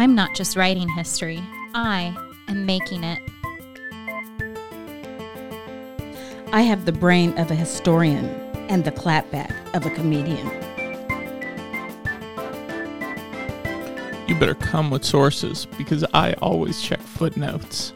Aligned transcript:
I'm 0.00 0.14
not 0.14 0.34
just 0.34 0.56
writing 0.56 0.88
history, 0.88 1.44
I 1.74 2.16
am 2.48 2.64
making 2.64 3.04
it. 3.04 3.20
I 6.54 6.62
have 6.62 6.86
the 6.86 6.92
brain 6.92 7.38
of 7.38 7.50
a 7.50 7.54
historian 7.54 8.24
and 8.70 8.82
the 8.82 8.92
clapback 8.92 9.54
of 9.74 9.84
a 9.84 9.90
comedian. 9.90 10.46
You 14.26 14.34
better 14.36 14.54
come 14.54 14.90
with 14.90 15.04
sources 15.04 15.66
because 15.76 16.02
I 16.14 16.32
always 16.40 16.80
check 16.80 17.00
footnotes. 17.00 17.92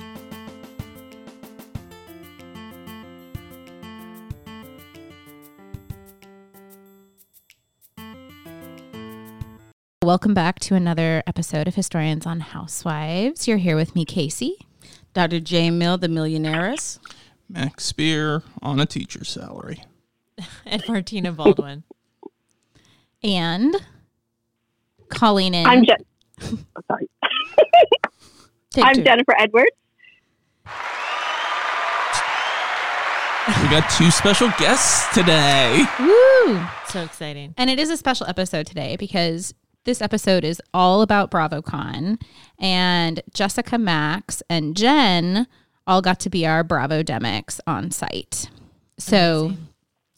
Welcome 10.04 10.34
back 10.34 10.60
to 10.60 10.74
another 10.74 11.22
episode 11.26 11.66
of 11.66 11.76
Historians 11.76 12.26
on 12.26 12.40
Housewives. 12.40 13.48
You're 13.48 13.56
here 13.56 13.74
with 13.74 13.94
me, 13.94 14.04
Casey. 14.04 14.58
Dr. 15.14 15.40
J. 15.40 15.70
Mill, 15.70 15.96
the 15.96 16.08
millionaires. 16.08 17.00
Max 17.48 17.86
Spear 17.86 18.42
on 18.60 18.78
a 18.80 18.84
teacher's 18.84 19.30
salary. 19.30 19.82
and 20.66 20.84
Martina 20.86 21.32
Baldwin. 21.32 21.84
And 23.22 23.74
calling 25.08 25.54
in. 25.54 25.66
I'm 25.66 25.86
Je- 25.86 25.96
oh, 26.42 26.58
sorry. 26.86 27.08
I'm 28.76 28.96
two. 28.96 29.04
Jennifer 29.04 29.34
Edwards. 29.38 29.70
We 33.62 33.68
got 33.70 33.90
two 33.96 34.10
special 34.10 34.48
guests 34.58 35.14
today. 35.14 35.82
Woo! 35.98 36.60
So 36.88 37.02
exciting. 37.02 37.54
And 37.56 37.70
it 37.70 37.78
is 37.78 37.88
a 37.88 37.96
special 37.96 38.26
episode 38.26 38.66
today 38.66 38.96
because 38.96 39.54
this 39.84 40.00
episode 40.02 40.44
is 40.44 40.60
all 40.72 41.02
about 41.02 41.30
BravoCon. 41.30 42.20
And 42.58 43.20
Jessica 43.32 43.78
Max 43.78 44.42
and 44.48 44.76
Jen 44.76 45.46
all 45.86 46.00
got 46.02 46.18
to 46.20 46.30
be 46.30 46.46
our 46.46 46.64
Bravo 46.64 47.02
Demics 47.02 47.60
on 47.66 47.90
site. 47.90 48.48
So 48.98 49.46
Amazing. 49.46 49.68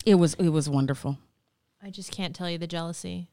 It 0.04 0.14
was 0.14 0.34
it 0.34 0.50
was 0.50 0.68
wonderful. 0.68 1.18
I 1.82 1.90
just 1.90 2.12
can't 2.12 2.34
tell 2.34 2.48
you 2.48 2.58
the 2.58 2.68
jealousy. 2.68 3.26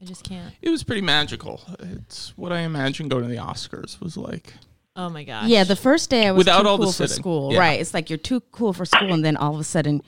I 0.00 0.04
just 0.04 0.22
can't. 0.22 0.54
It 0.62 0.70
was 0.70 0.84
pretty 0.84 1.00
magical. 1.00 1.60
It's 1.80 2.36
what 2.36 2.52
I 2.52 2.60
imagine 2.60 3.08
going 3.08 3.22
to 3.24 3.28
the 3.28 3.36
Oscars 3.36 4.00
was 4.00 4.16
like. 4.16 4.52
Oh 4.94 5.08
my 5.08 5.24
gosh. 5.24 5.48
Yeah, 5.48 5.64
the 5.64 5.74
first 5.74 6.10
day 6.10 6.28
I 6.28 6.30
was 6.30 6.38
Without 6.38 6.62
too 6.62 6.68
all 6.68 6.78
the 6.78 6.84
cool 6.84 6.92
for 6.92 7.08
sitting. 7.08 7.16
school. 7.22 7.52
Yeah. 7.52 7.58
Right. 7.58 7.80
It's 7.80 7.92
like 7.92 8.10
you're 8.10 8.16
too 8.16 8.40
cool 8.52 8.72
for 8.72 8.84
school 8.84 9.12
and 9.12 9.24
then 9.24 9.36
all 9.36 9.54
of 9.54 9.60
a 9.60 9.64
sudden 9.64 10.02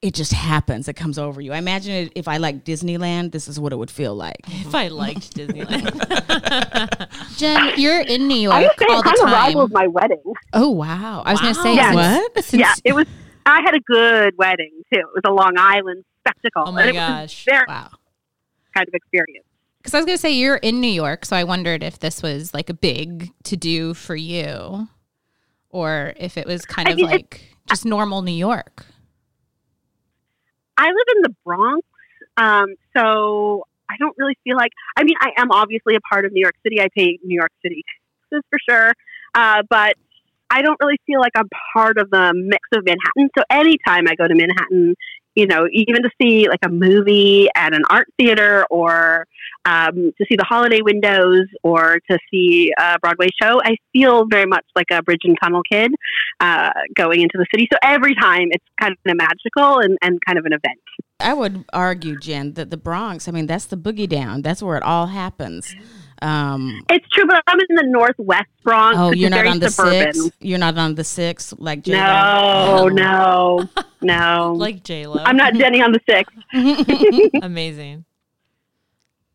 it 0.00 0.14
just 0.14 0.32
happens. 0.32 0.86
It 0.88 0.94
comes 0.94 1.18
over 1.18 1.40
you. 1.40 1.52
I 1.52 1.58
imagine 1.58 1.92
it, 1.92 2.12
if 2.14 2.28
I 2.28 2.36
like 2.36 2.64
Disneyland, 2.64 3.32
this 3.32 3.48
is 3.48 3.58
what 3.58 3.72
it 3.72 3.76
would 3.76 3.90
feel 3.90 4.14
like. 4.14 4.36
if 4.46 4.74
I 4.74 4.88
liked 4.88 5.34
Disneyland. 5.36 7.08
Jen, 7.36 7.72
you're 7.80 8.00
in 8.02 8.28
New 8.28 8.36
York 8.38 8.54
I 8.54 8.62
would 8.62 8.70
say 8.78 8.86
all 8.88 9.00
it 9.00 9.02
the 9.02 9.02
kind 9.04 9.18
of 9.18 9.24
time. 9.24 9.32
rivals 9.32 9.70
my 9.72 9.86
wedding. 9.88 10.22
Oh 10.52 10.70
wow! 10.70 11.22
I 11.24 11.32
was 11.32 11.40
going 11.40 11.54
to 11.54 11.60
say 11.62 11.74
Yes. 11.74 11.94
What? 11.94 12.44
Since, 12.44 12.60
yeah, 12.60 12.74
it 12.84 12.94
was. 12.94 13.06
I 13.46 13.60
had 13.64 13.74
a 13.74 13.80
good 13.80 14.34
wedding 14.36 14.70
too. 14.92 15.00
It 15.00 15.06
was 15.14 15.22
a 15.26 15.32
Long 15.32 15.54
Island 15.56 16.04
spectacle. 16.20 16.64
Oh 16.66 16.72
my 16.72 16.82
and 16.82 16.90
it 16.90 16.94
was 16.94 17.08
gosh. 17.08 17.46
a 17.46 17.50
very 17.50 17.64
Wow. 17.68 17.90
kind 18.76 18.86
of 18.86 18.94
experience. 18.94 19.46
Because 19.78 19.94
I 19.94 19.98
was 19.98 20.06
going 20.06 20.18
to 20.18 20.20
say 20.20 20.32
you're 20.32 20.56
in 20.56 20.80
New 20.80 20.90
York, 20.90 21.24
so 21.24 21.34
I 21.34 21.44
wondered 21.44 21.82
if 21.82 21.98
this 22.00 22.22
was 22.22 22.52
like 22.52 22.68
a 22.68 22.74
big 22.74 23.30
to 23.44 23.56
do 23.56 23.94
for 23.94 24.14
you, 24.16 24.88
or 25.70 26.12
if 26.18 26.36
it 26.36 26.46
was 26.46 26.66
kind 26.66 26.88
I 26.88 26.92
of 26.92 26.96
mean, 26.98 27.06
like 27.06 27.56
just 27.68 27.84
normal 27.86 28.22
New 28.22 28.32
York. 28.32 28.84
I 30.78 30.86
live 30.86 31.16
in 31.16 31.22
the 31.22 31.34
Bronx, 31.44 31.86
um, 32.36 32.66
so 32.96 33.64
I 33.90 33.96
don't 33.98 34.16
really 34.16 34.38
feel 34.44 34.56
like. 34.56 34.70
I 34.96 35.02
mean, 35.02 35.16
I 35.20 35.32
am 35.40 35.50
obviously 35.50 35.96
a 35.96 36.00
part 36.00 36.24
of 36.24 36.32
New 36.32 36.40
York 36.40 36.54
City. 36.62 36.80
I 36.80 36.88
pay 36.96 37.18
New 37.24 37.34
York 37.34 37.52
City 37.62 37.84
taxes 38.30 38.44
for 38.48 38.58
sure, 38.68 38.92
uh, 39.34 39.62
but 39.68 39.96
I 40.50 40.62
don't 40.62 40.78
really 40.80 40.98
feel 41.06 41.20
like 41.20 41.32
I'm 41.36 41.48
part 41.74 41.98
of 41.98 42.10
the 42.10 42.32
mix 42.34 42.62
of 42.72 42.84
Manhattan. 42.84 43.28
So 43.36 43.44
anytime 43.50 44.06
I 44.08 44.14
go 44.14 44.26
to 44.26 44.34
Manhattan, 44.34 44.94
you 45.34 45.46
know, 45.46 45.68
even 45.72 46.02
to 46.02 46.10
see 46.20 46.48
like 46.48 46.60
a 46.64 46.68
movie 46.68 47.48
at 47.54 47.74
an 47.74 47.82
art 47.90 48.08
theater 48.18 48.64
or 48.70 49.26
um, 49.64 50.12
to 50.18 50.26
see 50.28 50.36
the 50.36 50.44
holiday 50.44 50.80
windows 50.82 51.46
or 51.62 52.00
to 52.10 52.18
see 52.30 52.72
a 52.78 52.98
Broadway 52.98 53.28
show, 53.40 53.60
I 53.62 53.76
feel 53.92 54.26
very 54.26 54.46
much 54.46 54.64
like 54.74 54.86
a 54.90 55.02
bridge 55.02 55.20
and 55.24 55.36
tunnel 55.42 55.62
kid 55.70 55.92
uh, 56.40 56.70
going 56.96 57.20
into 57.20 57.38
the 57.38 57.46
city. 57.52 57.68
So 57.72 57.78
every 57.82 58.14
time 58.14 58.48
it's 58.50 58.64
kind 58.80 58.92
of 58.92 59.16
magical 59.16 59.78
and, 59.80 59.98
and 60.02 60.18
kind 60.26 60.38
of 60.38 60.44
an 60.44 60.52
event. 60.52 60.78
I 61.20 61.34
would 61.34 61.64
argue, 61.72 62.18
Jen, 62.18 62.54
that 62.54 62.70
the 62.70 62.76
Bronx, 62.76 63.28
I 63.28 63.32
mean, 63.32 63.46
that's 63.46 63.66
the 63.66 63.76
boogie 63.76 64.08
down. 64.08 64.42
That's 64.42 64.62
where 64.62 64.76
it 64.76 64.82
all 64.82 65.06
happens. 65.06 65.74
Um, 66.22 66.82
It's 66.90 67.08
true, 67.10 67.26
but 67.26 67.42
I'm 67.46 67.58
in 67.68 67.76
the 67.76 67.84
Northwest 67.86 68.48
Bronx. 68.64 68.96
oh, 68.98 69.12
you're 69.12 69.30
not 69.30 69.46
on 69.46 69.58
the 69.60 69.70
suburban. 69.70 70.12
six? 70.14 70.36
You're 70.40 70.58
not 70.58 70.76
on 70.78 70.94
the 70.94 71.04
six 71.04 71.54
like 71.58 71.82
J-Lo? 71.84 72.88
No, 72.88 72.88
no, 72.88 73.68
no. 74.00 74.52
like 74.58 74.82
J 74.84 75.06
Lo. 75.06 75.22
I'm 75.24 75.36
not 75.36 75.54
Jenny 75.60 75.80
on 75.80 75.92
the 75.92 76.00
six. 76.08 76.32
Amazing. 77.42 78.04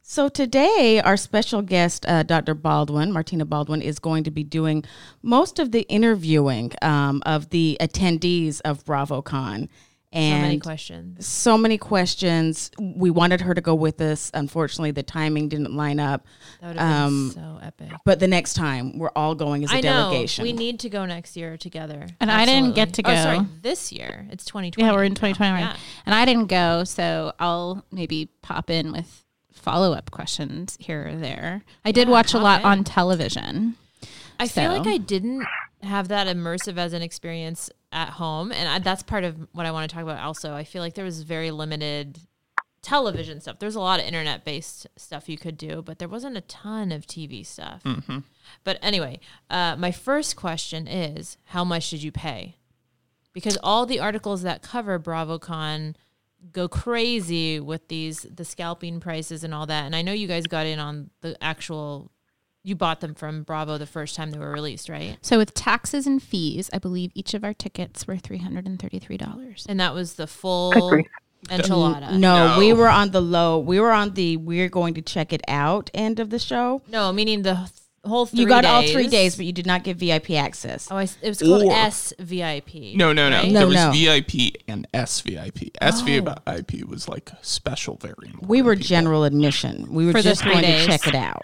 So 0.06 0.28
today, 0.30 1.02
our 1.04 1.16
special 1.18 1.62
guest, 1.62 2.06
uh, 2.08 2.24
Dr. 2.24 2.54
Baldwin, 2.54 3.12
Martina 3.12 3.46
Baldwin, 3.46 3.82
is 3.82 4.00
going 4.00 4.24
to 4.26 4.32
be 4.32 4.44
doing 4.44 4.84
most 5.24 5.60
of 5.60 5.72
the 5.72 5.84
interviewing 5.84 6.72
um, 6.82 7.24
of 7.26 7.50
the 7.50 7.78
attendees 7.80 8.60
of 8.66 8.84
BravoCon. 8.84 9.70
And 10.14 10.38
so 10.38 10.42
many 10.48 10.60
questions. 10.60 11.26
so 11.28 11.58
many 11.58 11.78
questions. 11.78 12.70
We 12.80 13.10
wanted 13.10 13.42
her 13.42 13.54
to 13.54 13.62
go 13.62 13.74
with 13.74 14.00
us. 14.00 14.30
Unfortunately, 14.34 14.92
the 14.92 15.02
timing 15.04 15.50
didn't 15.50 15.76
line 15.76 16.00
up. 16.00 16.26
That 16.62 16.68
would 16.68 16.78
have 16.78 17.06
Um, 17.08 17.30
been 17.30 17.44
so 17.44 17.60
epic. 17.64 17.92
But 18.06 18.20
the 18.20 18.28
next 18.28 18.54
time, 18.54 18.98
we're 19.00 19.12
all 19.16 19.34
going 19.36 19.64
as 19.64 19.72
a 19.72 19.76
I 19.76 19.82
know. 19.82 19.90
delegation. 20.12 20.44
We 20.44 20.54
need 20.54 20.80
to 20.82 20.90
go 20.90 21.06
next 21.06 21.36
year 21.36 21.58
together. 21.58 22.08
And 22.22 22.32
I 22.32 22.46
didn't 22.46 22.76
get 22.76 22.90
Absolutely. 22.90 23.14
to 23.16 23.20
Oh, 23.20 23.24
sorry. 23.24 23.38
go. 23.40 23.46
This 23.62 23.92
year. 23.92 24.28
It's 24.32 24.46
2020. 24.46 24.86
Yeah, 24.88 24.94
we're 24.96 25.04
in 25.04 25.16
2020 25.16 25.52
right? 25.52 25.60
Yeah. 25.62 25.76
and 26.06 26.14
I 26.16 26.26
didn't 26.26 26.48
go, 26.48 26.84
so 26.84 27.34
I'll 27.40 27.84
maybe 27.92 28.30
pop 28.42 28.70
in 28.70 28.92
with 28.92 29.24
follow 29.52 29.94
up 29.94 30.12
questions 30.12 30.78
here 30.80 31.08
or 31.08 31.16
there. 31.16 31.64
I 31.86 31.92
did 31.92 32.08
Yeah, 32.08 32.12
watch 32.14 32.34
a 32.34 32.40
lot 32.40 32.62
in. 32.62 32.66
on 32.68 32.84
television. 32.84 33.76
I 34.40 34.48
feel 34.48 34.72
like 34.72 34.88
I 34.88 34.98
didn't 34.98 35.46
have 35.84 36.08
that 36.10 36.28
immersive 36.28 36.78
as 36.78 36.92
an 36.94 37.02
experience 37.02 37.70
at 37.94 38.10
home, 38.10 38.52
and 38.52 38.68
I, 38.68 38.80
that's 38.80 39.04
part 39.04 39.24
of 39.24 39.38
what 39.54 39.66
I 39.66 39.72
want 39.72 39.90
to 39.90 39.94
talk 39.94 40.04
about. 40.04 40.20
Also, 40.20 40.54
I 40.54 40.64
feel 40.64 40.82
like 40.82 40.96
there 40.96 41.06
was 41.06 41.22
very 41.24 41.52
limited 41.52 42.20
television 42.82 43.40
stuff. 43.40 43.60
There's 43.60 43.76
a 43.76 43.80
lot 43.80 44.00
of 44.00 44.06
internet 44.06 44.44
based 44.44 44.88
stuff 44.98 45.30
you 45.30 45.38
could 45.38 45.58
do, 45.58 45.82
but 45.82 46.00
there 46.00 46.10
wasn't 46.10 46.36
a 46.36 46.42
ton 46.42 46.92
of 46.92 47.08
TV 47.08 47.46
stuff. 47.46 47.82
But 48.64 48.78
anyway, 48.82 49.20
uh, 49.50 49.76
my 49.78 49.92
first 49.92 50.36
question 50.36 50.88
is, 50.88 51.38
how 51.46 51.64
much 51.64 51.90
did 51.90 52.04
you 52.04 52.12
pay? 52.12 52.58
Because 53.32 53.58
all 53.64 53.86
the 53.86 54.00
articles 54.00 54.42
that 54.42 54.62
cover 54.62 55.00
BravoCon 55.00 55.96
go 56.52 56.68
crazy 56.68 57.60
with 57.60 57.88
these 57.88 58.24
the 58.24 58.44
scalping 58.44 59.00
prices 59.00 59.44
and 59.44 59.54
all 59.54 59.66
that. 59.66 59.86
And 59.86 59.96
I 59.96 60.02
know 60.02 60.12
you 60.12 60.28
guys 60.28 60.46
got 60.46 60.66
in 60.66 60.78
on 60.78 61.10
the 61.22 61.42
actual 61.42 62.12
you 62.64 62.76
bought 62.76 63.02
them 63.02 63.14
from 63.14 63.44
Bravo 63.44 63.78
the 63.78 63.86
first 63.86 64.16
time 64.16 64.32
they 64.32 64.40
were 64.40 64.52
released, 64.52 64.88
right? 64.90 65.18
So 65.22 65.38
with 65.38 65.54
taxes 65.54 66.08
and 66.08 66.22
fees, 66.24 66.70
I 66.74 66.78
believe 66.80 67.12
each 67.14 67.34
of 67.34 67.44
our 67.44 67.54
tickets 67.54 68.08
were 68.08 68.18
three 68.18 68.38
hundred 68.38 68.66
and 68.68 68.80
thirty-three 68.80 69.18
dollars. 69.18 69.66
And 69.68 69.80
that 69.80 69.94
was 69.94 70.14
the 70.16 70.28
full 70.28 70.72
enchilada. 71.50 72.12
No, 72.18 72.54
No. 72.54 72.60
we 72.60 72.74
were 72.74 72.90
on 72.90 73.12
the 73.12 73.22
low. 73.22 73.60
We 73.60 73.80
were 73.80 73.92
on 73.92 74.14
the 74.14 74.38
we're 74.38 74.70
going 74.70 74.94
to 74.96 75.02
check 75.02 75.34
it 75.34 75.42
out 75.48 75.90
end 75.94 76.20
of 76.20 76.30
the 76.30 76.40
show. 76.40 76.82
No, 76.88 77.12
meaning 77.12 77.42
the 77.42 77.70
whole 78.06 78.26
three 78.26 78.40
you 78.42 78.48
got 78.48 78.62
days. 78.64 78.72
all 78.72 78.88
three 78.88 79.08
days, 79.08 79.36
but 79.36 79.46
you 79.46 79.54
did 79.54 79.66
not 79.66 79.84
get 79.84 79.98
VIP 79.98 80.32
access. 80.32 80.90
Oh, 80.92 80.98
I 80.98 81.04
s 81.04 81.18
it 81.22 81.30
was 81.30 81.40
called 81.40 81.64
Or- 81.64 81.72
SVIP. 81.72 82.96
No, 82.96 83.14
no, 83.14 83.30
no. 83.30 83.38
right? 83.38 83.52
No, 83.52 83.60
there 83.60 83.68
was 83.68 83.76
no. 83.76 83.92
VIP 83.92 84.56
and 84.68 84.88
SVIP. 84.94 85.72
SVIP 85.82 86.84
oh. 86.84 86.88
was 86.90 87.08
like 87.10 87.30
special 87.42 87.96
variant. 87.98 88.48
we 88.48 88.62
were 88.62 88.76
general 88.76 89.24
admission. 89.24 89.94
We 89.94 90.06
were 90.06 90.12
For 90.14 90.22
just 90.22 90.44
going 90.44 90.62
days. 90.62 90.86
to 90.86 90.88
check 90.92 91.08
it 91.08 91.16
out. 91.16 91.42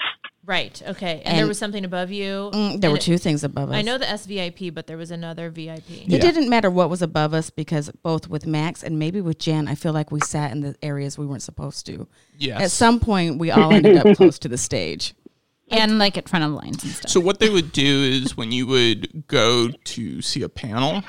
Right. 0.50 0.82
Okay. 0.84 1.22
And, 1.26 1.38
there 1.38 1.46
was 1.46 1.60
something 1.60 1.86
above 1.86 2.10
you. 2.10 2.50
Mm, 2.52 2.82
there 2.82 2.90
were 2.90 2.96
And 2.96 3.04
two 3.04 3.20
things 3.20 3.44
above 3.44 3.70
us. 3.70 3.76
I 3.76 3.84
know 3.84 4.00
the 4.00 4.08
SVIP, 4.08 4.74
but 4.74 4.88
there 4.88 4.98
was 4.98 5.12
another 5.12 5.52
VIP. 5.52 6.08
It 6.08 6.22
didn't 6.22 6.50
matter 6.50 6.72
what 6.72 6.90
was 6.90 7.04
above 7.04 7.36
us 7.36 7.52
because 7.52 7.92
both 8.02 8.28
with 8.28 8.48
Max 8.48 8.82
and 8.82 8.98
maybe 8.98 9.22
with 9.22 9.38
Jen, 9.38 9.68
I 9.68 9.76
feel 9.76 9.94
like 9.94 10.12
we 10.12 10.20
sat 10.22 10.52
in 10.52 10.62
the 10.62 10.76
areas 10.82 11.20
we 11.20 11.28
weren't 11.28 11.44
supposed 11.44 11.86
to. 11.86 12.08
Yes. 12.40 12.62
At 12.62 12.72
some 12.72 13.00
point, 13.00 13.38
we 13.38 13.52
all 13.52 13.72
ended 13.72 13.98
up 13.98 14.18
close 14.18 14.40
to 14.40 14.48
the 14.48 14.58
stage. 14.58 15.14
And 15.72 16.00
like 16.00 16.18
at 16.18 16.28
front 16.28 16.44
of 16.46 16.50
the 16.50 16.58
lines 16.58 16.84
and 16.84 16.92
stuff. 16.94 17.12
So 17.12 17.20
what 17.20 17.40
they 17.40 17.48
would 17.48 17.72
do 17.72 17.86
is 17.86 18.36
when 18.36 18.52
you 18.52 18.66
would 18.66 19.28
go 19.28 19.70
to 19.70 20.20
see 20.20 20.42
a 20.42 20.50
panel, 20.50 21.04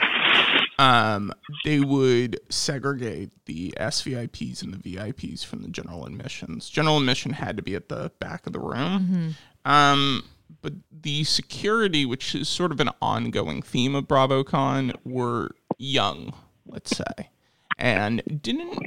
um, 0.81 1.31
they 1.62 1.79
would 1.81 2.41
segregate 2.49 3.29
the 3.44 3.75
SVIPs 3.79 4.62
and 4.62 4.73
the 4.73 4.79
VIPs 4.79 5.44
from 5.44 5.61
the 5.61 5.69
general 5.69 6.06
admissions. 6.06 6.71
General 6.71 6.97
admission 6.97 7.35
had 7.35 7.59
to 7.59 7.62
be 7.62 7.75
at 7.75 7.91
the 7.91 8.11
back 8.19 8.47
of 8.47 8.55
the 8.55 8.61
room. 8.61 9.05
Um, 9.67 10.25
but 10.62 10.73
the 10.91 11.25
security, 11.25 12.06
which 12.06 12.35
is 12.35 12.49
sort 12.49 12.73
of 12.73 12.81
an 12.81 12.88
ongoing 13.03 13.61
theme 13.61 13.94
of 13.94 14.09
BravoCon, 14.09 14.97
were 15.05 15.50
young, 15.77 16.32
let's 16.67 16.97
say, 16.97 17.29
and 17.79 18.23
didn't 18.41 18.87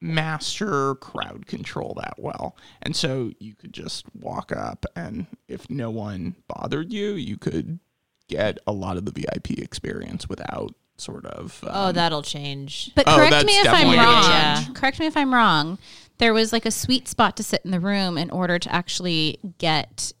master 0.00 0.96
crowd 0.96 1.46
control 1.46 1.94
that 2.00 2.14
well. 2.18 2.56
And 2.82 2.96
so 2.96 3.30
you 3.38 3.54
could 3.54 3.72
just 3.72 4.04
walk 4.16 4.50
up, 4.50 4.84
and 4.96 5.26
if 5.46 5.70
no 5.70 5.90
one 5.90 6.34
bothered 6.48 6.92
you, 6.92 7.12
you 7.12 7.36
could 7.36 7.78
get 8.26 8.58
a 8.66 8.72
lot 8.72 8.96
of 8.96 9.04
the 9.04 9.12
VIP 9.12 9.58
experience 9.58 10.28
without 10.28 10.74
sort 11.00 11.26
of. 11.26 11.58
Oh, 11.66 11.88
um, 11.88 11.94
that'll 11.94 12.22
change. 12.22 12.92
But 12.94 13.04
Oh, 13.08 13.16
correct 13.16 13.30
that's 13.32 13.44
me 13.46 13.52
if 13.58 13.68
I'm 13.68 13.96
wrong. 13.98 14.56
change. 14.64 14.74
Correct 14.76 15.00
me 15.00 15.06
if 15.06 15.16
I'm 15.16 15.32
wrong. 15.34 15.78
There 16.18 16.34
was 16.34 16.52
like 16.52 16.66
a 16.66 16.70
sweet 16.70 17.08
spot 17.08 17.36
to 17.38 17.42
sit 17.42 17.62
in 17.64 17.70
the 17.70 17.80
room 17.80 18.18
in 18.18 18.30
order 18.30 18.58
to 18.58 18.72
actually 18.74 19.38
get 19.58 20.12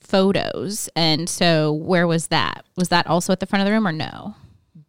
photos. 0.00 0.88
And 0.96 1.28
so 1.28 1.72
where 1.72 2.06
was 2.06 2.28
that? 2.28 2.64
Was 2.76 2.88
that 2.88 3.06
also 3.06 3.32
at 3.32 3.40
the 3.40 3.46
front 3.46 3.60
of 3.62 3.66
the 3.66 3.72
room 3.72 3.86
or 3.86 3.92
no? 3.92 4.34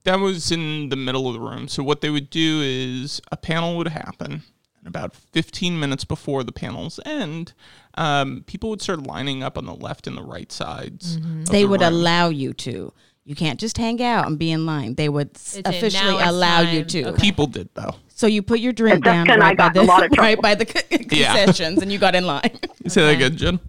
that 0.04 0.20
was 0.20 0.52
in 0.52 0.90
the 0.90 0.96
middle 0.96 1.28
of 1.28 1.36
the 1.36 1.40
room. 1.40 1.68
So 1.68 1.84
what 1.84 2.02
they 2.02 2.10
would 2.10 2.32
do 2.32 2.60
is 2.64 3.22
a 3.32 3.38
panel 3.38 3.78
would 3.78 3.90
happen, 3.90 4.42
and 4.80 4.88
about 4.88 5.16
15 5.16 5.80
minutes 5.80 6.06
before 6.06 6.44
the 6.44 6.52
panel's 6.52 7.00
end, 7.06 7.54
um, 7.94 8.44
people 8.48 8.72
would 8.72 8.82
start 8.82 9.06
lining 9.06 9.44
up 9.44 9.60
on 9.60 9.68
the 9.68 9.76
left 9.76 10.08
and 10.08 10.18
the 10.18 10.24
right 10.24 10.52
sides. 10.52 11.18
of 11.18 11.46
They 11.50 11.62
the 11.62 11.68
would 11.70 11.82
room. 11.82 11.94
allow 11.94 12.30
you 12.30 12.52
to. 12.54 12.92
You 13.24 13.36
can't 13.36 13.60
just 13.60 13.78
hang 13.78 14.02
out 14.02 14.28
and 14.28 14.38
be 14.40 14.52
in 14.52 14.66
line. 14.66 14.96
They 14.96 15.08
would 15.08 15.30
s- 15.36 15.60
officially 15.64 15.92
"Now 16.12 16.18
it's 16.20 16.28
allow 16.30 16.60
you 16.62 16.84
to. 16.84 17.04
Okay. 17.10 17.22
People 17.22 17.46
did 17.48 17.70
though. 17.76 17.96
So 18.10 18.28
you 18.28 18.42
put 18.42 18.60
your 18.60 18.74
drink 18.74 19.04
down 19.04 19.30
and 19.30 19.42
right 19.42 19.56
by, 19.58 19.70
got 19.70 19.76
in 19.78 19.86
the, 19.86 19.92
a 19.92 19.92
lot 19.92 20.04
of 20.06 20.12
right 20.18 20.42
by 20.42 20.56
the 20.56 20.66
con- 20.66 20.82
Yeah. 21.12 21.46
and 21.60 21.92
you 21.92 21.98
got 22.00 22.16
in 22.16 22.26
line. 22.26 22.52
Say 22.88 23.02
that 23.02 23.16
again, 23.16 23.38
Jen. 23.38 23.60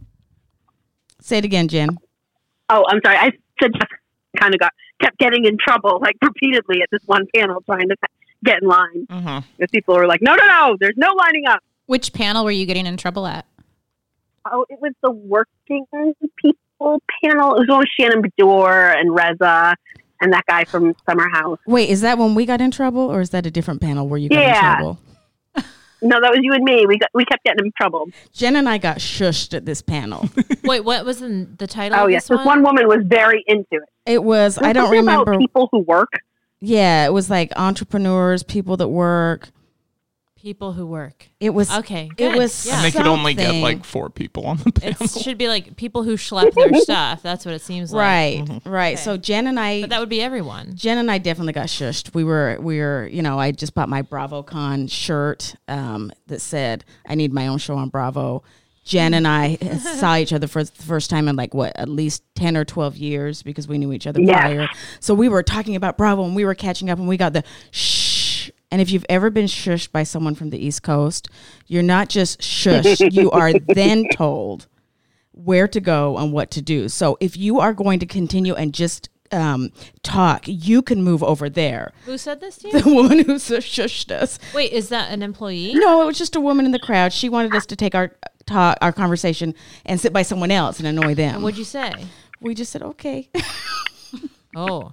Say 1.21 1.39
it 1.39 1.45
again, 1.45 1.69
Jen. 1.69 1.99
Oh, 2.69 2.85
I'm 2.89 3.01
sorry. 3.05 3.17
I 3.17 3.31
said 3.61 3.73
Jessica 3.75 3.97
kind 4.39 4.55
of 4.55 4.61
got 4.61 4.73
kept 5.03 5.19
getting 5.19 5.45
in 5.45 5.57
trouble 5.59 5.99
like 6.01 6.17
repeatedly 6.23 6.81
at 6.83 6.89
this 6.91 7.03
one 7.07 7.27
panel 7.35 7.63
trying 7.67 7.89
to 7.89 7.97
get 8.45 8.63
in 8.63 8.69
line. 8.69 9.07
Uh-huh. 9.11 9.41
Because 9.57 9.71
people 9.71 9.95
were 9.95 10.07
like, 10.07 10.23
"No, 10.23 10.35
no, 10.35 10.47
no! 10.47 10.77
There's 10.81 10.97
no 10.97 11.13
lining 11.15 11.47
up." 11.47 11.61
Which 11.87 12.13
panel 12.13 12.45
were 12.45 12.51
you 12.51 12.65
getting 12.67 12.87
in 12.87 12.97
trouble 12.97 13.27
at? 13.27 13.47
Oh, 14.51 14.65
it 14.69 14.79
was 14.81 14.93
the 15.03 15.11
working 15.11 15.85
people 16.37 16.59
panel. 17.25 17.55
It 17.55 17.61
was 17.61 17.67
one 17.69 17.79
with 17.81 17.89
Shannon 17.99 18.23
Beador 18.23 18.95
and 18.99 19.15
Reza 19.15 19.75
and 20.21 20.33
that 20.33 20.45
guy 20.47 20.65
from 20.65 20.95
Summer 21.09 21.29
House. 21.33 21.59
Wait, 21.67 21.89
is 21.91 22.01
that 22.03 22.17
when 22.19 22.35
we 22.35 22.47
got 22.47 22.61
in 22.61 22.71
trouble, 22.71 23.01
or 23.03 23.21
is 23.21 23.31
that 23.31 23.45
a 23.47 23.51
different 23.51 23.81
panel 23.81 24.07
where 24.09 24.19
you 24.19 24.29
got 24.29 24.43
in 24.43 24.55
trouble? 24.55 24.99
No, 26.05 26.21
that 26.21 26.31
was 26.33 26.41
you 26.43 26.53
and 26.53 26.65
me. 26.65 26.85
We 26.85 26.99
got 26.99 27.11
we 27.15 27.25
kept 27.25 27.45
getting 27.45 27.65
in 27.67 27.73
trouble. 27.81 28.09
Jen 28.33 28.57
and 28.57 28.69
I 28.69 28.77
got 28.77 28.97
shushed 28.97 29.55
at 29.55 29.67
this 29.67 29.81
panel. 29.81 30.29
Wait, 30.65 30.81
what 30.81 31.05
was 31.05 31.21
the, 31.21 31.49
the 31.59 31.69
title? 31.69 31.97
Oh 31.97 32.05
of 32.07 32.11
yes, 32.11 32.27
this 32.27 32.39
this 32.39 32.45
one 32.45 32.65
woman 32.65 32.89
was 32.89 33.05
very 33.05 33.45
into 33.47 33.65
it. 33.75 33.89
It 34.05 34.25
was, 34.25 34.57
It 34.57 34.63
was 34.63 34.69
I 34.69 34.73
don't 34.73 34.87
something 34.87 34.99
about 35.05 35.29
remember. 35.29 35.39
people 35.39 35.69
who 35.71 35.79
work. 35.79 36.11
Yeah, 36.59 37.07
it 37.07 37.13
was 37.13 37.31
like 37.31 37.53
entrepreneurs, 37.57 38.43
people 38.43 38.77
that 38.79 38.89
work. 38.89 39.51
People 40.43 40.73
who 40.73 40.85
work. 40.87 41.29
It 41.39 41.51
was 41.51 41.71
Okay, 41.73 42.11
It 42.19 42.37
was 42.37 42.67
Yeah. 42.67 42.75
And 42.77 42.85
they 42.85 42.91
could 42.91 43.07
only 43.07 43.33
get 43.35 43.45
something. 43.47 43.63
like 43.63 43.85
four 43.85 44.11
people 44.11 44.45
on 44.47 44.57
the 44.57 44.73
panel. 44.73 44.97
It 45.01 45.11
should 45.11 45.39
be 45.39 45.47
like 45.47 45.77
people 45.77 46.03
who 46.03 46.17
schlep 46.17 46.53
their 46.55 46.75
stuff. 46.81 47.23
That's 47.23 47.45
what 47.47 47.55
it 47.55 47.63
seems 47.63 47.93
like. 47.93 48.01
right, 48.49 48.61
right. 48.65 48.95
Okay. 48.95 49.03
So 49.05 49.17
Jen 49.17 49.47
and 49.47 49.61
I, 49.61 49.83
But 49.83 49.91
that 49.91 50.01
would 50.01 50.09
be 50.09 50.21
everyone. 50.21 50.75
Jen 50.75 50.99
and 50.99 51.09
I 51.13 51.19
definitely 51.19 51.53
got 51.53 51.67
shushed. 51.69 52.13
We 52.13 52.25
were, 52.25 52.59
we 52.61 52.81
were, 52.81 53.07
you 53.07 53.23
know, 53.23 53.39
I 53.39 53.53
just 53.53 53.73
bought 53.73 53.89
my 53.89 54.03
BravoCon 54.03 54.91
shirt 54.91 55.55
um, 55.69 56.11
that 56.27 56.41
said 56.41 56.85
I 57.07 57.15
need 57.15 57.33
my 57.33 57.47
own 57.47 57.59
show 57.59 57.77
on 57.77 57.89
Bravo. 57.89 58.43
Jen 58.85 59.15
and 59.15 59.29
I 59.29 59.55
saw 60.01 60.17
each 60.17 60.33
other 60.33 60.49
for 60.49 60.65
the 60.65 60.73
first 60.73 61.09
time 61.09 61.29
in 61.29 61.37
like 61.37 61.55
what, 61.55 61.73
at 61.77 61.89
least 61.89 62.25
10 62.35 62.57
or 62.57 62.65
12 62.65 62.97
years 62.97 63.45
because 63.45 63.69
we 63.69 63.79
knew 63.79 63.93
each 63.93 64.09
other 64.09 64.21
Yes. 64.21 64.41
prior. 64.41 64.69
So 64.99 65.15
we 65.15 65.29
were 65.29 65.45
talking 65.45 65.77
about 65.77 65.97
Bravo 65.97 66.25
and 66.25 66.35
we 66.35 66.45
were 66.45 66.57
catching 66.57 66.91
up 66.91 66.99
and 66.99 67.07
we 67.07 67.17
got 67.17 67.33
the 67.33 67.45
shh. 67.71 68.02
And 68.73 68.81
if 68.81 68.91
you've 68.91 69.05
ever 69.11 69.29
been 69.29 69.45
shushed 69.47 69.93
by 69.93 70.03
someone 70.03 70.35
from 70.35 70.49
the 70.49 70.59
East 70.59 70.83
Coast, 70.83 71.29
you're 71.67 71.83
not 71.83 72.09
just 72.09 72.41
shushed, 72.41 73.13
you 73.13 73.31
are 73.31 73.53
then 73.75 74.07
told 74.15 74.67
where 75.33 75.69
to 75.69 75.79
go 75.79 76.17
and 76.17 76.33
what 76.33 76.51
to 76.53 76.63
do. 76.63 76.89
So 76.89 77.19
if 77.21 77.37
you 77.37 77.61
are 77.61 77.75
going 77.75 77.99
to 78.01 78.07
continue 78.07 78.55
and 78.55 78.73
just 78.73 79.11
um, 79.31 79.73
talk, 80.03 80.45
you 80.47 80.81
can 80.81 81.03
move 81.03 81.23
over 81.23 81.51
there. 81.51 81.93
Who 82.07 82.17
said 82.17 82.41
this 82.41 82.57
to 82.59 82.69
you? 82.73 82.81
The 82.81 82.91
woman 82.95 83.19
who 83.27 83.39
so 83.39 83.59
shushed 83.59 84.11
us. 84.11 84.39
Wait, 84.55 84.73
is 84.73 84.89
that 84.89 85.13
an 85.13 85.23
employee? 85.23 85.75
No, 85.75 86.03
it 86.03 86.07
was 86.07 86.17
just 86.17 86.35
a 86.35 86.41
woman 86.41 86.65
in 86.65 86.73
the 86.73 86.79
crowd. 86.79 87.13
She 87.13 87.29
wanted 87.29 87.55
us 87.55 87.67
to 87.67 87.77
take 87.77 87.95
our 87.95 88.17
talk, 88.47 88.79
our 88.81 88.93
conversation, 88.93 89.55
and 89.85 90.01
sit 90.01 90.15
by 90.15 90.23
someone 90.23 90.51
else 90.51 90.79
and 90.79 90.89
annoy 90.89 91.15
them. 91.15 91.43
What'd 91.43 91.59
you 91.59 91.65
say? 91.65 91.93
we 92.41 92.55
just 92.55 92.73
said 92.73 92.83
okay. 92.83 93.29
Oh, 94.55 94.91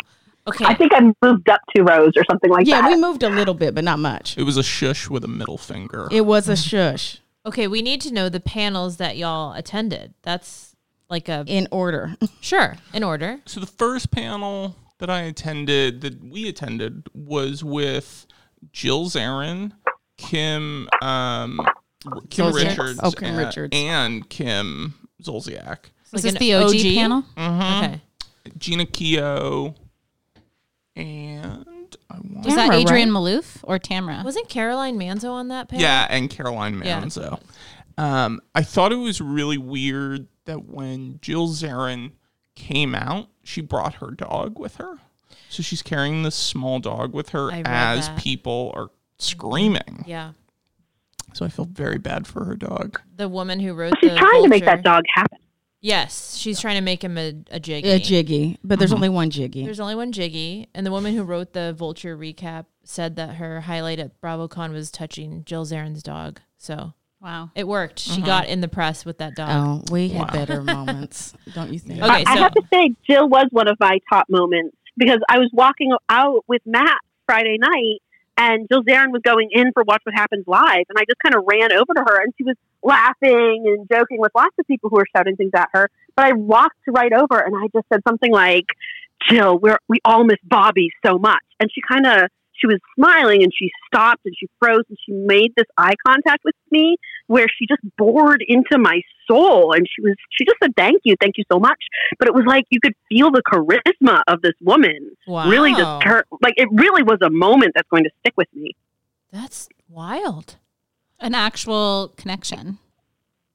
okay. 0.50 0.66
I 0.66 0.76
think 0.76 0.92
I 0.94 1.02
moved 1.26 1.50
up 1.50 1.62
two 1.76 1.84
rows 1.84 2.14
or 2.16 2.24
something 2.30 2.50
like 2.52 2.68
yeah, 2.68 2.82
that. 2.82 2.90
Yeah, 2.90 2.96
we 2.96 3.02
moved 3.02 3.24
a 3.24 3.30
little 3.30 3.54
bit, 3.54 3.74
but 3.74 3.84
not 3.84 4.00
much. 4.00 4.38
It 4.38 4.44
was 4.44 4.58
a 4.58 4.64
shush 4.64 5.10
with 5.10 5.24
a 5.24 5.28
middle 5.28 5.58
finger. 5.58 6.08
It 6.12 6.26
was 6.26 6.48
a 6.50 6.56
shush 6.56 7.20
okay, 7.46 7.68
we 7.68 7.82
need 7.82 8.02
to 8.02 8.14
know 8.14 8.30
the 8.30 8.40
panels 8.40 8.98
that 8.98 9.18
y'all 9.18 9.54
attended. 9.54 10.14
That's 10.22 10.76
like 11.10 11.30
a 11.30 11.44
in 11.48 11.68
order. 11.72 12.16
sure 12.42 12.78
in 12.94 13.04
order. 13.04 13.40
so 13.46 13.60
the 13.60 13.66
first 13.66 14.12
panel 14.12 14.76
that 15.00 15.10
I 15.10 15.22
attended, 15.22 16.02
that 16.02 16.24
we 16.24 16.48
attended, 16.48 17.08
was 17.14 17.64
with 17.64 18.26
Jill 18.72 19.06
Zarin, 19.06 19.72
Kim, 20.18 20.90
um, 21.02 21.60
Kim 22.30 22.46
Zolciak. 22.48 22.54
Richards, 22.54 23.00
Oh, 23.02 23.12
Kim 23.12 23.30
and, 23.30 23.38
Richards. 23.38 23.70
and 23.76 24.30
Kim 24.30 24.94
Zolciak, 25.24 25.78
Was 26.12 26.24
Like 26.24 26.24
this 26.24 26.34
an 26.34 26.40
the 26.40 26.54
OG, 26.54 26.76
OG? 26.76 26.96
panel? 26.96 27.24
Okay. 27.38 28.02
Jeana 28.58 28.86
Keough, 28.86 29.76
and 31.00 31.98
I 32.10 32.16
want 32.16 32.46
Was 32.46 32.56
that 32.56 32.72
Tamra, 32.72 32.82
Adrienne 32.84 33.10
Maloof 33.10 33.60
or 33.64 33.80
Tamra? 33.80 34.24
Wasn't 34.24 34.50
Caroline 34.50 34.98
Manzo 34.98 35.32
on 35.32 35.48
that 35.50 35.70
panel? 35.70 35.82
Yeah, 35.82 36.08
and 36.10 36.30
Caroline 36.30 36.82
Yeah. 36.84 37.02
Manzo. 37.02 37.40
Um, 37.98 38.42
I 38.56 38.64
thought 38.64 38.92
it 38.92 38.96
was 38.98 39.20
really 39.22 39.58
weird 39.58 40.28
that 40.46 40.66
when 40.66 41.20
Jill 41.22 41.50
Zarin 41.50 42.12
came 42.56 42.96
out, 42.96 43.28
she 43.44 43.62
brought 43.62 43.96
her 43.96 44.12
dog 44.12 44.58
with 44.60 44.76
her. 44.78 44.98
So 45.50 45.64
she's 45.64 45.82
carrying 45.82 46.24
this 46.24 46.36
small 46.36 46.80
dog 46.80 47.14
with 47.14 47.30
her 47.30 47.52
I 47.52 47.58
read 47.58 47.68
as 47.68 48.08
that. 48.08 48.20
people 48.20 48.72
are 48.76 48.90
screaming. 49.18 50.04
Yeah. 50.08 50.32
So 51.34 51.46
I 51.46 51.50
feel 51.50 51.66
very 51.66 51.98
bad 51.98 52.26
for 52.28 52.46
her 52.46 52.56
dog. 52.56 53.00
The 53.16 53.28
woman 53.30 53.60
who 53.60 53.74
wrote 53.74 53.94
She's 54.00 54.12
the 54.12 54.18
trying 54.18 54.44
to 54.44 54.50
make 54.50 54.64
Vulture- 54.64 54.78
that 54.78 54.84
dog 54.84 55.04
happen. 55.14 55.40
Yes, 55.82 56.36
she's 56.36 56.60
trying 56.60 56.76
to 56.76 56.82
make 56.82 57.04
him 57.04 57.18
a, 57.18 57.36
a 57.52 57.60
jiggy. 57.60 57.90
A 57.90 58.00
jiggy, 58.00 58.58
but 58.64 58.80
there's 58.80 58.92
uh-huh. 58.92 58.98
only 58.98 59.10
one 59.10 59.30
jiggy. 59.30 59.64
There's 59.64 59.80
only 59.80 59.96
one 59.96 60.12
jiggy, 60.12 60.68
and 60.74 60.86
the 60.86 60.92
woman 60.92 61.16
who 61.16 61.24
wrote 61.24 61.54
the 61.54 61.74
Vulture 61.74 62.18
recap 62.18 62.66
said 62.84 63.16
that 63.16 63.36
her 63.36 63.62
highlight 63.62 64.00
at 64.00 64.20
BravoCon 64.22 64.74
was 64.74 64.92
touching 64.92 65.44
Jill 65.46 65.66
Zarin's 65.66 66.04
dog. 66.04 66.42
So 66.58 66.94
wow. 67.22 67.52
it 67.56 67.66
worked. 67.66 68.00
She 68.00 68.22
uh-huh. 68.22 68.26
got 68.26 68.48
in 68.48 68.60
the 68.60 68.68
press 68.68 69.06
with 69.06 69.20
that 69.20 69.36
dog. 69.36 69.50
Oh, 69.52 69.94
we 69.94 70.10
had 70.10 70.34
better 70.34 70.62
moments, 70.64 71.34
don't 71.54 71.72
you 71.72 71.80
think? 71.80 72.02
Okay, 72.02 72.24
I, 72.28 72.34
I 72.34 72.38
have 72.38 72.54
to 72.54 72.64
say, 72.74 72.94
Jill 73.08 73.30
was 73.30 73.48
one 73.52 73.70
of 73.70 73.78
my 73.80 74.00
top 74.10 74.28
moments 74.30 74.76
because 74.98 75.20
I 75.30 75.40
was 75.40 75.50
walking 75.54 75.94
out 76.10 76.44
with 76.48 76.62
Matt 76.66 77.00
Friday 77.26 77.58
night, 77.58 78.02
and 78.40 78.70
Jill 78.72 78.84
Zarin 78.84 79.12
was 79.12 79.22
going 79.22 79.50
in 79.52 79.74
for 79.74 79.84
Watch 79.84 80.02
What 80.06 80.16
Happens 80.16 80.46
Live, 80.48 80.86
and 80.88 80.98
I 80.98 81.04
just 81.04 81.20
kind 81.22 81.36
of 81.36 81.44
ran 81.46 81.74
over 81.74 81.94
to 81.94 82.02
her, 82.08 82.22
and 82.22 82.34
she 82.38 82.46
was 82.46 82.56
laughing 82.82 83.66
and 83.68 83.86
joking 83.92 84.18
with 84.18 84.32
lots 84.34 84.56
of 84.58 84.66
people 84.66 84.90
who 84.90 84.96
were 84.96 85.06
shouting 85.14 85.36
things 85.36 85.52
at 85.54 85.68
her. 85.74 85.90
but 86.16 86.26
I 86.26 86.32
walked 86.32 86.78
right 86.88 87.12
over 87.12 87.38
and 87.38 87.54
I 87.54 87.68
just 87.76 87.86
said 87.92 88.00
something 88.08 88.32
like, 88.32 88.68
Jill, 89.30 89.60
we're, 89.60 89.78
we 89.90 90.00
all 90.06 90.24
miss 90.24 90.38
Bobby 90.44 90.90
so 91.06 91.18
much. 91.18 91.44
And 91.60 91.70
she 91.74 91.82
kind 91.82 92.06
of, 92.06 92.30
she 92.54 92.68
was 92.68 92.80
smiling 92.96 93.44
and 93.44 93.52
she 93.54 93.70
stopped 93.88 94.22
and 94.26 94.34
she 94.40 94.48
froze 94.60 94.84
and 94.88 94.98
she 95.06 95.12
made 95.12 95.52
this 95.58 95.68
eye 95.78 95.96
contact 96.08 96.46
with 96.46 96.56
me 96.72 96.96
where 97.28 97.48
she 97.48 97.68
just 97.68 97.82
bored 97.98 98.42
into 98.48 98.78
my 98.78 99.02
soul 99.30 99.74
and 99.74 99.86
she 99.94 100.02
was 100.02 100.16
she 100.32 100.44
just 100.46 100.58
said 100.62 100.72
thank 100.76 101.02
you 101.04 101.16
thank 101.22 101.38
you 101.38 101.44
so 101.52 101.60
much 101.60 101.78
but 102.18 102.28
it 102.28 102.34
was 102.34 102.44
like 102.48 102.66
you 102.70 102.80
could 102.82 102.94
feel 103.08 103.30
the 103.32 103.42
charisma 103.52 104.22
of 104.28 104.42
this 104.42 104.54
woman 104.62 105.12
wow. 105.28 105.48
really 105.50 105.72
just 105.72 105.84
Wow. 105.84 106.00
turn 106.00 106.24
like 106.42 106.56
it 106.58 106.68
really 106.72 107.04
was 107.04 107.20
a 107.22 107.30
moment 107.30 107.74
that's 107.76 107.88
going 107.90 108.04
to 108.06 108.10
stick 108.22 108.34
with 108.38 108.48
me 108.54 108.76
That's 109.32 109.70
wild. 109.88 110.56
An 111.20 111.36
actual 111.36 112.14
connection. 112.18 112.80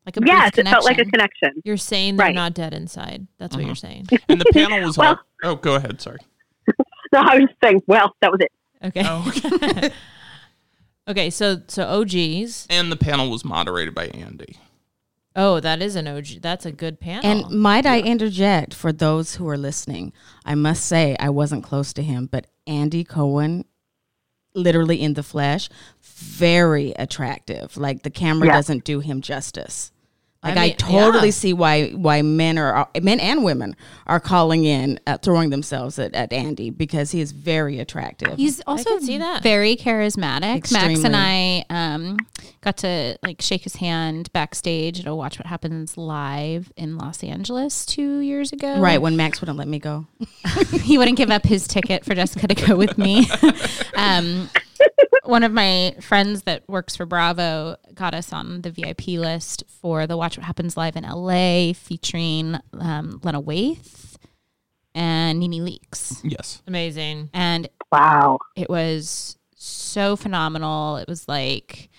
Like 0.06 0.16
a 0.18 0.20
yes 0.24 0.52
brief 0.52 0.66
it 0.66 0.70
felt 0.70 0.84
like 0.84 0.98
a 0.98 1.04
connection. 1.04 1.48
connection 1.50 1.62
You're 1.64 1.76
saying 1.78 2.16
they're 2.16 2.26
Right. 2.26 2.34
not 2.34 2.52
dead 2.54 2.74
inside. 2.74 3.26
That's 3.38 3.54
what 3.56 3.62
you're 3.64 3.72
uh-huh. 3.72 3.88
saying. 3.88 4.06
And 4.28 4.40
the 4.40 4.50
panel 4.52 4.80
was 4.86 4.96
Well- 4.98 5.20
all. 5.42 5.52
Oh, 5.52 5.54
go 5.56 5.74
ahead. 5.76 6.00
Sorry. 6.00 6.18
so 7.12 7.18
i 7.20 7.38
was 7.38 7.48
saying 7.62 7.82
well 7.86 8.14
that 8.20 8.30
was 8.30 8.40
it 8.40 8.52
Okay. 8.84 9.02
Oh, 9.04 9.24
okay. 9.28 9.90
okay. 11.08 11.30
So 11.30 11.62
so 11.68 11.84
OGs. 11.84 12.66
and 12.70 12.92
the 12.92 12.96
panel 12.96 13.30
was 13.30 13.44
moderated 13.44 13.94
by 13.94 14.06
Andy. 14.08 14.58
Oh, 15.36 15.58
that 15.60 15.82
is 15.82 15.96
an 15.96 16.06
OG. 16.06 16.40
That's 16.42 16.64
a 16.64 16.70
good 16.72 17.00
panel. 17.00 17.28
And 17.28 17.60
might 17.60 17.86
I 17.86 18.00
interject 18.00 18.72
for 18.72 18.92
those 18.92 19.34
who 19.36 19.48
are 19.48 19.58
listening? 19.58 20.12
I 20.44 20.54
must 20.54 20.84
say 20.86 21.16
I 21.18 21.30
wasn't 21.30 21.64
close 21.64 21.92
to 21.94 22.02
him, 22.02 22.26
but 22.30 22.46
Andy 22.66 23.02
Cohen, 23.02 23.64
literally 24.54 25.00
in 25.02 25.14
the 25.14 25.24
flesh, 25.24 25.68
very 26.02 26.92
attractive. 26.92 27.76
Like 27.76 28.02
the 28.04 28.10
camera 28.10 28.46
Yeah. 28.48 28.54
doesn't 28.54 28.84
do 28.84 29.00
him 29.00 29.20
justice. 29.20 29.90
Like 30.44 30.58
I 30.58 30.64
I, 30.64 30.70
totally 30.72 31.28
yeah. 31.28 31.32
see 31.32 31.52
why 31.54 31.90
why 31.90 32.20
men 32.20 32.58
are 32.58 32.88
men 33.00 33.18
and 33.18 33.42
women 33.42 33.74
are 34.06 34.20
calling 34.20 34.64
in, 34.64 35.00
uh, 35.06 35.16
throwing 35.16 35.48
themselves 35.48 35.98
at, 35.98 36.14
at 36.14 36.32
Andy 36.34 36.68
because 36.68 37.10
he 37.12 37.22
is 37.22 37.32
very 37.32 37.80
attractive. 37.80 38.36
He's 38.36 38.60
also 38.66 38.98
see 38.98 39.16
that. 39.18 39.42
very 39.42 39.74
charismatic. 39.74 40.70
Max 40.70 41.02
and 41.02 41.16
I 41.16 41.64
um, 41.70 42.18
got 42.60 42.76
to 42.78 43.18
like 43.22 43.40
shake 43.40 43.62
his 43.62 43.76
hand 43.76 44.30
backstage 44.32 45.00
at 45.00 45.06
a 45.06 45.14
Watch 45.14 45.38
What 45.38 45.46
Happens 45.46 45.96
live 45.96 46.70
in 46.76 46.98
Los 46.98 47.24
Angeles 47.24 47.86
two 47.86 48.18
years 48.18 48.52
ago. 48.52 48.80
right 48.80 49.00
when 49.00 49.16
Max 49.16 49.40
wouldn't 49.40 49.56
let 49.56 49.68
me 49.68 49.78
go. 49.78 50.06
he 50.82 50.98
wouldn't 50.98 51.16
give 51.16 51.30
up 51.30 51.44
his 51.44 51.66
ticket 51.66 52.04
for 52.04 52.14
Jessica 52.14 52.48
to 52.48 52.54
go 52.54 52.76
with 52.76 52.98
me. 52.98 53.26
um, 53.96 54.50
one 55.24 55.42
of 55.42 55.52
my 55.52 55.94
friends 56.00 56.42
that 56.42 56.62
works 56.68 56.96
for 56.96 57.06
Bravo 57.06 57.76
got 57.94 58.14
us 58.14 58.32
on 58.32 58.62
the 58.62 58.70
VIP 58.70 59.06
list 59.18 59.64
for 59.80 60.06
the 60.06 60.16
Watch 60.16 60.36
What 60.36 60.44
Happens 60.44 60.76
Live 60.76 60.96
in 60.96 61.04
LA 61.04 61.72
featuring 61.72 62.56
um, 62.78 63.20
Lena 63.22 63.40
Waithe 63.42 64.16
and 64.94 65.38
Nene 65.40 65.64
Leakes. 65.64 66.20
Yes. 66.22 66.62
Amazing. 66.66 67.30
And 67.32 67.68
wow 67.90 68.38
it 68.56 68.68
was 68.68 69.36
so 69.56 70.16
phenomenal. 70.16 70.96
It 70.96 71.08
was 71.08 71.26
like 71.28 71.90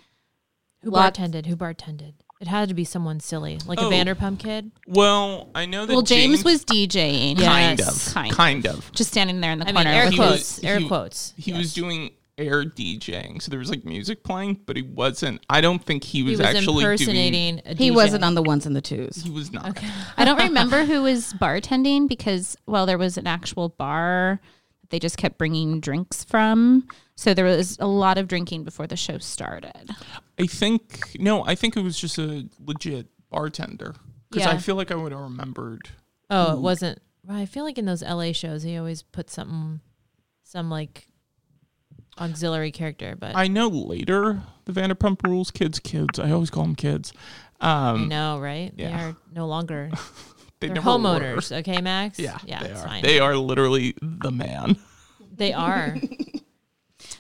Who 0.82 0.92
Lots- 0.92 1.18
bartended? 1.18 1.46
Who 1.48 1.56
bartended? 1.56 2.14
It 2.42 2.48
had 2.48 2.68
to 2.68 2.76
be 2.76 2.84
someone 2.84 3.22
silly, 3.22 3.60
like 3.66 3.80
Oh. 3.82 3.88
a 3.88 3.92
Vanderpump 3.92 4.40
kid. 4.40 4.72
Well, 4.88 5.50
I 5.56 5.66
know 5.66 5.86
that 5.86 5.94
well, 5.94 6.02
James, 6.02 6.44
was 6.44 6.66
DJing, 6.66 7.38
kind 7.42 7.80
Yes. 7.80 8.08
of, 8.10 8.14
Kind. 8.14 8.34
kind 8.34 8.68
of. 8.68 8.92
just 8.92 9.10
standing 9.10 9.40
there 9.40 9.54
in 9.54 9.60
the 9.60 9.64
I 9.66 9.68
mean, 9.70 9.76
corner 9.76 9.90
air 9.90 10.06
with 10.08 10.16
quotes. 10.16 10.58
was- 10.58 10.64
air 10.64 10.80
he- 10.80 10.88
quotes. 10.88 11.34
He 11.38 11.52
Yes. 11.52 11.58
was 11.58 11.74
doing 11.74 12.12
air 12.38 12.64
DJing, 12.66 13.42
so 13.42 13.50
there 13.50 13.60
was 13.60 13.70
like 13.70 13.86
music 13.86 14.24
playing, 14.24 14.60
but 14.66 14.76
he 14.76 14.82
wasn't. 14.82 15.42
I 15.50 15.62
don't 15.62 15.84
think 15.84 16.04
he 16.04 16.22
was, 16.24 16.32
He 16.32 16.38
was 16.38 16.46
actually 16.56 16.84
doing. 16.84 16.92
impersonating 16.94 17.62
a 17.66 17.76
He 17.76 17.90
DJ. 17.92 17.96
wasn't 17.96 18.24
on 18.24 18.36
the 18.36 18.42
ones 18.44 18.66
and 18.66 18.76
the 18.76 18.82
twos. 18.82 19.24
He 19.24 19.30
was 19.30 19.52
not. 19.54 19.70
Okay. 19.70 19.88
I 20.18 20.26
don't 20.26 20.38
remember 20.40 20.84
who 20.86 21.04
was 21.04 21.34
bartending 21.34 22.08
because, 22.10 22.58
well, 22.66 22.86
there 22.86 22.98
was 22.98 23.18
an 23.18 23.26
actual 23.28 23.70
bar 23.70 24.40
that 24.82 24.90
they 24.90 25.00
just 25.00 25.18
kept 25.18 25.38
bringing 25.38 25.80
drinks 25.80 26.24
from. 26.24 26.88
So 27.16 27.34
there 27.34 27.46
was 27.46 27.78
a 27.80 27.88
lot 27.88 28.18
of 28.18 28.28
drinking 28.28 28.66
before 28.66 28.88
the 28.88 28.98
show 28.98 29.18
started. 29.20 29.90
I 30.38 30.46
think 30.48 31.16
no. 31.18 31.46
I 31.46 31.56
think 31.56 31.78
it 31.78 31.82
was 31.82 31.98
just 31.98 32.18
a 32.18 32.46
legit 32.60 33.08
bartender 33.30 33.96
because 34.30 34.46
I 34.48 34.58
feel 34.58 34.76
like 34.76 34.92
I 34.92 34.96
would 34.96 35.14
have 35.14 35.22
remembered. 35.22 35.90
Oh, 36.30 36.54
it 36.54 36.60
wasn't. 36.60 37.00
Well, 37.26 37.38
I 37.38 37.46
feel 37.46 37.64
like 37.64 37.78
in 37.78 37.86
those 37.86 38.04
LA 38.04 38.34
shows, 38.34 38.64
he 38.64 38.78
always 38.78 39.02
put 39.02 39.30
something, 39.30 39.80
some 40.44 40.70
like 40.70 41.08
auxiliary 42.20 42.72
character. 42.72 43.16
But 43.20 43.36
I, 43.36 43.44
I 43.44 43.48
know 43.48 43.68
later 43.68 44.42
the 44.66 44.72
Vanderpump 44.72 45.26
Rules 45.28 45.52
kids, 45.52 45.80
kids. 45.80 46.20
I 46.20 46.32
always 46.32 46.50
call 46.50 46.64
them 46.64 46.76
kids. 46.76 47.14
Um, 47.62 48.08
know, 48.10 48.40
right? 48.40 48.72
yeah. 48.76 48.88
They 48.98 49.04
are 49.04 49.16
no 49.34 49.48
longer. 49.48 49.90
they 50.60 50.68
They're 50.68 50.76
never 50.76 50.90
were. 50.92 50.98
homeowners. 50.98 51.56
Okay, 51.60 51.82
Max. 51.82 52.20
Yeah, 52.20 52.38
yeah, 52.46 52.62
they 52.64 52.70
it's 52.70 52.82
are. 52.82 52.88
fine. 52.88 53.04
They 53.04 53.20
are 53.20 53.36
literally 53.38 53.96
the 54.02 54.32
man. 54.32 54.78
They 55.36 55.54
are. 55.54 55.98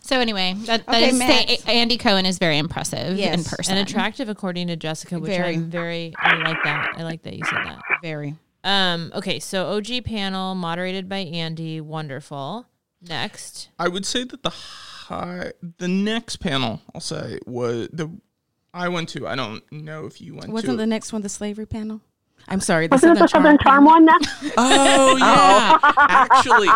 So 0.02 0.20
anyway, 0.20 0.54
that, 0.66 0.86
that 0.86 0.96
Okay, 0.96 1.10
is 1.10 1.18
say, 1.18 1.58
Andy 1.68 1.98
Cohen 1.98 2.26
is 2.28 2.38
very 2.38 2.60
impressive 2.60 3.18
Yes. 3.18 3.38
in 3.40 3.44
person. 3.44 3.76
and 3.78 3.88
attractive 3.90 4.30
according 4.30 4.68
to 4.68 4.76
Jessica, 4.76 5.18
which 5.20 5.32
Very. 5.32 5.56
I'm 5.56 5.70
very. 5.72 6.14
I 6.20 6.36
like 6.36 6.64
that. 6.64 6.94
I 6.98 7.04
like 7.04 7.24
that 7.24 7.36
you 7.36 7.44
said 7.44 7.66
that. 7.66 7.80
Very. 8.04 8.36
Um. 8.64 9.12
Okay. 9.16 9.40
So 9.40 9.76
OG 9.76 10.06
panel 10.06 10.54
moderated 10.54 11.10
by 11.10 11.18
Andy. 11.18 11.82
Wonderful. 11.82 12.68
Next. 13.02 13.70
I 13.80 13.88
would 13.88 14.06
say 14.06 14.24
that 14.26 14.44
the 14.44 14.52
high, 15.06 15.52
the 15.78 15.88
next 15.88 16.38
panel 16.38 16.82
I'll 16.94 17.02
say 17.02 17.40
was 17.46 17.90
the 17.92 18.10
I 18.74 18.90
went 18.90 19.10
to. 19.10 19.26
I 19.28 19.36
don't 19.36 19.64
know 19.72 20.06
if 20.06 20.20
you 20.20 20.36
went 20.36 20.52
Wasn't 20.52 20.74
to. 20.74 20.78
the 20.78 20.86
next 20.86 21.14
one 21.14 21.22
the 21.22 21.30
slavery 21.30 21.66
panel? 21.66 22.02
I'm 22.48 22.60
sorry, 22.60 22.88
the 22.88 22.96
wasn't 22.96 23.18
it 23.18 23.20
the 23.20 23.28
southern 23.28 23.58
charm 23.58 23.86
one 23.86 24.06
now 24.06 24.18
oh, 24.44 24.52
oh 24.58 25.18
yeah, 25.18 25.80
actually, 25.98 26.70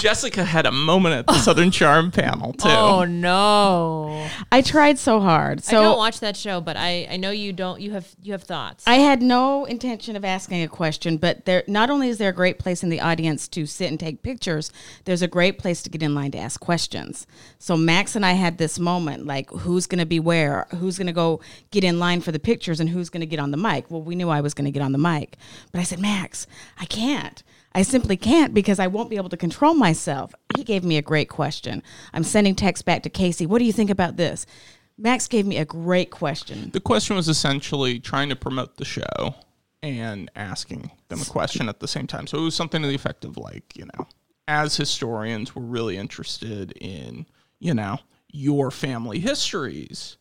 Jessica 0.00 0.44
had 0.44 0.66
a 0.66 0.72
moment 0.72 1.14
at 1.14 1.26
the 1.26 1.34
Southern 1.34 1.70
Charm 1.70 2.10
panel 2.10 2.52
too. 2.52 2.68
Oh 2.68 3.04
no! 3.04 4.28
I 4.52 4.60
tried 4.60 4.98
so 4.98 5.20
hard. 5.20 5.62
I 5.68 5.72
don't 5.72 5.96
watch 5.96 6.20
that 6.20 6.36
show, 6.36 6.60
but 6.60 6.76
I 6.76 7.06
I 7.10 7.16
know 7.16 7.30
you 7.30 7.52
don't. 7.52 7.80
You 7.80 7.92
have 7.92 8.08
you 8.22 8.32
have 8.32 8.42
thoughts. 8.42 8.84
I 8.86 8.96
had 8.96 9.22
no 9.22 9.64
intention 9.64 10.16
of 10.16 10.24
asking 10.24 10.62
a 10.62 10.68
question, 10.68 11.16
but 11.16 11.44
there 11.44 11.64
not 11.66 11.90
only 11.90 12.08
is 12.08 12.18
there 12.18 12.30
a 12.30 12.34
great 12.34 12.58
place 12.58 12.82
in 12.82 12.88
the 12.88 13.00
audience 13.00 13.48
to 13.48 13.66
sit 13.66 13.88
and 13.88 13.98
take 13.98 14.22
pictures, 14.22 14.70
there's 15.04 15.22
a 15.22 15.28
great 15.28 15.58
place 15.58 15.82
to 15.82 15.90
get 15.90 16.02
in 16.02 16.14
line 16.14 16.32
to 16.32 16.38
ask 16.38 16.60
questions. 16.60 17.26
So 17.58 17.76
Max 17.76 18.14
and 18.14 18.26
I 18.26 18.32
had 18.32 18.58
this 18.58 18.78
moment 18.78 19.26
like 19.26 19.50
who's 19.50 19.86
going 19.86 20.00
to 20.00 20.06
be 20.06 20.20
where, 20.20 20.66
who's 20.78 20.98
going 20.98 21.06
to 21.06 21.12
go 21.12 21.40
get 21.70 21.84
in 21.84 21.98
line 21.98 22.20
for 22.20 22.32
the 22.32 22.38
pictures 22.38 22.80
and 22.80 22.90
who's 22.90 23.10
going 23.10 23.20
to 23.20 23.26
get 23.26 23.38
on 23.38 23.50
the 23.50 23.56
mic. 23.56 23.90
Well, 23.90 24.02
we 24.02 24.14
knew 24.14 24.28
I 24.28 24.40
was 24.40 24.54
going 24.54 24.66
to 24.66 24.70
get 24.70 24.82
on 24.82 24.92
the 24.92 24.98
mic. 24.98 25.13
But 25.72 25.80
I 25.80 25.84
said, 25.84 26.00
"Max, 26.00 26.46
I 26.78 26.84
can't. 26.84 27.42
I 27.72 27.82
simply 27.82 28.16
can't 28.16 28.54
because 28.54 28.78
I 28.78 28.86
won't 28.86 29.10
be 29.10 29.16
able 29.16 29.28
to 29.30 29.36
control 29.36 29.74
myself." 29.74 30.34
He 30.56 30.64
gave 30.64 30.84
me 30.84 30.96
a 30.96 31.02
great 31.02 31.28
question. 31.28 31.82
I'm 32.12 32.24
sending 32.24 32.54
text 32.54 32.84
back 32.84 33.02
to 33.02 33.10
Casey. 33.10 33.46
What 33.46 33.58
do 33.58 33.64
you 33.64 33.72
think 33.72 33.90
about 33.90 34.16
this? 34.16 34.46
Max 34.96 35.26
gave 35.26 35.46
me 35.46 35.56
a 35.56 35.64
great 35.64 36.10
question. 36.10 36.70
The 36.72 36.80
question 36.80 37.16
was 37.16 37.28
essentially 37.28 37.98
trying 37.98 38.28
to 38.28 38.36
promote 38.36 38.76
the 38.76 38.84
show 38.84 39.34
and 39.82 40.30
asking 40.36 40.90
them 41.08 41.20
a 41.20 41.24
question 41.24 41.68
at 41.68 41.80
the 41.80 41.88
same 41.88 42.06
time. 42.06 42.26
So 42.26 42.38
it 42.38 42.42
was 42.42 42.54
something 42.54 42.80
to 42.80 42.88
the 42.88 42.94
effect 42.94 43.24
of 43.24 43.36
like, 43.36 43.76
you 43.76 43.86
know, 43.86 44.06
as 44.48 44.76
historians, 44.76 45.54
we're 45.54 45.64
really 45.64 45.96
interested 45.96 46.72
in, 46.72 47.26
you 47.58 47.74
know, 47.74 47.98
your 48.30 48.70
family 48.70 49.18
histories. 49.18 50.16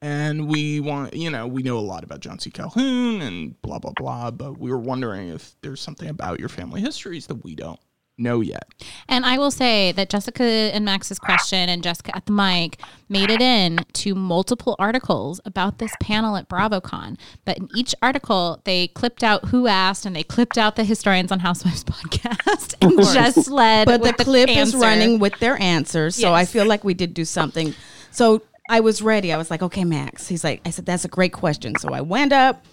And 0.00 0.48
we 0.48 0.78
want, 0.80 1.14
you 1.14 1.28
know, 1.30 1.46
we 1.46 1.62
know 1.62 1.78
a 1.78 1.80
lot 1.80 2.04
about 2.04 2.20
John 2.20 2.38
C. 2.38 2.50
Calhoun 2.50 3.20
and 3.20 3.60
blah, 3.62 3.78
blah, 3.78 3.92
blah. 3.96 4.30
But 4.30 4.58
we 4.58 4.70
were 4.70 4.78
wondering 4.78 5.28
if 5.28 5.56
there's 5.62 5.80
something 5.80 6.08
about 6.08 6.38
your 6.38 6.48
family 6.48 6.80
histories 6.80 7.26
that 7.26 7.42
we 7.42 7.54
don't 7.56 7.80
know 8.20 8.40
yet. 8.40 8.64
And 9.08 9.24
I 9.24 9.38
will 9.38 9.50
say 9.50 9.92
that 9.92 10.10
Jessica 10.10 10.42
and 10.42 10.84
Max's 10.84 11.18
question 11.18 11.68
and 11.68 11.82
Jessica 11.82 12.16
at 12.16 12.26
the 12.26 12.32
mic 12.32 12.80
made 13.08 13.30
it 13.30 13.40
in 13.40 13.78
to 13.92 14.14
multiple 14.14 14.74
articles 14.78 15.40
about 15.44 15.78
this 15.78 15.92
panel 16.00 16.36
at 16.36 16.48
BravoCon. 16.48 17.16
But 17.44 17.58
in 17.58 17.68
each 17.76 17.94
article, 18.02 18.60
they 18.64 18.88
clipped 18.88 19.22
out 19.22 19.46
who 19.46 19.66
asked 19.68 20.04
and 20.04 20.16
they 20.16 20.24
clipped 20.24 20.58
out 20.58 20.74
the 20.76 20.84
Historians 20.84 21.30
on 21.30 21.38
Housewives 21.40 21.84
podcast 21.84 22.74
and 22.80 22.98
just 22.98 23.48
led. 23.48 23.86
but 23.86 24.02
the 24.02 24.08
with 24.08 24.16
clip 24.16 24.48
is 24.48 24.74
running 24.74 25.18
with 25.18 25.38
their 25.38 25.60
answers 25.60 26.16
so 26.16 26.32
i 26.34 26.44
feel 26.44 26.66
like 26.66 26.84
we 26.84 26.94
did 26.94 27.14
do 27.14 27.24
something 27.24 27.74
so 28.10 28.42
i 28.68 28.80
was 28.80 29.02
ready. 29.02 29.32
I 29.32 29.36
was 29.36 29.50
like 29.50 29.62
okay 29.62 29.84
max. 29.84 30.28
He's 30.28 30.44
like 30.44 30.60
i 30.64 30.70
said 30.70 30.86
that's 30.86 31.04
a 31.04 31.08
great 31.08 31.32
question. 31.32 31.74
So 31.78 31.90
i 31.90 32.00
went 32.00 32.32
up 32.32 32.64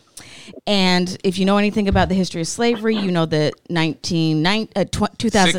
and 0.67 1.17
if 1.23 1.37
you 1.37 1.45
know 1.45 1.57
anything 1.57 1.87
about 1.87 2.07
the 2.09 2.15
history 2.15 2.39
of 2.41 2.47
slavery 2.47 2.95
you 2.95 3.11
know 3.11 3.25
that 3.25 3.53
19, 3.69 4.41
nine- 4.41 4.69
uh, 4.75 4.85
tw- 4.85 5.17
2000 5.17 5.51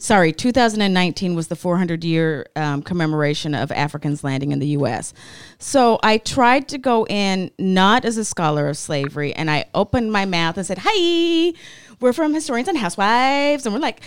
sorry 0.00 0.32
2019 0.32 1.34
was 1.34 1.48
the 1.48 1.56
400 1.56 2.02
year 2.04 2.46
um, 2.56 2.82
commemoration 2.82 3.54
of 3.54 3.70
africans 3.72 4.24
landing 4.24 4.52
in 4.52 4.58
the 4.58 4.68
us 4.68 5.12
so 5.58 5.98
i 6.02 6.16
tried 6.16 6.68
to 6.68 6.78
go 6.78 7.06
in 7.08 7.50
not 7.58 8.04
as 8.04 8.16
a 8.16 8.24
scholar 8.24 8.68
of 8.68 8.76
slavery 8.78 9.34
and 9.34 9.50
i 9.50 9.64
opened 9.74 10.10
my 10.12 10.24
mouth 10.24 10.56
and 10.56 10.66
said 10.66 10.78
hi 10.80 11.52
we're 12.00 12.12
from 12.14 12.32
historians 12.32 12.68
and 12.68 12.78
housewives 12.78 13.66
and 13.66 13.74
we're 13.74 13.80
like 13.80 14.00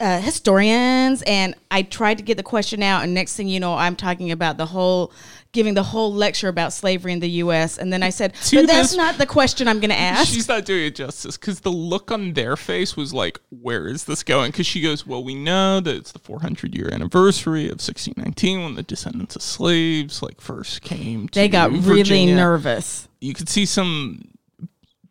uh, 0.00 0.20
historians, 0.20 1.22
and 1.22 1.54
I 1.70 1.82
tried 1.82 2.18
to 2.18 2.24
get 2.24 2.36
the 2.36 2.42
question 2.42 2.82
out. 2.82 3.04
And 3.04 3.12
next 3.12 3.36
thing 3.36 3.48
you 3.48 3.60
know, 3.60 3.74
I'm 3.74 3.96
talking 3.96 4.30
about 4.30 4.56
the 4.56 4.66
whole, 4.66 5.12
giving 5.52 5.74
the 5.74 5.82
whole 5.82 6.12
lecture 6.12 6.48
about 6.48 6.72
slavery 6.72 7.12
in 7.12 7.20
the 7.20 7.28
U.S. 7.30 7.76
And 7.76 7.92
then 7.92 8.02
I 8.02 8.08
said, 8.08 8.34
"But 8.52 8.66
that's 8.66 8.96
not 8.96 9.18
the 9.18 9.26
question 9.26 9.68
I'm 9.68 9.78
going 9.78 9.90
to 9.90 9.98
ask." 9.98 10.32
She's 10.32 10.48
not 10.48 10.64
doing 10.64 10.86
it 10.86 10.94
justice 10.94 11.36
because 11.36 11.60
the 11.60 11.70
look 11.70 12.10
on 12.10 12.32
their 12.32 12.56
face 12.56 12.96
was 12.96 13.12
like, 13.12 13.40
"Where 13.50 13.86
is 13.86 14.04
this 14.04 14.22
going?" 14.22 14.50
Because 14.50 14.66
she 14.66 14.80
goes, 14.80 15.06
"Well, 15.06 15.22
we 15.22 15.34
know 15.34 15.80
that 15.80 15.94
it's 15.94 16.12
the 16.12 16.18
400 16.18 16.74
year 16.74 16.88
anniversary 16.90 17.66
of 17.66 17.80
1619 17.80 18.62
when 18.62 18.74
the 18.74 18.82
descendants 18.82 19.36
of 19.36 19.42
slaves 19.42 20.22
like 20.22 20.40
first 20.40 20.80
came." 20.80 21.28
To 21.28 21.38
they 21.38 21.48
got 21.48 21.70
really 21.72 22.26
nervous. 22.26 23.06
You 23.20 23.34
could 23.34 23.50
see 23.50 23.66
some 23.66 24.30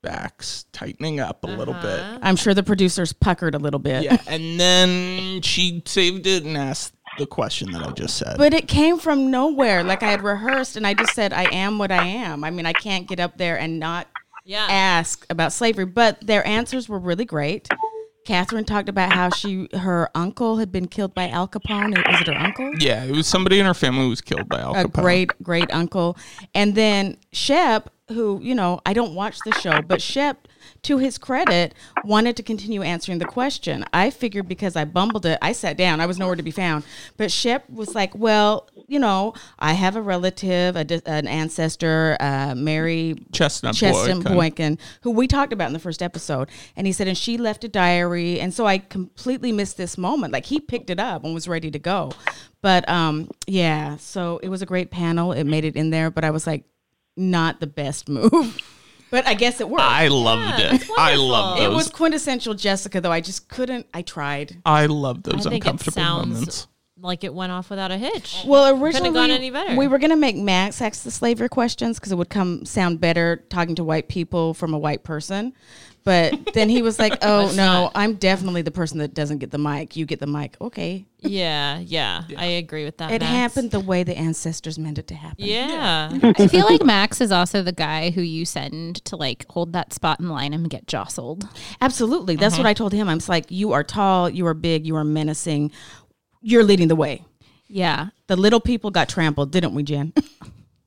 backs 0.02 0.66
tightening 0.72 1.20
up 1.20 1.44
a 1.44 1.48
little 1.48 1.74
bit. 1.76 2.00
Uh-huh. 2.00 2.20
I'm 2.22 2.36
sure 2.36 2.54
the 2.54 2.64
producers 2.64 3.14
puckered 3.14 3.56
a 3.56 3.60
little 3.60 3.80
bit. 3.80 4.04
Yeah, 4.04 4.18
and 4.28 4.60
then 4.60 5.42
she 5.42 5.82
saved 5.86 6.26
it 6.28 6.44
and 6.44 6.58
asked 6.58 6.94
the 7.18 7.26
question 7.26 7.72
that 7.72 7.84
I 7.86 7.92
just 7.92 8.18
said. 8.18 8.38
But 8.38 8.54
it 8.54 8.68
came 8.68 8.98
from 9.00 9.30
nowhere. 9.32 9.84
Like 9.84 10.04
I 10.04 10.12
had 10.12 10.22
rehearsed, 10.24 10.78
and 10.78 10.86
I 10.88 10.94
just 10.94 11.14
said, 11.14 11.34
"I 11.34 11.44
am 11.54 11.78
what 11.78 11.92
I 11.92 12.06
am." 12.06 12.44
I 12.44 12.50
mean, 12.52 12.66
I 12.66 12.74
can't 12.74 13.08
get 13.08 13.20
up 13.20 13.38
there 13.38 13.58
and 13.60 13.80
not 13.80 14.08
Yeah. 14.46 14.68
ask 14.70 15.26
about 15.30 15.52
slavery. 15.54 15.86
But 15.86 16.26
their 16.26 16.46
answers 16.48 16.88
were 16.88 17.00
really 17.00 17.26
great. 17.26 17.68
Kathryn 18.28 18.66
talked 18.68 18.90
about 18.90 19.12
how 19.14 19.30
she 19.32 19.68
her 19.74 20.10
uncle 20.14 20.58
had 20.58 20.72
been 20.72 20.88
killed 20.88 21.16
by 21.16 21.30
Al 21.30 21.48
Capone. 21.48 21.96
Was 22.12 22.22
it 22.22 22.28
her 22.28 22.34
uncle? 22.36 22.72
yeah, 22.80 23.04
it 23.04 23.12
was 23.12 23.26
somebody 23.26 23.60
in 23.60 23.66
her 23.66 23.74
family 23.74 24.04
who 24.04 24.10
was 24.10 24.22
killed 24.22 24.48
by 24.48 24.60
Al 24.60 24.76
Capone. 24.76 24.86
a 24.86 25.02
great 25.02 25.44
great 25.44 25.74
uncle 25.74 26.16
and 26.54 26.76
then 26.76 27.18
shep 27.32 27.90
who 28.10 28.40
you 28.42 28.54
know 28.56 28.80
i 28.86 28.94
don't 28.94 29.14
watch 29.14 29.38
the 29.46 29.52
show 29.60 29.82
but 29.82 30.02
shep 30.02 30.48
to 30.82 30.98
his 30.98 31.18
credit 31.18 31.74
wanted 32.04 32.36
to 32.36 32.44
continue 32.44 32.82
answering 32.82 33.20
the 33.20 33.26
question 33.26 33.86
i 33.94 34.10
figured 34.10 34.48
because 34.48 34.76
i 34.76 34.84
bumbled 34.86 35.26
it 35.26 35.38
i 35.42 35.52
sat 35.52 35.78
down 35.78 36.02
i 36.02 36.06
was 36.06 36.18
nowhere 36.18 36.36
to 36.36 36.44
be 36.44 36.52
found 36.52 36.84
but 37.18 37.32
shep 37.32 37.70
was 37.70 37.96
like 37.96 38.14
well 38.16 38.68
you 38.88 39.00
know 39.00 39.34
i 39.60 39.74
have 39.74 39.96
a 39.96 40.02
relative 40.02 40.76
a, 40.76 41.02
an 41.06 41.28
ancestor 41.28 42.18
uh, 42.20 42.54
mary 42.56 43.16
Chesnut 43.32 43.80
Boykin. 44.24 44.34
Boykin, 44.36 44.78
who 45.02 45.12
we 45.12 45.28
talked 45.28 45.54
about 45.54 45.68
in 45.68 45.74
the 45.74 45.80
first 45.80 46.02
episode. 46.02 46.50
And 46.76 46.88
he 46.88 46.94
said, 46.94 47.08
and 47.08 47.18
she 47.18 47.38
left 47.38 47.64
a 47.64 47.68
diary. 47.68 48.40
And 48.40 48.54
so 48.54 48.66
I 48.66 48.80
completely 48.80 49.52
missed 49.52 49.78
this 49.78 49.98
moment. 49.98 50.34
Like 50.34 50.46
he 50.46 50.60
picked 50.60 50.90
it 50.90 51.00
up 51.00 51.24
and 51.24 51.34
was 51.34 51.48
ready 51.48 51.72
to 51.72 51.80
go. 51.80 52.12
But 52.62 52.88
um, 52.90 53.30
yeah, 53.48 53.98
so 53.98 54.40
it 54.44 54.50
was 54.50 54.62
a 54.62 54.66
great 54.66 54.92
panel. 54.92 55.32
It 55.32 55.46
made 55.46 55.66
it 55.66 55.76
in 55.76 55.90
there, 55.90 56.12
but 56.12 56.24
I 56.24 56.32
was 56.32 56.46
like, 56.46 56.64
not 57.20 57.60
the 57.60 57.68
best 57.68 58.10
move. 58.10 58.58
but 59.12 59.28
I 59.28 59.34
guess 59.34 59.60
it 59.62 59.70
worked. 59.70 59.84
I 59.84 60.08
loved 60.08 60.60
Yeah, 60.60 60.68
it. 60.74 60.82
it's 60.82 60.90
I 60.98 61.12
wonderful. 61.12 61.28
love 61.28 61.58
it 61.60 61.62
those. 61.64 61.76
was 61.76 61.90
quintessential 61.90 62.54
Jessica, 62.54 63.02
though. 63.02 63.12
I 63.12 63.22
just 63.22 63.48
couldn't. 63.50 63.86
I 63.94 64.02
tried. 64.02 64.62
I 64.66 64.86
love 64.88 65.24
those 65.24 65.46
I 65.46 65.50
think 65.52 65.66
it 65.66 65.68
uncomfortable 65.68 65.94
sounds 65.96 66.30
moments. 66.34 66.68
like 67.02 67.24
it 67.24 67.34
went 67.34 67.52
off 67.52 67.70
without 67.70 67.92
a 67.92 67.98
hitch. 67.98 68.44
Well, 68.46 68.82
originally 68.84 69.12
gone 69.14 69.30
we, 69.30 69.36
any 69.36 69.50
better. 69.52 69.76
we 69.76 69.88
were 69.88 70.00
going 70.00 70.10
to 70.12 70.16
make 70.16 70.36
Max 70.36 70.82
ask 70.82 71.04
the 71.04 71.12
slavery 71.12 71.50
questions 71.50 71.98
because 72.00 72.12
it 72.12 72.16
would 72.18 72.30
come 72.30 72.66
sound 72.66 73.00
better 73.02 73.38
talking 73.50 73.76
to 73.76 73.84
white 73.84 74.08
people 74.10 74.54
from 74.54 74.74
a 74.74 74.78
white 74.80 75.04
person. 75.04 75.54
But 76.10 76.54
then 76.56 76.70
he 76.70 76.82
was 76.82 76.98
like, 76.98 77.20
"Oh 77.22 77.54
no. 77.56 77.92
I'm 77.94 78.16
definitely 78.16 78.64
the 78.64 78.72
person 78.72 78.98
that 78.98 79.14
doesn't 79.14 79.38
get 79.38 79.52
the 79.52 79.60
mic. 79.60 79.96
You 79.96 80.08
get 80.08 80.20
the 80.20 80.26
mic. 80.26 80.58
Okay." 80.60 81.06
yeah, 81.22 81.80
yeah, 81.80 82.24
I 82.36 82.46
agree 82.46 82.84
with 82.84 82.98
that. 82.98 83.12
It 83.12 83.22
Max. 83.22 83.32
happened 83.32 83.70
the 83.70 83.80
way 83.80 84.02
the 84.04 84.18
ancestors 84.18 84.80
meant 84.80 84.98
it 84.98 85.06
to 85.08 85.16
happen. 85.16 85.46
Yeah. 85.46 86.10
I 86.24 86.48
feel 86.48 86.66
like 86.66 86.84
Max 86.84 87.22
is 87.22 87.32
also 87.32 87.62
the 87.62 87.74
guy 87.74 88.10
who 88.10 88.22
you 88.22 88.44
send 88.44 89.04
to 89.06 89.18
like 89.18 89.46
hold 89.50 89.74
that 89.74 89.94
spot 89.94 90.20
in 90.20 90.30
line 90.30 90.54
and 90.54 90.68
get 90.68 90.88
jostled. 90.88 91.48
Absolutely. 91.80 92.38
That's 92.38 92.54
what 92.54 92.62
mm-hmm. 92.62 92.68
I 92.68 92.74
told 92.74 92.94
him. 92.94 93.08
I 93.08 93.14
was 93.14 93.30
like, 93.30 93.52
"You 93.52 93.74
are 93.74 93.84
tall. 93.84 94.32
You 94.32 94.48
are 94.48 94.56
big. 94.56 94.88
You 94.88 94.96
are 94.96 95.04
menacing. 95.04 95.72
You're 96.42 96.64
leading 96.64 96.88
the 96.88 96.96
way." 96.96 97.24
Yeah. 97.68 98.08
The 98.26 98.36
little 98.36 98.60
people 98.60 98.90
got 98.90 99.10
trampled, 99.10 99.52
didn't 99.52 99.76
we, 99.76 99.84
Jen? 99.84 100.14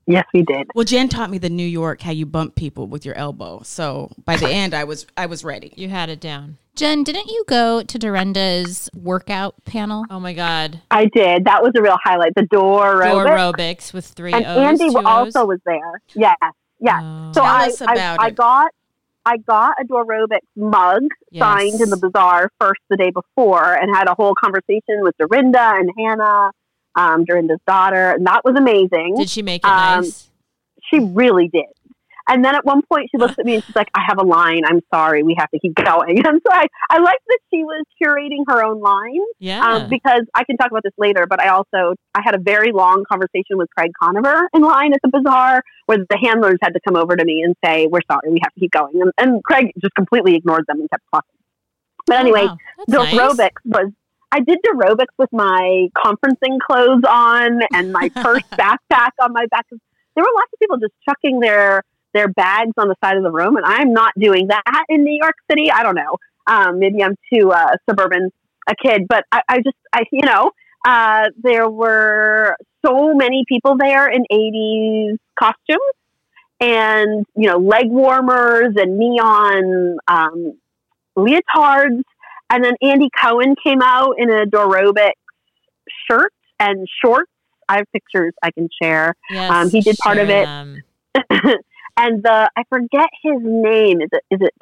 Yes, 0.05 0.25
we 0.33 0.41
did. 0.41 0.67
Well, 0.75 0.83
Jen 0.85 1.07
taught 1.07 1.29
me 1.29 1.37
the 1.37 1.49
New 1.49 1.65
York 1.65 2.01
how 2.01 2.11
you 2.11 2.25
bump 2.25 2.55
people 2.55 2.87
with 2.87 3.05
your 3.05 3.15
elbow. 3.15 3.61
So 3.63 4.11
by 4.25 4.35
the 4.35 4.49
end, 4.49 4.73
I 4.73 4.83
was 4.83 5.05
I 5.15 5.25
was 5.27 5.43
ready. 5.43 5.73
You 5.77 5.89
had 5.89 6.09
it 6.09 6.19
down. 6.19 6.57
Jen, 6.75 7.03
didn't 7.03 7.27
you 7.27 7.43
go 7.47 7.83
to 7.83 7.99
Dorinda's 7.99 8.89
workout 8.95 9.55
panel? 9.63 10.03
Oh 10.09 10.19
my 10.19 10.33
God. 10.33 10.81
I 10.91 11.05
did. 11.05 11.45
That 11.45 11.61
was 11.61 11.71
a 11.77 11.81
real 11.81 11.97
highlight. 12.03 12.33
The 12.35 12.47
door 12.47 13.01
Door 13.03 13.25
aerobics. 13.25 13.53
aerobics 13.53 13.93
with 13.93 14.05
three 14.05 14.33
and 14.33 14.45
O's. 14.45 14.57
Andy 14.81 14.89
two 14.89 14.99
also 15.05 15.41
O's. 15.43 15.47
was 15.47 15.59
there. 15.65 16.01
Yes, 16.15 16.35
yes. 16.79 16.99
Oh. 17.03 17.31
so 17.33 17.41
Tell 17.41 17.49
I, 17.49 17.67
us 17.67 17.81
I, 17.81 17.93
about 17.93 18.19
I 18.19 18.27
it. 18.27 18.35
got 18.35 18.71
I 19.25 19.37
got 19.37 19.75
a 19.79 19.85
Dorobics 19.85 20.39
mug 20.57 21.03
Yes. 21.31 21.41
signed 21.43 21.79
in 21.79 21.89
the 21.89 21.95
bazaar 21.97 22.49
first 22.59 22.81
the 22.89 22.97
day 22.97 23.09
before, 23.11 23.73
and 23.73 23.95
had 23.95 24.09
a 24.09 24.15
whole 24.15 24.33
conversation 24.35 25.01
with 25.01 25.15
Dorinda 25.17 25.75
and 25.77 25.89
Hannah, 25.97 26.51
um, 26.95 27.25
Dorinda's 27.25 27.59
daughter, 27.67 28.11
and 28.11 28.25
that 28.27 28.41
was 28.45 28.55
amazing. 28.57 29.15
Did 29.17 29.29
she 29.29 29.41
make 29.41 29.63
it 29.63 29.69
Um, 29.69 30.01
nice? 30.03 30.29
She 30.91 30.99
really 30.99 31.47
did. 31.47 31.65
And 32.25 32.43
then 32.45 32.55
at 32.55 32.63
one 32.63 32.81
point, 32.89 33.09
she 33.11 33.17
looks 33.17 33.37
at 33.37 33.43
me 33.45 33.55
and 33.55 33.63
she's 33.65 33.75
like, 33.75 33.89
"I 33.93 34.01
have 34.07 34.17
a 34.17 34.23
line. 34.23 34.61
I'm 34.65 34.79
sorry. 34.93 35.23
We 35.23 35.35
have 35.37 35.49
to 35.51 35.59
keep 35.59 35.75
going." 35.75 36.23
And 36.25 36.39
so 36.45 36.53
I, 36.53 36.67
I 36.89 36.99
like 36.99 37.19
that 37.27 37.39
she 37.53 37.65
was 37.65 37.83
curating 38.01 38.43
her 38.47 38.63
own 38.63 38.79
line 38.79 39.19
Yeah. 39.39 39.59
um, 39.61 39.89
because 39.89 40.21
I 40.33 40.45
can 40.45 40.55
talk 40.55 40.71
about 40.71 40.83
this 40.83 40.93
later. 40.97 41.25
But 41.29 41.41
I 41.41 41.49
also 41.49 41.95
I 42.15 42.21
had 42.23 42.33
a 42.33 42.37
very 42.37 42.71
long 42.71 43.03
conversation 43.11 43.57
with 43.57 43.67
Craig 43.77 43.91
Conover 44.01 44.47
in 44.53 44.61
line 44.61 44.93
at 44.93 44.99
the 45.03 45.09
bazaar, 45.09 45.63
where 45.87 45.97
the 45.97 46.17
handlers 46.23 46.59
had 46.61 46.69
to 46.75 46.79
come 46.87 46.95
over 46.95 47.13
to 47.17 47.25
me 47.25 47.41
and 47.43 47.55
say, 47.65 47.87
"We're 47.87 47.99
sorry, 48.09 48.29
we 48.31 48.39
have 48.41 48.53
to 48.53 48.59
keep 48.61 48.71
going," 48.71 48.93
and, 49.01 49.11
and 49.17 49.43
Craig 49.43 49.73
just 49.81 49.93
completely 49.95 50.35
ignored 50.35 50.63
them 50.69 50.79
and 50.79 50.89
kept 50.89 51.03
talking. 51.13 51.29
But 52.07 52.17
anyway, 52.21 52.43
Oh, 52.43 52.45
wow. 52.47 52.57
The 52.87 52.97
nice. 52.99 53.13
aerobics 53.15 53.61
was. 53.65 53.91
I 54.33 54.39
did 54.39 54.59
aerobics 54.63 55.13
with 55.19 55.31
my 55.31 55.89
conferencing 55.95 56.57
clothes 56.59 57.03
on 57.07 57.59
and 57.71 57.93
my 57.93 58.09
first 58.23 58.49
backpack 58.51 59.11
on 59.21 59.31
my 59.31 59.45
back. 59.51 59.67
There 59.69 60.23
were 60.23 60.31
lots 60.35 60.49
of 60.51 60.59
people 60.59 60.77
just 60.77 60.93
chucking 61.07 61.39
their 61.39 61.83
their 62.13 62.27
bags 62.27 62.73
on 62.77 62.87
the 62.87 62.95
side 63.03 63.17
of 63.17 63.23
the 63.23 63.31
room, 63.31 63.57
and 63.57 63.65
I'm 63.65 63.93
not 63.93 64.11
doing 64.19 64.47
that 64.47 64.85
in 64.89 65.03
New 65.03 65.17
York 65.21 65.35
City. 65.49 65.71
I 65.71 65.83
don't 65.83 65.95
know. 65.95 66.17
Um, 66.47 66.79
maybe 66.79 67.03
I'm 67.03 67.15
too 67.31 67.51
uh, 67.51 67.75
suburban 67.89 68.31
a 68.67 68.75
kid, 68.75 69.07
but 69.07 69.25
I, 69.31 69.41
I 69.47 69.57
just, 69.57 69.77
I, 69.93 70.03
you 70.11 70.25
know, 70.25 70.51
uh, 70.85 71.25
there 71.41 71.69
were 71.69 72.55
so 72.85 73.13
many 73.13 73.45
people 73.47 73.77
there 73.79 74.09
in 74.09 74.25
80s 74.31 75.17
costumes 75.39 75.79
and, 76.59 77.25
you 77.35 77.49
know, 77.49 77.57
leg 77.57 77.87
warmers 77.87 78.73
and 78.75 78.97
neon 78.97 79.97
um, 80.07 80.53
leotards. 81.17 82.03
And 82.49 82.63
then 82.63 82.73
Andy 82.81 83.09
Cohen 83.19 83.55
came 83.63 83.81
out 83.81 84.15
in 84.17 84.29
a 84.29 84.45
Dorobic 84.45 85.13
shirt 86.09 86.31
and 86.59 86.87
shorts. 87.03 87.29
I 87.69 87.77
have 87.77 87.85
pictures 87.93 88.33
I 88.43 88.51
can 88.51 88.67
share. 88.81 89.15
Yes, 89.31 89.49
um, 89.51 89.69
he 89.69 89.81
did 89.81 89.97
part 89.97 90.17
of 90.17 90.29
it. 90.29 90.47
and 91.97 92.23
the 92.23 92.49
I 92.55 92.63
forget 92.69 93.07
his 93.23 93.37
name. 93.41 94.01
Is 94.01 94.09
it 94.11 94.23
is 94.31 94.39
it 94.41 94.53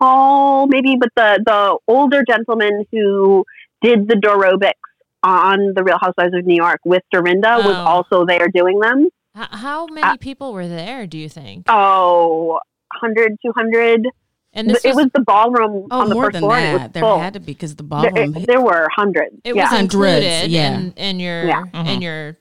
Paul 0.00 0.66
maybe? 0.66 0.96
But 0.98 1.08
the 1.16 1.42
the 1.44 1.78
older 1.88 2.22
gentleman 2.28 2.84
who 2.92 3.44
did 3.82 4.08
the 4.08 4.14
Dorobics 4.14 4.74
on 5.22 5.72
the 5.74 5.82
Real 5.82 5.98
Housewives 6.00 6.34
of 6.34 6.44
New 6.46 6.54
York 6.56 6.80
with 6.84 7.02
Dorinda 7.12 7.56
was 7.58 7.76
Oh. 7.76 7.84
also 7.84 8.26
there 8.26 8.48
doing 8.48 8.78
them. 8.80 9.08
H- 9.36 9.48
how 9.52 9.86
many 9.86 10.18
people 10.18 10.52
were 10.52 10.66
there? 10.68 11.06
Do 11.06 11.16
you 11.18 11.28
think? 11.28 11.66
Oh, 11.68 12.58
100, 13.00 13.36
200. 13.44 14.06
And 14.52 14.68
this 14.68 14.84
it 14.84 14.88
was, 14.88 15.04
was 15.04 15.12
the 15.14 15.20
ballroom 15.20 15.86
Oh, 15.90 16.00
on 16.00 16.08
the 16.08 16.14
more 16.14 16.24
first 16.24 16.32
than 16.34 16.40
floor. 16.42 16.56
and 16.56 16.74
it 16.74 16.78
that. 16.78 16.92
There 16.94 17.02
full. 17.02 17.18
had 17.20 17.34
to 17.34 17.40
be 17.40 17.52
because 17.52 17.76
the 17.76 17.84
There, 17.84 18.10
ballroom. 18.10 18.44
there 18.46 18.60
were 18.60 18.88
hundreds. 18.94 19.36
it 19.44 19.54
yeah. 19.54 19.62
was 19.62 19.70
Hundreds, 19.70 19.94
included 19.94 20.50
yeah. 20.50 20.78
in, 20.78 20.92
in 20.96 21.20
your 21.20 21.44
Yeah. 21.46 21.64
in 21.92 22.02
your 22.02 22.36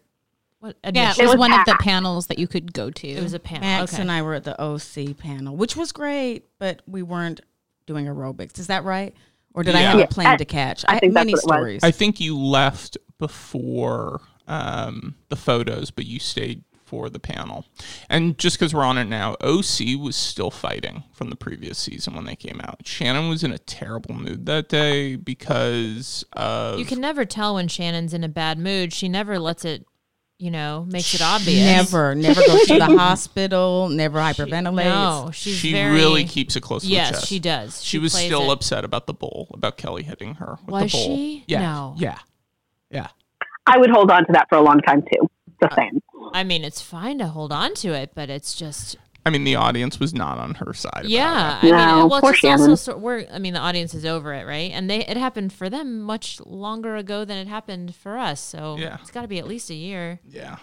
what 0.59 0.75
Yeah, 0.83 0.89
admission? 0.89 1.21
it 1.23 1.27
was, 1.27 1.35
was 1.35 1.39
one 1.39 1.53
of 1.53 1.65
the 1.65 1.77
panels 1.79 2.27
that 2.27 2.39
you 2.39 2.47
could 2.47 2.73
go 2.73 2.89
to. 2.89 3.07
It 3.07 3.21
was 3.21 3.33
a 3.33 3.39
panel. 3.39 3.61
Max 3.61 3.93
okay. 3.93 4.01
and 4.01 4.11
I 4.11 4.21
were 4.23 4.33
at 4.33 4.43
the 4.43 4.59
OC 4.61 5.15
panel, 5.17 5.55
which 5.55 5.75
was 5.77 5.91
great, 5.91 6.45
but 6.57 6.81
we 6.87 7.01
weren't 7.03 7.41
doing 7.85 8.07
aerobics. 8.07 8.57
Is 8.59 8.67
that 8.67 8.83
right? 8.83 9.15
Or 9.53 9.63
did 9.63 9.75
I 9.75 9.81
Yeah. 9.81 9.89
have 9.91 9.99
Yeah, 9.99 10.05
a 10.05 10.07
plane 10.07 10.27
I- 10.27 10.37
to 10.37 10.45
catch? 10.45 10.83
I 10.87 10.99
think 10.99 11.13
that's 11.13 11.25
many 11.25 11.33
what 11.33 11.39
it 11.39 11.45
was. 11.45 11.57
stories. 11.59 11.83
I 11.83 11.91
think 11.91 12.19
you 12.19 12.37
left 12.37 12.97
before 13.19 14.21
um, 14.47 15.13
the 15.29 15.35
photos, 15.35 15.91
but 15.91 16.05
you 16.07 16.19
stayed 16.19 16.63
for 16.89 17.09
the 17.09 17.19
panel. 17.19 17.65
And 18.09 18.37
just 18.37 18.57
because 18.57 18.73
we're 18.73 18.83
on 18.83 18.97
it 18.97 19.05
now, 19.05 19.35
OC 19.41 19.99
was 19.99 20.15
still 20.15 20.49
fighting 20.49 21.03
from 21.13 21.29
the 21.29 21.35
previous 21.35 21.77
season 21.77 22.15
when 22.15 22.25
they 22.25 22.35
came 22.35 22.59
out. 22.63 22.79
Shannon 22.85 23.29
was 23.29 23.43
in 23.43 23.51
a 23.51 23.59
terrible 23.59 24.15
mood 24.15 24.47
that 24.47 24.69
day 24.69 25.15
because 25.15 26.25
of 26.33 26.79
You 26.79 26.85
can 26.85 26.99
never 26.99 27.25
tell 27.25 27.55
when 27.55 27.67
Shannon's 27.67 28.13
in 28.13 28.23
a 28.23 28.27
bad 28.29 28.57
mood. 28.57 28.91
She 28.91 29.07
never 29.07 29.37
lets 29.37 29.63
it, 29.65 29.85
you 30.39 30.49
know, 30.49 30.85
makes 30.89 31.13
it 31.13 31.21
obvious. 31.21 31.63
Never, 31.63 32.15
never 32.15 32.41
goes 32.47 32.65
to 32.67 32.79
the 32.79 32.85
hospital, 32.97 33.89
never 33.89 34.17
hyperventilates. 34.19 34.85
No, 34.85 35.29
she's 35.31 35.55
she 35.57 35.71
very, 35.73 35.93
really 35.93 36.23
keeps 36.25 36.55
it 36.55 36.61
close 36.61 36.81
to 36.81 36.87
the 36.87 36.93
Yes, 36.93 37.11
chest. 37.11 37.27
she 37.27 37.37
does. 37.39 37.83
She, 37.83 37.99
was 37.99 38.13
plays 38.13 38.25
still 38.25 38.49
it. 38.49 38.53
upset 38.53 38.83
about 38.83 39.05
the 39.05 39.13
bowl, 39.13 39.47
about 39.53 39.77
Kelly 39.77 40.01
hitting 40.03 40.35
her 40.35 40.57
with 40.65 40.69
Was 40.73 40.91
the 40.91 40.97
bowl. 40.97 41.15
she? 41.15 41.43
Yeah. 41.47 41.61
No. 41.61 41.95
Yeah. 41.97 42.17
Yeah. 42.89 43.07
I 43.67 43.77
would 43.77 43.91
hold 43.91 44.09
on 44.09 44.25
to 44.25 44.31
that 44.31 44.47
for 44.49 44.57
a 44.57 44.61
long 44.61 44.79
time 44.79 45.03
too. 45.03 45.29
Just 45.61 45.75
saying. 45.75 46.01
I 46.33 46.43
mean, 46.43 46.63
it's 46.63 46.81
fine 46.81 47.17
to 47.19 47.27
hold 47.27 47.51
on 47.51 47.73
to 47.75 47.89
it, 47.93 48.11
but 48.15 48.29
it's 48.29 48.53
just 48.53 48.95
I 49.25 49.31
mean, 49.31 49.43
the 49.43 49.55
audience 49.55 49.99
was 49.99 50.13
not 50.13 50.37
on 50.37 50.55
her 50.55 50.73
side. 50.73 50.91
about 50.99 51.09
Yeah, 51.09 51.59
it. 51.61 51.65
I 51.65 51.69
No, 51.69 51.75
mean, 52.01 52.09
well, 52.09 52.15
it's 52.19 52.23
also 52.25 52.33
Shannon. 52.33 52.77
so, 52.77 52.97
we're. 52.97 53.25
I 53.31 53.37
mean, 53.39 53.53
the 53.53 53.59
audience 53.59 53.93
is 53.93 54.05
over 54.05 54.33
it, 54.33 54.47
right? 54.47 54.71
And 54.71 54.89
they 54.89 55.05
it 55.05 55.17
happened 55.17 55.51
for 55.53 55.69
them 55.69 56.01
much 56.01 56.39
longer 56.45 56.95
ago 56.95 57.25
than 57.25 57.37
it 57.37 57.47
happened 57.47 57.95
for 57.95 58.17
us. 58.17 58.39
So 58.39 58.77
Yeah. 58.79 58.97
it's 59.01 59.11
got 59.11 59.23
to 59.23 59.27
be 59.27 59.37
at 59.39 59.47
least 59.47 59.69
a 59.69 59.75
year. 59.75 60.19
yeah. 60.27 60.57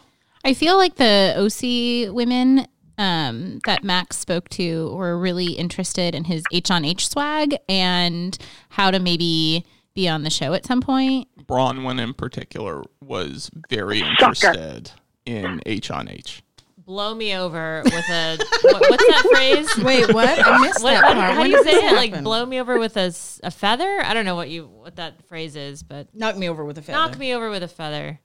I 0.45 0.55
feel 0.55 0.77
like 0.77 0.95
the 0.95 1.35
OC 1.37 2.15
women 2.15 2.67
um, 2.99 3.59
that 3.67 3.83
Max 3.85 4.17
spoke 4.17 4.49
to 4.51 4.95
were 4.95 5.19
really 5.19 5.53
interested 5.53 6.15
in 6.15 6.25
his 6.25 6.45
H 6.53 6.71
on 6.71 6.85
H 6.85 7.09
swag 7.09 7.57
and 7.69 8.39
how 8.71 8.91
to 8.93 8.99
maybe 9.01 9.67
be 9.97 10.09
on 10.09 10.23
the 10.23 10.31
show 10.31 10.53
at 10.55 10.65
some 10.65 10.81
point. 10.81 11.27
Braunwyn 11.47 12.01
in 12.01 12.15
particular 12.15 12.85
was 13.05 13.51
very 13.69 13.99
Shocker. 14.01 14.13
interested 14.27 14.93
in 15.25 15.61
H 15.67 15.91
on 15.91 16.09
H. 16.09 16.43
Blow 16.79 17.13
me 17.17 17.35
over 17.35 17.83
with 17.85 18.09
a 18.11 18.37
what, 18.63 18.81
what's 18.91 19.07
that 19.09 19.27
phrase? 19.33 19.77
Wait, 19.85 20.15
what? 20.15 20.39
I 20.47 20.59
missed 20.61 20.85
What, 20.85 20.93
that 20.93 21.03
part. 21.03 21.35
how 21.35 21.43
do 21.43 21.51
you 21.51 21.65
say 21.65 21.73
it? 21.73 21.97
Like 21.97 22.23
blow 22.23 22.47
me 22.47 22.61
over 22.61 22.79
with 22.79 22.97
a, 22.97 23.13
a 23.43 23.51
feather? 23.51 24.03
I 24.05 24.15
don't 24.15 24.25
know 24.25 24.37
what 24.37 24.51
you 24.51 24.67
what 24.67 24.95
that 24.95 25.21
phrase 25.27 25.57
is, 25.57 25.83
but 25.83 26.07
Knock 26.15 26.37
me 26.37 26.49
over 26.49 26.65
with 26.65 26.79
a 26.79 26.83
feather. 26.83 26.97
knock 26.99 27.19
me 27.19 27.35
over 27.35 27.51
with 27.51 27.65
a 27.65 27.69
feather. 27.69 28.21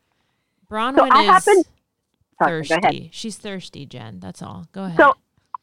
Braunwyn 0.69 0.95
So 0.97 1.07
I 1.09 1.21
is 1.23 1.27
happened- 1.27 1.65
Sorry, 2.43 2.65
thirsty. 2.65 3.09
She's 3.13 3.37
thirsty, 3.37 3.85
Jen. 3.87 4.19
That's 4.19 4.41
all. 4.43 4.65
Go 4.71 4.83
ahead. 4.85 4.99
So 4.99 5.13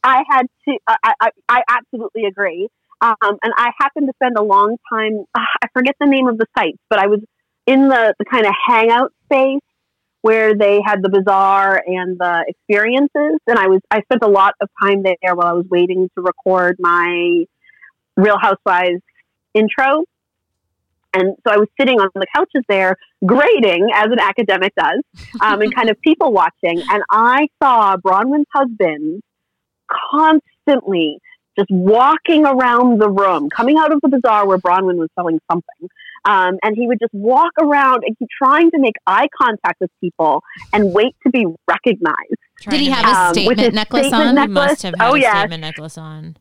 I 0.05 0.23
had 0.31 0.43
to. 0.69 0.79
I, 0.89 1.13
I, 1.21 1.31
I 1.49 1.63
absolutely 1.69 2.25
agree. 2.25 2.69
Um, 3.01 3.15
and 3.21 3.53
I 3.57 3.71
happened 3.79 4.09
to 4.09 4.13
spend 4.17 4.37
a 4.37 4.43
long 4.43 4.77
time. 4.93 5.25
Uh, 5.35 5.41
I 5.63 5.69
forget 5.73 5.95
the 6.01 6.07
name 6.07 6.27
of 6.29 6.39
the 6.39 6.47
sites, 6.57 6.79
but 6.91 6.99
I 6.99 7.07
was 7.07 7.21
in 7.67 7.89
the, 7.89 8.15
the 8.19 8.25
kind 8.25 8.47
of 8.47 8.53
hangout 8.67 9.13
space 9.25 9.61
where 10.23 10.55
they 10.55 10.81
had 10.85 11.03
the 11.03 11.09
bazaar 11.09 11.83
and 11.87 12.19
the 12.19 12.45
experiences. 12.49 13.39
And 13.47 13.59
I 13.59 13.69
was. 13.69 13.81
I 13.91 14.03
spent 14.03 14.23
a 14.23 14.29
lot 14.29 14.55
of 14.61 14.69
time 14.83 15.03
there 15.03 15.35
while 15.35 15.47
I 15.47 15.53
was 15.53 15.67
waiting 15.71 16.09
to 16.17 16.23
record 16.23 16.77
my 16.81 17.45
Real 18.17 18.39
Housewives 18.39 19.03
intro. 19.55 20.05
And 21.15 21.37
so 21.47 21.55
I 21.55 21.57
was 21.57 21.69
sitting 21.81 22.01
on 22.01 22.11
the 22.15 22.27
couches 22.35 22.65
there, 22.69 22.97
grading 23.25 23.89
as 23.95 24.07
an 24.07 24.21
academic 24.21 24.75
does, 24.77 25.01
um, 25.41 25.63
and 25.63 25.75
kind 25.75 25.89
of 25.89 25.99
people 26.03 26.33
watching. 26.33 26.83
And 26.91 27.03
I 27.11 27.49
saw 27.63 27.97
Braunwyn's 27.97 28.47
husband 28.55 29.23
constantly 30.13 31.19
just 31.59 31.71
walking 31.71 32.47
around 32.47 33.01
the 33.01 33.09
room, 33.11 33.49
coming 33.51 33.77
out 33.79 33.93
of 33.93 34.01
the 34.03 34.09
bazaar 34.09 34.47
where 34.47 34.59
Braunwyn 34.59 34.97
was 34.97 35.09
selling 35.19 35.41
something. 35.51 35.89
Um, 36.25 36.59
and 36.63 36.77
he 36.77 36.87
would 36.87 36.99
just 37.01 37.15
walk 37.15 37.53
around 37.61 38.03
and 38.07 38.17
keep 38.19 38.29
trying 38.43 38.71
to 38.73 38.79
make 38.79 38.95
eye 39.07 39.29
contact 39.41 39.81
with 39.81 39.91
people 40.01 40.43
and 40.73 40.93
wait 40.93 41.15
to 41.25 41.31
be 41.31 41.47
recognized. 41.69 42.35
Did 42.69 42.81
he 42.81 42.91
have 42.91 43.05
a 43.07 43.29
Um, 43.29 43.35
statement 43.35 43.75
necklace 43.75 44.09
statement 44.09 44.39
on? 44.39 44.49
He 44.49 44.53
must 44.53 44.83
have 44.83 44.95
had 44.99 45.11
Oh, 45.11 45.15
a 45.15 45.19
yes. 45.19 45.37
statement 45.39 45.61
necklace 45.63 45.97
on. 45.99 46.37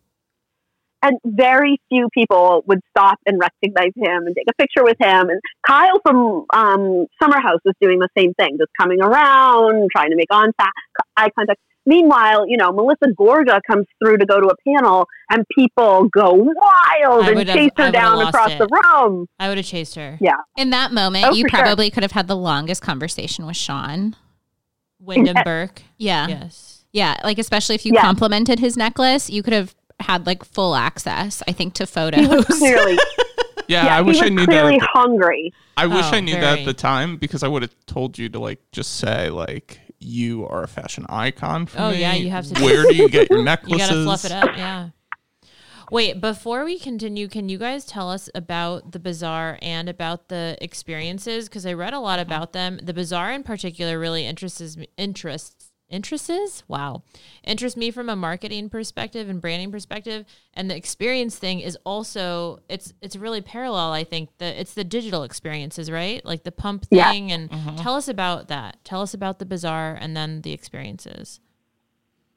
and 1.04 1.20
very 1.24 1.80
few 1.90 2.10
people 2.12 2.64
would 2.66 2.80
stop 2.90 3.20
and 3.28 3.40
recognize 3.40 3.92
him 3.96 4.26
and 4.26 4.36
take 4.36 4.48
a 4.50 4.54
picture 4.56 4.84
with 4.84 4.98
him. 5.00 5.30
And 5.30 5.40
Kyle 5.66 6.00
from 6.04 6.46
um, 6.52 7.06
Summer 7.22 7.40
House 7.40 7.60
was 7.64 7.76
doing 7.80 8.00
the 8.00 8.10
same 8.18 8.34
thing, 8.34 8.58
just 8.58 8.72
coming 8.82 9.00
around, 9.00 9.90
trying 9.96 10.10
to 10.10 10.16
make 10.16 10.28
on 10.32 10.52
eye 11.16 11.30
contact. 11.38 11.60
Meanwhile, 11.88 12.48
you 12.48 12.58
know, 12.58 12.72
Melissa 12.72 13.08
Gorga 13.20 13.60
comes 13.70 13.86
through 14.04 14.18
to 14.18 14.26
go 14.26 14.40
to 14.42 14.48
a 14.48 14.56
panel, 14.68 15.08
and 15.32 15.44
people 15.58 16.10
go 16.10 16.34
wild 16.34 17.26
and 17.28 17.36
would 17.38 17.48
have- 17.48 17.58
chase 17.58 17.72
her 17.78 17.90
down 17.92 18.22
across 18.28 18.52
it. 18.52 18.60
the 18.60 18.68
room. 18.68 19.26
I 19.40 19.48
would 19.48 19.58
have 19.58 19.66
chased 19.66 19.96
her. 19.96 20.18
Yeah, 20.22 20.36
In 20.58 20.70
that 20.72 20.92
moment, 20.92 21.26
Oh, 21.26 21.34
you 21.34 21.44
for 21.46 21.50
sure. 21.50 21.60
probably 21.64 21.90
could 21.90 22.04
have 22.04 22.12
had 22.12 22.28
the 22.28 22.36
longest 22.36 22.82
conversation 22.84 23.46
with 23.46 23.56
Sean. 23.58 24.16
Windham 25.00 25.38
Burke. 25.46 25.82
Yeah. 25.98 26.28
Yes. 26.28 26.84
Yeah. 26.92 27.16
Like, 27.24 27.38
especially 27.40 27.76
if 27.76 27.86
you 27.86 27.94
Yeah. 27.94 28.02
complimented 28.02 28.60
his 28.60 28.76
necklace, 28.76 29.30
you 29.30 29.42
could 29.44 29.54
have 29.54 29.74
had 30.00 30.26
like 30.28 30.44
full 30.44 30.76
access, 30.76 31.42
I 31.48 31.52
think, 31.54 31.74
to 31.76 31.86
photos. 31.88 32.20
he 32.22 32.28
was 32.28 32.46
clearly, 32.46 32.98
Yeah, 33.68 33.86
yeah, 33.86 33.98
I 33.98 34.02
wish 34.02 34.18
was 34.20 34.26
I 34.26 34.30
knew 34.30 34.46
clearly 34.46 34.78
that. 34.80 34.90
hungry. 34.94 35.54
I 35.76 35.88
wish 35.88 36.06
Oh, 36.06 36.16
I 36.16 36.20
knew 36.22 36.34
that 36.36 36.60
at 36.60 36.66
the 36.66 36.74
time 36.74 37.18
because 37.18 37.44
I 37.44 37.48
would 37.48 37.62
have 37.62 37.76
told 37.86 38.18
you 38.18 38.28
to 38.30 38.40
like 38.40 38.60
just 38.72 38.96
say 38.98 39.30
like 39.30 39.80
you 40.00 40.48
are 40.48 40.64
a 40.64 40.68
fashion 40.68 41.06
icon 41.10 41.66
for 41.66 41.80
Oh, 41.80 41.92
me. 41.92 42.02
yeah, 42.02 42.14
you 42.14 42.30
have 42.30 42.48
to- 42.48 42.62
Where 42.64 42.84
do 42.84 42.96
you 42.96 43.10
get 43.10 43.30
your 43.30 43.44
necklaces? 43.44 43.90
You 43.90 43.96
gotta 43.96 44.04
fluff 44.04 44.26
it 44.26 44.32
up, 44.32 44.58
yeah. 44.58 44.90
Wait, 45.90 46.20
before 46.20 46.66
we 46.66 46.78
continue, 46.78 47.30
can 47.30 47.48
you 47.48 47.58
guys 47.58 47.86
tell 47.86 48.12
us 48.12 48.30
about 48.36 48.92
the 48.92 49.00
bazaar 49.00 49.58
and 49.62 49.88
about 49.88 50.28
the 50.28 50.58
experiences? 50.60 51.48
Because 51.48 51.66
I 51.66 51.72
read 51.74 51.94
a 51.94 52.00
lot 52.00 52.20
uh-huh. 52.20 52.28
about 52.28 52.54
them. 52.54 52.80
The 52.84 52.94
bazaar 52.94 53.32
in 53.32 53.44
particular 53.44 53.98
really 53.98 54.26
interests 54.26 54.76
me 54.76 54.90
interests 54.98 55.57
interests? 55.90 56.64
Wow. 56.68 57.04
Interests 57.44 57.78
me 57.78 57.92
from 57.92 58.10
a 58.10 58.16
marketing 58.16 58.70
perspective 58.70 59.30
and 59.30 59.40
branding 59.42 59.72
perspective. 59.72 60.26
And 60.54 60.70
the 60.70 60.76
experience 60.76 61.38
thing 61.38 61.60
is 61.60 61.78
also 61.86 62.60
it's 62.70 62.94
it's 63.02 63.16
really 63.16 63.42
parallel 63.42 63.92
i 63.94 64.04
think. 64.04 64.30
The 64.38 64.60
it's 64.60 64.74
the 64.74 64.84
digital 64.84 65.24
experiences 65.24 65.90
right? 65.90 66.24
Like 66.26 66.44
the 66.44 66.52
pump 66.52 66.86
Yeah. 66.92 67.12
thing 67.12 67.32
and 67.32 67.50
tell 67.78 67.96
us 67.96 68.08
about 68.08 68.48
that. 68.50 68.78
Tell 68.84 69.02
us 69.02 69.14
about 69.14 69.40
the 69.40 69.46
bazaar 69.46 69.98
and 70.00 70.16
then 70.16 70.42
the 70.42 70.52
experiences. 70.54 71.40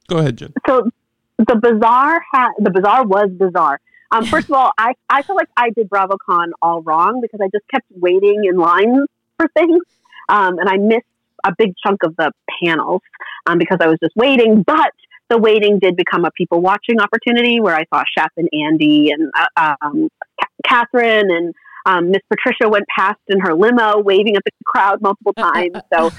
Go 0.09 0.19
ahead, 0.19 0.39
Jen. 0.39 0.53
so 0.67 0.91
the 1.39 1.57
bazaar 1.57 2.21
had 2.33 2.51
the 2.59 2.71
bazaar 2.71 3.07
was 3.07 3.31
bizarre. 3.31 3.81
Um, 4.13 4.27
first 4.27 4.49
of 4.49 4.55
all, 4.57 4.73
I, 4.77 4.93
I 5.09 5.23
feel 5.23 5.37
like 5.37 5.49
I 5.57 5.71
did 5.71 5.89
BravoCon 5.89 6.49
all 6.63 6.83
wrong 6.83 7.21
because 7.23 7.41
I 7.41 7.49
just 7.53 7.67
kept 7.73 7.87
waiting 7.95 8.45
in 8.45 8.57
lines 8.57 9.07
for 9.39 9.47
things, 9.57 9.83
um, 10.29 10.59
and 10.59 10.69
I 10.69 10.77
missed 10.77 11.07
a 11.44 11.53
big 11.57 11.74
chunk 11.85 12.03
of 12.03 12.14
the 12.16 12.33
panels 12.62 13.03
um, 13.46 13.59
because 13.59 13.79
I 13.81 13.87
was 13.87 13.98
just 14.03 14.14
waiting. 14.16 14.62
But 14.62 14.92
the 15.29 15.38
waiting 15.38 15.79
did 15.79 15.96
become 15.96 16.24
a 16.24 16.31
people 16.33 16.61
watching 16.61 17.00
opportunity 17.00 17.61
where 17.61 17.74
I 17.74 17.85
saw 17.92 18.03
Shep 18.16 18.33
and 18.37 18.48
Andy 18.53 19.11
and 19.11 19.31
uh, 19.57 19.74
um, 19.81 20.09
Ca- 20.66 20.87
Kathryn 20.94 21.24
and 21.31 21.55
um, 21.87 22.11
Miss 22.11 22.22
Patricia 22.29 22.68
went 22.68 22.85
past 22.96 23.20
in 23.29 23.40
her 23.40 23.55
limo, 23.55 24.00
waving 24.00 24.37
at 24.37 24.42
the 24.44 24.50
crowd 24.66 25.00
multiple 25.00 25.33
times. 25.38 25.76
So 25.94 26.11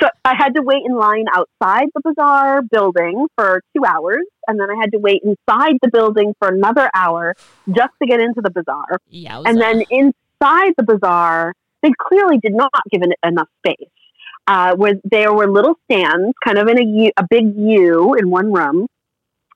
so 0.00 0.08
I 0.24 0.34
had 0.34 0.54
to 0.54 0.62
wait 0.62 0.82
in 0.84 0.96
line 0.96 1.26
outside 1.34 1.86
the 1.94 2.00
bazaar 2.02 2.62
building 2.62 3.26
for 3.36 3.62
two 3.76 3.84
hours, 3.84 4.24
and 4.48 4.58
then 4.58 4.68
I 4.70 4.74
had 4.80 4.92
to 4.92 4.98
wait 4.98 5.22
inside 5.22 5.76
the 5.82 5.88
building 5.92 6.34
for 6.38 6.48
another 6.48 6.90
hour 6.94 7.34
just 7.68 7.92
to 8.00 8.08
get 8.08 8.20
into 8.20 8.40
the 8.42 8.50
bazaar. 8.50 8.98
yeah 9.10 9.42
And 9.44 9.60
then 9.60 9.82
inside 9.90 10.72
the 10.76 10.84
bazaar, 10.84 11.54
they 11.82 11.90
clearly 12.00 12.38
did 12.38 12.54
not 12.54 12.70
give 12.90 13.02
it 13.02 13.10
enough 13.24 13.48
space. 13.58 13.88
Uh, 14.46 14.74
where 14.74 14.94
there 15.04 15.32
were 15.32 15.48
little 15.48 15.74
stands, 15.84 16.34
kind 16.44 16.58
of 16.58 16.66
in 16.66 16.78
a 16.78 16.84
U, 16.84 17.10
a 17.16 17.24
big 17.28 17.54
U 17.56 18.14
in 18.14 18.28
one 18.28 18.52
room, 18.52 18.88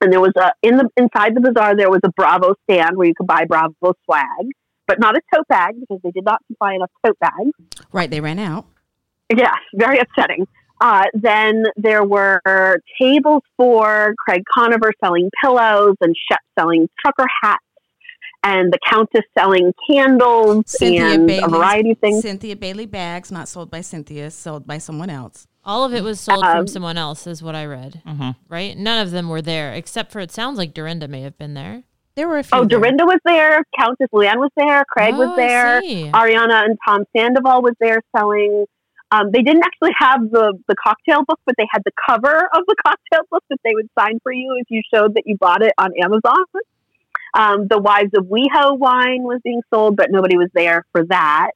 and 0.00 0.12
there 0.12 0.20
was 0.20 0.32
a 0.36 0.52
in 0.62 0.76
the 0.76 0.88
inside 0.96 1.34
the 1.34 1.40
bazaar 1.40 1.76
there 1.76 1.90
was 1.90 2.00
a 2.04 2.10
Bravo 2.10 2.54
stand 2.64 2.96
where 2.96 3.08
you 3.08 3.14
could 3.14 3.26
buy 3.26 3.44
Bravo 3.46 3.94
swag, 4.04 4.46
but 4.86 5.00
not 5.00 5.16
a 5.16 5.20
tote 5.34 5.48
bag 5.48 5.74
because 5.80 6.00
they 6.04 6.12
did 6.12 6.24
not 6.24 6.40
supply 6.46 6.74
enough 6.74 6.90
tote 7.04 7.18
bags. 7.18 7.50
Right, 7.92 8.10
they 8.10 8.20
ran 8.20 8.38
out. 8.38 8.66
Yeah, 9.34 9.54
very 9.74 9.98
upsetting. 9.98 10.46
Uh, 10.80 11.04
then 11.14 11.64
there 11.76 12.04
were 12.04 12.80
tables 13.00 13.42
for 13.56 14.14
Craig 14.18 14.42
Conover 14.52 14.92
selling 15.02 15.30
pillows 15.42 15.96
and 16.00 16.14
Shep 16.30 16.40
selling 16.58 16.88
trucker 17.00 17.26
hats 17.42 17.64
and 18.42 18.72
the 18.72 18.78
Countess 18.90 19.24
selling 19.36 19.72
candles 19.90 20.76
and 20.80 21.30
a 21.30 21.48
variety 21.48 21.92
of 21.92 21.98
things. 21.98 22.22
Cynthia 22.22 22.56
Bailey 22.56 22.86
bags, 22.86 23.30
not 23.32 23.48
sold 23.48 23.70
by 23.70 23.80
Cynthia, 23.80 24.30
sold 24.30 24.66
by 24.66 24.78
someone 24.78 25.10
else. 25.10 25.46
All 25.64 25.84
of 25.84 25.92
it 25.92 26.04
was 26.04 26.20
sold 26.20 26.44
from 26.44 26.58
Um, 26.58 26.66
someone 26.68 26.96
else, 26.96 27.26
is 27.26 27.42
what 27.42 27.54
I 27.56 27.64
read. 27.66 28.02
Mm-hmm. 28.06 28.30
Right? 28.48 28.76
None 28.76 29.02
of 29.04 29.10
them 29.10 29.28
were 29.28 29.42
there, 29.42 29.72
except 29.72 30.12
for 30.12 30.20
it 30.20 30.30
sounds 30.30 30.58
like 30.58 30.72
Dorinda 30.74 31.08
may 31.08 31.22
have 31.22 31.36
been 31.38 31.54
there. 31.54 31.82
There 32.14 32.28
were 32.28 32.38
a 32.38 32.42
few. 32.44 32.56
Oh, 32.56 32.60
there. 32.64 32.78
Dorinda 32.78 33.04
was 33.04 33.18
there. 33.24 33.62
Countess 33.78 34.08
Luann 34.14 34.36
was 34.38 34.50
there. 34.56 34.84
Craig 34.88 35.14
Oh, 35.14 35.26
was 35.26 35.36
there. 35.36 35.82
Ariana 35.82 36.64
and 36.64 36.78
Tom 36.86 37.04
Sandoval 37.16 37.62
was 37.62 37.74
there 37.80 38.00
selling. 38.16 38.64
Um, 39.10 39.30
they 39.32 39.42
didn't 39.42 39.64
actually 39.64 39.92
have 39.98 40.30
the, 40.30 40.56
the 40.66 40.74
cocktail 40.82 41.24
book, 41.26 41.38
but 41.46 41.54
they 41.58 41.66
had 41.70 41.82
the 41.84 41.92
cover 42.08 42.48
of 42.54 42.62
the 42.66 42.74
cocktail 42.86 43.20
book 43.30 43.44
that 43.50 43.58
they 43.64 43.72
would 43.74 43.88
sign 43.98 44.18
for 44.22 44.32
you 44.32 44.56
if 44.60 44.66
you 44.70 44.82
showed 44.92 45.14
that 45.14 45.24
you 45.26 45.36
bought 45.36 45.62
it 45.62 45.72
on 45.78 45.90
Amazon. 46.02 46.44
Um, 47.36 47.66
the 47.68 47.78
Wives 47.78 48.12
of 48.16 48.24
WeHo 48.24 48.78
wine 48.78 49.22
was 49.22 49.40
being 49.44 49.60
sold, 49.72 49.96
but 49.96 50.10
nobody 50.10 50.36
was 50.36 50.48
there 50.54 50.84
for 50.92 51.04
that. 51.06 51.50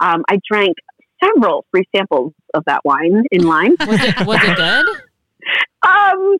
Um, 0.00 0.24
I 0.28 0.38
drank 0.50 0.76
several 1.22 1.66
free 1.70 1.84
samples 1.94 2.32
of 2.54 2.64
that 2.64 2.80
wine 2.84 3.24
in 3.30 3.46
line. 3.46 3.76
Was 3.80 4.00
it 4.02 4.26
was 4.26 4.40
it 4.42 4.56
good? 4.56 4.86
um, 5.86 6.36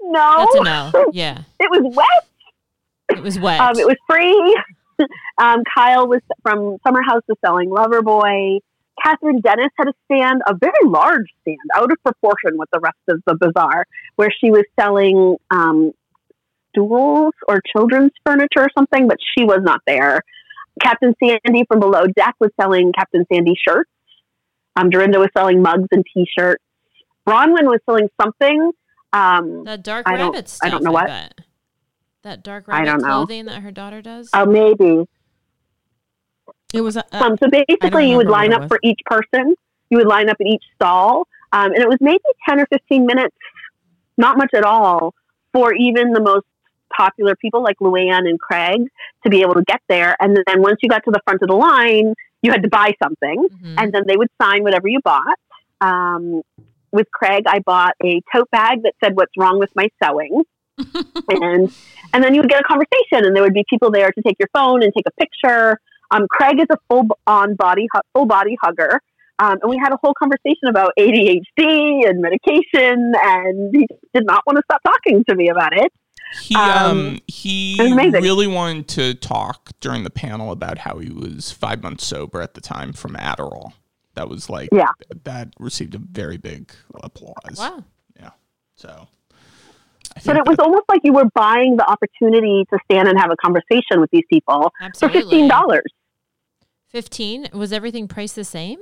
no, 0.00 0.46
That's 0.52 0.92
no. 0.92 1.10
Yeah. 1.12 1.42
it 1.60 1.70
was 1.70 1.94
wet. 1.94 3.16
It 3.16 3.22
was 3.22 3.38
wet. 3.38 3.60
Um, 3.60 3.78
it 3.78 3.86
was 3.86 3.96
free. 4.08 4.58
um, 5.38 5.62
Kyle 5.74 6.08
was 6.08 6.20
from 6.42 6.76
Summer 6.86 7.02
House 7.02 7.22
was 7.28 7.38
selling 7.44 7.70
Loverboy. 7.70 8.60
Kathryn 9.04 9.40
Dennis 9.40 9.70
had 9.78 9.86
a 9.86 9.92
stand, 10.06 10.42
a 10.48 10.54
very 10.56 10.72
large 10.84 11.26
stand, 11.42 11.58
out 11.76 11.92
of 11.92 11.98
proportion 12.02 12.58
with 12.58 12.68
the 12.72 12.80
rest 12.80 12.98
of 13.08 13.22
the 13.26 13.36
bazaar, 13.36 13.86
where 14.16 14.30
she 14.40 14.50
was 14.50 14.64
selling 14.78 15.36
um, 15.52 15.92
stools 16.70 17.32
or 17.48 17.60
children's 17.74 18.12
furniture 18.24 18.60
or 18.62 18.68
something, 18.76 19.08
but 19.08 19.18
she 19.36 19.44
was 19.44 19.60
not 19.62 19.80
there. 19.86 20.22
Captain 20.82 21.14
Sandy 21.22 21.64
from 21.66 21.80
Below 21.80 22.06
Deck 22.06 22.34
was 22.40 22.50
selling 22.60 22.92
Captain 22.92 23.24
Sandy 23.32 23.54
shirts. 23.66 23.90
Um, 24.76 24.90
Dorinda 24.90 25.18
was 25.18 25.28
selling 25.36 25.60
mugs 25.60 25.88
and 25.90 26.04
T-shirts. 26.14 26.62
Braunwyn 27.26 27.64
was 27.64 27.80
selling 27.84 28.08
something. 28.20 28.70
Um, 29.12 29.64
That 29.64 29.82
dark 29.82 30.06
I 30.08 30.16
don't- 30.16 30.32
rabbit 30.32 30.48
stuff. 30.48 30.66
I 30.66 30.70
don't 30.70 30.84
know 30.84 30.92
what. 30.92 31.06
bet. 31.08 31.34
That 32.22 32.42
dark 32.42 32.64
I 32.68 32.84
don't 32.84 33.00
know. 33.00 33.08
clothing 33.08 33.46
that 33.46 33.62
her 33.62 33.70
daughter 33.72 34.00
does. 34.02 34.30
uh, 34.32 34.44
maybe. 34.46 35.06
It 36.74 36.82
was 36.82 36.96
a, 36.96 37.04
uh, 37.16 37.24
Um, 37.24 37.36
so 37.42 37.48
basically, 37.50 38.10
you 38.10 38.16
would 38.18 38.28
line 38.28 38.52
up 38.52 38.68
for 38.68 38.78
each 38.82 39.00
person. 39.06 39.54
You 39.90 39.98
would 39.98 40.06
line 40.06 40.28
up 40.28 40.36
at 40.40 40.46
each 40.46 40.62
stall, 40.74 41.26
um, 41.52 41.72
and 41.72 41.78
it 41.78 41.88
was 41.88 41.96
maybe 42.00 42.20
ten 42.46 42.60
or 42.60 42.66
fifteen 42.66 43.06
minutes, 43.06 43.34
not 44.18 44.36
much 44.36 44.50
at 44.54 44.64
all, 44.64 45.14
for 45.52 45.72
even 45.72 46.12
the 46.12 46.20
most 46.20 46.44
popular 46.96 47.34
people 47.36 47.62
like 47.62 47.76
Luann 47.80 48.28
and 48.28 48.38
Craig 48.40 48.82
to 49.24 49.30
be 49.30 49.42
able 49.42 49.54
to 49.54 49.62
get 49.66 49.80
there. 49.88 50.16
And 50.20 50.36
then 50.46 50.62
once 50.62 50.78
you 50.82 50.88
got 50.88 51.04
to 51.04 51.10
the 51.10 51.20
front 51.24 51.42
of 51.42 51.48
the 51.48 51.56
line, 51.56 52.14
you 52.42 52.50
had 52.52 52.62
to 52.62 52.68
buy 52.68 52.94
something, 53.02 53.48
Mhm. 53.48 53.74
and 53.78 53.92
then 53.92 54.04
they 54.06 54.16
would 54.16 54.28
sign 54.40 54.62
whatever 54.62 54.88
you 54.88 55.00
bought. 55.04 55.38
Um, 55.80 56.42
with 56.92 57.10
Craig, 57.12 57.44
I 57.46 57.58
bought 57.60 57.94
a 58.02 58.20
tote 58.34 58.50
bag 58.50 58.82
that 58.84 58.94
said 59.02 59.16
"What's 59.16 59.32
wrong 59.36 59.58
with 59.58 59.70
my 59.76 59.88
sewing," 60.02 60.42
and 61.28 61.72
and 62.14 62.24
then 62.24 62.34
you 62.34 62.40
would 62.40 62.50
get 62.50 62.60
a 62.60 62.64
conversation, 62.64 63.26
and 63.26 63.34
there 63.36 63.42
would 63.42 63.54
be 63.54 63.64
people 63.68 63.90
there 63.90 64.10
to 64.10 64.22
take 64.22 64.36
your 64.38 64.48
phone 64.54 64.82
and 64.82 64.92
take 64.94 65.04
a 65.06 65.10
picture. 65.20 65.78
Um, 66.10 66.26
Craig 66.30 66.58
is 66.58 66.66
a 66.70 66.78
full 66.88 67.06
on 67.26 67.54
body 67.54 67.86
full 68.14 68.24
body 68.26 68.56
hugger, 68.62 69.00
um, 69.38 69.58
and 69.60 69.68
we 69.70 69.76
had 69.76 69.92
a 69.92 69.98
whole 70.02 70.14
conversation 70.14 70.68
about 70.68 70.92
ADHD 70.98 72.08
and 72.08 72.20
medication, 72.22 73.12
and 73.22 73.74
he 73.74 73.86
did 74.14 74.24
not 74.24 74.42
want 74.46 74.56
to 74.56 74.62
stop 74.64 74.80
talking 74.84 75.24
to 75.28 75.34
me 75.34 75.48
about 75.50 75.76
it. 75.76 75.92
He 76.42 76.54
Um, 76.54 76.62
um 76.98 77.18
he 77.26 77.78
it 77.78 77.82
was 77.84 77.92
amazing. 77.92 78.22
really 78.22 78.46
wanted 78.46 78.88
to 78.88 79.14
talk 79.14 79.70
during 79.80 80.04
the 80.04 80.10
panel 80.10 80.52
about 80.52 80.78
how 80.78 80.98
he 80.98 81.10
was 81.10 81.50
five 81.52 81.82
months 81.82 82.04
sober 82.06 82.40
at 82.42 82.54
the 82.54 82.60
time 82.60 82.92
from 82.92 83.14
Adderall. 83.14 83.72
That 84.14 84.28
was 84.28 84.50
like 84.50 84.68
Yeah. 84.72 84.90
that 85.24 85.48
received 85.58 85.94
a 85.94 85.98
very 85.98 86.36
big 86.36 86.70
applause. 87.02 87.56
Wow. 87.58 87.84
Yeah. 88.20 88.30
So 88.76 89.08
But 90.26 90.36
it 90.36 90.46
was 90.46 90.56
almost 90.58 90.84
like 90.88 91.00
you 91.04 91.12
were 91.12 91.28
buying 91.34 91.76
the 91.76 91.88
opportunity 91.88 92.64
to 92.72 92.78
stand 92.90 93.08
and 93.08 93.18
have 93.18 93.30
a 93.30 93.36
conversation 93.36 94.00
with 94.00 94.10
these 94.10 94.24
people 94.30 94.72
for 94.98 95.08
fifteen 95.08 95.48
dollars. 95.48 95.84
15 96.88 97.48
was 97.52 97.72
everything 97.72 98.08
priced 98.08 98.34
the 98.34 98.44
same 98.44 98.78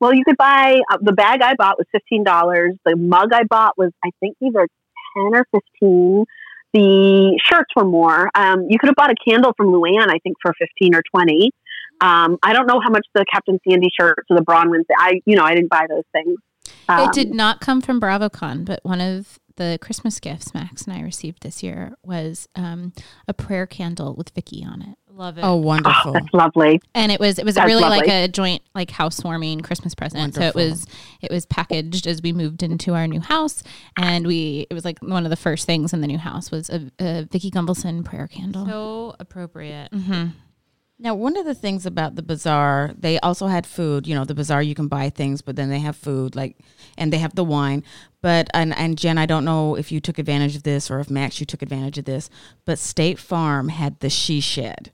Well, 0.00 0.14
you 0.14 0.24
could 0.24 0.38
buy 0.38 0.80
uh, 0.90 0.96
the 1.02 1.12
bag 1.12 1.42
I 1.42 1.54
bought 1.54 1.76
was 1.78 1.86
fifteen 1.92 2.24
dollars. 2.24 2.72
The 2.86 2.96
mug 2.96 3.32
I 3.32 3.44
bought 3.44 3.76
was 3.76 3.90
I 4.04 4.10
think 4.20 4.36
either 4.42 4.66
ten 5.14 5.34
or 5.34 5.46
fifteen. 5.52 6.24
The 6.72 7.40
shirts 7.50 7.70
were 7.74 7.84
more. 7.84 8.30
Um, 8.34 8.66
you 8.68 8.78
could 8.78 8.88
have 8.88 8.96
bought 8.96 9.10
a 9.10 9.16
candle 9.28 9.52
from 9.56 9.68
Luann, 9.68 10.08
I 10.08 10.18
think, 10.22 10.36
for 10.40 10.54
fifteen 10.58 10.94
or 10.94 11.02
twenty. 11.12 11.50
Um, 12.00 12.38
I 12.42 12.52
don't 12.52 12.66
know 12.66 12.80
how 12.82 12.90
much 12.90 13.06
the 13.14 13.24
Captain 13.30 13.58
Sandy 13.68 13.88
shirts 13.98 14.24
or 14.30 14.36
the 14.36 14.44
Braunwyn's. 14.44 14.86
I, 14.96 15.20
you 15.26 15.36
know, 15.36 15.44
I 15.44 15.54
didn't 15.54 15.70
buy 15.70 15.86
those 15.88 16.04
things. 16.12 16.36
Um, 16.88 17.08
it 17.08 17.12
did 17.12 17.34
not 17.34 17.60
come 17.60 17.80
from 17.80 18.00
BravoCon, 18.00 18.64
but 18.64 18.80
one 18.82 19.00
of 19.00 19.38
the 19.56 19.78
Christmas 19.82 20.18
gifts 20.20 20.54
Max 20.54 20.84
and 20.84 20.96
I 20.96 21.02
received 21.02 21.42
this 21.42 21.62
year 21.62 21.94
was 22.02 22.48
um, 22.54 22.94
a 23.28 23.34
prayer 23.34 23.66
candle 23.66 24.14
with 24.14 24.30
Vicki 24.30 24.64
on 24.64 24.80
it. 24.80 24.96
Love 25.14 25.38
it 25.38 25.42
oh, 25.42 25.52
Oh, 25.52 25.56
wonderful. 25.56 26.12
that's 26.12 26.32
lovely. 26.32 26.80
and 26.94 27.12
it 27.12 27.20
was 27.20 27.38
it 27.38 27.44
was 27.44 27.56
That's 27.56 27.66
really 27.66 27.82
like 27.82 28.08
a 28.08 28.28
joint 28.28 28.62
like 28.74 28.90
housewarming 28.90 29.60
Christmas 29.60 29.94
present. 29.94 30.34
So 30.34 30.42
it 30.42 30.54
was 30.54 30.86
it 31.20 31.30
was 31.30 31.44
packaged 31.46 32.06
as 32.06 32.22
we 32.22 32.32
moved 32.32 32.62
into 32.62 32.94
our 32.94 33.06
new 33.06 33.20
house, 33.20 33.62
and 33.98 34.26
we 34.26 34.66
it 34.70 34.74
was 34.74 34.84
like 34.84 34.98
one 35.00 35.24
of 35.26 35.30
the 35.30 35.36
first 35.36 35.66
things 35.66 35.92
in 35.92 36.00
the 36.00 36.06
new 36.06 36.18
house 36.18 36.50
was 36.50 36.70
a, 36.70 36.90
a 36.98 37.24
Vicki 37.30 37.50
Gunvalson 37.50 38.04
prayer 38.04 38.28
candle. 38.28 38.66
so 38.66 39.14
appropriate 39.18 39.92
hmm 39.92 40.26
Now, 40.98 41.14
one 41.14 41.36
of 41.38 41.46
the 41.46 41.54
things 41.54 41.86
about 41.86 42.14
the 42.14 42.22
bazaar, 42.22 42.92
they 42.96 43.18
also 43.20 43.46
had 43.46 43.66
food. 43.66 44.06
You 44.06 44.14
know, 44.14 44.24
the 44.26 44.34
bazaar 44.34 44.62
you 44.62 44.74
can 44.74 44.86
buy 44.88 45.08
things, 45.10 45.40
but 45.42 45.56
then 45.56 45.70
they 45.70 45.78
have 45.80 45.96
food, 45.96 46.36
like, 46.36 46.58
and 46.98 47.10
they 47.10 47.16
have 47.18 47.34
the 47.34 47.44
wine. 47.44 47.82
But 48.22 48.48
and 48.52 48.76
and 48.76 48.98
Jen, 48.98 49.16
I 49.18 49.26
don't 49.26 49.44
know 49.46 49.76
if 49.76 49.90
you 49.90 49.98
took 50.00 50.18
advantage 50.18 50.56
of 50.56 50.62
this 50.62 50.90
or 50.90 51.00
if 51.00 51.08
Max 51.10 51.40
you 51.40 51.46
took 51.46 51.62
advantage 51.62 51.96
of 51.98 52.04
this, 52.04 52.28
but 52.66 52.78
State 52.78 53.18
Farm 53.18 53.68
had 53.70 53.98
the 54.00 54.10
she 54.10 54.40
shed. 54.40 54.92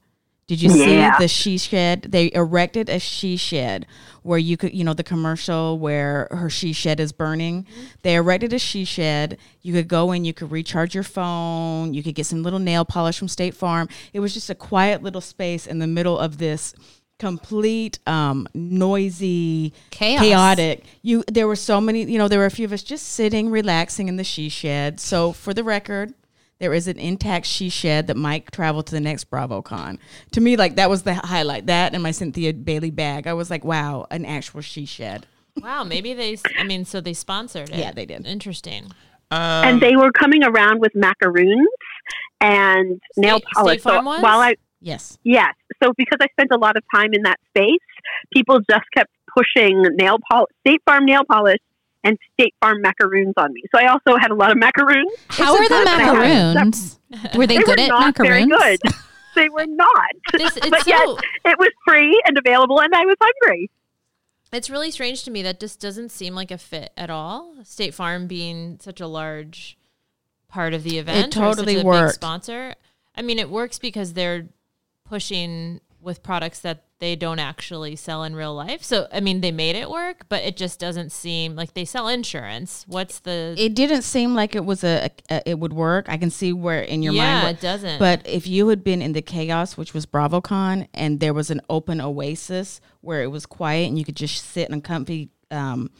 Did 0.49 0.63
you 0.63 0.71
Yeah. 0.71 1.13
see 1.17 1.23
the 1.25 1.29
she 1.29 1.59
shed? 1.59 2.03
They 2.11 2.31
erected 2.33 2.89
a 2.89 3.01
she 3.01 3.37
shed 3.37 3.85
where 4.23 4.39
you 4.39 4.57
could, 4.57 4.73
you 4.75 4.85
know, 4.85 4.95
the 4.95 5.03
commercial 5.03 5.79
where 5.79 6.29
her 6.31 6.49
she 6.49 6.73
shed 6.73 7.01
is 7.01 7.11
burning. 7.13 7.67
They 8.03 8.15
erected 8.15 8.53
a 8.53 8.59
she 8.61 8.85
shed. 8.85 9.39
You 9.63 9.73
could 9.73 9.89
go 9.89 10.13
in, 10.13 10.25
you 10.25 10.33
could 10.33 10.53
recharge 10.53 10.95
your 10.95 11.03
phone, 11.05 11.95
you 11.95 12.03
could 12.03 12.15
get 12.15 12.27
some 12.27 12.43
little 12.45 12.61
nail 12.61 12.85
polish 12.85 13.19
from 13.19 13.27
State 13.29 13.55
Farm. 13.55 13.89
It 14.13 14.21
was 14.21 14.35
just 14.35 14.49
a 14.49 14.55
quiet 14.55 15.03
little 15.03 15.21
space 15.21 15.67
in 15.67 15.81
the 15.81 15.87
middle 15.89 16.19
of 16.19 16.39
this 16.39 16.75
complete 17.19 17.99
um 18.07 18.47
noisy 18.53 19.73
Chaos. 19.89 20.21
chaotic 20.21 20.85
you 21.01 21.25
there 21.33 21.47
were 21.49 21.57
so 21.57 21.81
many 21.81 22.03
you 22.05 22.19
know 22.19 22.29
there 22.29 22.39
were 22.41 22.45
a 22.45 22.51
few 22.51 22.67
of 22.67 22.73
us 22.75 22.83
just 22.83 23.07
sitting 23.09 23.49
relaxing 23.49 24.07
in 24.09 24.17
the 24.17 24.23
she 24.23 24.51
shed 24.51 25.01
so 25.01 25.33
for 25.33 25.55
the 25.55 25.65
record 25.65 26.13
there 26.59 26.73
is 26.73 26.89
an 26.89 26.99
intact 26.99 27.47
she 27.47 27.69
shed 27.69 28.07
that 28.07 28.17
Mike 28.17 28.51
traveled 28.51 28.87
to 28.87 28.95
the 28.95 29.01
next 29.01 29.31
BravoCon. 29.31 29.99
To 30.33 30.41
me, 30.41 30.57
like 30.57 30.77
that 30.77 30.89
was 30.91 31.03
the 31.03 31.15
highlight. 31.15 31.67
That 31.67 31.93
and 31.95 32.03
my 32.03 32.11
Cynthia 32.13 32.53
Bailey 32.55 32.91
bag. 32.91 33.27
I 33.27 33.35
was 33.35 33.51
like, 33.51 33.65
wow, 33.65 34.07
an 34.11 34.25
actual 34.25 34.61
she 34.63 34.87
shed. 34.87 35.27
wow 35.63 35.83
maybe 35.85 36.13
they 36.15 36.37
I 36.59 36.65
mean 36.65 36.85
so 36.85 37.01
they 37.01 37.15
sponsored 37.15 37.71
it 37.71 37.77
Yeah, 37.79 37.91
they 37.91 38.05
did. 38.05 38.27
interesting 38.27 38.85
um, 39.31 39.41
and 39.67 39.81
they 39.81 39.97
were 39.97 40.13
coming 40.13 40.45
around 40.45 40.81
with 40.81 40.93
macaroons 40.95 41.69
and 42.43 43.01
nail 43.17 43.41
polish. 43.55 43.81
State 43.81 43.91
Farm 43.91 44.05
so 44.05 44.21
while 44.21 44.41
I 44.41 44.57
Yes. 44.81 45.19
Yes. 45.25 45.55
So 45.83 45.93
because 45.97 46.19
I 46.21 46.27
spent 46.33 46.51
a 46.53 46.59
lot 46.59 46.77
of 46.77 46.83
time 46.95 47.11
in 47.15 47.23
that 47.23 47.39
space, 47.49 47.81
people 48.33 48.61
just 48.71 48.85
kept 48.95 49.11
pushing 49.37 49.83
nail 49.97 50.19
polish, 50.31 50.51
State 50.61 50.83
Farm 50.87 51.07
nail 51.07 51.23
polish 51.29 51.59
and 52.07 52.17
State 52.35 52.55
Farm 52.63 52.81
macaroons 52.81 53.35
on 53.37 53.53
me. 53.53 53.63
So 53.75 53.81
I 53.81 53.89
also 53.89 54.17
had 54.19 54.31
a 54.31 54.35
lot 54.35 54.51
of 54.53 54.57
macaroons. 54.59 55.13
How 55.29 55.55
are 55.57 55.69
the 55.69 55.85
macaroons? 55.85 56.99
Were 57.35 57.47
they, 57.47 57.57
They 57.59 57.63
good 57.65 57.79
were 57.79 57.83
at 57.85 57.89
not 57.89 58.01
macaroons? 58.19 58.49
very 58.49 58.77
good. 58.79 58.81
They 59.35 59.49
were 59.51 59.67
not. 59.67 60.11
This- 60.33 60.57
it's 60.57 60.71
but 60.71 60.87
yet 60.87 61.07
it 61.45 61.59
was 61.59 61.71
free 61.87 62.23
and 62.27 62.39
available, 62.39 62.81
and 62.81 62.95
I 62.95 63.05
was 63.05 63.17
hungry. 63.21 63.71
it's 64.53 64.71
really 64.71 64.91
strange 64.91 65.25
to 65.25 65.31
me 65.31 65.43
that 65.43 65.61
just 65.61 65.81
doesn't 65.81 66.11
seem 66.11 66.35
like 66.35 66.51
a 66.51 66.57
fit 66.59 66.91
at 66.97 67.11
all 67.11 67.55
state 67.65 67.93
farm 67.93 68.27
being 68.27 68.79
such 68.81 69.01
a 69.01 69.07
large 69.07 69.77
part 70.49 70.73
of 70.73 70.85
the 70.85 70.99
event 70.99 71.37
or 71.37 71.41
such 71.53 71.57
totally 71.57 71.81
a 71.81 71.85
big 71.85 72.11
sponsor 72.15 72.73
i 73.17 73.21
mean 73.21 73.39
it 73.39 73.51
works 73.51 73.79
because 73.79 74.13
they're 74.15 74.47
pushing 75.05 75.81
with 76.07 76.23
products 76.23 76.61
that 76.61 76.85
they 76.99 77.15
don't 77.15 77.39
actually 77.39 77.95
sell 77.95 78.25
in 78.25 78.35
real 78.35 78.55
life 78.55 78.83
so 78.83 79.07
i 79.13 79.21
mean 79.21 79.43
they 79.43 79.53
made 79.53 79.77
it 79.77 79.91
work 79.91 80.25
but 80.31 80.43
it 80.43 80.57
just 80.57 80.81
doesn't 80.81 81.13
seem 81.13 81.55
like 81.55 81.75
they 81.75 81.85
sell 81.85 82.09
insurance 82.09 82.87
what's 82.89 83.19
the 83.19 83.55
It 83.59 83.75
didn't 83.75 84.01
seem 84.03 84.35
like 84.35 84.55
it 84.55 84.65
was 84.65 84.83
a, 84.83 85.11
a 85.29 85.43
it 85.51 85.59
would 85.59 85.75
work. 85.75 86.07
I 86.09 86.17
can 86.17 86.31
see 86.31 86.53
where 86.55 86.81
in 86.81 87.03
your 87.03 87.13
yeah 87.13 87.35
mind. 87.35 87.45
what- 87.45 87.55
it 87.57 87.61
doesn't 87.61 87.99
But 87.99 88.27
if 88.27 88.47
you 88.47 88.69
had 88.69 88.83
been 88.83 89.03
in 89.03 89.13
the 89.13 89.21
chaos, 89.21 89.77
which 89.77 89.93
was 89.93 90.07
BravoCon, 90.07 90.89
and 90.95 91.21
there 91.21 91.35
was 91.35 91.51
an 91.51 91.61
open 91.69 92.01
oasis 92.01 92.81
where 93.03 93.23
it 93.23 93.31
was 93.31 93.45
quiet 93.45 93.89
and 93.89 93.99
you 93.99 94.05
could 94.07 94.17
just 94.17 94.43
sit 94.45 94.71
in 94.71 94.81
comfy 94.81 95.29
um, 95.51 95.91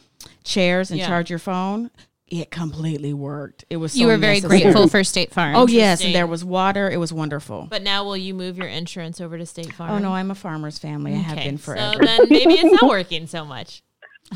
chairs 0.45 0.91
and 0.91 0.99
Yeah. 0.99 1.09
charge 1.09 1.29
your 1.31 1.39
phone, 1.39 1.91
it 2.29 2.51
completely 2.51 3.13
worked. 3.15 3.65
It 3.71 3.77
was 3.77 3.93
so 3.93 3.99
You 4.01 4.07
were 4.09 4.17
very 4.17 4.41
grateful 4.41 4.89
for 4.89 5.05
State 5.15 5.33
Farm. 5.33 5.55
Oh 5.57 5.67
yes, 5.67 6.01
Interesting. 6.01 6.07
and 6.09 6.15
there 6.17 6.27
was 6.27 6.45
water. 6.45 6.91
It 6.91 6.97
was 6.99 7.13
wonderful. 7.13 7.67
but 7.71 7.83
now 7.83 8.05
will 8.05 8.17
you 8.17 8.35
move 8.35 8.57
your 8.59 8.67
insurance 8.69 9.21
over 9.21 9.39
to 9.39 9.47
state 9.47 9.73
farm 9.73 9.91
oh 9.93 9.99
no, 9.99 10.13
I'm 10.15 10.31
a 10.31 10.35
farmer's 10.35 10.79
family. 10.79 11.13
I 11.15 11.19
have 11.19 11.39
Okay, 11.39 11.49
been 11.49 11.59
forever. 11.59 11.93
So 12.01 12.05
then 12.07 12.21
maybe 12.29 12.55
it's 12.55 12.81
not 12.83 12.89
working 12.91 13.27
so 13.27 13.45
much. 13.45 13.83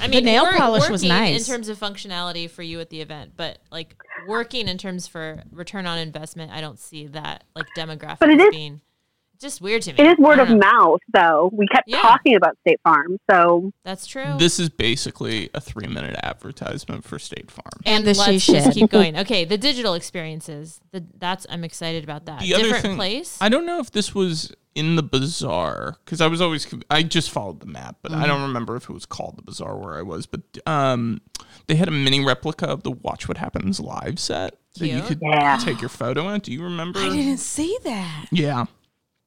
I 0.00 0.06
mean, 0.06 0.24
nail 0.24 0.44
work- 0.44 0.54
polish 0.56 0.88
was 0.88 1.02
working 1.02 1.08
nice. 1.08 1.48
in 1.48 1.52
terms 1.52 1.68
of 1.68 1.76
functionality 1.76 2.48
for 2.48 2.62
you 2.62 2.78
at 2.78 2.90
the 2.90 3.00
event, 3.00 3.32
but 3.36 3.58
like 3.72 3.96
working 4.28 4.68
in 4.68 4.78
terms 4.78 5.08
for 5.08 5.42
return 5.50 5.84
on 5.86 5.98
investment, 5.98 6.52
I 6.52 6.60
don't 6.60 6.78
see 6.78 7.08
that 7.08 7.42
like 7.56 7.66
demographic 7.76 8.18
But 8.20 8.30
it 8.30 8.40
as 8.40 8.50
being 8.50 8.80
just 9.40 9.60
weird 9.60 9.82
to 9.82 9.92
me. 9.92 9.98
It 9.98 10.06
is 10.12 10.18
word 10.18 10.38
of 10.38 10.48
know. 10.50 10.56
mouth, 10.58 11.00
though. 11.12 11.50
We 11.52 11.66
kept 11.68 11.88
Yeah. 11.88 12.00
talking 12.02 12.34
about 12.36 12.56
State 12.66 12.80
Farm, 12.84 13.16
so 13.30 13.70
That's 13.84 14.06
true. 14.06 14.34
this 14.38 14.58
is 14.58 14.68
basically 14.68 15.50
a 15.54 15.60
three 15.60 15.86
minute 15.86 16.18
advertisement 16.22 17.04
for 17.04 17.18
State 17.18 17.50
Farm. 17.50 17.64
and 17.86 18.04
the 18.06 18.14
she 18.14 18.20
let's 18.32 18.46
just 18.46 18.72
keep 18.72 18.90
going. 18.90 19.16
Okay, 19.18 19.44
the 19.44 19.58
digital 19.58 19.94
experiences. 19.94 20.80
The, 20.92 21.04
that's 21.18 21.46
I'm 21.50 21.64
excited 21.64 22.04
about 22.04 22.26
that. 22.26 22.40
The 22.40 22.54
other 22.54 22.64
Different 22.64 22.82
thing, 22.84 22.96
place. 22.96 23.38
I 23.40 23.48
don't 23.48 23.66
know 23.66 23.80
if 23.80 23.90
this 23.90 24.14
was 24.14 24.52
in 24.74 24.94
the 24.94 25.02
bazaar 25.02 25.96
because 26.04 26.20
I 26.20 26.28
was 26.28 26.40
always 26.40 26.66
I 26.90 27.02
just 27.02 27.30
followed 27.30 27.60
the 27.60 27.66
map, 27.66 27.96
but 28.02 28.12
I 28.12 28.26
don't 28.26 28.42
remember 28.42 28.76
if 28.76 28.84
it 28.88 28.92
was 28.92 29.04
called 29.06 29.36
the 29.36 29.42
bazaar 29.42 29.76
where 29.76 29.94
I 29.98 30.02
was. 30.02 30.26
But 30.26 30.42
um, 30.66 31.20
they 31.66 31.74
had 31.74 31.88
a 31.88 31.92
mini 31.92 32.24
replica 32.24 32.66
of 32.66 32.82
the 32.84 32.90
Watch 32.92 33.26
What 33.26 33.36
Happens 33.38 33.80
live 33.80 34.18
set 34.20 34.58
that 34.78 34.86
you 34.86 35.02
could 35.02 35.18
Yeah. 35.22 35.56
take 35.60 35.80
your 35.80 35.88
photo 35.88 36.28
in. 36.28 36.40
Do 36.40 36.52
you 36.52 36.62
remember? 36.62 37.00
I 37.00 37.08
didn't 37.08 37.38
see 37.38 37.76
that. 37.84 38.26
Yeah, 38.30 38.66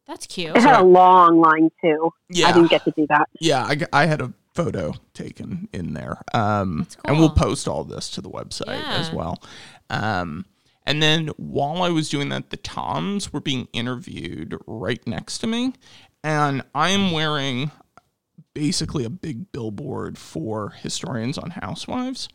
that's 0.07 0.27
cute. 0.27 0.55
it 0.55 0.61
had 0.61 0.79
a 0.79 0.83
long 0.83 1.39
line 1.39 1.69
too. 1.81 2.11
yeah, 2.29 2.47
I 2.47 2.51
didn't 2.51 2.69
get 2.69 2.83
to 2.85 2.91
do 2.91 3.05
that. 3.07 3.29
yeah. 3.39 3.73
I 3.91 4.05
had 4.05 4.21
a 4.21 4.33
photo 4.53 4.93
taken 5.13 5.67
in 5.73 5.93
there, 5.93 6.21
um, 6.33 6.79
That's 6.79 6.97
and 7.05 7.17
we'll 7.17 7.29
post 7.29 7.67
all 7.67 7.83
this 7.83 8.09
to 8.11 8.21
the 8.21 8.29
website 8.29 8.83
as 8.83 9.11
well. 9.11 9.41
Um, 9.89 10.45
and 10.85 11.01
then 11.01 11.29
while 11.37 11.81
I 11.81 11.89
was 11.89 12.09
doing 12.09 12.29
that, 12.29 12.49
the 12.49 12.57
Toms 12.57 13.31
were 13.31 13.39
being 13.39 13.67
interviewed 13.73 14.57
right 14.67 15.05
next 15.07 15.39
to 15.39 15.47
me, 15.47 15.73
and 16.23 16.63
I 16.75 16.89
am 16.89 17.11
wearing 17.11 17.71
basically 18.53 19.03
a 19.03 19.09
big 19.09 19.51
billboard 19.51 20.17
for 20.17 20.69
historians 20.69 21.37
on 21.37 21.51
Housewives. 21.51 22.29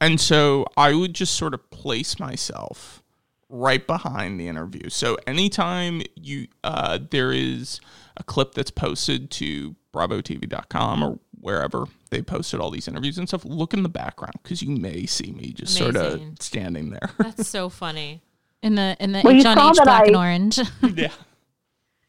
And 0.00 0.20
so 0.20 0.66
I 0.76 0.94
would 0.94 1.14
just 1.14 1.34
sort 1.34 1.54
of 1.54 1.70
place 1.70 2.18
myself 2.18 3.02
right 3.50 3.86
behind 3.86 4.40
the 4.40 4.48
interview. 4.48 4.88
So 4.88 5.16
anytime 5.26 6.02
you 6.14 6.46
uh, 6.64 6.98
there 7.10 7.32
is 7.32 7.80
a 8.16 8.22
clip 8.22 8.54
that's 8.54 8.70
posted 8.70 9.30
to 9.32 9.74
bravotv.com 9.92 11.02
or 11.02 11.18
wherever 11.40 11.86
they 12.10 12.22
posted 12.22 12.60
all 12.60 12.70
these 12.70 12.86
interviews 12.88 13.18
and 13.18 13.28
stuff, 13.28 13.44
look 13.44 13.74
in 13.74 13.82
the 13.82 13.88
background 13.88 14.34
because 14.42 14.62
you 14.62 14.70
may 14.70 15.04
see 15.06 15.32
me 15.32 15.52
just 15.52 15.74
sort 15.74 15.96
of 15.96 16.20
standing 16.38 16.90
there. 16.90 17.10
That's 17.18 17.48
so 17.48 17.68
funny. 17.68 18.22
In 18.62 18.74
the 18.74 18.96
in 19.00 19.12
the 19.12 19.22
Well, 19.24 19.32
you 19.32 19.40
H 19.40 19.46
on 19.46 19.58
H 19.58 19.76
black 19.82 20.02
I- 20.02 20.06
and 20.06 20.16
orange. 20.16 20.58
yeah. 20.94 21.12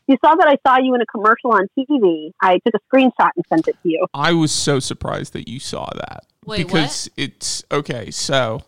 You 0.08 0.18
saw 0.24 0.36
that 0.36 0.48
I 0.48 0.58
saw 0.68 0.78
you 0.82 0.94
in 0.94 1.02
a 1.02 1.06
commercial 1.06 1.52
on 1.52 1.68
TV. 1.78 2.32
I 2.42 2.60
took 2.66 2.74
a 2.76 2.96
screenshot 2.96 3.30
and 3.36 3.46
sent 3.48 3.68
it 3.70 3.78
to 3.82 3.90
you. 3.90 4.06
I 4.14 4.34
was 4.34 4.52
so 4.52 4.80
surprised 4.80 5.32
that 5.34 5.48
you 5.48 5.60
saw 5.60 5.90
that. 5.96 6.26
Wait, 6.46 6.58
because 6.58 7.10
it's 7.16 7.64
okay, 7.72 8.12
so 8.12 8.64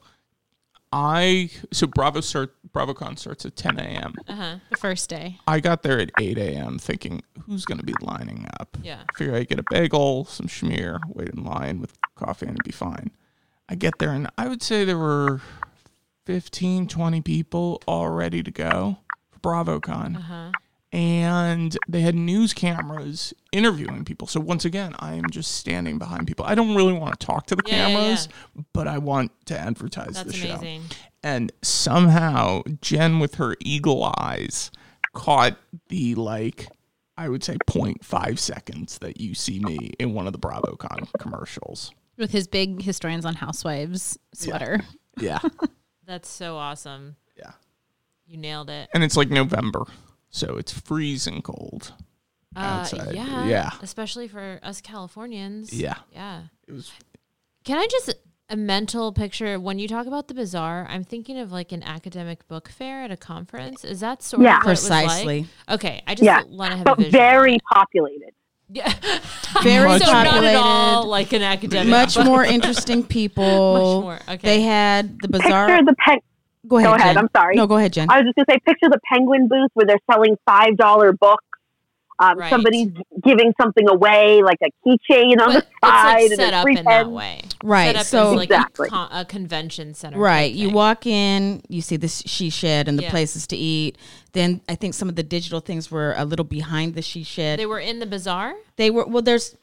I 0.93 1.49
so 1.71 1.87
Bravo 1.87 2.21
start 2.21 2.55
BravoCon 2.73 3.17
starts 3.19 3.45
at 3.45 3.55
ten 3.55 3.79
AM. 3.79 4.15
Uh 4.27 4.33
huh. 4.35 4.55
the 4.69 4.77
first 4.77 5.09
day. 5.09 5.39
I 5.47 5.59
got 5.59 5.83
there 5.83 5.99
at 5.99 6.09
8 6.19 6.37
a.m. 6.37 6.79
thinking, 6.79 7.21
who's 7.45 7.65
going 7.65 7.77
to 7.79 7.85
be 7.85 7.93
lining 8.01 8.47
up? 8.59 8.77
Yeah. 8.81 9.03
Figure 9.15 9.35
I'd 9.35 9.47
get 9.47 9.59
a 9.59 9.63
bagel, 9.69 10.25
some 10.25 10.47
schmear, 10.47 10.99
wait 11.07 11.29
in 11.29 11.43
line 11.43 11.79
with 11.79 11.93
coffee, 12.15 12.47
and 12.47 12.55
it'd 12.55 12.65
be 12.65 12.71
fine. 12.71 13.11
I 13.69 13.75
get 13.75 13.93
there, 13.99 14.11
and 14.11 14.29
I 14.37 14.47
would 14.47 14.63
say 14.63 14.85
there 14.85 14.97
were 14.97 15.41
15, 16.25 16.87
20 16.87 17.21
people 17.21 17.81
all 17.87 18.09
ready 18.09 18.41
to 18.43 18.51
go 18.51 18.97
for 19.31 19.39
BravoCon. 19.39 20.17
Uh-huh. 20.17 20.51
And 20.91 21.75
they 21.87 22.01
had 22.01 22.13
news 22.13 22.53
cameras 22.53 23.33
interviewing 23.51 24.05
people. 24.05 24.27
So 24.27 24.39
once 24.39 24.63
again, 24.63 24.95
I 24.99 25.15
am 25.15 25.27
just 25.31 25.53
standing 25.55 25.97
behind 25.97 26.27
people. 26.27 26.45
I 26.45 26.53
don't 26.53 26.75
really 26.75 26.93
want 26.93 27.19
to 27.19 27.25
talk 27.25 27.47
to 27.47 27.55
the 27.55 27.63
Yeah, 27.65 27.87
yeah, 27.87 27.95
cameras, 27.95 28.29
but 28.73 28.87
I 28.87 28.99
want 28.99 29.31
to 29.47 29.59
advertise 29.59 30.13
That's 30.13 30.27
the 30.31 30.33
show 30.33 30.55
amazing. 30.55 30.83
And 31.23 31.51
somehow 31.61 32.61
Jen 32.81 33.19
with 33.19 33.35
her 33.35 33.55
eagle 33.61 34.03
eyes 34.19 34.71
caught 35.13 35.57
the 35.89 36.15
like 36.15 36.67
I 37.17 37.29
would 37.29 37.43
say 37.43 37.57
0.5 37.67 38.39
seconds 38.39 38.97
that 38.99 39.21
you 39.21 39.35
see 39.35 39.59
me 39.59 39.91
in 39.99 40.13
one 40.13 40.25
of 40.27 40.33
the 40.33 40.39
BravoCon 40.39 41.07
commercials. 41.19 41.91
With 42.17 42.31
his 42.31 42.47
big 42.47 42.81
historians 42.81 43.23
on 43.25 43.35
housewives 43.35 44.17
sweater. 44.33 44.81
Yeah. 45.19 45.39
That's 46.05 46.27
so 46.29 46.57
awesome. 46.57 47.15
Yeah. 47.37 47.51
You 48.25 48.37
nailed 48.37 48.69
it. 48.69 48.89
and 48.93 49.03
it's 49.03 49.15
like 49.15 49.29
November, 49.29 49.83
so 50.29 50.57
it's 50.57 50.71
freezing 50.71 51.41
cold. 51.43 51.93
Uh, 52.55 52.59
outside. 52.59 53.13
yeah. 53.15 53.45
Yeah. 53.45 53.69
Especially 53.81 54.27
for 54.27 54.59
us 54.63 54.81
Californians. 54.81 55.71
Yeah. 55.73 55.95
Yeah. 56.11 56.43
It 56.67 56.71
was 56.71 56.91
Can 57.63 57.77
I 57.77 57.87
just 57.89 58.13
a 58.53 58.55
mental 58.55 59.11
picture 59.11 59.59
when 59.59 59.79
you 59.79 59.87
talk 59.87 60.05
about 60.05 60.27
the 60.27 60.33
bazaar? 60.35 60.85
I'm 60.87 61.03
thinking 61.03 61.39
of 61.39 61.51
like 61.51 61.71
an 61.71 61.81
academic 61.81 62.47
book 62.47 62.69
fair 62.69 63.01
at 63.03 63.09
a 63.09 63.17
conference. 63.17 63.83
Is 63.83 63.99
that 64.01 64.21
sort 64.21 64.43
Yeah. 64.43 64.57
of 64.59 64.63
what 64.63 64.65
it 64.67 64.69
was 64.69 64.79
Precisely. 64.87 65.39
like? 65.41 65.75
Okay, 65.75 66.03
I 66.05 66.13
just 66.13 66.23
Yeah, 66.23 66.43
want 66.47 66.71
to 66.71 66.77
have 66.77 66.85
but 66.85 66.93
a 66.93 66.95
vision. 66.97 67.11
very 67.11 67.57
populated. 67.73 68.29
yeah. 68.69 68.93
Very 69.63 69.87
Much 69.87 70.01
so 70.03 70.11
not 70.11 70.25
at 70.25 70.31
populated. 70.33 70.57
all 70.59 71.05
like 71.07 71.31
an 71.33 71.43
academic. 71.43 71.89
Much 71.89 72.15
book. 72.15 72.25
more 72.25 72.43
interesting 72.57 73.03
people. 73.03 73.73
Much 73.73 74.03
more. 74.03 74.19
Okay. 74.35 74.47
They 74.47 74.61
had 74.61 75.19
the 75.21 75.27
bazaar. 75.27 75.67
Picture 75.67 75.85
the 75.85 75.95
pen. 75.99 76.17
go 76.67 76.77
ahead. 76.77 76.87
go 76.89 76.93
ahead, 76.95 77.15
Jen. 77.15 77.17
I'm 77.17 77.29
sorry. 77.35 77.55
No, 77.55 77.67
go 77.67 77.77
ahead, 77.77 77.93
Jen. 77.93 78.07
I 78.09 78.17
was 78.17 78.25
just 78.25 78.35
gonna 78.35 78.45
say, 78.49 78.59
picture 78.65 78.89
the 78.89 78.99
penguin 79.11 79.47
booth 79.47 79.69
where 79.75 79.85
they're 79.85 79.99
selling 80.11 80.37
five 80.45 80.75
dollar 80.77 81.11
books. 81.13 81.43
Um, 82.19 82.37
Right. 82.37 82.49
Somebody's 82.49 82.89
giving 83.23 83.53
something 83.59 83.89
away, 83.89 84.41
like 84.43 84.59
a 84.63 84.69
keychain 84.87 85.39
on 85.41 85.53
but 85.53 85.53
the 85.53 85.57
it's 85.57 85.67
side, 85.83 86.13
like 86.13 86.21
and 86.23 86.31
set 86.35 86.47
it's 86.49 86.53
up 86.57 86.63
free 86.63 86.77
in 86.77 86.85
that 86.85 87.09
way. 87.09 87.41
Right, 87.63 87.85
Set 87.87 87.95
up 87.97 88.05
so- 88.05 88.29
as 88.31 88.35
like 88.37 88.49
Exactly. 88.49 88.87
a, 88.87 88.89
con- 88.91 89.09
a 89.11 89.25
convention 89.25 89.93
center. 89.93 90.19
Right. 90.19 90.51
type 90.51 90.59
You 90.59 90.69
walk 90.69 91.05
in, 91.07 91.61
you 91.69 91.81
see 91.81 91.97
the 91.97 92.07
she 92.07 92.49
shed 92.49 92.87
and 92.87 92.97
the 92.99 93.03
Yeah. 93.03 93.09
places 93.09 93.47
to 93.47 93.57
eat. 93.57 93.97
Then 94.33 94.61
I 94.69 94.75
think 94.75 94.93
some 94.93 95.09
of 95.09 95.15
the 95.15 95.23
digital 95.23 95.59
things 95.59 95.89
were 95.91 96.13
a 96.17 96.25
little 96.25 96.45
behind 96.45 96.93
the 96.95 97.01
she 97.01 97.23
shed. 97.23 97.59
They 97.59 97.65
were 97.65 97.79
in 97.79 97.99
the 97.99 98.05
bazaar. 98.05 98.53
They 98.77 98.89
were 98.91 99.05
well. 99.05 99.21
There's 99.23 99.55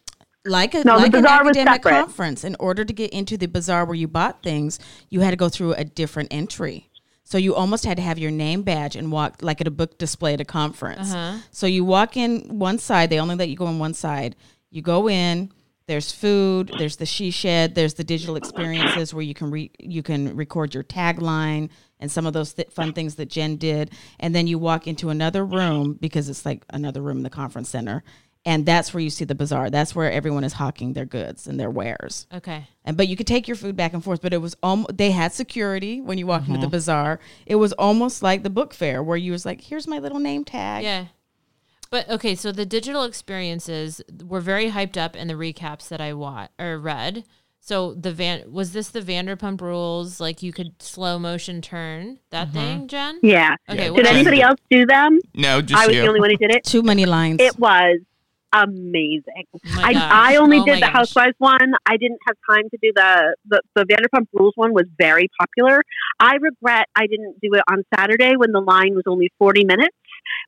like 0.44 0.74
a 0.74 0.78
No, 0.84 0.94
the 0.96 1.02
like 1.04 1.14
an 1.14 1.22
bazaar 1.22 1.44
was 1.44 1.56
academic 1.56 1.82
separate. 1.84 2.00
conference. 2.00 2.44
In 2.44 2.56
order 2.58 2.84
to 2.84 2.92
get 2.92 3.10
into 3.10 3.36
the 3.36 3.46
bazaar 3.46 3.84
where 3.84 3.94
you 3.94 4.08
bought 4.08 4.42
things, 4.42 4.78
you 5.10 5.20
had 5.20 5.30
to 5.30 5.36
go 5.36 5.48
through 5.48 5.74
a 5.74 5.84
different 5.84 6.28
entry. 6.32 6.89
So 7.30 7.38
you 7.38 7.54
almost 7.54 7.84
had 7.84 7.96
to 7.96 8.02
have 8.02 8.18
your 8.18 8.32
name 8.32 8.62
badge 8.62 8.96
and 8.96 9.12
walk 9.12 9.36
like 9.40 9.60
at 9.60 9.68
a 9.68 9.70
book 9.70 9.98
display 9.98 10.34
at 10.34 10.40
a 10.40 10.44
conference. 10.44 11.12
Uh-huh. 11.12 11.38
So 11.52 11.68
you 11.68 11.84
walk 11.84 12.16
in 12.16 12.58
one 12.58 12.78
side. 12.78 13.08
They 13.08 13.20
only 13.20 13.36
let 13.36 13.48
you 13.48 13.54
go 13.54 13.68
in 13.68 13.78
one 13.78 13.94
side. 13.94 14.34
You 14.72 14.82
go 14.82 15.08
in. 15.08 15.52
There's 15.86 16.10
food. 16.10 16.72
There's 16.76 16.96
the 16.96 17.06
she 17.06 17.30
shed. 17.30 17.76
There's 17.76 17.94
the 17.94 18.02
digital 18.02 18.34
experiences 18.34 19.14
where 19.14 19.22
you 19.22 19.34
can 19.34 19.52
re- 19.52 19.70
you 19.78 20.02
can 20.02 20.34
record 20.34 20.74
your 20.74 20.82
tagline 20.82 21.70
and 22.00 22.10
some 22.10 22.26
of 22.26 22.32
those 22.32 22.52
th- 22.52 22.70
fun 22.70 22.92
things 22.94 23.14
that 23.14 23.26
Jen 23.26 23.54
did. 23.54 23.92
And 24.18 24.34
then 24.34 24.48
you 24.48 24.58
walk 24.58 24.88
into 24.88 25.08
another 25.10 25.44
room 25.44 25.92
because 26.00 26.28
it's 26.28 26.44
like 26.44 26.64
another 26.70 27.00
room 27.00 27.18
in 27.18 27.22
the 27.22 27.30
conference 27.30 27.68
center, 27.68 28.02
and 28.44 28.64
that's 28.64 28.94
where 28.94 29.02
you 29.02 29.10
see 29.10 29.24
the 29.24 29.34
bazaar. 29.34 29.68
That's 29.70 29.94
where 29.94 30.10
everyone 30.10 30.44
is 30.44 30.54
hawking 30.54 30.94
their 30.94 31.04
goods 31.04 31.46
and 31.46 31.60
their 31.60 31.70
wares. 31.70 32.26
Okay. 32.32 32.68
And 32.84 32.96
but 32.96 33.06
you 33.08 33.16
could 33.16 33.26
take 33.26 33.46
your 33.46 33.56
food 33.56 33.76
back 33.76 33.92
and 33.92 34.02
forth. 34.02 34.22
But 34.22 34.32
it 34.32 34.38
was 34.38 34.56
almost 34.62 34.96
they 34.96 35.10
had 35.10 35.32
security 35.32 36.00
when 36.00 36.16
you 36.18 36.26
walked 36.26 36.48
into 36.48 36.60
the 36.60 36.66
Mm-hmm. 36.66 36.70
bazaar. 36.72 37.20
It 37.46 37.56
was 37.56 37.72
almost 37.74 38.22
like 38.22 38.42
the 38.42 38.50
book 38.50 38.72
fair 38.72 39.02
where 39.02 39.16
you 39.18 39.32
was 39.32 39.44
like, 39.44 39.60
"Here's 39.60 39.86
my 39.86 39.98
little 39.98 40.18
name 40.20 40.44
tag." 40.44 40.84
Yeah. 40.84 41.06
But 41.90 42.08
okay, 42.08 42.34
so 42.36 42.52
the 42.52 42.64
digital 42.64 43.02
experiences 43.04 44.00
were 44.24 44.40
very 44.40 44.70
hyped 44.70 44.96
up 44.96 45.16
in 45.16 45.26
the 45.28 45.34
recaps 45.34 45.88
that 45.88 46.00
I 46.00 46.12
wa- 46.14 46.46
or 46.58 46.78
read. 46.78 47.24
So 47.62 47.92
the 47.94 48.12
van 48.12 48.50
was 48.50 48.72
this 48.72 48.88
the 48.88 49.02
Vanderpump 49.02 49.60
Rules? 49.60 50.18
Like 50.20 50.42
you 50.42 50.52
could 50.52 50.80
slow 50.80 51.18
motion 51.18 51.60
turn 51.60 52.18
that 52.30 52.48
Mm-hmm. 52.48 52.56
thing, 52.56 52.88
Jen? 52.88 53.18
Yeah. 53.22 53.56
Okay. 53.68 53.88
Yeah. 53.90 53.96
Did 53.96 54.06
else? 54.06 54.14
anybody 54.14 54.40
else 54.40 54.60
do 54.70 54.86
them? 54.86 55.18
no, 55.34 55.60
just 55.60 55.82
I 55.82 55.86
was 55.86 55.94
you. 55.96 56.02
the 56.02 56.08
only 56.08 56.20
one 56.20 56.30
who 56.30 56.36
did 56.36 56.52
it. 56.54 56.64
Too 56.64 56.82
many 56.82 57.04
lines. 57.06 57.38
It 57.40 57.58
was 57.58 57.98
amazing. 58.52 59.44
Oh 59.54 59.58
my 59.76 59.82
I. 59.94 60.32
I 60.32 60.36
only 60.36 60.58
Oh 60.58 60.64
did 60.64 60.76
the 60.76 60.80
gosh. 60.82 60.92
Housewives 60.92 61.34
one. 61.38 61.74
I 61.86 61.96
didn't 61.96 62.18
have 62.26 62.36
time 62.48 62.68
to 62.70 62.78
do 62.82 62.92
the, 62.94 63.36
the 63.48 63.62
the 63.74 63.84
Vanderpump 63.84 64.26
Rules 64.32 64.52
one. 64.56 64.72
Was 64.72 64.86
very 64.98 65.28
popular. 65.38 65.82
I 66.18 66.36
regret 66.36 66.86
I 66.96 67.06
didn't 67.06 67.36
do 67.40 67.50
it 67.54 67.62
on 67.70 67.84
Saturday 67.94 68.34
when 68.36 68.52
the 68.52 68.60
line 68.60 68.94
was 68.94 69.04
only 69.06 69.30
forty 69.38 69.64
minutes. 69.64 69.96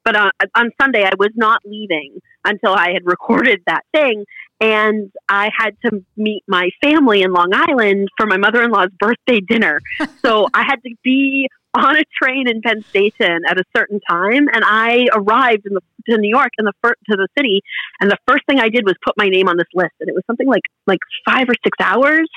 But 0.04 0.16
on, 0.16 0.30
on 0.54 0.70
Sunday, 0.80 1.04
I 1.04 1.12
was 1.18 1.30
not 1.34 1.60
leaving 1.64 2.18
until 2.44 2.74
I 2.74 2.92
had 2.92 3.02
recorded 3.04 3.62
that 3.66 3.82
thing, 3.94 4.24
and 4.60 5.10
I 5.28 5.50
had 5.56 5.76
to 5.86 6.04
meet 6.16 6.42
my 6.46 6.70
family 6.82 7.22
in 7.22 7.32
Long 7.32 7.50
Island 7.54 8.08
for 8.16 8.26
my 8.26 8.36
mother 8.36 8.62
in 8.62 8.70
law's 8.70 8.90
birthday 8.98 9.40
dinner. 9.40 9.80
so 10.24 10.46
I 10.54 10.64
had 10.64 10.82
to 10.84 10.94
be 11.02 11.48
on 11.74 11.96
a 11.96 12.04
train 12.20 12.48
in 12.48 12.60
Penn 12.60 12.84
Station 12.90 13.42
at 13.48 13.58
a 13.58 13.64
certain 13.76 14.00
time, 14.08 14.48
and 14.52 14.62
I 14.64 15.06
arrived 15.14 15.66
in 15.66 15.74
the 15.74 15.80
to 16.08 16.18
New 16.18 16.28
York 16.28 16.50
and 16.58 16.66
the 16.66 16.72
fir- 16.82 16.96
to 17.10 17.16
the 17.16 17.28
city 17.38 17.60
and 18.00 18.10
the 18.10 18.18
first 18.26 18.44
thing 18.46 18.58
I 18.58 18.68
did 18.68 18.84
was 18.84 18.94
put 19.04 19.14
my 19.16 19.28
name 19.28 19.48
on 19.48 19.56
this 19.56 19.68
list, 19.74 19.92
and 20.00 20.08
it 20.08 20.14
was 20.14 20.24
something 20.26 20.48
like 20.48 20.62
like 20.86 20.98
five 21.24 21.48
or 21.48 21.54
six 21.62 21.76
hours 21.80 22.28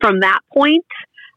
from 0.00 0.20
that 0.20 0.40
point. 0.52 0.84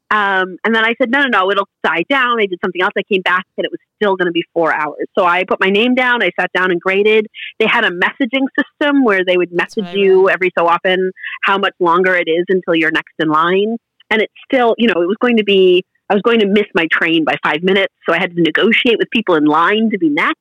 Um, 0.09 0.57
and 0.63 0.73
then 0.73 0.85
I 0.85 0.95
said, 0.97 1.11
no, 1.11 1.21
no, 1.23 1.27
no, 1.27 1.51
it'll 1.51 1.67
die 1.83 2.03
down. 2.09 2.39
I 2.39 2.45
did 2.45 2.59
something 2.63 2.81
else. 2.81 2.93
I 2.97 3.03
came 3.03 3.21
back, 3.21 3.45
and 3.57 3.65
it 3.65 3.71
was 3.71 3.79
still 3.97 4.15
going 4.15 4.27
to 4.27 4.31
be 4.31 4.43
four 4.53 4.73
hours. 4.73 5.05
So 5.17 5.25
I 5.25 5.43
put 5.43 5.59
my 5.59 5.69
name 5.69 5.95
down. 5.95 6.23
I 6.23 6.31
sat 6.39 6.51
down 6.53 6.71
and 6.71 6.79
graded. 6.79 7.27
They 7.59 7.67
had 7.67 7.83
a 7.83 7.89
messaging 7.89 8.47
system 8.57 9.03
where 9.03 9.25
they 9.25 9.35
would 9.35 9.51
message 9.51 9.93
you 9.93 10.29
every 10.29 10.51
so 10.57 10.65
often 10.65 11.11
how 11.43 11.57
much 11.57 11.73
longer 11.79 12.15
it 12.15 12.29
is 12.29 12.45
until 12.47 12.73
you're 12.73 12.91
next 12.91 13.13
in 13.19 13.27
line. 13.27 13.77
And 14.09 14.21
it's 14.21 14.33
still, 14.45 14.75
you 14.77 14.87
know, 14.87 15.01
it 15.01 15.07
was 15.07 15.17
going 15.19 15.37
to 15.37 15.43
be. 15.43 15.83
I 16.09 16.13
was 16.13 16.21
going 16.21 16.39
to 16.39 16.47
miss 16.47 16.65
my 16.73 16.87
train 16.91 17.23
by 17.25 17.35
five 17.43 17.63
minutes, 17.63 17.93
so 18.07 18.15
I 18.15 18.19
had 18.19 18.35
to 18.35 18.41
negotiate 18.41 18.97
with 18.97 19.09
people 19.11 19.35
in 19.35 19.45
line 19.45 19.89
to 19.91 19.97
be 19.97 20.09
next. 20.09 20.39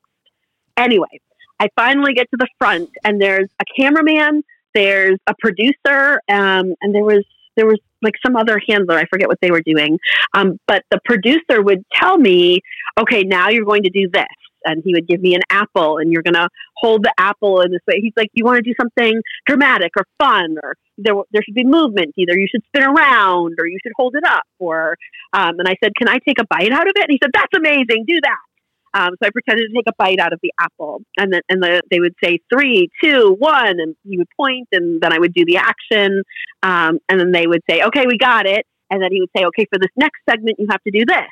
Anyway, 0.77 1.21
I 1.59 1.69
finally 1.77 2.15
get 2.15 2.31
to 2.31 2.37
the 2.37 2.49
front, 2.59 2.91
and 3.05 3.21
there's 3.21 3.49
a 3.61 3.65
cameraman, 3.79 4.45
there's 4.75 5.19
a 5.27 5.35
producer, 5.41 6.21
um, 6.29 6.75
and 6.81 6.95
there 6.95 7.05
was 7.05 7.25
there 7.57 7.67
was 7.67 7.79
like 8.03 8.13
some 8.25 8.37
other 8.37 8.61
handler. 8.69 8.97
I 8.97 9.07
forget 9.07 9.29
what 9.29 9.39
they 9.41 9.51
were 9.51 9.63
doing, 9.63 9.99
um, 10.35 10.61
but 10.67 10.85
the 10.91 11.01
producer 11.05 11.63
would 11.63 11.83
tell 11.95 12.19
me, 12.19 12.61
"Okay, 13.01 13.23
now 13.23 13.49
you're 13.49 13.65
going 13.65 13.83
to 13.85 13.91
do 13.91 14.09
this," 14.13 14.27
and 14.67 14.83
he 14.85 14.93
would 14.93 15.07
give 15.07 15.21
me 15.21 15.35
an 15.35 15.43
apple, 15.51 15.99
and 15.99 16.13
you're 16.13 16.23
going 16.23 16.35
to 16.35 16.49
hold 16.77 17.05
the 17.05 17.13
apple 17.19 17.61
in 17.61 17.71
this 17.71 17.81
way. 17.87 18.01
He's 18.01 18.13
like, 18.17 18.31
"You 18.35 18.45
want 18.45 18.57
to 18.57 18.63
do 18.63 18.75
something 18.79 19.21
dramatic 19.47 19.93
or 19.97 20.05
fun, 20.19 20.57
or 20.63 20.75
there 20.99 21.15
there 21.33 21.43
should 21.43 21.55
be 21.55 21.65
movement. 21.65 22.15
Either 22.17 22.39
you 22.39 22.49
should 22.51 22.63
spin 22.69 22.83
around, 22.83 23.55
or 23.59 23.67
you 23.67 23.79
should 23.83 23.93
hold 23.97 24.15
it 24.17 24.25
up." 24.25 24.45
Or 24.59 24.97
um, 25.33 25.59
and 25.59 25.69
I 25.69 25.77
said, 25.83 25.93
"Can 25.97 26.09
I 26.09 26.19
take 26.27 26.41
a 26.41 26.47
bite 26.49 26.73
out 26.73 26.87
of 26.87 26.93
it?" 26.97 27.03
And 27.03 27.11
he 27.11 27.19
said, 27.23 27.31
"That's 27.33 27.57
amazing. 27.57 28.05
Do 28.07 28.21
that." 28.23 28.47
Um, 28.95 29.11
so 29.23 29.27
I 29.27 29.31
pretended 29.31 29.69
to 29.69 29.75
take 29.75 29.89
a 29.89 29.93
bite 29.99 30.21
out 30.21 30.33
of 30.33 30.41
the 30.43 30.53
apple, 30.59 31.03
and 31.19 31.33
then 31.33 31.43
and 31.49 31.63
the, 31.63 31.83
they 31.91 32.01
would 32.01 32.15
say 32.23 32.39
three, 32.53 32.89
two, 33.03 33.37
one, 33.39 33.79
and 33.79 33.95
he 34.09 34.17
would 34.17 34.29
point, 34.37 34.69
and 34.73 35.01
then 35.03 35.13
I 35.13 35.19
would 35.19 35.35
do 35.35 35.45
the 35.45 35.59
action, 35.59 36.23
um, 36.63 36.99
and 37.09 37.21
then 37.21 37.31
they 37.31 37.47
would 37.47 37.63
say, 37.69 37.83
"Okay, 37.83 38.05
we 38.07 38.17
got 38.17 38.47
it," 38.47 38.65
and 38.91 39.03
then 39.03 39.11
he 39.13 39.21
would 39.21 39.29
say, 39.37 39.45
"Okay, 39.45 39.67
for 39.71 39.79
this 39.79 39.91
next 39.97 40.21
segment, 40.29 40.57
you 40.59 40.67
have 40.71 40.83
to 40.85 40.91
do 40.91 41.05
this." 41.05 41.29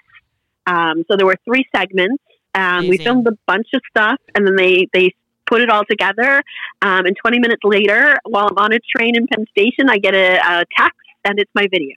Um, 0.66 1.04
so 1.10 1.16
there 1.16 1.26
were 1.26 1.38
three 1.44 1.64
segments. 1.74 2.22
Um, 2.54 2.88
we 2.88 2.98
filmed 2.98 3.26
a 3.26 3.32
bunch 3.46 3.68
of 3.74 3.80
stuff, 3.90 4.18
and 4.34 4.46
then 4.46 4.56
they 4.56 4.88
they 4.92 5.14
put 5.46 5.60
it 5.60 5.68
all 5.70 5.84
together. 5.88 6.42
Um, 6.82 7.04
and 7.06 7.14
20 7.16 7.38
minutes 7.38 7.62
later, 7.64 8.16
while 8.24 8.48
I'm 8.50 8.56
on 8.58 8.72
a 8.72 8.78
train 8.96 9.16
in 9.16 9.26
Penn 9.26 9.44
Station, 9.50 9.88
I 9.90 9.98
get 9.98 10.14
a, 10.14 10.36
a 10.36 10.64
text, 10.78 10.98
and 11.24 11.38
it's 11.38 11.50
my 11.54 11.66
video. 11.70 11.94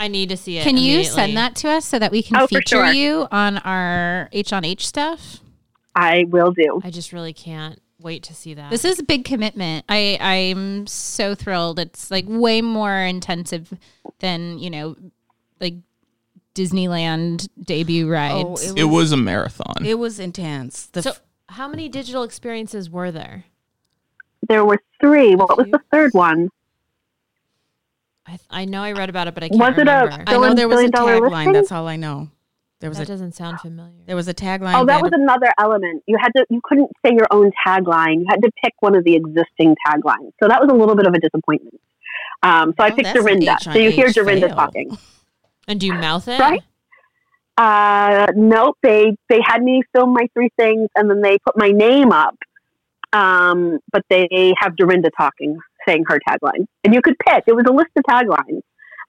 I 0.00 0.08
need 0.08 0.28
to 0.30 0.36
see 0.36 0.58
it. 0.58 0.62
Can 0.64 0.76
you 0.76 1.04
send 1.04 1.36
that 1.36 1.56
to 1.56 1.68
us 1.68 1.84
so 1.84 1.98
that 1.98 2.12
we 2.12 2.22
can 2.22 2.36
Oh, 2.36 2.46
for 2.46 2.60
feature 2.60 2.86
sure. 2.86 2.92
you 2.92 3.26
on 3.32 3.58
our 3.58 4.28
H 4.32 4.52
on 4.52 4.64
H 4.64 4.86
stuff? 4.86 5.40
I 5.94 6.24
will 6.28 6.52
do. 6.52 6.80
I 6.84 6.90
just 6.90 7.12
really 7.12 7.32
can't 7.32 7.80
wait 8.00 8.22
to 8.22 8.34
see 8.34 8.54
that. 8.54 8.70
This 8.70 8.84
is 8.84 9.00
a 9.00 9.02
big 9.02 9.24
commitment. 9.24 9.84
I 9.88 10.16
I'm 10.20 10.86
so 10.86 11.34
thrilled. 11.34 11.80
It's 11.80 12.12
like 12.12 12.24
way 12.28 12.62
more 12.62 12.94
intensive 13.00 13.72
than 14.20 14.60
you 14.60 14.70
know, 14.70 14.96
like 15.60 15.74
Disneyland 16.54 17.48
debut 17.62 18.08
rides. 18.10 18.70
Oh, 18.70 18.74
It 18.76 18.84
was 18.84 19.12
a 19.12 19.16
marathon. 19.16 19.84
It 19.84 19.98
was 19.98 20.18
intense. 20.18 20.86
The 20.86 21.02
so. 21.02 21.10
f- 21.10 21.22
How 21.50 21.68
many 21.68 21.88
digital 21.88 22.22
experiences 22.24 22.90
were 22.90 23.10
there? 23.10 23.44
There 24.48 24.64
were 24.64 24.80
three. 25.00 25.34
What 25.34 25.56
was 25.56 25.66
the 25.70 25.80
third 25.92 26.14
one? 26.14 26.48
I, 28.26 28.30
th- 28.32 28.40
I 28.50 28.64
know 28.66 28.82
I 28.82 28.92
read 28.92 29.08
about 29.08 29.26
it, 29.28 29.34
but 29.34 29.42
I 29.42 29.48
can't 29.48 29.60
Was 29.60 29.74
it 29.78 29.88
a- 29.88 30.04
remember. 30.04 30.24
I 30.26 30.32
know 30.36 30.54
there 30.54 30.68
was 30.68 30.80
a 30.80 30.88
tagline. 30.88 31.30
listing? 31.30 31.52
That's 31.52 31.72
all 31.72 31.86
I 31.88 31.96
know. 31.96 32.28
There 32.80 32.90
was 32.90 32.98
that 32.98 33.04
a 33.08 33.12
doesn't 33.12 33.32
sound 33.34 33.58
familiar. 33.60 34.04
there 34.06 34.14
was 34.14 34.28
a 34.28 34.34
tagline. 34.34 34.74
Oh, 34.80 34.84
that 34.86 35.02
was 35.02 35.10
another 35.12 35.50
element. 35.58 36.04
You 36.06 36.16
had 36.20 36.30
to. 36.36 36.46
You 36.48 36.60
couldn't 36.62 36.90
say 37.04 37.12
your 37.12 37.26
own 37.32 37.50
tagline. 37.66 38.20
You 38.20 38.26
had 38.28 38.40
to 38.42 38.50
pick 38.62 38.74
one 38.80 38.94
of 38.94 39.02
the 39.02 39.16
existing 39.16 39.74
taglines. 39.86 40.32
So 40.40 40.46
that 40.48 40.60
was 40.60 40.68
a 40.70 40.74
little 40.74 40.94
bit 40.94 41.06
of 41.06 41.14
a 41.14 41.18
disappointment. 41.18 41.80
Um, 42.44 42.74
so 42.78 42.84
I 42.84 42.90
Oh, 42.90 42.94
picked 42.94 43.14
Dorinda. 43.14 43.56
So 43.62 43.72
you 43.78 43.90
hear 43.90 44.10
Dorinda 44.12 44.46
fail. 44.48 44.56
talking. 44.56 44.96
And 45.68 45.78
do 45.78 45.86
you 45.86 45.94
mouth 45.94 46.26
it? 46.26 46.40
Right. 46.40 46.62
Uh, 47.56 48.26
nope. 48.34 48.76
They 48.82 49.16
they 49.28 49.40
had 49.44 49.62
me 49.62 49.82
film 49.94 50.14
my 50.14 50.26
three 50.32 50.50
things, 50.56 50.88
and 50.96 51.10
then 51.10 51.20
they 51.20 51.38
put 51.44 51.56
my 51.56 51.70
name 51.70 52.10
up. 52.10 52.36
Um, 53.12 53.78
but 53.92 54.02
they 54.10 54.54
have 54.58 54.76
Dorinda 54.76 55.10
talking, 55.16 55.58
saying 55.86 56.04
her 56.08 56.18
tagline, 56.28 56.66
and 56.84 56.94
you 56.94 57.00
could 57.02 57.16
pick. 57.18 57.44
It 57.46 57.54
was 57.54 57.64
a 57.68 57.72
list 57.72 57.90
of 57.96 58.04
taglines, 58.04 58.62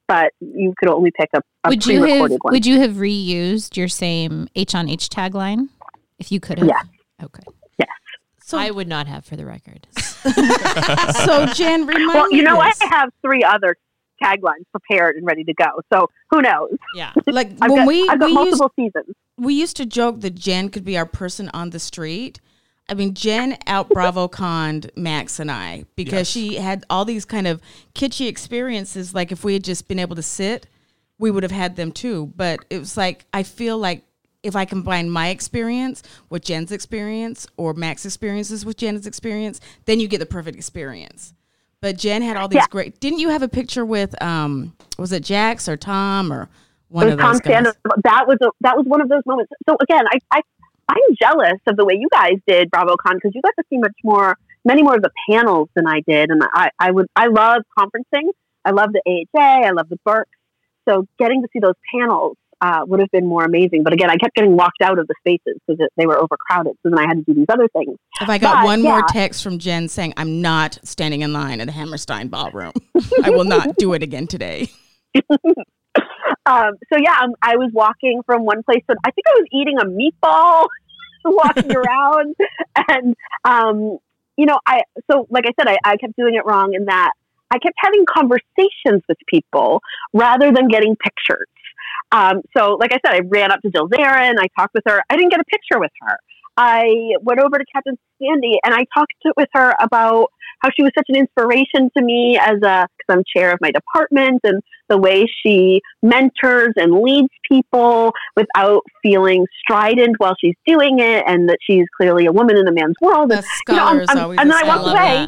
but 0.08 0.32
you 0.40 0.74
could 0.78 0.90
only 0.90 1.12
pick 1.12 1.30
a, 1.34 1.42
a 1.64 1.70
would 1.70 1.86
you 1.86 2.00
pre-recorded 2.00 2.34
have 2.34 2.40
one. 2.42 2.54
Would 2.54 2.66
you 2.66 2.80
have 2.80 2.92
reused 2.94 3.78
your 3.78 3.88
same 3.88 4.48
H 4.56 4.76
on 4.76 4.90
H 4.90 5.10
tagline 5.10 5.70
if 6.18 6.32
you 6.32 6.40
could 6.40 6.60
have? 6.60 6.68
Yes. 6.68 6.86
Okay. 7.24 7.44
So, 8.50 8.58
I 8.58 8.72
would 8.72 8.88
not 8.88 9.06
have, 9.06 9.26
for 9.26 9.36
the 9.36 9.46
record. 9.46 9.86
so 9.96 11.46
Jen, 11.54 11.86
remind 11.86 12.08
well, 12.08 12.28
me 12.30 12.38
you 12.38 12.42
know, 12.42 12.60
I 12.60 12.72
have 12.90 13.12
three 13.22 13.44
other 13.44 13.78
taglines 14.24 14.66
prepared 14.72 15.16
and 15.16 15.26
ready 15.26 15.44
to 15.44 15.54
go. 15.54 15.82
So 15.94 16.08
who 16.32 16.42
knows? 16.42 16.76
Yeah. 16.96 17.14
like 17.28 17.52
I've 17.62 17.72
when 17.72 17.80
got, 17.82 17.88
we 17.88 18.08
I've 18.10 18.20
got 18.20 18.26
we 18.28 18.32
used, 18.46 18.60
multiple 18.60 18.72
seasons. 18.76 19.16
we 19.38 19.54
used 19.54 19.76
to 19.78 19.86
joke 19.86 20.22
that 20.22 20.36
Jen 20.36 20.70
could 20.70 20.86
be 20.86 20.98
our 20.98 21.06
person 21.06 21.50
on 21.54 21.70
the 21.72 21.80
street. 21.80 22.40
I 22.90 22.96
mean, 22.96 23.14
Jen 23.14 23.56
out 23.68 23.90
Bravo 23.90 24.28
conned 24.28 24.90
Max 24.96 25.40
and 25.40 25.52
I 25.52 25.86
because 25.96 26.14
Yes. 26.22 26.28
she 26.28 26.56
had 26.56 26.84
all 26.90 27.06
these 27.06 27.24
kind 27.24 27.46
of 27.48 27.62
kitschy 27.94 28.28
experiences. 28.28 29.14
Like 29.14 29.32
if 29.32 29.44
we 29.44 29.54
had 29.54 29.64
just 29.64 29.88
been 29.88 30.00
able 30.00 30.16
to 30.16 30.24
sit, 30.24 30.66
we 31.20 31.30
would 31.30 31.44
have 31.44 31.52
had 31.52 31.76
them 31.76 31.92
too. 31.92 32.34
But 32.36 32.66
it 32.72 32.80
was 32.80 32.98
like 32.98 33.26
I 33.34 33.44
feel 33.44 33.78
like 33.78 34.04
if 34.42 34.56
I 34.56 34.66
combine 34.66 35.10
my 35.10 35.28
experience 35.30 36.02
with 36.30 36.44
Jen's 36.46 36.72
experience 36.72 37.46
or 37.58 37.74
Max's 37.74 38.06
experiences 38.14 38.66
with 38.66 38.78
Jen's 38.78 39.06
experience, 39.06 39.60
then 39.86 40.00
you 40.00 40.08
get 40.08 40.20
the 40.20 40.26
perfect 40.26 40.58
experience. 40.58 41.34
But 41.82 41.98
Jen 41.98 42.22
had 42.22 42.38
all 42.38 42.48
these 42.48 42.58
Yeah. 42.58 42.66
great. 42.70 43.00
Didn't 43.00 43.20
you 43.20 43.30
have 43.30 43.42
a 43.42 43.48
picture 43.48 43.86
with 43.86 44.22
um 44.22 44.74
was 44.98 45.12
it 45.12 45.24
Jax 45.24 45.70
or 45.70 45.78
Tom 45.78 46.32
or 46.32 46.50
one 46.90 47.08
of 47.08 47.14
was 47.14 47.22
Tom 47.22 47.32
those 47.34 47.42
guys? 47.42 47.76
That 48.04 48.28
was 48.28 48.38
a, 48.42 48.50
that 48.62 48.76
was 48.76 48.86
one 48.86 49.02
of 49.02 49.10
those 49.10 49.24
moments. 49.26 49.52
So 49.68 49.78
again, 49.82 50.06
I, 50.12 50.20
I 50.32 50.42
I'm 50.90 51.16
jealous 51.22 51.60
of 51.68 51.78
the 51.78 51.86
way 51.86 51.96
you 52.00 52.10
guys 52.12 52.34
did 52.48 52.70
BravoCon 52.72 53.14
because 53.14 53.32
you 53.34 53.42
got 53.42 53.54
to 53.58 53.64
see 53.70 53.78
much 53.78 53.96
more, 54.04 54.38
many 54.66 54.82
more 54.84 54.96
of 54.96 55.04
the 55.04 55.12
panels 55.30 55.70
than 55.76 55.86
I 55.88 56.02
did, 56.08 56.32
and 56.32 56.42
I 56.54 56.70
I 56.80 56.92
would 56.92 57.08
I 57.16 57.28
love 57.28 57.62
conferencing. 57.78 58.30
I 58.66 58.72
love 58.72 58.90
the 58.92 59.02
AHA. 59.08 59.68
I 59.68 59.72
love 59.72 59.88
the 59.90 60.00
Burke. 60.04 60.28
So 60.88 61.08
getting 61.18 61.42
to 61.44 61.48
see 61.54 61.60
those 61.60 61.76
panels 61.94 62.36
uh, 62.62 62.82
would 62.86 63.00
have 63.00 63.12
been 63.12 63.28
more 63.28 63.46
amazing. 63.46 63.84
But 63.84 63.94
again, 63.94 64.10
I 64.10 64.18
kept 64.18 64.36
getting 64.36 64.56
locked 64.56 64.82
out 64.82 65.00
of 65.00 65.08
the 65.08 65.16
spaces 65.20 65.60
because 65.68 65.88
they 65.98 66.06
were 66.06 66.18
overcrowded. 66.18 66.74
So 66.84 66.90
then 66.90 67.00
I 67.00 67.04
had 67.04 67.18
to 67.18 67.24
do 67.24 67.34
these 67.34 67.48
other 67.50 67.68
things. 67.70 67.98
If 68.22 68.30
I 68.30 68.38
got 68.38 68.62
But, 68.62 68.66
one 68.66 68.82
more 68.82 69.04
text 69.10 69.44
from 69.44 69.60
Jen 69.60 69.88
saying, 69.88 70.14
I'm 70.18 70.42
not 70.42 70.78
standing 70.84 71.22
in 71.22 71.34
line 71.34 71.62
at 71.62 71.68
the 71.68 71.74
Hammerstein 71.74 72.28
Ballroom, 72.28 72.74
I 73.24 73.30
will 73.30 73.46
not 73.46 73.78
do 73.78 73.94
it 73.94 74.04
again 74.04 74.28
today. 74.28 74.70
Um, 76.46 76.74
so 76.92 77.00
yeah, 77.00 77.16
um, 77.22 77.34
I 77.42 77.58
was 77.58 77.72
walking 77.74 78.22
from 78.26 78.44
one 78.44 78.64
place 78.64 78.84
to 78.90 78.96
I 79.04 79.12
think 79.12 79.26
I 79.28 79.40
was 79.40 79.48
eating 79.52 79.78
a 79.80 79.86
meatball, 79.86 80.68
walking 81.26 81.76
around, 81.76 82.36
and 82.88 83.16
um, 83.44 83.98
you 84.36 84.46
know, 84.46 84.60
I 84.66 84.82
so 85.12 85.28
like 85.30 85.46
I 85.46 85.52
said, 85.60 85.68
I, 85.68 85.78
I 85.84 85.98
kept 85.98 86.16
doing 86.16 86.36
it 86.36 86.46
wrong 86.46 86.74
in 86.74 86.86
that 86.86 87.12
I 87.52 87.60
kept 87.60 87.76
having 87.78 88.06
conversations 88.06 89.04
with 89.08 89.18
people 89.28 89.82
rather 90.14 90.52
than 90.52 90.68
getting 90.68 90.96
pictures. 90.96 91.48
Um, 92.12 92.42
so 92.58 92.74
like 92.80 92.92
I 92.94 92.98
said, 93.06 93.16
I 93.16 93.22
ran 93.28 93.52
up 93.52 93.62
to 93.62 93.70
Jill 93.70 93.88
Zarin, 93.90 94.36
I 94.40 94.48
talked 94.58 94.74
with 94.74 94.84
her. 94.88 95.02
I 95.10 95.16
didn't 95.16 95.32
get 95.32 95.40
a 95.40 95.46
picture 95.46 95.80
with 95.80 95.92
her. 96.02 96.18
I 96.58 97.14
went 97.22 97.40
over 97.40 97.58
to 97.58 97.66
Captain 97.74 97.98
Sandy 98.22 98.60
and 98.66 98.74
I 98.74 98.86
talked 98.98 99.14
to, 99.24 99.34
with 99.38 99.48
her 99.54 99.74
about 99.80 100.28
how 100.62 100.70
she 100.76 100.84
was 100.84 100.92
such 100.98 101.06
an 101.08 101.16
inspiration 101.16 101.90
to 101.96 102.04
me 102.04 102.38
as 102.38 102.62
a 102.64 102.86
because 102.98 103.08
I'm 103.10 103.24
chair 103.34 103.52
of 103.54 103.60
my 103.62 103.72
department 103.72 104.42
and 104.44 104.62
the 104.90 104.98
way 104.98 105.26
she 105.46 105.80
mentors 106.02 106.74
and 106.76 107.00
leads 107.02 107.30
people 107.50 108.12
without 108.36 108.82
feeling 109.02 109.46
strident 109.62 110.16
while 110.18 110.36
she's 110.42 110.56
doing 110.68 111.00
it, 111.00 111.24
and 111.28 111.48
that 111.48 111.60
she's 111.62 111.86
clearly 111.96 112.26
a 112.26 112.32
woman 112.34 112.58
in 112.58 112.68
a 112.68 112.72
man's 112.74 112.96
world. 113.00 113.30
The 113.30 113.38
And, 113.38 113.46
you 113.70 113.76
know, 113.76 113.86
I'm- 113.86 114.06
I'm- 114.10 114.18
always 114.18 114.40
and 114.40 114.50
then 114.50 114.58
I 114.58 114.62
I 114.62 114.68
walked 114.68 114.84
love 114.84 114.96
scholar. 114.98 115.16
away. 115.16 115.28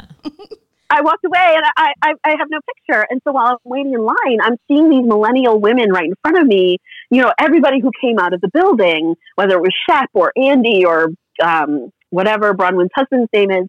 I 0.92 1.00
walked 1.00 1.24
away 1.24 1.56
and 1.56 1.64
I, 1.76 1.92
I, 2.02 2.12
I 2.22 2.30
have 2.38 2.48
no 2.50 2.58
picture. 2.76 3.06
And 3.08 3.20
so 3.24 3.32
while 3.32 3.46
I'm 3.46 3.56
waiting 3.64 3.94
in 3.94 4.04
line, 4.04 4.38
I'm 4.42 4.56
seeing 4.68 4.90
these 4.90 5.06
millennial 5.06 5.58
women 5.58 5.90
right 5.90 6.04
in 6.04 6.14
front 6.20 6.38
of 6.38 6.46
me. 6.46 6.76
You 7.10 7.22
know, 7.22 7.32
everybody 7.40 7.80
who 7.80 7.90
came 7.98 8.18
out 8.18 8.34
of 8.34 8.42
the 8.42 8.50
building, 8.52 9.14
whether 9.36 9.54
it 9.54 9.62
was 9.62 9.74
Shep 9.88 10.10
or 10.12 10.32
Andy 10.36 10.84
or 10.84 11.08
um, 11.42 11.90
whatever 12.10 12.52
Braunwyn's 12.52 12.90
husband's 12.94 13.30
name 13.32 13.50
is, 13.50 13.66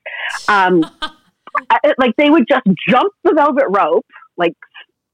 um, 0.50 0.86
I, 1.70 1.94
like 1.98 2.14
they 2.18 2.30
would 2.30 2.46
just 2.50 2.66
jump 2.90 3.14
the 3.24 3.34
velvet 3.34 3.68
rope, 3.70 4.06
like 4.38 4.54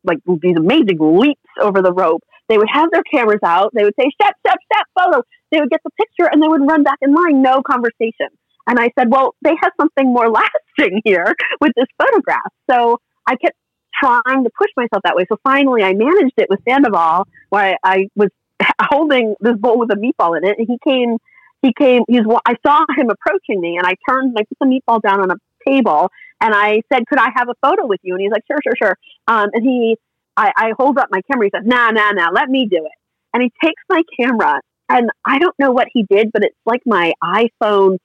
like 0.04 0.18
these 0.42 0.56
amazing 0.58 0.98
leaps 1.00 1.42
over 1.62 1.82
the 1.82 1.94
rope. 1.94 2.24
They 2.48 2.58
would 2.58 2.70
have 2.72 2.90
their 2.92 3.04
cameras 3.04 3.42
out. 3.46 3.72
They 3.76 3.84
would 3.84 3.94
say, 4.00 4.10
"Step, 4.20 4.34
step, 4.40 4.58
step, 4.74 4.86
photo." 4.98 5.22
They 5.52 5.60
would 5.60 5.70
get 5.70 5.82
the 5.84 5.92
picture, 5.92 6.30
and 6.32 6.42
they 6.42 6.48
would 6.48 6.62
run 6.62 6.84
back 6.84 6.98
in 7.02 7.14
line. 7.14 7.42
No 7.42 7.62
conversation. 7.62 8.30
And 8.70 8.80
I 8.80 8.92
said, 8.98 9.12
"Well, 9.12 9.36
they 9.42 9.56
have 9.62 9.74
something 9.80 10.14
more 10.14 10.30
lasting 10.40 11.02
here 11.04 11.36
with 11.60 11.72
this 11.76 11.88
photograph." 11.98 12.54
So 12.70 13.00
I 13.28 13.36
kept 13.36 13.58
trying 14.02 14.44
to 14.44 14.50
push 14.58 14.70
myself 14.78 15.02
that 15.04 15.16
way. 15.16 15.26
So 15.28 15.38
finally, 15.44 15.84
I 15.84 15.94
managed 15.94 16.36
it 16.38 16.48
with 16.50 16.60
Sandoval, 16.68 17.28
where 17.50 17.78
I, 17.84 17.92
I 17.96 18.08
was 18.16 18.30
holding 18.82 19.36
this 19.42 19.58
bowl 19.58 19.80
with 19.80 19.92
a 19.92 19.96
meatball 19.96 20.38
in 20.38 20.48
it, 20.48 20.58
and 20.58 20.68
he 20.68 20.78
came. 20.88 21.18
He 21.62 21.74
came. 21.74 22.04
He's. 22.08 22.22
I 22.46 22.56
saw 22.66 22.86
him 22.96 23.10
approaching 23.10 23.60
me, 23.60 23.78
and 23.78 23.86
I 23.86 23.96
turned 24.08 24.30
and 24.30 24.38
I 24.38 24.44
put 24.44 24.60
the 24.60 24.66
meatball 24.66 25.02
down 25.02 25.20
on 25.20 25.32
a 25.32 25.36
table, 25.68 26.12
and 26.40 26.54
I 26.54 26.82
said, 26.94 27.06
"Could 27.08 27.20
I 27.20 27.30
have 27.36 27.50
a 27.50 27.56
photo 27.62 27.86
with 27.86 28.00
you?" 28.04 28.14
And 28.14 28.22
he's 28.22 28.32
like, 28.32 28.44
"Sure, 28.48 28.60
sure, 28.64 28.76
sure." 28.82 28.98
Um, 29.28 29.50
and 29.54 29.64
he, 29.64 29.98
I, 30.38 30.52
I 30.56 30.74
hold 30.78 30.98
up 30.98 31.10
my 31.12 31.22
camera. 31.30 31.48
He 31.48 31.52
says, 31.54 31.66
"Nah, 31.66 31.90
nah, 31.90 32.12
nah, 32.12 32.30
let 32.34 32.50
me 32.50 32.68
do 32.70 32.78
it." 32.78 32.92
And 33.34 33.44
he 33.44 33.52
takes 33.64 33.82
my 33.90 34.02
camera, 34.20 34.62
and 34.88 35.10
I 35.26 35.40
don't 35.40 35.56
know 35.60 35.72
what 35.72 35.88
he 35.92 36.04
did, 36.04 36.32
but 36.32 36.44
it's 36.44 36.58
like 36.66 36.82
my 36.86 37.14
iPhone 37.24 37.98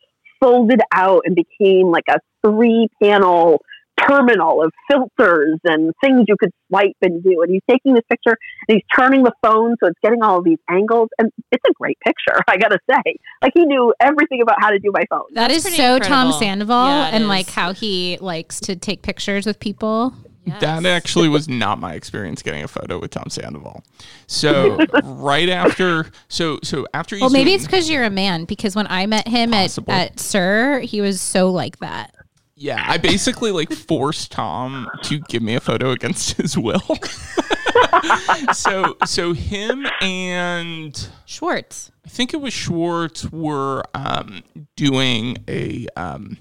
folded 0.44 0.80
out 0.92 1.22
and 1.24 1.34
became 1.34 1.90
like 1.90 2.04
a 2.10 2.18
three-panel 2.46 3.60
terminal 4.08 4.62
of 4.62 4.72
filters 4.90 5.58
and 5.64 5.92
things 6.02 6.24
you 6.28 6.36
could 6.38 6.50
swipe 6.68 6.96
and 7.00 7.22
do. 7.22 7.40
And 7.42 7.50
he's 7.50 7.62
taking 7.70 7.94
this 7.94 8.02
picture 8.10 8.36
and 8.68 8.76
he's 8.76 8.82
turning 8.94 9.22
the 9.22 9.32
phone 9.42 9.76
so 9.82 9.88
it's 9.88 9.98
getting 10.02 10.22
all 10.22 10.38
of 10.38 10.44
these 10.44 10.58
angles, 10.68 11.08
and 11.18 11.30
it's 11.52 11.64
a 11.68 11.72
great 11.74 11.96
picture. 12.04 12.40
I 12.48 12.56
gotta 12.56 12.78
say, 12.90 13.16
like 13.42 13.52
he 13.54 13.64
knew 13.64 13.94
everything 14.00 14.42
about 14.42 14.56
how 14.60 14.70
to 14.70 14.78
do 14.78 14.90
my 14.92 15.04
phone. 15.08 15.26
That 15.32 15.50
is 15.50 15.62
pretty 15.62 15.76
so 15.76 15.98
Tom. 15.98 16.32
Sandoval 16.32 16.86
Yeah, 16.86 17.10
and 17.12 17.24
is. 17.24 17.28
like 17.28 17.48
how 17.48 17.72
he 17.72 18.18
likes 18.20 18.60
to 18.60 18.76
take 18.76 19.02
pictures 19.02 19.46
with 19.46 19.60
people. 19.60 20.12
That 20.60 20.86
actually 20.86 21.28
was 21.28 21.48
not 21.48 21.78
my 21.78 21.94
experience 21.94 22.42
getting 22.42 22.62
a 22.62 22.68
photo 22.68 22.98
with 22.98 23.10
Tom 23.10 23.28
Sandoval. 23.28 23.82
So 24.26 24.78
right 25.04 25.48
after, 25.48 26.10
so 26.28 26.58
so 26.62 26.86
after, 26.94 27.16
you 27.16 27.22
Well, 27.22 27.30
maybe 27.30 27.50
he's 27.50 27.62
it's 27.62 27.66
because 27.66 27.90
you're 27.90 28.04
a 28.04 28.10
man. 28.10 28.44
Because 28.44 28.76
when 28.76 28.86
I 28.88 29.06
met 29.06 29.28
him 29.28 29.54
at, 29.54 29.76
at 29.88 30.20
Sir, 30.20 30.80
he 30.80 31.00
was 31.00 31.20
so 31.20 31.50
like 31.50 31.78
that. 31.78 32.14
yeah, 32.56 32.84
I 32.86 32.98
basically 32.98 33.52
like 33.52 33.72
forced 33.72 34.32
Tom 34.32 34.88
to 35.04 35.18
give 35.20 35.42
me 35.42 35.54
a 35.54 35.60
photo 35.60 35.90
against 35.90 36.32
his 36.36 36.56
will. 36.56 36.82
so 38.52 38.96
so 39.04 39.32
him 39.32 39.86
and 40.00 41.08
Schwartz. 41.24 41.90
I 42.04 42.08
think 42.08 42.34
it 42.34 42.40
was 42.40 42.52
Schwartz 42.52 43.30
were 43.32 43.82
um, 43.94 44.42
doing 44.76 45.38
a 45.48 45.86
um, 45.96 46.38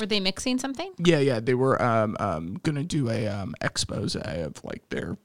Were 0.00 0.06
they 0.06 0.20
mixing 0.20 0.58
something? 0.58 0.92
yeah 0.98 1.18
yeah 1.18 1.40
they 1.40 1.54
were 1.54 1.80
um, 1.82 2.16
um, 2.18 2.58
gonna 2.62 2.84
do 2.84 3.08
a 3.10 3.26
um, 3.28 3.54
expose 3.60 4.16
of 4.16 4.62
like 4.64 4.88
their 4.88 5.16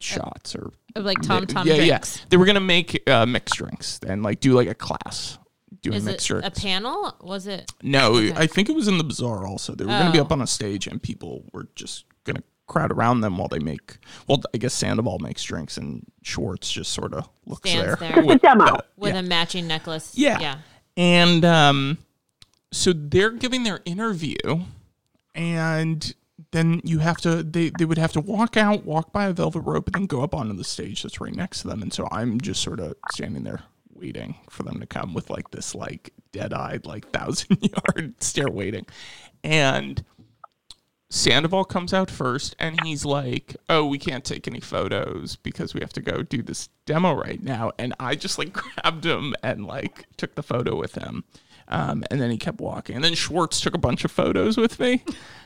shots 0.00 0.54
or 0.54 0.72
Of 0.94 1.04
like 1.04 1.20
Tom 1.22 1.46
Tom 1.46 1.66
yeah 1.66 1.76
drinks. 1.76 2.18
yeah 2.18 2.24
they 2.28 2.36
were 2.36 2.44
gonna 2.46 2.60
make 2.60 3.02
uh, 3.08 3.24
mixed 3.26 3.54
drinks 3.56 3.98
and 4.06 4.22
like 4.22 4.40
do 4.40 4.52
like 4.52 4.68
a 4.68 4.74
class 4.74 5.38
doing 5.80 5.96
Is 5.96 6.04
mixed 6.04 6.30
it 6.30 6.44
a 6.44 6.50
panel? 6.50 7.14
Was 7.22 7.46
it? 7.46 7.70
no, 7.82 8.14
Okay. 8.16 8.32
I 8.34 8.46
think 8.46 8.68
it 8.68 8.74
was 8.74 8.88
in 8.88 8.98
the 8.98 9.04
bazaar 9.04 9.46
also. 9.46 9.74
They 9.74 9.84
were 9.84 9.90
gonna 9.90 10.12
be 10.12 10.18
Oh. 10.18 10.22
up 10.22 10.32
on 10.32 10.42
a 10.42 10.46
stage 10.46 10.86
and 10.86 11.02
people 11.02 11.44
were 11.52 11.68
just 11.74 12.04
gonna 12.24 12.42
crowd 12.66 12.90
around 12.92 13.20
them 13.20 13.38
while 13.38 13.46
they 13.48 13.58
make. 13.60 13.98
Well, 14.26 14.42
I 14.52 14.58
guess 14.58 14.74
Sandoval 14.74 15.20
makes 15.20 15.42
drinks, 15.44 15.76
and 15.76 16.04
Schwartz 16.24 16.70
just 16.72 16.92
sort 16.92 17.14
of 17.14 17.28
looks 17.46 17.70
Stands 17.70 18.00
there. 18.00 18.10
there. 18.10 18.24
It's 18.24 18.34
a 18.34 18.38
demo. 18.38 18.64
that- 18.64 18.86
with 18.96 19.14
yeah. 19.14 19.20
a 19.20 19.22
matching 19.22 19.66
necklace. 19.68 20.12
Yeah. 20.16 20.40
Yeah. 20.40 20.58
And 20.96 21.44
um, 21.44 21.98
so 22.76 22.92
they're 22.92 23.30
giving 23.30 23.62
their 23.64 23.80
interview, 23.86 24.36
and 25.34 26.14
then 26.50 26.82
you 26.84 26.98
have 26.98 27.16
to 27.22 27.42
they, 27.42 27.70
they 27.78 27.86
would 27.86 27.98
have 27.98 28.12
to 28.12 28.20
walk 28.20 28.56
out, 28.56 28.84
walk 28.84 29.12
by 29.12 29.26
a 29.26 29.32
velvet 29.32 29.60
rope, 29.60 29.86
and 29.86 29.94
then 29.94 30.06
go 30.06 30.22
up 30.22 30.34
onto 30.34 30.54
the 30.54 30.62
stage 30.62 31.02
that's 31.02 31.20
right 31.20 31.34
next 31.34 31.62
to 31.62 31.68
them. 31.68 31.80
And 31.80 31.92
so 31.92 32.06
I'm 32.12 32.38
just 32.40 32.62
sort 32.62 32.80
of 32.80 32.94
standing 33.10 33.44
there 33.44 33.62
waiting 33.94 34.36
for 34.50 34.62
them 34.62 34.78
to 34.78 34.86
come 34.86 35.14
with 35.14 35.30
like 35.30 35.50
this 35.52 35.74
like 35.74 36.12
dead 36.32 36.52
eyed 36.52 36.84
like 36.84 37.10
thousand 37.12 37.58
yard 37.88 38.22
stare 38.22 38.50
waiting. 38.50 38.84
And 39.42 40.04
Sandoval 41.08 41.64
comes 41.64 41.94
out 41.94 42.10
first 42.10 42.56
and 42.58 42.78
he's 42.82 43.06
like, 43.06 43.56
Oh, 43.70 43.86
we 43.86 43.98
can't 43.98 44.24
take 44.24 44.46
any 44.46 44.60
photos 44.60 45.36
because 45.36 45.72
we 45.72 45.80
have 45.80 45.94
to 45.94 46.02
go 46.02 46.22
do 46.22 46.42
this 46.42 46.68
demo 46.84 47.14
right 47.14 47.42
now. 47.42 47.72
And 47.78 47.94
I 47.98 48.16
just 48.16 48.38
like 48.38 48.52
grabbed 48.82 49.06
him 49.06 49.34
and 49.42 49.64
like 49.64 50.04
took 50.18 50.34
the 50.34 50.42
photo 50.42 50.76
with 50.76 50.94
him. 50.94 51.24
Um, 51.68 52.04
and 52.10 52.20
then 52.20 52.30
he 52.30 52.36
kept 52.36 52.60
walking. 52.60 52.94
And 52.94 53.04
then 53.04 53.14
Schwartz 53.14 53.60
took 53.60 53.74
a 53.74 53.78
bunch 53.78 54.04
of 54.04 54.12
photos 54.12 54.56
with 54.56 54.78
me. 54.78 55.02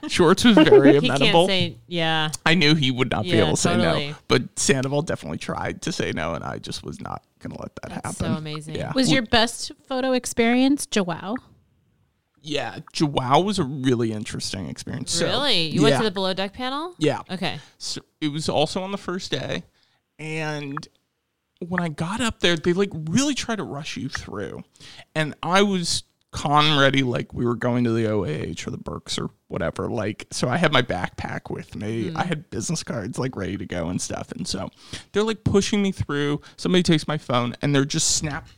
Schwartz 0.09 0.45
was 0.45 0.55
very 0.57 0.93
He 1.01 1.09
amenable. 1.09 1.47
can't 1.47 1.49
say 1.49 1.77
yeah. 1.87 2.31
I 2.45 2.55
knew 2.55 2.75
he 2.75 2.91
would 2.91 3.11
not 3.11 3.25
be 3.25 3.33
able 3.33 3.53
to 3.53 3.57
say 3.57 3.77
no. 3.77 4.15
But 4.29 4.59
Sandoval 4.59 5.03
definitely 5.03 5.39
tried 5.39 5.83
to 5.83 5.93
say 5.93 6.13
no, 6.13 6.35
and 6.35 6.45
I 6.45 6.59
just 6.59 6.85
was 6.85 7.01
not 7.01 7.23
going 7.39 7.57
to 7.57 7.63
let 7.63 7.75
that 7.77 7.89
That's 8.03 8.19
happen. 8.19 8.35
so 8.35 8.39
amazing. 8.39 8.75
Yeah. 8.75 8.93
Was 8.95 9.11
your 9.11 9.23
best 9.23 9.73
photo 9.89 10.13
experience 10.13 10.85
Joao? 10.87 11.37
Yeah, 12.43 12.79
Joao 12.93 13.41
was 13.41 13.59
a 13.59 13.65
really 13.65 14.13
interesting 14.13 14.69
experience. 14.69 15.13
So, 15.13 15.27
really? 15.27 15.69
You 15.69 15.83
went 15.83 15.97
to 15.99 16.05
the 16.05 16.11
below 16.11 16.33
deck 16.33 16.53
panel? 16.55 16.95
Yeah. 16.99 17.21
Okay. 17.31 17.59
So 17.79 18.01
it 18.21 18.29
was 18.29 18.49
also 18.49 18.83
on 18.83 18.93
the 18.93 18.99
first 18.99 19.31
day, 19.31 19.63
and 20.19 20.87
when 21.67 21.83
I 21.83 21.89
got 21.89 22.21
up 22.23 22.41
there, 22.41 22.57
they 22.57 22.73
like 22.73 22.91
really 22.93 23.35
try 23.35 23.57
to 23.57 23.63
rush 23.63 23.97
you 23.99 24.09
through, 24.09 24.65
and 25.15 25.35
I 25.43 25.61
was 25.63 26.03
con 26.33 26.79
ready, 26.79 27.03
like 27.03 27.33
we 27.35 27.45
were 27.45 27.57
going 27.57 27.85
to 27.85 27.93
the 27.93 28.07
OAH 28.07 28.67
or 28.67 28.71
the 28.71 28.79
Berks 28.79 29.19
or 29.19 29.31
whatever. 29.49 29.89
Like, 29.89 30.27
so 30.31 30.49
I 30.49 30.57
had 30.57 30.73
my 30.73 30.83
backpack 30.83 31.51
with 31.51 31.75
me. 31.75 32.07
Mm-hmm. 32.07 32.17
I 32.17 32.25
had 32.25 32.51
business 32.51 32.83
cards 32.83 33.19
like 33.19 33.37
ready 33.37 33.57
to 33.57 33.67
go 33.67 33.89
and 33.89 34.01
stuff, 34.01 34.33
and 34.33 34.47
so 34.47 34.71
they're 35.13 35.25
like 35.25 35.45
pushing 35.45 35.83
me 35.83 35.93
through. 35.93 36.41
Somebody 36.57 36.83
takes 36.83 37.09
my 37.09 37.19
phone, 37.19 37.55
and 37.63 37.75
they're 37.75 37.85
just 37.85 38.17
snap, 38.17 38.49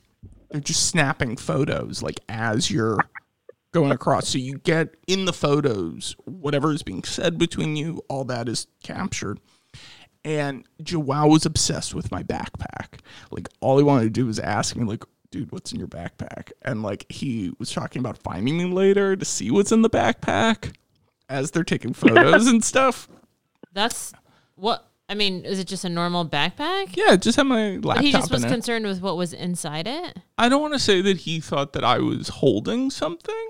they're 0.50 0.60
just 0.60 0.88
snapping 0.88 1.36
photos 1.36 2.02
like 2.02 2.20
as 2.28 2.70
you're 2.70 2.98
going 3.72 3.90
across. 3.90 4.28
So 4.28 4.38
you 4.38 4.58
get 4.58 4.94
in 5.06 5.24
the 5.24 5.32
photos 5.32 6.14
whatever 6.24 6.72
is 6.72 6.82
being 6.82 7.04
said 7.04 7.38
between 7.38 7.76
you, 7.76 8.02
all 8.08 8.24
that 8.24 8.48
is 8.48 8.66
captured. 8.82 9.40
And 10.24 10.68
Joao 10.82 11.26
was 11.26 11.46
obsessed 11.46 11.94
with 11.94 12.12
my 12.12 12.22
backpack. 12.22 13.00
Like 13.30 13.48
all 13.60 13.78
he 13.78 13.82
wanted 13.82 14.04
to 14.04 14.10
do 14.10 14.26
was 14.26 14.38
ask 14.38 14.76
me, 14.76 14.84
like, 14.84 15.04
dude, 15.32 15.50
what's 15.50 15.72
in 15.72 15.78
your 15.80 15.88
backpack? 15.88 16.52
And 16.62 16.84
like 16.84 17.10
he 17.10 17.52
was 17.58 17.72
talking 17.72 17.98
about 17.98 18.18
finding 18.18 18.56
me 18.56 18.66
later 18.66 19.16
to 19.16 19.24
see 19.24 19.50
what's 19.50 19.72
in 19.72 19.82
the 19.82 19.90
backpack 19.90 20.76
as 21.28 21.50
they're 21.50 21.64
taking 21.64 21.92
photos 21.92 22.46
and 22.46 22.62
stuff. 22.72 23.08
That's 23.72 24.12
what 24.54 24.86
I 25.08 25.14
mean, 25.14 25.44
is 25.44 25.58
it 25.58 25.66
just 25.66 25.84
a 25.84 25.88
normal 25.88 26.24
backpack? 26.24 26.96
Yeah, 26.96 27.16
just 27.16 27.36
have 27.36 27.46
my 27.46 27.72
laptop 27.72 27.96
But 27.96 28.04
he 28.04 28.12
just 28.12 28.30
was 28.30 28.44
concerned 28.44 28.86
with 28.86 29.00
what 29.00 29.16
was 29.16 29.32
inside 29.32 29.88
it. 29.88 30.18
I 30.38 30.48
don't 30.48 30.60
want 30.60 30.74
to 30.74 30.78
say 30.78 31.00
that 31.00 31.18
he 31.18 31.40
thought 31.40 31.72
that 31.72 31.82
I 31.84 31.98
was 31.98 32.28
holding 32.28 32.90
something, 32.90 33.48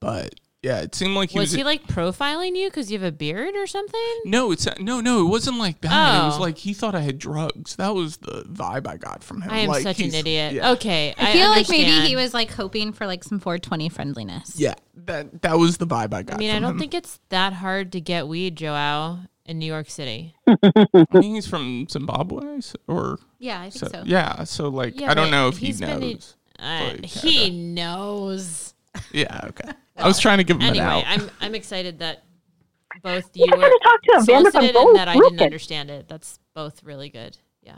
but 0.00 0.34
yeah, 0.62 0.80
it 0.80 0.94
seemed 0.94 1.14
like 1.14 1.30
he 1.30 1.38
was 1.38 1.50
was. 1.50 1.56
he 1.56 1.64
like 1.64 1.86
profiling 1.86 2.54
you 2.56 2.68
because 2.68 2.90
you 2.92 2.98
have 2.98 3.06
a 3.08 3.12
beard 3.12 3.54
or 3.54 3.66
something? 3.66 4.00
No, 4.26 4.52
it's 4.52 4.66
no, 4.78 5.00
no. 5.00 5.22
It 5.24 5.28
wasn't 5.30 5.58
like 5.58 5.80
that. 5.80 6.22
It 6.22 6.26
was 6.26 6.36
Oh. 6.38 6.40
like 6.42 6.58
he 6.58 6.74
thought 6.74 6.94
I 6.94 7.00
had 7.00 7.18
drugs. 7.18 7.76
That 7.76 7.94
was 7.94 8.18
the 8.18 8.44
vibe 8.44 8.86
I 8.86 8.96
got 8.98 9.24
from 9.24 9.40
him. 9.42 9.50
I 9.50 9.60
am 9.60 9.68
like, 9.68 9.82
such 9.82 10.00
an 10.00 10.12
idiot. 10.14 10.52
Yeah, 10.54 10.72
Okay. 10.72 11.14
I 11.16 11.32
feel 11.32 11.48
like 11.48 11.68
maybe 11.68 12.06
he 12.06 12.14
was 12.16 12.34
like 12.34 12.50
hoping 12.50 12.92
for 12.92 13.06
like 13.06 13.24
some 13.24 13.38
420 13.40 13.88
friendliness. 13.88 14.58
yeah. 14.60 14.74
That 15.06 15.40
that 15.42 15.58
was 15.58 15.78
the 15.78 15.86
vibe 15.86 16.12
I 16.12 16.22
got. 16.22 16.34
I 16.34 16.38
mean, 16.38 16.50
I 16.50 16.58
don't 16.58 16.72
him. 16.72 16.78
think 16.78 16.92
it's 16.94 17.20
that 17.30 17.54
hard 17.54 17.92
to 17.92 18.00
get 18.02 18.28
weed, 18.28 18.56
Joao, 18.56 19.20
in 19.46 19.58
New 19.58 19.64
York 19.66 19.88
City. 19.88 20.34
I 20.46 20.56
think 21.10 21.24
he's 21.24 21.46
from 21.46 21.86
Zimbabwe 21.90 22.58
s- 22.58 22.76
or 22.86 23.18
Yeah, 23.38 23.60
I 23.62 23.70
think 23.70 23.74
so, 23.76 23.88
so. 23.88 24.02
yeah. 24.04 24.44
So 24.44 24.68
like, 24.68 25.00
Yeah, 25.00 25.10
I 25.10 25.14
don't 25.14 25.30
know 25.30 25.48
if 25.48 25.56
he 25.56 25.66
he's 25.68 25.80
been- 25.80 26.00
knows. 26.00 26.36
Uh, 26.58 26.90
but 26.96 27.04
he 27.06 27.48
knows. 27.48 28.74
Yeah. 29.12 29.40
Okay. 29.48 29.70
I 30.02 30.06
was 30.08 30.18
trying 30.18 30.38
to 30.38 30.44
give 30.44 30.56
him 30.56 30.62
Anyway, 30.62 30.84
an 30.84 30.90
out. 30.90 31.04
I'm 31.06 31.30
I'm 31.40 31.54
excited 31.54 31.98
that 32.00 32.24
both 33.02 33.30
you 33.34 33.46
I 33.50 33.56
were 33.56 33.62
gotta 33.62 33.80
talk 33.82 34.02
to 34.02 34.12
him. 34.12 34.20
Vanderpump 34.26 34.50
solicited 34.52 34.74
Rules 34.74 34.88
and 34.90 34.98
that 34.98 35.08
I 35.08 35.12
didn't 35.14 35.28
broken. 35.28 35.44
understand 35.44 35.90
it. 35.90 36.08
That's 36.08 36.38
both 36.54 36.82
really 36.84 37.08
good. 37.08 37.38
Yeah. 37.62 37.74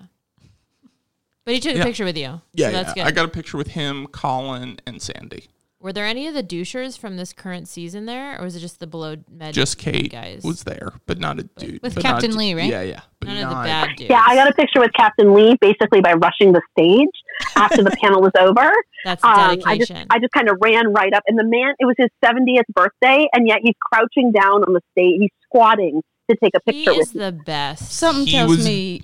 But 1.45 1.55
he 1.55 1.61
took 1.61 1.75
Yeah. 1.75 1.83
a 1.83 1.85
picture 1.85 2.05
with 2.05 2.17
you. 2.17 2.41
yeah, 2.55 2.67
so 2.69 2.73
that's 2.73 2.97
yeah. 2.97 3.05
good. 3.05 3.09
I 3.09 3.11
got 3.13 3.25
a 3.25 3.29
picture 3.29 3.57
with 3.57 3.69
him, 3.69 4.07
Colin, 4.07 4.79
and 4.87 5.03
Sandy. 5.03 5.49
Were 5.81 5.93
there 5.93 6.07
any 6.07 6.29
of 6.29 6.35
the 6.35 6.45
douchers 6.45 6.97
from 6.97 7.17
this 7.17 7.33
current 7.33 7.67
season 7.67 8.07
there, 8.07 8.39
or 8.41 8.45
was 8.45 8.55
it 8.55 8.61
just 8.61 8.79
the 8.79 8.87
below 8.87 9.17
med? 9.29 9.53
Just 9.53 9.79
Kate 9.79 10.13
guys. 10.13 10.45
was 10.45 10.63
there, 10.63 10.93
but 11.07 11.19
not 11.19 11.41
a 11.41 11.43
dude. 11.43 11.83
With 11.83 11.97
but 11.97 12.05
Captain 12.05 12.31
a- 12.31 12.37
Lee, 12.37 12.55
right? 12.55 12.71
Yeah, 12.71 12.83
yeah. 12.83 13.01
But 13.19 13.31
None 13.31 13.43
of 13.43 13.49
the 13.49 13.55
bad 13.57 13.97
dudes. 13.97 14.09
Yeah, 14.11 14.23
I 14.25 14.37
got 14.37 14.49
a 14.49 14.55
picture 14.55 14.79
with 14.79 14.93
Captain 14.93 15.35
Lee 15.35 15.57
basically 15.61 16.01
by 16.01 16.13
rushing 16.13 16.53
the 16.53 16.63
stage 16.71 17.09
after 17.57 17.83
the 17.83 17.91
panel 18.03 18.21
was 18.21 18.33
over. 18.39 18.73
That's 19.05 19.23
Um, 19.25 19.59
I 19.67 19.79
just. 19.79 19.93
I 20.11 20.19
just 20.19 20.33
kind 20.33 20.49
of 20.49 20.59
ran 20.61 20.93
right 20.93 21.13
up, 21.13 21.23
and 21.27 21.39
the 21.39 21.45
man 21.45 21.75
it 21.79 21.87
was 21.87 21.95
his 21.99 22.09
70th 22.25 22.63
birthday, 22.75 23.27
and 23.33 23.49
yet 23.49 23.61
he's 23.63 23.75
crouching 23.93 24.31
down 24.33 24.63
on 24.65 24.73
the 24.73 24.81
stage. 24.93 25.19
He's 25.21 25.31
squatting 25.45 26.03
to 26.31 26.37
take 26.43 26.53
a 26.55 26.61
he 26.71 26.85
picture 26.85 26.93
is 27.01 27.09
with 27.09 27.15
me. 27.17 27.21
the 27.25 27.33
best. 27.33 27.93
Something 27.93 28.27
He 28.27 28.33
tells 28.33 28.57
was- 28.59 28.67
me. 28.67 29.03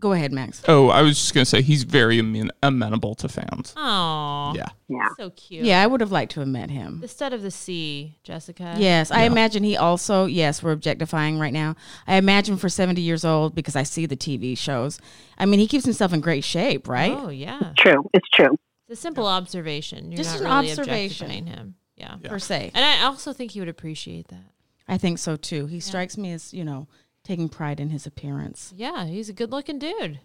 Go 0.00 0.12
ahead, 0.12 0.32
Max. 0.32 0.62
Oh, 0.68 0.88
I 0.88 1.02
was 1.02 1.18
just 1.18 1.34
gonna 1.34 1.44
say 1.44 1.62
he's 1.62 1.82
very 1.84 2.18
amen- 2.18 2.50
amenable 2.62 3.14
to 3.16 3.28
fans. 3.28 3.72
Oh, 3.76 4.52
Yeah. 4.54 4.68
Yeah. 4.88 5.08
so 5.18 5.30
cute. 5.30 5.64
Yeah, 5.64 5.82
I 5.82 5.86
would 5.86 6.00
have 6.00 6.12
liked 6.12 6.32
to 6.32 6.40
have 6.40 6.48
met 6.48 6.70
him. 6.70 7.00
The 7.00 7.08
stud 7.08 7.32
of 7.32 7.42
the 7.42 7.50
sea, 7.50 8.18
Jessica. 8.22 8.74
Yes, 8.78 9.10
I 9.10 9.22
imagine 9.24 9.64
he 9.64 9.76
also, 9.76 10.26
yes, 10.26 10.62
we're 10.62 10.72
objectifying 10.72 11.38
right 11.38 11.52
now. 11.52 11.74
I 12.06 12.16
imagine 12.16 12.56
for 12.56 12.68
70 12.68 13.00
years 13.00 13.24
old, 13.24 13.54
because 13.54 13.74
I 13.76 13.82
see 13.82 14.06
the 14.06 14.16
TV 14.16 14.56
shows, 14.56 14.98
I 15.38 15.46
mean, 15.46 15.58
he 15.60 15.66
keeps 15.66 15.84
himself 15.84 16.12
in 16.12 16.20
great 16.20 16.44
shape, 16.44 16.88
right? 16.88 17.12
Oh 17.16 17.28
yeah. 17.30 17.72
True, 17.78 18.08
it's 18.14 18.28
true. 18.30 18.56
It's 18.88 18.98
a 18.98 19.02
simple 19.02 19.26
observation. 19.26 20.12
You're 20.12 20.18
Just 20.18 20.40
not 20.42 20.46
an 20.52 20.60
really 20.60 20.70
observation. 20.70 21.46
him. 21.46 21.74
Yeah. 21.96 22.16
Per 22.22 22.38
se. 22.38 22.70
And 22.74 22.84
I 22.84 23.06
also 23.06 23.32
think 23.32 23.52
he 23.52 23.60
would 23.60 23.68
appreciate 23.68 24.28
that. 24.28 24.44
I 24.86 24.98
think 24.98 25.18
so 25.18 25.34
too. 25.34 25.66
He 25.66 25.80
strikes 25.80 26.16
me 26.16 26.30
as, 26.32 26.54
you 26.54 26.64
know, 26.64 26.86
taking 27.26 27.48
pride 27.48 27.80
in 27.80 27.90
his 27.90 28.06
appearance. 28.06 28.72
Yeah, 28.76 29.04
he's 29.06 29.28
a 29.28 29.32
good 29.32 29.50
looking 29.50 29.78
dude. 29.78 30.20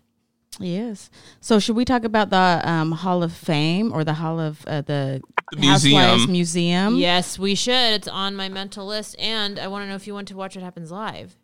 He 0.59 0.75
is. 0.75 1.09
So, 1.39 1.59
should 1.59 1.75
we 1.77 1.85
talk 1.85 2.03
about 2.03 2.29
the 2.29 2.61
um, 2.63 2.91
Hall 2.91 3.23
of 3.23 3.31
Fame 3.33 3.91
or 3.93 4.03
the 4.03 4.13
Hall 4.15 4.39
of 4.39 4.65
uh, 4.67 4.81
the, 4.81 5.21
The 5.53 5.65
Housewives 5.65 6.27
museum. 6.27 6.31
Museum? 6.31 6.95
yes, 6.97 7.39
we 7.39 7.55
should. 7.55 7.93
It's 7.93 8.07
on 8.07 8.35
my 8.35 8.49
mental 8.49 8.85
list. 8.85 9.15
And 9.17 9.57
I 9.57 9.67
want 9.67 9.83
to 9.85 9.89
know 9.89 9.95
if 9.95 10.07
you 10.07 10.13
want 10.13 10.27
to 10.27 10.35
watch 10.35 10.55
what 10.55 10.63
happens 10.63 10.91
live. 10.91 11.37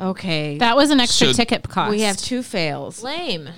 Okay. 0.00 0.58
That 0.58 0.76
was 0.76 0.90
an 0.90 1.00
extra 1.00 1.28
Should- 1.28 1.36
ticket 1.36 1.68
cost. 1.68 1.90
we 1.90 2.02
have 2.02 2.16
two 2.16 2.42
fails. 2.42 3.02
Lame. 3.02 3.48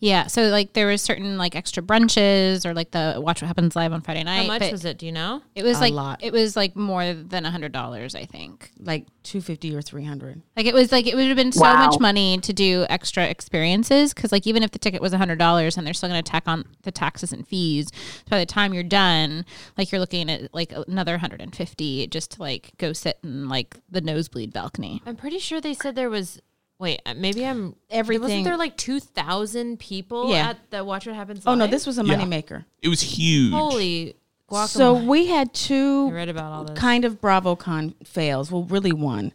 Yeah, 0.00 0.28
so 0.28 0.42
like 0.48 0.74
there 0.74 0.86
was 0.86 1.02
certain 1.02 1.36
like 1.38 1.56
extra 1.56 1.82
brunches 1.82 2.64
or 2.64 2.72
like 2.74 2.92
the 2.92 3.16
watch 3.18 3.42
what 3.42 3.48
happens 3.48 3.74
live 3.74 3.92
on 3.92 4.00
Friday 4.00 4.22
night. 4.22 4.42
How 4.42 4.46
much 4.46 4.60
but 4.60 4.72
was 4.72 4.84
it? 4.84 4.98
Do 4.98 5.06
you 5.06 5.12
know? 5.12 5.42
It 5.54 5.64
was 5.64 5.78
A 5.78 5.80
like 5.80 5.92
lot. 5.92 6.22
it 6.22 6.32
was 6.32 6.54
like 6.56 6.76
more 6.76 7.12
than 7.14 7.44
a 7.44 7.50
hundred 7.50 7.72
dollars, 7.72 8.14
I 8.14 8.24
think. 8.24 8.70
Like 8.78 9.06
250 9.24 9.74
or 9.74 9.82
300. 9.82 10.40
Like 10.56 10.66
it 10.66 10.74
was 10.74 10.92
like 10.92 11.06
it 11.06 11.14
would 11.16 11.26
have 11.26 11.36
been 11.36 11.50
so 11.52 11.62
Wow. 11.62 11.86
much 11.86 11.98
money 12.00 12.38
to 12.38 12.52
do 12.52 12.86
extra 12.88 13.24
experiences 13.26 14.14
because 14.14 14.30
like 14.30 14.46
even 14.46 14.62
if 14.62 14.70
the 14.70 14.78
ticket 14.78 15.02
was 15.02 15.12
a 15.12 15.18
hundred 15.18 15.38
dollars 15.38 15.76
and 15.76 15.86
they're 15.86 15.94
still 15.94 16.08
going 16.08 16.22
to 16.22 16.30
tack 16.30 16.44
on 16.46 16.64
the 16.82 16.92
taxes 16.92 17.32
and 17.32 17.46
fees, 17.46 17.88
by 18.30 18.38
the 18.38 18.46
time 18.46 18.72
you're 18.72 18.82
done, 18.84 19.44
like 19.76 19.90
you're 19.90 20.00
looking 20.00 20.30
at 20.30 20.54
like 20.54 20.72
another 20.86 21.18
hundred 21.18 21.40
and 21.40 21.54
fifty 21.56 22.06
just 22.06 22.32
to 22.32 22.42
like 22.42 22.70
go 22.78 22.92
sit 22.92 23.18
in 23.24 23.48
like 23.48 23.76
the 23.90 24.00
nosebleed 24.00 24.52
balcony. 24.52 25.02
I'm 25.04 25.16
pretty 25.16 25.38
sure 25.40 25.60
they 25.60 25.74
said 25.74 25.96
there 25.96 26.10
was. 26.10 26.40
Wait, 26.78 27.00
uh, 27.04 27.14
maybe 27.16 27.44
I'm. 27.44 27.74
Everything- 27.90 28.22
Wasn't 28.22 28.44
there 28.44 28.56
like 28.56 28.76
2,000 28.76 29.78
people 29.80 30.30
Yeah. 30.30 30.50
at 30.50 30.70
the 30.70 30.84
Watch 30.84 31.06
What 31.06 31.16
Happens 31.16 31.42
Oh, 31.44 31.54
no, 31.54 31.66
this 31.66 31.86
was 31.86 31.98
a 31.98 32.04
Yeah. 32.04 32.14
moneymaker. 32.14 32.64
It 32.82 32.88
was 32.88 33.00
huge. 33.00 33.52
Holy 33.52 34.14
guacamole. 34.50 34.68
So, 34.68 34.94
we 34.94 35.26
had 35.26 35.48
I 35.48 35.50
two 35.52 36.10
read 36.10 36.28
about 36.28 36.52
all 36.52 36.64
this. 36.64 36.78
kind 36.78 37.04
of 37.04 37.20
BravoCon 37.20 37.94
fails. 38.06 38.52
Well, 38.52 38.62
really 38.64 38.92
one. 38.92 39.32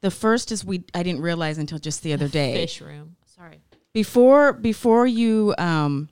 The 0.00 0.10
first 0.10 0.50
is 0.50 0.64
we 0.64 0.84
I 0.94 1.02
didn't 1.02 1.20
realize 1.20 1.58
until 1.58 1.78
just 1.78 2.02
the 2.02 2.12
other 2.14 2.28
day. 2.28 2.54
Fish 2.54 2.80
room. 2.80 3.16
Sorry. 3.26 3.60
before 3.92 4.52
before 4.54 5.06
you 5.06 5.54
um 5.58 6.08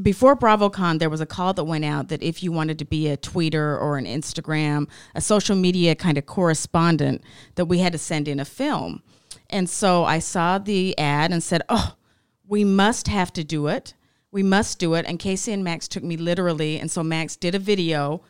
before 0.00 0.36
BravoCon, 0.36 0.98
there 1.00 1.10
was 1.10 1.20
a 1.20 1.26
call 1.26 1.52
that 1.54 1.64
went 1.64 1.84
out 1.84 2.08
that 2.08 2.22
if 2.22 2.42
you 2.42 2.52
wanted 2.52 2.78
to 2.78 2.84
be 2.84 3.08
a 3.08 3.16
tweeter 3.16 3.78
or 3.80 3.98
an 3.98 4.06
Instagram, 4.06 4.88
a 5.14 5.20
social 5.20 5.56
media 5.56 5.94
kind 5.94 6.16
of 6.16 6.24
correspondent, 6.26 7.22
that 7.56 7.64
we 7.66 7.78
had 7.80 7.92
to 7.92 7.98
send 7.98 8.26
in 8.28 8.38
a 8.40 8.44
film. 8.44 9.02
And 9.50 9.68
so 9.68 10.04
I 10.04 10.18
saw 10.18 10.58
the 10.58 10.96
ad 10.98 11.32
and 11.32 11.42
said, 11.42 11.62
"Oh, 11.68 11.94
we 12.46 12.64
must 12.64 13.08
have 13.08 13.32
to 13.34 13.44
do 13.44 13.66
it. 13.66 13.94
We 14.32 14.42
must 14.42 14.78
do 14.78 14.94
it." 14.94 15.04
And 15.06 15.18
Casey 15.18 15.52
and 15.52 15.62
Max 15.62 15.88
took 15.88 16.02
me 16.02 16.16
literally, 16.16 16.78
and 16.78 16.90
so 16.90 17.02
Max 17.02 17.36
did 17.36 17.54
a 17.54 17.58
video 17.58 18.22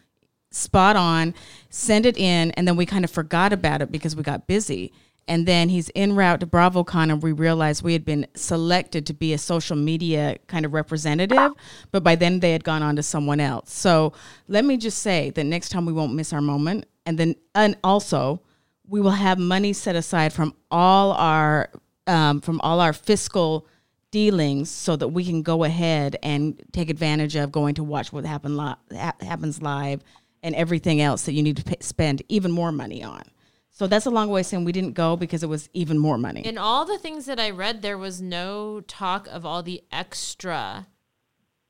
spot 0.50 0.96
on, 0.96 1.32
send 1.68 2.06
it 2.06 2.16
in, 2.16 2.50
and 2.52 2.66
then 2.66 2.74
we 2.74 2.84
kind 2.84 3.04
of 3.04 3.10
forgot 3.10 3.52
about 3.52 3.82
it 3.82 3.92
because 3.92 4.16
we 4.16 4.22
got 4.22 4.46
busy. 4.48 4.92
And 5.28 5.46
then 5.46 5.68
he's 5.68 5.92
en 5.94 6.16
route 6.16 6.40
to 6.40 6.46
BravoCon, 6.46 7.12
and 7.12 7.22
we 7.22 7.30
realized 7.30 7.84
we 7.84 7.92
had 7.92 8.04
been 8.04 8.26
selected 8.34 9.06
to 9.06 9.14
be 9.14 9.32
a 9.32 9.38
social 9.38 9.76
media 9.76 10.38
kind 10.48 10.66
of 10.66 10.72
representative, 10.72 11.52
but 11.92 12.02
by 12.02 12.16
then 12.16 12.40
they 12.40 12.50
had 12.50 12.64
gone 12.64 12.82
on 12.82 12.96
to 12.96 13.02
someone 13.02 13.38
else. 13.38 13.72
So 13.72 14.12
let 14.48 14.64
me 14.64 14.76
just 14.76 14.98
say 14.98 15.30
that 15.30 15.44
next 15.44 15.68
time 15.68 15.86
we 15.86 15.92
won't 15.92 16.14
miss 16.14 16.32
our 16.32 16.40
moment. 16.40 16.86
And 17.06 17.16
then, 17.16 17.36
and 17.54 17.76
also, 17.84 18.42
we 18.90 19.00
will 19.00 19.10
have 19.12 19.38
money 19.38 19.72
set 19.72 19.94
aside 19.94 20.32
from 20.32 20.54
all 20.70 21.12
our 21.12 21.70
um, 22.06 22.40
from 22.40 22.60
all 22.60 22.80
our 22.80 22.92
fiscal 22.92 23.66
dealings 24.10 24.68
so 24.68 24.96
that 24.96 25.08
we 25.08 25.24
can 25.24 25.42
go 25.42 25.62
ahead 25.62 26.16
and 26.24 26.60
take 26.72 26.90
advantage 26.90 27.36
of 27.36 27.52
going 27.52 27.76
to 27.76 27.84
watch 27.84 28.12
what 28.12 28.24
happen 28.24 28.56
li- 28.56 28.74
happens 29.20 29.62
live 29.62 30.02
and 30.42 30.54
everything 30.56 31.00
else 31.00 31.22
that 31.22 31.32
you 31.32 31.42
need 31.42 31.56
to 31.56 31.62
pay, 31.62 31.76
spend 31.80 32.22
even 32.28 32.50
more 32.50 32.72
money 32.72 33.04
on. 33.04 33.22
So 33.70 33.86
that's 33.86 34.06
a 34.06 34.10
long 34.10 34.28
way 34.28 34.42
saying 34.42 34.64
we 34.64 34.72
didn't 34.72 34.94
go 34.94 35.16
because 35.16 35.44
it 35.44 35.48
was 35.48 35.68
even 35.72 35.96
more 35.96 36.18
money. 36.18 36.44
In 36.44 36.58
all 36.58 36.84
the 36.84 36.98
things 36.98 37.26
that 37.26 37.38
I 37.38 37.50
read, 37.50 37.82
there 37.82 37.96
was 37.96 38.20
no 38.20 38.80
talk 38.80 39.28
of 39.28 39.46
all 39.46 39.62
the 39.62 39.82
extra 39.92 40.88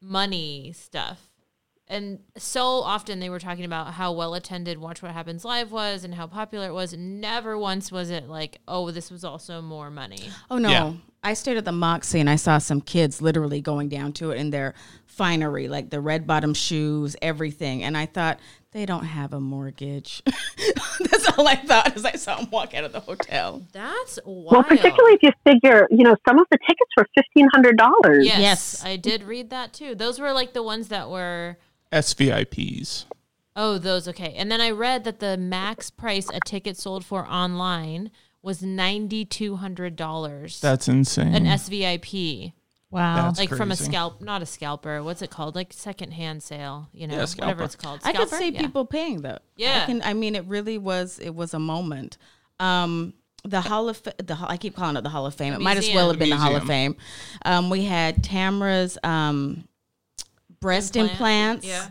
money 0.01 0.73
stuff. 0.75 1.30
And 1.91 2.21
so 2.37 2.63
often 2.67 3.19
they 3.19 3.29
were 3.29 3.41
talking 3.41 3.65
about 3.65 3.95
how 3.95 4.13
well 4.13 4.35
attended 4.35 4.79
Watch 4.79 5.03
What 5.03 5.11
Happens 5.11 5.45
Live 5.45 5.73
was 5.73 6.05
and 6.05 6.15
how 6.15 6.29
popular 6.29 6.69
it 6.69 6.73
was. 6.73 6.95
Never 6.97 7.59
once 7.59 7.91
was 7.91 8.11
it 8.11 8.29
like, 8.29 8.61
oh, 8.69 8.93
this 8.93 9.11
was 9.11 9.25
also 9.25 9.61
more 9.61 9.91
money. 9.91 10.31
oh 10.51 10.59
no, 10.59 10.71
Yeah. 10.71 10.93
I 11.23 11.35
stayed 11.35 11.57
at 11.59 11.65
the 11.67 11.73
Moxy 11.73 12.19
and 12.21 12.31
I 12.31 12.37
saw 12.37 12.59
some 12.59 12.81
kids 12.81 13.21
literally 13.21 13.61
going 13.61 13.89
down 13.91 14.13
to 14.15 14.31
it 14.31 14.39
in 14.39 14.51
their 14.51 14.73
finery, 15.05 15.69
like 15.69 15.91
the 15.91 16.01
red 16.01 16.27
bottom 16.27 16.55
shoes, 16.55 17.15
everything. 17.21 17.83
And 17.83 17.95
I 17.97 18.07
thought 18.07 18.39
they 18.73 18.87
don't 18.87 19.05
have 19.05 19.33
a 19.35 19.41
mortgage. 19.41 20.23
that's 21.01 21.29
all 21.37 21.47
I 21.49 21.57
thought 21.57 21.95
as 21.97 22.05
I 22.05 22.13
saw 22.13 22.37
them 22.37 22.51
walk 22.51 22.73
out 22.73 22.85
of 22.85 22.93
the 22.93 23.01
hotel. 23.01 23.63
That's 23.73 24.19
wild. 24.25 24.53
Well, 24.53 24.63
particularly 24.63 25.15
if 25.21 25.23
you 25.25 25.31
figure, 25.45 25.89
you 25.91 26.05
know, 26.05 26.17
some 26.27 26.39
of 26.39 26.47
the 26.53 26.59
tickets 26.67 26.91
were 26.97 27.07
fifteen 27.17 27.49
hundred 27.53 27.77
dollars. 27.77 28.25
Yes, 28.25 28.39
Yes. 28.39 28.85
I 28.85 28.97
did 28.97 29.25
read 29.25 29.51
that 29.51 29.73
too. 29.73 29.95
Those 29.97 30.21
were 30.21 30.33
like 30.33 30.53
the 30.53 30.63
ones 30.63 30.87
that 30.89 31.11
were. 31.11 31.59
SVIPs. 31.93 33.05
Oh, 33.57 33.79
those 33.79 34.07
okay. 34.09 34.35
And 34.37 34.51
then 34.51 34.61
I 34.61 34.71
read 34.71 35.05
that 35.05 35.21
the 35.21 35.37
max 35.37 35.91
price 35.91 36.29
a 36.33 36.41
ticket 36.41 36.77
sold 36.79 37.05
for 37.05 37.27
online 37.27 38.11
was 38.43 38.63
ninety 38.63 39.25
two 39.25 39.57
hundred 39.57 39.97
dollars. 39.97 40.61
That's 40.61 40.89
insane. 40.89 41.35
An 41.35 41.45
SVIP, 41.45 42.53
Wow. 42.91 43.27
That's 43.27 43.39
like 43.39 43.51
from 43.51 43.71
a 43.71 43.77
scalp, 43.77 44.21
not 44.21 44.43
a 44.43 44.47
scalper. 44.47 45.03
What's 45.03 45.23
it 45.23 45.31
called? 45.31 45.55
Like 45.55 45.73
secondhand 45.73 46.43
sale. 46.43 46.89
You 46.93 47.07
know, 47.07 47.17
Yeah, 47.17 47.27
whatever 47.37 47.63
it's 47.65 47.77
called. 47.77 48.01
I 48.05 48.13
could 48.13 48.29
see 48.31 48.51
Yeah. 48.51 48.61
people 48.63 48.85
paying 48.85 49.23
though. 49.23 49.39
Yeah. 49.57 49.83
I 49.83 49.87
can. 49.87 50.03
I 50.03 50.15
mean, 50.15 50.35
it 50.35 50.45
really 50.47 50.79
was. 50.79 51.19
It 51.21 51.35
was 51.35 51.55
a 51.55 51.59
moment. 51.61 52.19
Um, 52.59 53.15
the 53.45 53.61
Hall 53.61 53.89
of 53.89 54.03
the 54.19 54.35
Hall- 54.35 54.49
I 54.51 54.57
keep 54.57 54.75
calling 54.77 54.97
it 54.97 55.03
the 55.03 55.09
Hall 55.09 55.25
of 55.27 55.35
Fame. 55.35 55.53
It 55.55 55.61
might 55.61 55.77
as 55.79 55.89
well 55.95 56.09
have 56.11 56.19
been 56.19 56.31
the 56.31 56.37
Hall 56.37 56.57
of 56.57 56.65
Fame. 56.65 56.97
Um, 57.45 57.71
we 57.71 57.85
had 57.85 58.23
Tamra's 58.23 58.99
um, 59.03 59.65
breast 60.61 60.97
Implant. 60.97 61.13
implants. 61.65 61.67
Yeah. 61.67 61.89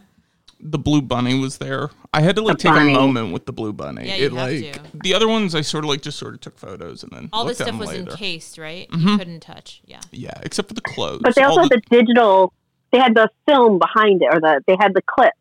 the 0.62 0.78
blue 0.78 1.02
bunny 1.02 1.40
was 1.40 1.58
there. 1.58 1.90
I 2.14 2.22
had 2.22 2.36
to 2.36 2.42
like 2.42 2.58
The 2.58 2.64
take 2.64 2.74
bunny. 2.74 2.92
a 2.94 2.98
moment 3.00 3.32
with 3.34 3.46
the 3.46 3.54
blue 3.54 3.72
bunny. 3.74 4.08
Yeah, 4.08 4.16
you 4.16 4.26
it 4.26 4.34
have 4.34 4.74
like 4.84 4.92
to. 4.92 4.98
the 5.04 5.14
other 5.14 5.28
ones 5.28 5.56
I 5.56 5.62
sort 5.62 5.84
of 5.86 5.90
like 5.90 6.02
just 6.02 6.20
sort 6.20 6.34
of 6.34 6.42
took 6.42 6.58
photos 6.58 7.02
and 7.04 7.12
then 7.12 7.30
All 7.34 7.46
this 7.46 7.60
looked 7.60 7.62
at 7.62 7.64
stuff 7.66 7.68
them 7.74 7.80
was 7.80 7.90
later. 7.90 8.02
Mm-hmm. 8.04 8.12
encased, 8.12 8.58
right? 8.58 8.88
You 8.92 9.18
couldn't 9.18 9.40
touch. 9.40 9.82
Yeah. 9.86 10.02
Yeah, 10.12 10.34
except 10.44 10.68
for 10.68 10.74
the 10.74 10.82
clothes. 10.82 11.22
But 11.24 11.36
they 11.36 11.44
All 11.44 11.52
also 11.58 11.62
had 11.62 11.70
the- 11.72 11.82
the 11.90 11.98
digital. 11.98 12.54
They 12.92 12.98
had 13.00 13.14
the 13.16 13.30
film 13.48 13.78
behind 13.80 14.22
it, 14.24 14.30
or 14.34 14.40
the 14.42 14.62
they 14.68 14.76
had 14.80 14.94
the 14.96 15.02
clip 15.04 15.34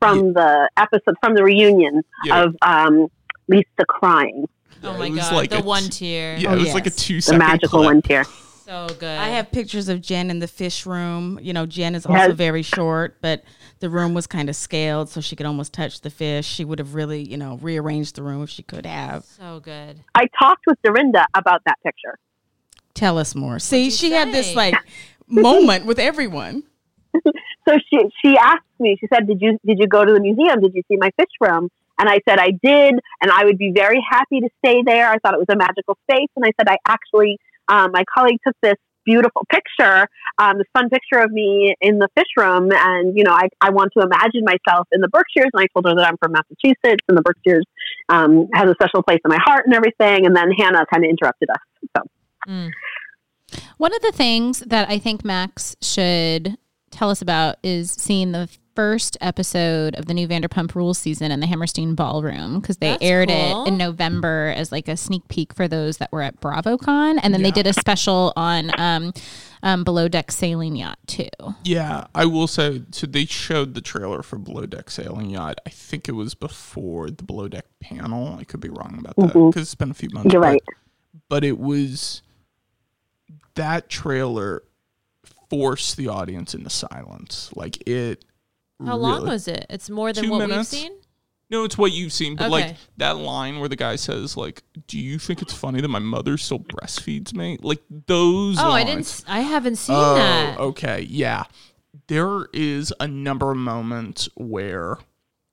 from 0.00 0.32
the 0.34 0.68
episode 0.76 1.14
from 1.22 1.34
the 1.34 1.42
reunion 1.44 2.02
Yeah. 2.24 2.42
of 2.44 2.56
um, 2.62 3.08
Lisa 3.48 3.66
crying, 3.88 4.48
Oh 4.84 4.92
Yeah, 4.92 4.98
my 4.98 5.06
it 5.06 5.10
was 5.12 5.20
god, 5.22 5.32
like 5.34 5.50
the 5.50 5.58
a 5.58 5.62
one 5.62 5.84
t- 5.84 5.88
tier. 5.90 6.36
yeah, 6.36 6.50
Oh, 6.50 6.54
it 6.56 6.58
was 6.60 6.74
like 6.74 6.86
a 6.86 6.90
yes. 6.90 6.96
two 6.96 7.16
the 7.16 7.22
second 7.22 7.38
magical 7.38 7.68
clip. 7.80 7.84
one 7.86 8.02
tier. 8.02 8.24
So 8.68 8.86
good. 8.98 9.18
I 9.18 9.28
have 9.30 9.50
pictures 9.50 9.88
of 9.88 10.02
Jen 10.02 10.28
in 10.30 10.40
the 10.40 10.46
fish 10.46 10.84
room. 10.84 11.38
You 11.40 11.54
know, 11.54 11.64
Jen 11.64 11.94
is 11.94 12.04
also 12.04 12.28
Yes. 12.28 12.36
very 12.36 12.60
short, 12.60 13.16
but 13.22 13.42
the 13.80 13.88
room 13.88 14.12
was 14.12 14.26
kind 14.26 14.50
of 14.50 14.56
scaled, 14.56 15.08
so 15.08 15.22
she 15.22 15.36
could 15.36 15.46
almost 15.46 15.72
touch 15.72 16.02
the 16.02 16.10
fish. 16.10 16.46
She 16.46 16.66
would 16.66 16.78
have 16.78 16.94
really, 16.94 17.22
you 17.22 17.38
know, 17.38 17.58
rearranged 17.62 18.16
the 18.16 18.22
room 18.22 18.42
if 18.42 18.50
she 18.50 18.62
could 18.62 18.84
have. 18.84 19.24
so 19.24 19.58
good. 19.60 20.00
I 20.14 20.26
talked 20.38 20.66
with 20.66 20.76
Dorinda 20.82 21.24
about 21.34 21.62
that 21.64 21.78
picture. 21.82 22.18
Tell 22.92 23.16
us 23.16 23.34
more. 23.34 23.58
See, 23.58 23.86
you 23.86 23.90
she 23.90 24.10
had 24.10 24.32
this 24.32 24.54
like 24.54 24.74
moment 25.26 25.86
with 25.86 25.98
everyone. 25.98 26.64
So 27.66 27.78
she 27.88 27.98
she 28.22 28.36
asked 28.36 28.66
me. 28.78 28.98
She 29.00 29.06
said, 29.12 29.26
"Did 29.26 29.40
you 29.40 29.58
did 29.64 29.78
you 29.78 29.86
go 29.86 30.04
to 30.04 30.12
the 30.12 30.20
museum? 30.20 30.60
Did 30.60 30.74
you 30.74 30.82
see 30.88 30.96
my 30.98 31.10
fish 31.18 31.32
room?" 31.40 31.70
And 31.98 32.06
I 32.08 32.18
said, 32.28 32.38
"I 32.38 32.50
did, 32.50 32.94
and 33.22 33.30
I 33.30 33.44
would 33.46 33.56
be 33.56 33.72
very 33.74 34.04
happy 34.10 34.40
to 34.40 34.48
stay 34.62 34.82
there. 34.84 35.08
I 35.08 35.16
thought 35.18 35.32
it 35.32 35.38
was 35.38 35.48
a 35.50 35.56
magical 35.56 35.96
space." 36.10 36.28
And 36.36 36.44
I 36.44 36.52
said, 36.58 36.68
"I 36.68 36.76
actually, 36.86 37.38
um, 37.68 37.92
my 37.92 38.04
colleague 38.16 38.38
took 38.46 38.56
this 38.62 38.76
beautiful 39.04 39.46
picture, 39.50 40.06
um, 40.38 40.58
this 40.58 40.66
fun 40.74 40.90
picture 40.90 41.18
of 41.18 41.30
me 41.30 41.74
in 41.80 41.98
the 41.98 42.08
fish 42.14 42.28
room, 42.36 42.70
and 42.72 43.16
you 43.16 43.24
know, 43.24 43.32
I 43.32 43.48
I 43.60 43.70
want 43.70 43.92
to 43.96 44.04
imagine 44.04 44.44
myself 44.44 44.86
in 44.92 45.00
the 45.00 45.08
Berkshires." 45.08 45.50
And 45.52 45.62
I 45.62 45.66
told 45.72 45.86
her 45.86 45.94
that 45.94 46.06
I'm 46.06 46.16
from 46.18 46.32
Massachusetts, 46.32 47.04
and 47.08 47.16
the 47.16 47.22
Berkshires 47.22 47.64
um, 48.08 48.48
has 48.54 48.68
a 48.68 48.74
special 48.74 49.02
place 49.02 49.20
in 49.24 49.30
my 49.30 49.38
heart 49.44 49.64
and 49.66 49.74
everything. 49.74 50.26
And 50.26 50.36
then 50.36 50.50
Hannah 50.52 50.84
kind 50.92 51.04
of 51.04 51.10
interrupted 51.10 51.48
us. 51.50 51.90
So 51.96 52.02
Mm. 52.48 52.70
One 53.76 53.94
of 53.94 54.02
the 54.02 54.12
things 54.12 54.60
that 54.60 54.88
I 54.88 54.98
think 54.98 55.24
Max 55.24 55.76
should 55.80 56.56
tell 56.90 57.10
us 57.10 57.22
about 57.22 57.56
is 57.62 57.90
seeing 57.92 58.32
the 58.32 58.48
first 58.78 59.16
episode 59.20 59.96
of 59.96 60.06
the 60.06 60.14
new 60.14 60.28
Vanderpump 60.28 60.72
Rules 60.76 60.98
season 60.98 61.32
in 61.32 61.40
the 61.40 61.48
Hammerstein 61.48 61.96
Ballroom 61.96 62.60
because 62.60 62.76
they 62.76 62.90
That's 62.90 63.02
aired 63.02 63.28
cool. 63.28 63.64
it 63.64 63.70
in 63.70 63.76
November 63.76 64.54
as 64.56 64.70
like 64.70 64.86
a 64.86 64.96
sneak 64.96 65.26
peek 65.26 65.52
for 65.52 65.66
those 65.66 65.96
that 65.96 66.12
were 66.12 66.22
at 66.22 66.40
BravoCon, 66.40 67.18
and 67.20 67.34
then 67.34 67.42
they 67.42 67.50
did 67.50 67.66
a 67.66 67.72
special 67.72 68.32
on 68.36 68.70
um, 68.78 69.12
um, 69.64 69.82
Below 69.82 70.06
Deck 70.06 70.30
Sailing 70.30 70.76
Yacht 70.76 70.96
too. 71.08 71.28
Yeah, 71.64 72.06
I 72.14 72.26
will 72.26 72.46
say. 72.46 72.82
So 72.92 73.08
they 73.08 73.24
showed 73.24 73.74
the 73.74 73.80
trailer 73.80 74.22
for 74.22 74.38
Below 74.38 74.66
Deck 74.66 74.90
Sailing 74.90 75.30
Yacht. 75.30 75.58
I 75.66 75.70
think 75.70 76.08
it 76.08 76.12
was 76.12 76.36
before 76.36 77.10
the 77.10 77.24
Below 77.24 77.48
Deck 77.48 77.66
panel. 77.80 78.36
I 78.38 78.44
could 78.44 78.60
be 78.60 78.68
wrong 78.68 78.94
about 79.00 79.16
that 79.16 79.32
because 79.32 79.62
it's 79.62 79.74
been 79.74 79.90
a 79.90 79.94
few 79.94 80.10
months. 80.10 80.32
You're 80.32 80.40
right. 80.40 80.62
But 81.28 81.42
it 81.42 81.58
was 81.58 82.22
that 83.56 83.88
trailer 83.88 84.62
forced 85.50 85.96
the 85.96 86.06
audience 86.06 86.54
into 86.54 86.70
silence. 86.70 87.50
Like 87.56 87.88
it. 87.88 88.24
How 88.84 88.96
long 88.96 89.26
was 89.26 89.48
it? 89.48 89.66
It's 89.70 89.90
more 89.90 90.12
than 90.12 90.24
Two 90.24 90.30
what 90.30 90.48
minutes. 90.48 90.72
we've 90.72 90.80
seen. 90.82 90.92
No, 91.50 91.64
it's 91.64 91.78
what 91.78 91.92
you've 91.92 92.12
seen, 92.12 92.36
but 92.36 92.50
like 92.50 92.76
that 92.98 93.16
line 93.16 93.58
where 93.58 93.70
the 93.70 93.76
guy 93.76 93.96
says, 93.96 94.36
"Like, 94.36 94.62
do 94.86 94.98
you 94.98 95.18
think 95.18 95.40
it's 95.40 95.54
funny 95.54 95.80
that 95.80 95.88
my 95.88 95.98
mother 95.98 96.36
still 96.36 96.58
breastfeeds 96.60 97.32
me?" 97.34 97.58
Like 97.62 97.82
those. 98.06 98.58
Oh, 98.60 98.70
I 98.70 98.84
didn't. 98.84 99.24
I 99.26 99.40
haven't 99.40 99.76
seen 99.76 99.96
Oh, 99.96 100.14
that. 100.14 100.58
okay, 100.60 101.06
yeah. 101.08 101.44
There 102.08 102.48
is 102.52 102.92
a 103.00 103.08
number 103.08 103.50
of 103.50 103.56
moments 103.56 104.28
where, 104.36 104.98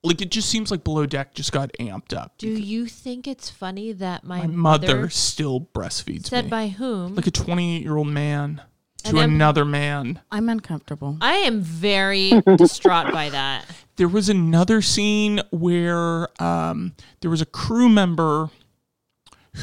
like, 0.03 0.21
it 0.21 0.31
just 0.31 0.49
seems 0.49 0.69
like 0.69 0.83
Below 0.83 1.05
Deck 1.05 1.33
just 1.33 1.51
got 1.53 1.71
amped 1.79 2.13
up. 2.15 2.37
Do 2.37 2.49
you 2.49 2.87
think 2.87 3.25
it's 3.25 3.49
funny 3.49 3.93
that 3.93 4.25
my, 4.25 4.39
my 4.41 4.47
mother, 4.47 4.87
mother 4.87 5.09
still 5.09 5.61
breastfeeds 5.73 6.25
said 6.27 6.45
me, 6.45 6.49
by 6.51 6.67
whom? 6.67 7.15
like 7.15 7.27
a 7.27 7.31
twenty-eight-year-old 7.31 8.07
man 8.07 8.61
to 9.05 9.19
I'm- 9.19 9.33
another 9.33 9.65
man. 9.65 10.21
I'm 10.31 10.49
uncomfortable. 10.49 11.17
I 11.21 11.33
am 11.37 11.61
very 11.61 12.31
distraught 12.57 13.11
by 13.11 13.29
that. 13.29 13.65
There 13.97 14.07
was 14.07 14.27
another 14.29 14.81
scene 14.81 15.41
where 15.51 16.27
um, 16.41 16.93
there 17.21 17.31
was 17.31 17.41
a 17.41 17.45
crew 17.45 17.87
member 17.89 18.49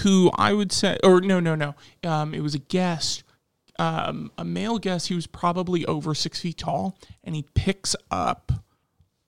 who 0.02 0.30
I 0.36 0.52
would 0.54 0.72
say, 0.72 0.98
or 1.04 1.20
no, 1.20 1.38
no, 1.38 1.54
no, 1.54 1.74
um, 2.02 2.32
it 2.34 2.40
was 2.40 2.54
a 2.54 2.58
guest, 2.58 3.24
um, 3.78 4.30
a 4.38 4.44
male 4.44 4.78
guest. 4.78 5.08
He 5.08 5.14
was 5.14 5.26
probably 5.26 5.84
over 5.84 6.14
six 6.14 6.40
feet 6.40 6.56
tall, 6.58 6.96
and 7.22 7.34
he 7.36 7.44
picks 7.54 7.94
up 8.10 8.52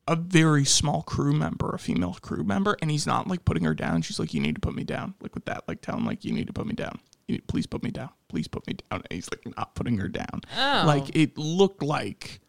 a 0.08 0.16
very 0.16 0.64
small 0.64 1.02
crew 1.02 1.34
member, 1.34 1.70
a 1.74 1.78
female 1.78 2.14
crew 2.14 2.44
member, 2.44 2.76
and 2.80 2.90
he's 2.90 3.06
not 3.06 3.26
like 3.28 3.44
putting 3.44 3.64
her 3.64 3.74
down. 3.74 4.00
She's 4.00 4.18
like, 4.18 4.32
"You 4.32 4.40
need 4.40 4.54
to 4.54 4.60
put 4.60 4.74
me 4.74 4.84
down," 4.84 5.14
like 5.20 5.34
with 5.34 5.44
that, 5.46 5.64
like 5.68 5.82
tell 5.82 5.96
him 5.98 6.06
like, 6.06 6.24
"You 6.24 6.32
need 6.32 6.46
to 6.46 6.52
put 6.54 6.66
me 6.66 6.74
down." 6.74 6.98
You 7.28 7.36
need, 7.36 7.46
please 7.46 7.66
put 7.66 7.82
me 7.82 7.90
down. 7.90 8.10
Please 8.28 8.48
put 8.48 8.66
me 8.66 8.74
down. 8.74 9.02
And 9.02 9.06
he's 9.10 9.28
like 9.30 9.56
not 9.56 9.74
putting 9.74 9.98
her 9.98 10.08
down. 10.08 10.42
Oh. 10.56 10.84
Like 10.86 11.14
it 11.16 11.36
looked 11.38 11.82
like 11.82 12.40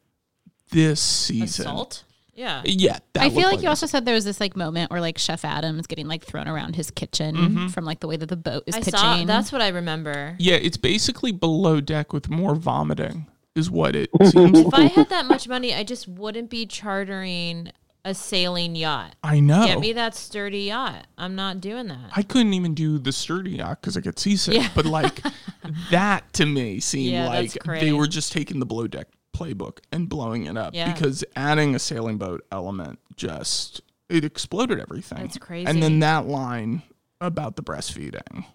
this 0.71 1.01
season. 1.01 1.67
Assault. 1.67 2.03
Yeah. 2.33 2.61
Yeah, 2.65 2.99
that 3.13 3.23
I 3.23 3.29
feel 3.29 3.43
looked 3.43 3.53
like 3.53 3.63
you 3.63 3.69
also 3.69 3.85
said 3.85 4.05
there 4.05 4.13
was 4.13 4.25
this 4.25 4.41
like 4.41 4.57
moment 4.57 4.91
where 4.91 4.99
like 4.99 5.17
Chef 5.17 5.45
Adams 5.45 5.87
getting 5.87 6.07
like 6.07 6.23
thrown 6.23 6.49
around 6.49 6.75
his 6.75 6.91
kitchen 6.91 7.35
mm-hmm. 7.35 7.67
from 7.67 7.85
like 7.85 8.01
the 8.01 8.07
way 8.07 8.17
that 8.17 8.27
the 8.27 8.35
boat 8.35 8.63
is 8.67 8.75
I 8.75 8.79
pitching. 8.79 8.99
saw. 8.99 9.23
That's 9.23 9.53
what 9.53 9.61
I 9.61 9.69
remember. 9.69 10.35
Yeah, 10.37 10.55
it's 10.55 10.77
basically 10.77 11.31
below 11.31 11.79
deck 11.79 12.11
with 12.11 12.29
more 12.29 12.55
vomiting, 12.55 13.27
is 13.55 13.71
what 13.71 13.95
it 13.95 14.09
seems 14.25 14.59
If 14.59 14.73
I 14.73 14.83
had 14.83 15.09
that 15.09 15.25
much 15.25 15.47
money, 15.47 15.73
I 15.73 15.83
just 15.83 16.09
wouldn't 16.09 16.49
be 16.49 16.65
chartering 16.65 17.71
a 18.05 18.13
sailing 18.13 18.75
yacht. 18.75 19.15
I 19.23 19.39
know. 19.41 19.65
Get 19.65 19.79
me 19.79 19.91
that 19.93 20.15
sturdy 20.15 20.59
yacht. 20.59 21.07
I'm 21.17 21.35
not 21.35 21.59
doing 21.59 21.87
that. 21.87 22.11
I 22.15 22.21
couldn't 22.21 22.53
even 22.53 22.73
do 22.73 22.99
the 22.99 23.11
sturdy 23.11 23.51
yacht 23.57 23.81
because 23.81 23.97
I 23.97 24.01
get 24.01 24.17
seasick. 24.19 24.53
Yeah. 24.53 24.69
But 24.73 24.85
like 24.85 25.21
that 25.91 26.31
to 26.33 26.45
me 26.45 26.79
seemed 26.79 27.11
Yeah, 27.13 27.27
like 27.27 27.51
they 27.65 27.91
were 27.91 28.07
just 28.07 28.31
taking 28.31 28.59
the 28.59 28.65
below 28.65 28.87
deck 28.87 29.07
playbook 29.35 29.79
and 29.91 30.07
blowing 30.07 30.45
it 30.45 30.55
up 30.55 30.73
Yeah. 30.73 30.93
because 30.93 31.25
adding 31.35 31.75
a 31.75 31.79
sailing 31.79 32.17
boat 32.17 32.45
element 32.51 32.99
just 33.17 33.81
it 34.07 34.23
exploded 34.23 34.79
everything. 34.79 35.17
That's 35.19 35.37
crazy. 35.37 35.65
And 35.67 35.81
then 35.83 35.99
that 35.99 36.27
line 36.27 36.83
about 37.19 37.55
the 37.55 37.63
breastfeeding 37.63 38.45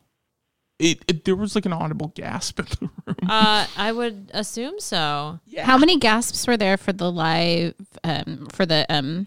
it, 0.80 1.04
it 1.06 1.24
there 1.24 1.36
was 1.36 1.54
like 1.54 1.66
an 1.66 1.72
audible 1.72 2.12
gasp 2.14 2.58
in 2.60 2.66
the 2.80 2.90
room. 3.06 3.16
Uh, 3.28 3.66
I 3.76 3.92
would 3.92 4.30
assume 4.32 4.80
so. 4.80 5.38
Yeah. 5.46 5.64
How 5.66 5.76
many 5.76 5.98
gasps 5.98 6.46
were 6.46 6.56
there 6.56 6.76
for 6.76 6.92
the 6.92 7.10
live 7.12 7.74
um, 8.02 8.46
for 8.52 8.64
the 8.64 8.86
um, 8.88 9.26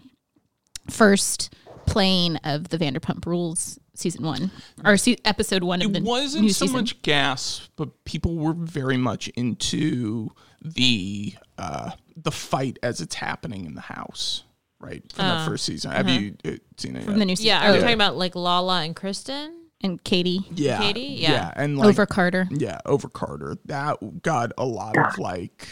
first 0.90 1.54
playing 1.86 2.36
of 2.38 2.68
the 2.70 2.78
Vanderpump 2.78 3.26
Rules 3.26 3.78
season 3.96 4.24
one 4.24 4.50
or 4.84 4.96
se- 4.96 5.18
episode 5.24 5.62
one 5.62 5.80
of 5.80 5.92
the 5.92 5.98
it 5.98 6.02
the 6.02 6.08
wasn't 6.08 6.44
new 6.44 6.52
so 6.52 6.66
season? 6.66 6.80
much 6.80 7.00
gas, 7.02 7.68
but 7.76 8.04
people 8.04 8.36
were 8.36 8.54
very 8.54 8.96
much 8.96 9.28
into 9.28 10.30
the 10.62 11.34
uh, 11.58 11.90
the 12.16 12.30
fight 12.32 12.78
as 12.82 13.00
it's 13.00 13.14
happening 13.14 13.66
in 13.66 13.74
the 13.74 13.80
house, 13.82 14.44
right 14.80 15.02
from 15.12 15.24
Uh, 15.26 15.44
the 15.44 15.50
first 15.50 15.64
season. 15.64 15.90
Have 15.92 16.08
you 16.08 16.36
uh, 16.44 16.52
seen 16.76 16.96
it? 16.96 17.04
from 17.04 17.14
yet? 17.14 17.18
the 17.20 17.24
new 17.26 17.36
season. 17.36 17.48
Yeah, 17.48 17.68
are 17.68 17.72
we 17.72 17.78
talking 17.80 17.94
about 17.94 18.16
like 18.16 18.34
Lala 18.34 18.82
and 18.82 18.96
Kristen? 18.96 19.60
and 19.80 20.02
Katie 20.02 20.40
yeah, 20.54 20.78
Katie? 20.78 21.00
Yeah. 21.20 21.52
and 21.56 21.76
like 21.76 21.88
over 21.90 22.06
Carter. 22.06 22.48
yeah, 22.50 22.78
over 22.86 23.06
Carter. 23.08 23.58
That 23.66 24.22
got 24.22 24.52
a 24.56 24.64
lot 24.64 24.96
of 24.96 25.18
like. 25.18 25.68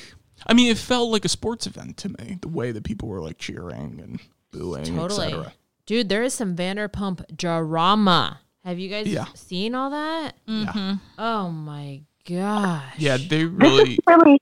I 0.47 0.53
mean, 0.53 0.71
it 0.71 0.77
felt 0.77 1.11
like 1.11 1.25
a 1.25 1.29
sports 1.31 1.67
event 1.67 1.97
to 1.99 2.11
me. 2.11 2.37
The 2.43 2.49
way 2.49 2.73
that 2.73 2.85
people 2.85 3.09
were 3.09 3.23
like 3.23 3.39
cheering 3.39 4.01
and 4.03 4.21
booing, 4.53 4.85
Totally. 4.85 5.27
etc. 5.27 5.53
Dude, 5.87 6.09
there 6.09 6.23
is 6.23 6.33
some 6.35 6.55
Vanderpump 6.55 7.37
drama. 7.37 8.41
Have 8.65 8.79
you 8.79 8.89
guys 8.89 9.09
Yeah. 9.09 9.25
seen 9.35 9.75
all 9.75 9.91
that? 9.91 10.35
Mm-hmm. 10.47 10.93
Oh 11.19 11.51
my 11.51 12.03
gosh. 12.29 12.95
Yeah, 12.99 13.17
they 13.17 13.45
really. 13.45 13.99
really. 14.07 14.39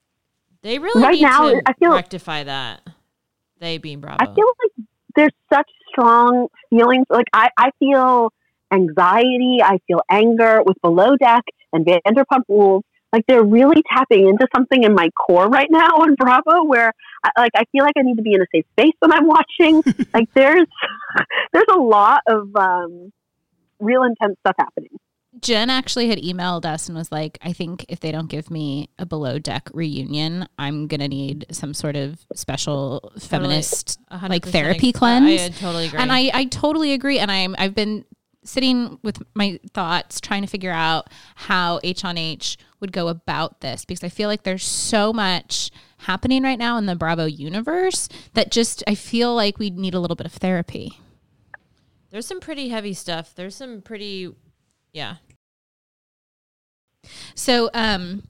They 0.62 0.78
really 0.78 1.02
Right 1.02 1.14
need 1.14 1.22
now, 1.22 1.48
to 1.50 1.62
I 1.66 1.72
feel- 1.74 1.92
rectify 1.92 2.44
that. 2.44 2.82
They 3.58 3.78
being 3.78 4.00
Bravo. 4.00 4.16
I 4.20 4.26
feel 4.34 4.44
like 4.46 4.86
there's 5.16 5.32
such 5.52 5.70
strong 5.90 6.48
feelings. 6.70 7.06
Like 7.08 7.26
I, 7.32 7.48
I 7.58 7.70
feel 7.78 8.32
anxiety. 8.72 9.58
I 9.62 9.78
feel 9.86 10.00
anger 10.10 10.62
with 10.64 10.80
Below 10.82 11.16
Deck 11.16 11.44
and 11.72 11.84
Vanderpump 11.86 12.42
Rules. 12.48 12.84
Like 13.12 13.24
they're 13.26 13.44
really 13.44 13.82
tapping 13.92 14.28
into 14.28 14.46
something 14.54 14.84
in 14.84 14.94
my 14.94 15.10
core 15.10 15.48
right 15.48 15.68
now 15.70 15.88
on 15.88 16.14
Bravo, 16.14 16.64
where 16.64 16.92
I, 17.24 17.30
like 17.40 17.52
I 17.56 17.64
feel 17.72 17.84
like 17.84 17.94
I 17.98 18.02
need 18.02 18.16
to 18.16 18.22
be 18.22 18.34
in 18.34 18.40
a 18.40 18.46
safe 18.54 18.64
space 18.72 18.94
when 19.00 19.12
I'm 19.12 19.26
watching. 19.26 19.82
like 20.14 20.28
there's 20.34 20.66
there's 21.52 21.66
a 21.72 21.78
lot 21.78 22.20
of 22.28 22.54
um, 22.56 23.12
real 23.80 24.02
intense 24.04 24.36
stuff 24.40 24.54
happening. 24.58 24.96
Jen 25.40 25.70
actually 25.70 26.08
had 26.08 26.18
emailed 26.18 26.64
us 26.64 26.88
and 26.88 26.98
was 26.98 27.12
like, 27.12 27.38
I 27.40 27.52
think 27.52 27.86
if 27.88 28.00
they 28.00 28.10
don't 28.10 28.28
give 28.28 28.50
me 28.50 28.90
a 28.98 29.06
below 29.06 29.38
deck 29.38 29.70
reunion, 29.72 30.48
I'm 30.58 30.86
gonna 30.86 31.08
need 31.08 31.46
some 31.50 31.72
sort 31.72 31.96
of 31.96 32.24
special 32.34 33.12
feminist 33.18 33.98
A 34.10 34.28
like 34.28 34.46
therapy 34.46 34.88
ag- 34.88 34.94
cleanse. 34.94 35.40
I, 35.40 35.48
totally 35.48 35.86
agree. 35.86 35.98
And 36.00 36.12
I, 36.12 36.30
I 36.34 36.44
totally 36.46 36.92
agree. 36.92 37.18
And 37.18 37.30
I'm 37.30 37.54
I've 37.58 37.74
been 37.74 38.04
sitting 38.44 38.98
with 39.02 39.22
my 39.34 39.60
thoughts 39.72 40.20
trying 40.20 40.42
to 40.42 40.48
figure 40.48 40.72
out 40.72 41.08
how 41.34 41.80
H 41.84 42.04
on 42.04 42.18
H 42.18 42.56
would 42.80 42.92
go 42.92 43.08
about 43.08 43.60
this 43.60 43.84
because 43.84 44.04
I 44.04 44.08
feel 44.08 44.28
like 44.28 44.42
there's 44.42 44.64
so 44.64 45.12
much 45.12 45.70
happening 45.98 46.42
right 46.42 46.58
now 46.58 46.76
in 46.76 46.86
the 46.86 46.96
Bravo 46.96 47.26
universe 47.26 48.08
that 48.34 48.50
just 48.50 48.82
I 48.86 48.94
feel 48.94 49.34
like 49.34 49.58
we 49.58 49.70
need 49.70 49.94
a 49.94 50.00
little 50.00 50.16
bit 50.16 50.26
of 50.26 50.32
therapy. 50.32 50.98
There's 52.10 52.26
some 52.26 52.40
pretty 52.40 52.70
heavy 52.70 52.94
stuff. 52.94 53.34
There's 53.34 53.54
some 53.54 53.82
pretty, 53.82 54.34
yeah. 54.92 55.16
So, 57.34 57.70
um, 57.72 58.24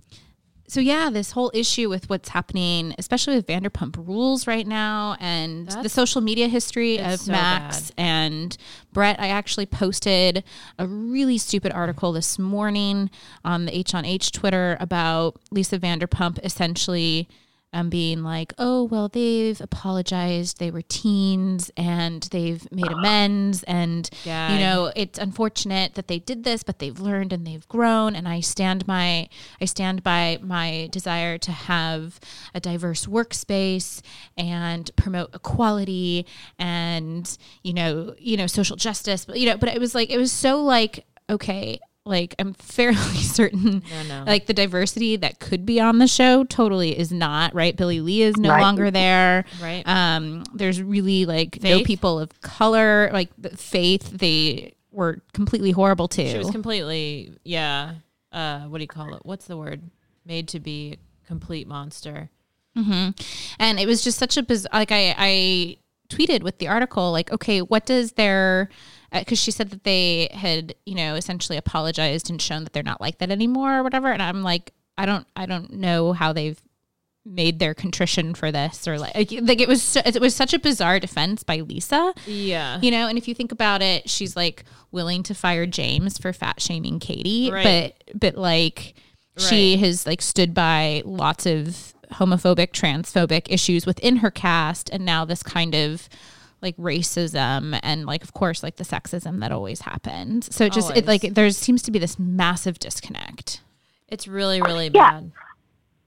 so 0.70 0.78
yeah, 0.78 1.10
this 1.10 1.32
whole 1.32 1.50
issue 1.52 1.88
with 1.88 2.08
what's 2.08 2.28
happening, 2.28 2.94
especially 2.96 3.34
with 3.34 3.46
Vanderpump 3.48 3.96
Rules 4.06 4.46
right 4.46 4.64
now, 4.64 5.16
and 5.18 5.68
the 5.68 5.88
social 5.88 6.20
media 6.20 6.46
history 6.46 7.00
of 7.00 7.18
so 7.18 7.32
Max 7.32 7.90
and 7.98 8.56
Brett. 8.92 9.18
I 9.18 9.28
actually 9.28 9.66
posted 9.66 10.44
a 10.78 10.86
really 10.86 11.38
stupid 11.38 11.72
article 11.72 12.12
this 12.12 12.38
morning 12.38 13.10
on 13.44 13.64
the 13.64 13.76
H 13.76 13.96
on 13.96 14.04
H 14.04 14.30
Twitter 14.30 14.76
about 14.78 15.40
Lisa 15.50 15.76
Vanderpump 15.76 16.38
essentially. 16.44 17.28
Um, 17.72 17.88
being 17.88 18.24
like, 18.24 18.52
oh, 18.58 18.82
well, 18.82 19.08
they've 19.08 19.60
apologized. 19.60 20.58
They 20.58 20.72
were 20.72 20.82
teens 20.82 21.70
and 21.76 22.22
they've 22.32 22.66
made 22.72 22.90
amends. 22.90 23.62
And, 23.62 24.10
you 24.52 24.58
know, 24.58 24.92
it's 24.96 25.20
unfortunate 25.20 25.94
that 25.94 26.08
they 26.08 26.18
did 26.18 26.42
this, 26.42 26.64
but 26.64 26.80
they've 26.80 26.98
learned 26.98 27.32
and 27.32 27.46
they've 27.46 27.66
grown. 27.68 28.16
And 28.16 28.26
I 28.26 28.40
stand 28.40 28.88
my, 28.88 29.28
I 29.60 29.64
stand 29.66 30.02
by 30.02 30.40
my 30.42 30.88
desire 30.90 31.38
to 31.38 31.52
have 31.52 32.18
a 32.54 32.60
diverse 32.60 33.06
workspace 33.06 34.02
and 34.36 34.90
promote 34.96 35.32
equality 35.32 36.26
and 36.58 37.36
you 37.62 37.72
know, 37.72 38.14
you 38.18 38.36
know, 38.36 38.46
social 38.46 38.76
justice. 38.76 39.24
But 39.24 39.38
you 39.38 39.46
know, 39.46 39.56
but 39.56 39.68
it 39.68 39.80
was 39.80 39.94
like 39.94 40.10
it 40.10 40.18
was 40.18 40.32
so 40.32 40.62
like 40.62 41.04
okay. 41.28 41.78
Like 42.07 42.34
I'm 42.38 42.55
fairly 42.55 42.96
certain, 43.18 43.82
No, 43.90 44.03
no. 44.20 44.24
like 44.26 44.46
the 44.46 44.55
diversity 44.55 45.16
that 45.16 45.38
could 45.38 45.66
be 45.66 45.80
on 45.80 45.98
the 45.98 46.07
show 46.07 46.44
totally 46.44 46.98
is 46.98 47.12
not 47.12 47.55
right. 47.55 47.76
Billie 47.76 48.01
Lee 48.01 48.22
is 48.22 48.36
no 48.36 48.48
Right. 48.51 48.62
longer 48.62 48.90
there. 48.90 49.44
Right. 49.62 49.82
Um, 49.86 50.44
there's 50.55 50.82
really 50.82 51.26
like 51.26 51.62
no 51.62 51.82
people 51.82 52.18
of 52.18 52.40
color. 52.40 53.11
Like 53.12 53.30
the 53.36 53.51
Faith, 53.51 54.11
they 54.18 54.74
were 54.90 55.20
completely 55.34 55.70
horrible 55.72 56.09
too. 56.09 56.26
She 56.28 56.38
was 56.38 56.51
completely, 56.51 57.34
yeah. 57.44 57.94
Uh, 58.32 58.61
what 58.61 58.78
do 58.78 58.82
you 58.84 58.88
call 58.88 59.14
it? 59.14 59.20
What's 59.24 59.46
the 59.46 59.57
word? 59.57 59.82
Made 60.24 60.48
to 60.48 60.61
be 60.61 60.98
a 61.24 61.26
complete 61.26 61.68
monster. 61.68 62.30
Mm-hmm. 62.78 63.11
And 63.59 63.78
it 63.78 63.86
was 63.86 64.03
just 64.03 64.16
such 64.18 64.36
a 64.36 64.42
biz- 64.42 64.66
like 64.72 64.90
I 64.92 65.14
I 65.18 65.76
tweeted 66.09 66.42
with 66.42 66.59
the 66.59 66.68
article 66.68 67.12
like 67.12 67.30
okay 67.32 67.61
what 67.62 67.86
does 67.86 68.12
their 68.12 68.68
Uh, 69.12 69.18
because 69.20 69.38
she 69.38 69.50
said 69.50 69.70
that 69.70 69.84
they 69.84 70.28
had 70.32 70.74
you 70.86 70.94
know 70.94 71.14
essentially 71.16 71.58
apologized 71.58 72.30
and 72.30 72.40
shown 72.40 72.64
that 72.64 72.72
they're 72.72 72.82
not 72.82 73.00
like 73.00 73.18
that 73.18 73.30
anymore 73.30 73.78
or 73.78 73.82
whatever 73.82 74.12
and 74.12 74.22
I'm 74.22 74.42
like 74.42 74.72
I 74.96 75.06
don't 75.06 75.26
I 75.34 75.46
don't 75.46 75.72
know 75.74 76.12
how 76.12 76.32
they've 76.32 76.61
made 77.24 77.58
their 77.58 77.74
contrition 77.74 78.34
for 78.34 78.50
this 78.50 78.88
or 78.88 78.98
like 78.98 79.14
like, 79.42 79.61
it 79.61 79.68
was 79.68 79.82
so, 79.82 80.00
it 80.04 80.20
was 80.20 80.34
such 80.34 80.54
a 80.54 80.58
bizarre 80.58 80.98
defense 80.98 81.42
by 81.42 81.56
Lisa 81.61 82.14
Yeah. 82.26 82.78
you 82.80 82.90
know 82.90 83.08
and 83.08 83.18
if 83.18 83.28
you 83.28 83.34
think 83.34 83.52
about 83.52 83.82
it 83.82 84.08
she's 84.08 84.36
like 84.36 84.64
willing 84.90 85.22
to 85.24 85.34
fire 85.34 85.66
James 85.66 86.16
for 86.16 86.32
fat 86.32 86.62
shaming 86.62 86.98
Katie 86.98 87.50
Right. 87.50 87.94
but 88.11 88.18
but 88.18 88.34
like 88.36 88.94
she 89.38 89.76
has 89.78 90.06
like 90.06 90.20
stood 90.22 90.54
by 90.54 91.02
lots 91.04 91.46
of 91.46 91.94
homophobic 92.12 92.72
transphobic 92.72 93.46
issues 93.48 93.86
within 93.86 94.16
her 94.16 94.30
cast 94.30 94.88
and 94.90 95.04
now 95.04 95.24
this 95.24 95.42
kind 95.42 95.74
of 95.74 96.08
like 96.62 96.76
racism 96.76 97.78
and 97.82 98.06
like 98.06 98.22
of 98.22 98.32
course 98.34 98.62
like 98.62 98.76
the 98.76 98.84
sexism 98.84 99.40
that 99.40 99.50
always 99.52 99.80
happens 99.82 100.54
so 100.54 100.64
it 100.66 100.72
just 100.72 100.90
it 100.96 101.06
like 101.06 101.22
there 101.22 101.50
seems 101.50 101.82
to 101.82 101.90
be 101.90 101.98
this 101.98 102.18
massive 102.18 102.78
disconnect 102.78 103.61
It's 104.08 104.26
really, 104.28 104.61
really 104.61 104.90
Yeah. 104.92 105.11
bad. 105.11 105.32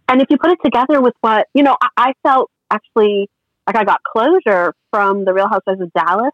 And 0.09 0.21
if 0.21 0.27
you 0.29 0.37
put 0.37 0.51
it 0.51 0.59
together 0.63 1.01
with 1.01 1.13
what, 1.21 1.47
you 1.53 1.63
know, 1.63 1.75
I, 1.81 1.87
I 1.97 2.13
felt 2.21 2.51
actually 2.69 3.29
like 3.65 3.77
I 3.77 3.83
got 3.85 4.01
closure 4.03 4.73
from 4.91 5.23
the 5.25 5.33
Real 5.33 5.47
Housewives 5.47 5.79
of 5.81 5.91
Dallas 5.93 6.33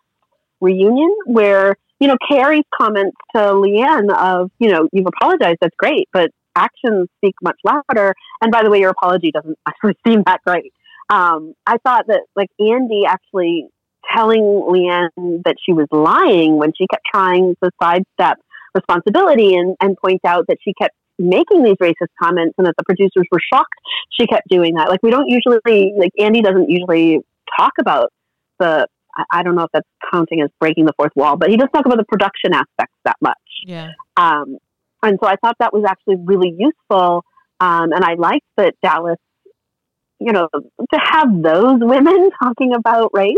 reunion 0.60 1.14
where, 1.26 1.76
you 2.00 2.08
know, 2.08 2.18
Kary's 2.30 2.66
comments 2.80 3.16
to 3.36 3.40
LeeAnne 3.42 4.12
of, 4.14 4.50
you 4.60 4.70
know, 4.72 4.90
you've 4.92 5.06
apologized, 5.08 5.58
that's 5.62 5.76
great, 5.78 6.10
but 6.12 6.32
actions 6.56 7.08
speak 7.18 7.36
much 7.44 7.58
louder. 7.64 8.16
And 8.42 8.52
by 8.52 8.64
the 8.64 8.70
way, 8.70 8.80
your 8.80 8.90
apology 8.90 9.32
doesn't 9.32 9.58
actually 9.68 9.96
seem 10.06 10.24
that 10.26 10.42
great. 10.46 10.74
Um, 11.12 11.54
I 11.68 11.78
thought 11.86 12.06
that 12.08 12.22
like 12.36 12.50
Andy 12.60 13.04
actually 13.08 13.68
telling 14.14 14.42
LeeAnne 14.42 15.44
that 15.44 15.56
she 15.64 15.74
was 15.74 15.88
lying 15.92 16.58
when 16.58 16.72
she 16.78 16.88
kept 16.88 17.04
trying 17.14 17.56
to 17.64 17.72
sidestep 17.82 18.38
responsibility 18.76 19.56
and, 19.56 19.76
and 19.82 19.98
point 19.98 20.22
out 20.26 20.46
that 20.48 20.58
she 20.64 20.74
kept 20.74 20.96
making 21.18 21.64
these 21.64 21.76
racist 21.82 22.08
comments 22.22 22.56
and 22.58 22.66
that 22.66 22.76
the 22.78 22.84
producers 22.86 23.26
were 23.32 23.40
shocked 23.52 23.74
she 24.20 24.28
kept 24.28 24.48
doing 24.48 24.76
that. 24.76 24.90
Like 24.90 25.02
we 25.04 25.12
don't 25.12 25.28
usually 25.28 25.94
like 25.98 26.12
Andy 26.20 26.42
doesn't 26.42 26.70
usually 26.70 27.20
talk 27.58 27.74
about 27.80 28.12
the 28.60 28.88
I, 29.16 29.40
I 29.40 29.44
don't 29.44 29.56
know 29.56 29.64
if 29.64 29.72
that's 29.74 29.88
counting 30.12 30.42
as 30.42 30.50
breaking 30.60 30.86
the 30.86 30.94
fourth 30.98 31.12
wall, 31.16 31.38
but 31.38 31.50
he 31.50 31.58
doesn't 31.58 31.72
talk 31.72 31.86
about 31.86 31.98
the 31.98 32.06
production 32.06 32.54
aspects 32.54 32.96
that 33.06 33.18
much. 33.22 33.38
Yeah. 33.66 33.92
Um, 34.18 34.58
and 35.04 35.18
so 35.22 35.30
I 35.30 35.36
thought 35.38 35.56
that 35.60 35.74
was 35.74 35.86
actually 35.88 36.18
really 36.18 36.54
useful. 36.58 37.24
Um, 37.60 37.92
and 37.92 38.04
I 38.04 38.16
liked 38.16 38.46
that 38.58 38.76
Dallas, 38.84 39.18
you 40.20 40.34
know, 40.34 40.50
to 40.54 41.00
have 41.00 41.42
those 41.42 41.80
women 41.80 42.30
talking 42.44 42.74
about 42.74 43.12
race 43.14 43.36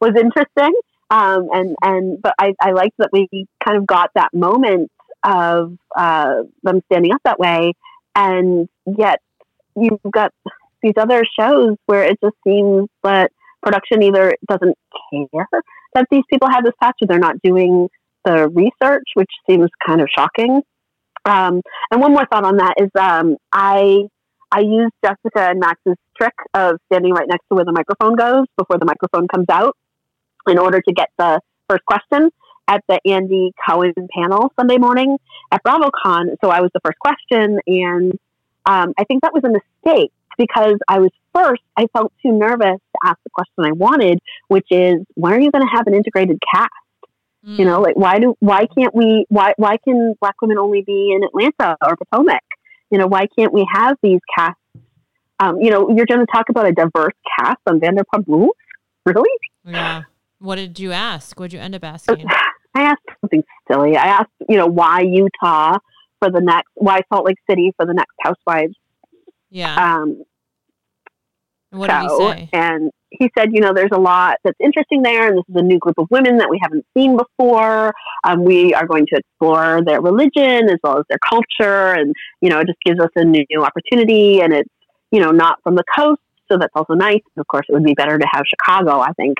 was 0.00 0.14
interesting. 0.16 0.72
Um, 1.10 1.48
and, 1.52 1.76
and, 1.82 2.22
but 2.22 2.34
I, 2.38 2.54
I 2.60 2.72
liked 2.72 2.96
that 2.98 3.10
we 3.12 3.28
kind 3.64 3.78
of 3.78 3.86
got 3.86 4.10
that 4.14 4.34
moment 4.34 4.90
of 5.24 5.76
uh, 5.96 6.42
them 6.62 6.80
standing 6.86 7.12
up 7.12 7.20
that 7.24 7.38
way. 7.38 7.72
And 8.14 8.68
yet 8.86 9.20
you've 9.76 10.00
got 10.10 10.32
these 10.82 10.94
other 10.96 11.22
shows 11.38 11.76
where 11.86 12.04
it 12.04 12.18
just 12.22 12.36
seems 12.46 12.88
that 13.02 13.30
production 13.62 14.02
either 14.02 14.34
doesn't 14.48 14.76
care 15.10 15.46
that 15.94 16.06
these 16.10 16.22
people 16.30 16.48
have 16.50 16.64
this 16.64 16.74
past 16.80 16.94
or 17.02 17.06
they're 17.08 17.18
not 17.18 17.40
doing 17.42 17.88
the 18.24 18.48
research, 18.48 19.04
which 19.14 19.30
seems 19.48 19.68
kind 19.86 20.00
of 20.00 20.08
shocking. 20.16 20.62
Um, 21.24 21.62
and 21.90 22.00
one 22.00 22.12
more 22.12 22.26
thought 22.30 22.44
on 22.44 22.58
that 22.58 22.74
is 22.78 22.90
um, 22.98 23.36
I 23.52 24.02
I 24.52 24.60
used 24.60 24.92
Jessica 25.04 25.50
and 25.50 25.58
Max's 25.58 25.96
trick 26.16 26.34
of 26.54 26.76
standing 26.86 27.12
right 27.12 27.26
next 27.28 27.44
to 27.48 27.56
where 27.56 27.64
the 27.64 27.72
microphone 27.72 28.14
goes 28.14 28.46
before 28.56 28.78
the 28.78 28.84
microphone 28.84 29.26
comes 29.26 29.46
out 29.50 29.76
in 30.48 30.58
order 30.58 30.80
to 30.80 30.92
get 30.92 31.10
the 31.18 31.40
first 31.68 31.84
question. 31.84 32.30
at 32.68 32.82
the 32.88 33.00
Andy 33.06 33.52
Cohen 33.66 33.94
panel 34.12 34.52
Sunday 34.58 34.78
morning 34.78 35.18
at 35.52 35.62
BravoCon. 35.62 36.36
So 36.42 36.50
I 36.50 36.60
was 36.60 36.70
the 36.74 36.80
first 36.80 36.98
question, 36.98 37.60
and 37.66 38.12
um, 38.66 38.92
I 38.98 39.04
think 39.04 39.22
that 39.22 39.32
was 39.32 39.44
a 39.44 39.48
mistake 39.48 40.12
because 40.36 40.76
I 40.88 40.98
was 40.98 41.10
first. 41.34 41.62
I 41.76 41.86
felt 41.92 42.12
too 42.22 42.32
nervous 42.32 42.80
to 42.80 42.98
ask 43.04 43.18
the 43.22 43.30
question 43.30 43.64
I 43.64 43.72
wanted, 43.72 44.18
which 44.48 44.66
is, 44.70 44.96
when 45.14 45.32
are 45.32 45.40
you 45.40 45.50
going 45.50 45.64
to 45.64 45.72
have 45.72 45.86
an 45.86 45.94
integrated 45.94 46.38
cast? 46.52 46.72
You 47.58 47.64
know, 47.64 47.80
like 47.80 47.94
why 47.94 48.18
do 48.18 48.34
why 48.40 48.66
can't 48.66 48.92
we 48.92 49.24
why 49.28 49.54
why 49.56 49.76
can 49.76 50.14
black 50.20 50.34
women 50.42 50.58
only 50.58 50.82
be 50.82 51.12
in 51.14 51.22
Atlanta 51.22 51.76
or 51.80 51.96
Potomac? 51.96 52.42
You 52.90 52.98
know, 52.98 53.06
why 53.06 53.28
can't 53.38 53.52
we 53.52 53.64
have 53.72 53.96
these 54.02 54.18
casts? 54.36 54.60
Um, 55.38 55.60
you 55.60 55.70
know, 55.70 55.88
you're 55.90 56.06
going 56.06 56.18
to 56.18 56.32
talk 56.32 56.48
about 56.48 56.66
a 56.66 56.72
diverse 56.72 57.14
cast 57.38 57.60
on 57.68 57.78
Vanderpump 57.78 58.26
Rules, 58.26 58.56
really? 59.04 59.30
Yeah. 59.64 60.02
What 60.38 60.56
did 60.56 60.78
you 60.78 60.92
ask? 60.92 61.38
What 61.38 61.50
did 61.50 61.56
you 61.56 61.62
end 61.62 61.74
up 61.74 61.84
asking? 61.84 62.26
I 62.74 62.82
asked 62.82 63.02
something 63.20 63.42
silly. 63.70 63.96
I 63.96 64.06
asked, 64.06 64.30
you 64.48 64.56
know, 64.56 64.66
why 64.66 65.00
Utah 65.00 65.78
for 66.18 66.30
the 66.30 66.40
next, 66.40 66.68
why 66.74 67.00
Salt 67.12 67.24
Lake 67.24 67.38
City 67.48 67.72
for 67.76 67.86
the 67.86 67.94
next 67.94 68.14
Housewives 68.22 68.74
Yeah. 69.50 69.74
um, 69.74 70.22
what 71.70 71.88
did 71.88 72.02
he 72.02 72.16
say? 72.16 72.48
And 72.52 72.90
he 73.10 73.30
said, 73.36 73.50
you 73.52 73.60
know, 73.60 73.72
there's 73.74 73.90
a 73.92 73.98
lot 74.00 74.36
that's 74.44 74.56
interesting 74.60 75.02
there, 75.02 75.28
and 75.28 75.38
this 75.38 75.44
is 75.48 75.56
a 75.56 75.62
new 75.62 75.78
group 75.78 75.98
of 75.98 76.06
women 76.10 76.38
that 76.38 76.48
we 76.50 76.58
haven't 76.62 76.84
seen 76.96 77.16
before. 77.16 77.92
Um, 78.24 78.44
we 78.44 78.74
are 78.74 78.86
going 78.86 79.06
to 79.06 79.16
explore 79.16 79.82
their 79.84 80.00
religion 80.00 80.68
as 80.68 80.76
well 80.82 80.98
as 80.98 81.04
their 81.08 81.18
culture, 81.28 81.92
and 81.92 82.14
you 82.40 82.50
know, 82.50 82.60
it 82.60 82.66
just 82.66 82.78
gives 82.84 83.00
us 83.00 83.10
a 83.16 83.24
new 83.24 83.44
opportunity. 83.62 84.40
And 84.40 84.52
it's 84.52 84.70
you 85.10 85.20
know 85.20 85.30
not 85.30 85.58
from 85.62 85.76
the 85.76 85.84
coast, 85.96 86.20
so 86.50 86.58
that's 86.58 86.72
also 86.74 86.94
nice. 86.94 87.22
Of 87.36 87.46
course, 87.46 87.66
it 87.68 87.72
would 87.72 87.84
be 87.84 87.94
better 87.94 88.18
to 88.18 88.26
have 88.32 88.44
Chicago, 88.48 89.00
I 89.00 89.12
think. 89.12 89.36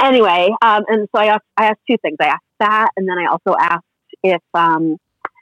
Anyway, 0.00 0.48
um, 0.62 0.82
and 0.88 1.08
so 1.14 1.22
I 1.22 1.26
asked, 1.26 1.44
I 1.56 1.66
asked 1.66 1.80
two 1.88 1.96
things. 2.02 2.16
I 2.20 2.26
asked 2.26 2.42
that, 2.60 2.90
and 2.96 3.08
then 3.08 3.16
I 3.18 3.26
also 3.30 3.56
asked 3.58 3.84
if 4.22 4.40
um, 4.54 4.96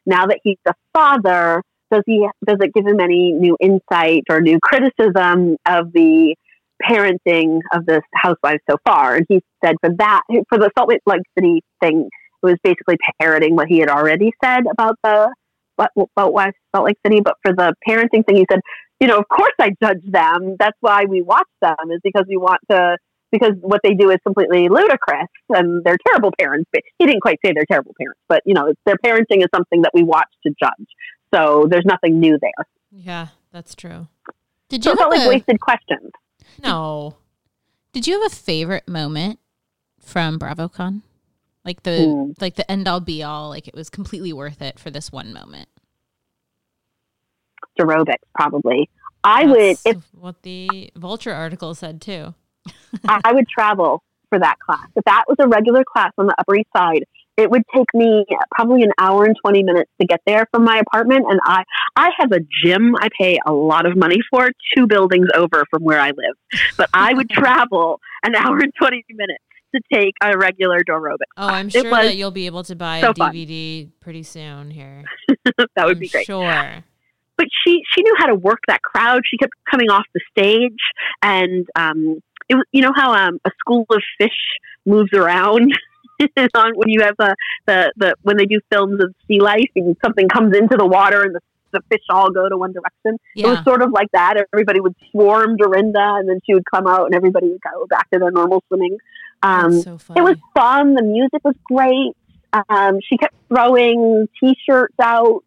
now 0.06 0.26
that 0.26 0.40
he's 0.42 0.58
a 0.66 0.74
father, 0.92 1.62
does 1.90 2.02
he 2.06 2.26
does 2.46 2.58
it 2.60 2.72
give 2.74 2.86
him 2.86 3.00
any 3.00 3.32
new 3.32 3.56
insight 3.60 4.24
or 4.28 4.40
new 4.40 4.58
criticism 4.60 5.56
of 5.66 5.92
the 5.92 6.34
parenting 6.82 7.60
of 7.72 7.86
this 7.86 8.02
housewife 8.14 8.60
so 8.68 8.76
far? 8.84 9.16
And 9.16 9.26
he 9.28 9.40
said 9.64 9.76
for 9.80 9.90
that 9.98 10.22
for 10.48 10.58
the 10.58 10.70
Salt 10.76 10.88
Lake 10.88 11.22
City 11.38 11.62
thing, 11.80 12.08
it 12.42 12.46
was 12.46 12.56
basically 12.62 12.96
parroting 13.20 13.56
what 13.56 13.68
he 13.68 13.78
had 13.78 13.88
already 13.88 14.32
said 14.42 14.64
about 14.70 14.96
the 15.02 15.32
about, 15.78 16.54
Salt 16.74 16.86
Lake 16.86 16.98
City. 17.06 17.20
But 17.20 17.34
for 17.42 17.54
the 17.54 17.74
parenting 17.88 18.24
thing, 18.26 18.36
he 18.36 18.46
said, 18.50 18.60
you 19.00 19.06
know, 19.06 19.18
of 19.18 19.28
course 19.28 19.52
I 19.60 19.70
judge 19.82 20.02
them. 20.04 20.56
That's 20.58 20.76
why 20.80 21.04
we 21.04 21.22
watch 21.22 21.48
them 21.60 21.90
is 21.90 22.00
because 22.02 22.24
we 22.28 22.36
want 22.36 22.60
to 22.70 22.96
because 23.32 23.52
what 23.60 23.80
they 23.82 23.94
do 23.94 24.10
is 24.10 24.18
completely 24.24 24.68
ludicrous 24.68 25.28
and 25.48 25.82
they're 25.84 25.98
terrible 26.06 26.30
parents. 26.38 26.68
But 26.72 26.82
he 26.98 27.06
didn't 27.06 27.22
quite 27.22 27.38
say 27.44 27.52
they're 27.52 27.66
terrible 27.68 27.94
parents, 27.98 28.20
but 28.28 28.42
you 28.46 28.54
know, 28.54 28.72
their 28.86 28.96
parenting 29.04 29.38
is 29.38 29.48
something 29.54 29.82
that 29.82 29.90
we 29.94 30.02
watch 30.04 30.28
to 30.46 30.52
judge. 30.62 30.86
So 31.34 31.66
there's 31.68 31.86
nothing 31.86 32.20
new 32.20 32.38
there. 32.40 32.66
Yeah, 32.90 33.28
that's 33.50 33.74
true. 33.74 34.06
Did 34.68 34.84
So 34.84 34.90
you 34.90 34.94
it 34.94 34.98
felt 34.98 35.12
have 35.14 35.20
like 35.20 35.26
a, 35.26 35.28
wasted 35.30 35.60
questions. 35.60 36.10
No. 36.62 37.16
Did 37.92 38.06
you 38.06 38.20
have 38.22 38.30
a 38.30 38.34
favorite 38.34 38.86
moment 38.86 39.38
from 39.98 40.38
BravoCon? 40.38 41.02
Like 41.64 41.82
the 41.84 42.04
Hmm. 42.04 42.32
like 42.40 42.56
the 42.56 42.70
end 42.70 42.86
all 42.88 43.00
be 43.00 43.22
all, 43.22 43.48
like 43.48 43.66
it 43.68 43.74
was 43.74 43.88
completely 43.88 44.32
worth 44.32 44.60
it 44.60 44.78
for 44.78 44.90
this 44.90 45.10
one 45.12 45.32
moment. 45.32 45.68
Aerobics, 47.78 48.16
probably. 48.34 48.88
I 49.24 49.44
would 49.46 49.78
if 49.84 50.02
what 50.12 50.42
the 50.42 50.90
Vulture 50.96 51.32
article 51.32 51.74
said 51.74 52.00
too. 52.00 52.34
I 53.08 53.32
would 53.32 53.48
travel 53.48 54.02
for 54.28 54.38
that 54.38 54.56
class. 54.58 54.86
If 54.96 55.04
that 55.04 55.24
was 55.28 55.36
a 55.40 55.48
regular 55.48 55.84
class 55.84 56.12
on 56.18 56.26
the 56.26 56.34
Upper 56.38 56.56
East 56.56 56.68
Side, 56.74 57.04
it 57.36 57.50
would 57.50 57.62
take 57.74 57.86
me 57.94 58.24
probably 58.50 58.82
an 58.82 58.92
hour 58.98 59.24
and 59.24 59.34
20 59.42 59.62
minutes 59.62 59.90
to 60.00 60.06
get 60.06 60.20
there 60.26 60.46
from 60.52 60.64
my 60.64 60.78
apartment. 60.78 61.24
And 61.28 61.40
I, 61.44 61.64
I 61.96 62.10
have 62.18 62.32
a 62.32 62.40
gym 62.64 62.94
I 62.96 63.08
pay 63.18 63.38
a 63.46 63.52
lot 63.52 63.86
of 63.86 63.96
money 63.96 64.18
for, 64.30 64.50
two 64.76 64.86
buildings 64.86 65.28
over 65.34 65.64
from 65.70 65.82
where 65.82 66.00
I 66.00 66.08
live. 66.08 66.60
But 66.76 66.90
I 66.92 67.14
would 67.14 67.30
travel 67.30 68.00
an 68.22 68.34
hour 68.34 68.58
and 68.58 68.72
20 68.78 69.04
minutes 69.10 69.44
to 69.74 69.80
take 69.92 70.14
a 70.22 70.36
regular 70.36 70.80
aerobic. 70.80 71.16
Oh, 71.36 71.46
I'm 71.46 71.70
sure 71.70 71.82
that 71.84 72.16
you'll 72.16 72.30
be 72.30 72.46
able 72.46 72.62
to 72.64 72.76
buy 72.76 73.00
so 73.00 73.10
a 73.10 73.14
fun. 73.14 73.34
DVD 73.34 73.88
pretty 74.00 74.22
soon 74.22 74.70
here. 74.70 75.04
that 75.44 75.86
would 75.86 75.96
I'm 75.96 75.98
be 75.98 76.08
great. 76.08 76.26
Sure. 76.26 76.84
but 77.38 77.46
she 77.64 77.80
she 77.94 78.02
knew 78.02 78.14
how 78.18 78.26
to 78.26 78.34
work 78.34 78.60
that 78.68 78.82
crowd. 78.82 79.22
She 79.24 79.38
kept 79.38 79.54
coming 79.70 79.90
off 79.90 80.04
the 80.12 80.20
stage, 80.30 80.76
and 81.22 81.66
um, 81.74 82.20
it 82.52 82.66
you 82.72 82.82
know 82.82 82.92
how 82.94 83.14
um, 83.14 83.38
a 83.44 83.50
school 83.58 83.86
of 83.90 84.02
fish 84.18 84.30
moves 84.86 85.12
around. 85.12 85.72
on 86.54 86.72
when 86.76 86.88
you 86.88 87.00
have 87.02 87.16
the, 87.18 87.34
the 87.66 87.92
the 87.96 88.14
when 88.22 88.36
they 88.36 88.46
do 88.46 88.60
films 88.70 89.02
of 89.02 89.14
sea 89.26 89.40
life 89.40 89.70
and 89.74 89.96
something 90.04 90.28
comes 90.28 90.56
into 90.56 90.76
the 90.76 90.86
water 90.86 91.22
and 91.22 91.34
the, 91.34 91.40
the 91.72 91.80
fish 91.90 92.02
all 92.10 92.30
go 92.30 92.48
to 92.48 92.56
one 92.56 92.72
direction. 92.72 93.18
It 93.34 93.46
was 93.46 93.64
sort 93.64 93.82
of 93.82 93.90
like 93.90 94.08
that. 94.12 94.36
Everybody 94.52 94.80
would 94.80 94.94
swarm 95.10 95.56
Dorinda, 95.56 96.16
and 96.18 96.28
then 96.28 96.38
she 96.44 96.54
would 96.54 96.64
come 96.72 96.86
out, 96.86 97.06
and 97.06 97.14
everybody 97.14 97.48
would 97.48 97.62
go 97.62 97.86
back 97.86 98.10
to 98.10 98.18
their 98.18 98.30
normal 98.30 98.62
swimming. 98.68 98.98
Um, 99.42 99.80
so 99.80 99.98
it 100.14 100.22
was 100.22 100.36
fun. 100.54 100.94
The 100.94 101.02
music 101.02 101.42
was 101.44 101.56
great. 101.64 102.14
Um, 102.68 102.98
she 103.08 103.16
kept 103.16 103.34
throwing 103.48 104.28
T-shirts 104.38 104.94
out 105.00 105.42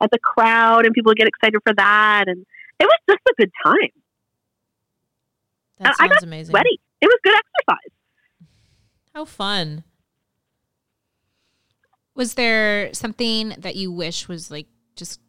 at 0.00 0.10
the 0.10 0.18
crowd, 0.18 0.84
and 0.84 0.92
people 0.92 1.10
would 1.10 1.18
get 1.18 1.28
excited 1.28 1.60
for 1.64 1.72
that. 1.74 2.24
And 2.26 2.44
it 2.80 2.84
was 2.84 2.98
just 3.08 3.20
a 3.28 3.34
good 3.38 3.52
time. 3.64 3.90
That 5.78 5.94
I 5.98 6.06
sounds 6.06 6.14
got 6.14 6.22
amazing. 6.22 6.52
Sweaty. 6.52 6.80
It 7.00 7.06
was 7.06 7.18
good 7.22 7.34
exercise. 7.34 7.92
How 9.14 9.24
fun. 9.24 9.84
Was 12.14 12.34
there 12.34 12.92
something 12.94 13.54
that 13.58 13.76
you 13.76 13.92
wish 13.92 14.26
was 14.28 14.50
like 14.50 14.66
just 14.96 15.20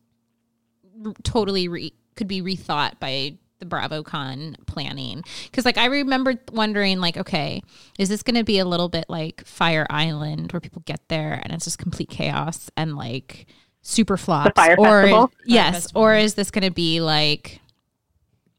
totally 1.24 1.68
re- 1.68 1.94
could 2.16 2.28
be 2.28 2.42
rethought 2.42 3.00
by 3.00 3.38
the 3.60 3.66
BravoCon 3.66 4.56
planning? 4.66 5.24
Because 5.46 5.66
like 5.66 5.78
I 5.78 5.86
remember 5.86 6.36
wondering 6.52 7.00
like, 7.00 7.18
okay, 7.18 7.62
is 8.00 8.10
this 8.10 8.24
going 8.24 8.36
to 8.36 8.44
be 8.44 8.58
a 8.58 8.66
little 8.66 8.90
bit 8.90 9.06
like 9.08 9.46
Fire 9.46 9.86
Island 9.90 10.52
where 10.52 10.60
people 10.60 10.82
get 10.86 11.02
there 11.10 11.40
and 11.44 11.54
it's 11.54 11.66
just 11.66 11.78
complete 11.78 12.10
chaos 12.10 12.72
and 12.76 12.96
like 12.96 13.46
super 13.84 14.18
flops? 14.18 14.54
Fyre 14.56 14.76
or 14.80 15.02
Festival? 15.04 15.32
yes, 15.46 15.74
Festival. 15.76 16.02
or 16.02 16.16
is 16.16 16.34
this 16.34 16.50
going 16.50 16.66
to 16.66 16.72
be 16.72 17.02
like 17.02 17.62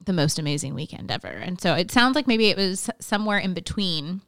the 0.05 0.13
most 0.13 0.39
amazing 0.39 0.75
weekend 0.75 1.11
ever? 1.11 1.29
And 1.29 1.61
so 1.61 1.75
it 1.75 1.91
sounds 1.91 2.15
like 2.15 2.27
maybe 2.27 2.49
it 2.49 2.57
was 2.57 2.89
somewhere 3.01 3.39
in 3.39 3.55
between 3.55 4.23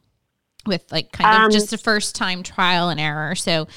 with 0.65 0.89
like 0.91 1.11
kind 1.11 1.33
of 1.33 1.41
Um, 1.45 1.51
just 1.51 1.73
a 1.73 1.77
first 1.77 2.15
time 2.15 2.43
trial 2.43 2.89
and 2.89 2.99
error. 2.99 3.35
So 3.35 3.67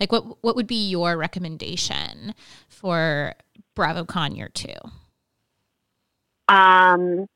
like 0.00 0.10
what 0.10 0.42
what 0.42 0.56
would 0.56 0.66
be 0.66 0.88
your 0.88 1.16
recommendation 1.16 2.34
for 2.68 3.34
BravoCon 3.76 4.36
year 4.36 4.48
two? 4.48 4.74
Um, 6.48 7.26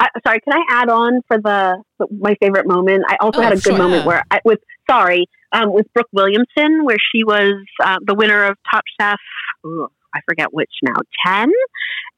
I, 0.00 0.08
sorry, 0.26 0.40
can 0.40 0.52
I 0.52 0.62
add 0.70 0.88
on 0.90 1.20
for 1.28 1.38
the 1.38 1.82
my 2.20 2.34
favorite 2.42 2.66
moment? 2.66 3.04
I 3.08 3.16
also 3.20 3.40
Oh, 3.40 3.42
had 3.42 3.52
a 3.52 3.56
good 3.56 3.62
sure. 3.64 3.78
moment 3.78 4.06
where 4.06 4.22
I 4.30 4.40
with 4.44 4.60
sorry 4.90 5.26
um, 5.52 5.72
with 5.72 5.86
Brooke 5.94 6.08
Williamson, 6.12 6.84
where 6.84 6.96
she 7.12 7.24
was 7.24 7.54
uh, 7.82 7.96
the 8.04 8.14
winner 8.14 8.44
of 8.44 8.56
Top 8.70 8.84
Chef. 9.00 9.16
ugh, 9.64 9.90
I 10.14 10.20
forget 10.28 10.52
which 10.52 10.70
now, 10.82 10.94
ten. 11.26 11.50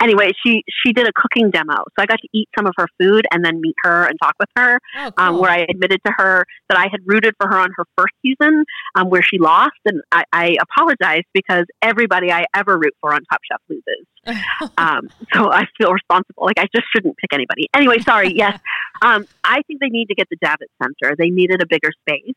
Anyway, 0.00 0.30
she 0.44 0.62
she 0.82 0.92
did 0.92 1.06
a 1.08 1.12
cooking 1.14 1.50
demo, 1.50 1.74
so 1.74 1.98
I 1.98 2.06
got 2.06 2.18
to 2.20 2.28
eat 2.32 2.48
some 2.56 2.66
of 2.66 2.74
her 2.76 2.86
food 3.00 3.26
and 3.32 3.44
then 3.44 3.60
meet 3.60 3.74
her 3.82 4.04
and 4.04 4.18
talk 4.22 4.34
with 4.38 4.48
her. 4.56 4.78
Oh, 4.98 5.12
um, 5.16 5.38
where 5.38 5.50
I 5.50 5.66
admitted 5.68 6.00
to 6.04 6.12
her 6.18 6.44
that 6.68 6.78
I 6.78 6.88
had 6.90 7.00
rooted 7.06 7.34
for 7.40 7.48
her 7.48 7.58
on 7.58 7.70
her 7.76 7.84
first 7.96 8.14
season, 8.22 8.64
um, 8.94 9.08
where 9.08 9.22
she 9.22 9.38
lost, 9.38 9.76
and 9.86 10.02
I, 10.12 10.24
I 10.32 10.56
apologized 10.60 11.26
because 11.32 11.64
everybody 11.82 12.30
I 12.30 12.44
ever 12.54 12.78
root 12.78 12.94
for 13.00 13.14
on 13.14 13.20
Top 13.30 13.40
Chef 13.50 13.60
loses. 13.68 14.06
Um, 14.78 15.08
so 15.32 15.50
I 15.50 15.64
feel 15.78 15.92
responsible. 15.92 16.44
Like 16.44 16.58
I 16.58 16.66
just 16.74 16.86
shouldn't 16.92 17.16
pick 17.16 17.32
anybody. 17.32 17.68
Anyway, 17.74 18.00
sorry. 18.00 18.32
Yes, 18.34 18.58
um, 19.02 19.26
I 19.44 19.62
think 19.66 19.80
they 19.80 19.88
need 19.88 20.06
to 20.06 20.14
get 20.14 20.28
the 20.28 20.36
Javits 20.36 20.72
Center. 20.82 21.14
They 21.16 21.30
needed 21.30 21.62
a 21.62 21.66
bigger 21.66 21.92
space. 22.00 22.34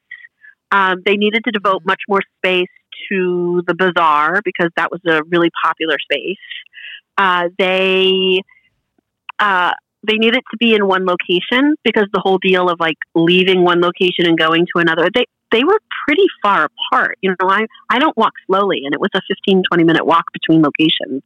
Um, 0.72 1.02
they 1.06 1.18
needed 1.18 1.44
to 1.46 1.52
devote 1.52 1.82
much 1.86 2.02
more 2.08 2.22
space 2.38 2.70
to 3.10 3.64
the 3.68 3.74
bazaar 3.74 4.42
because 4.44 4.70
that 4.76 4.92
was 4.92 5.02
a 5.06 5.24
really 5.26 5.50
popular 5.64 5.98
space. 6.00 6.38
Uh, 7.18 7.50
they 7.58 8.42
uh, 9.40 9.74
they 10.08 10.18
needed 10.18 10.42
to 10.52 10.58
be 10.58 10.74
in 10.74 10.88
one 10.88 11.06
location 11.06 11.76
because 11.84 12.06
the 12.14 12.22
whole 12.24 12.38
deal 12.38 12.70
of 12.70 12.80
like 12.80 12.98
leaving 13.16 13.64
one 13.64 13.82
location 13.82 14.26
and 14.26 14.38
going 14.38 14.66
to 14.74 14.80
another 14.80 15.10
they 15.14 15.26
they 15.52 15.64
were 15.64 15.80
pretty 16.06 16.26
far 16.42 16.70
apart 16.92 17.18
you 17.22 17.30
know 17.30 17.50
i 17.50 17.66
i 17.90 18.00
don't 18.00 18.16
walk 18.16 18.34
slowly 18.48 18.82
and 18.86 18.94
it 18.94 19.00
was 19.00 19.10
a 19.14 19.22
15 19.28 19.64
20 19.70 19.84
minute 19.84 20.06
walk 20.06 20.26
between 20.32 20.62
locations 20.62 21.22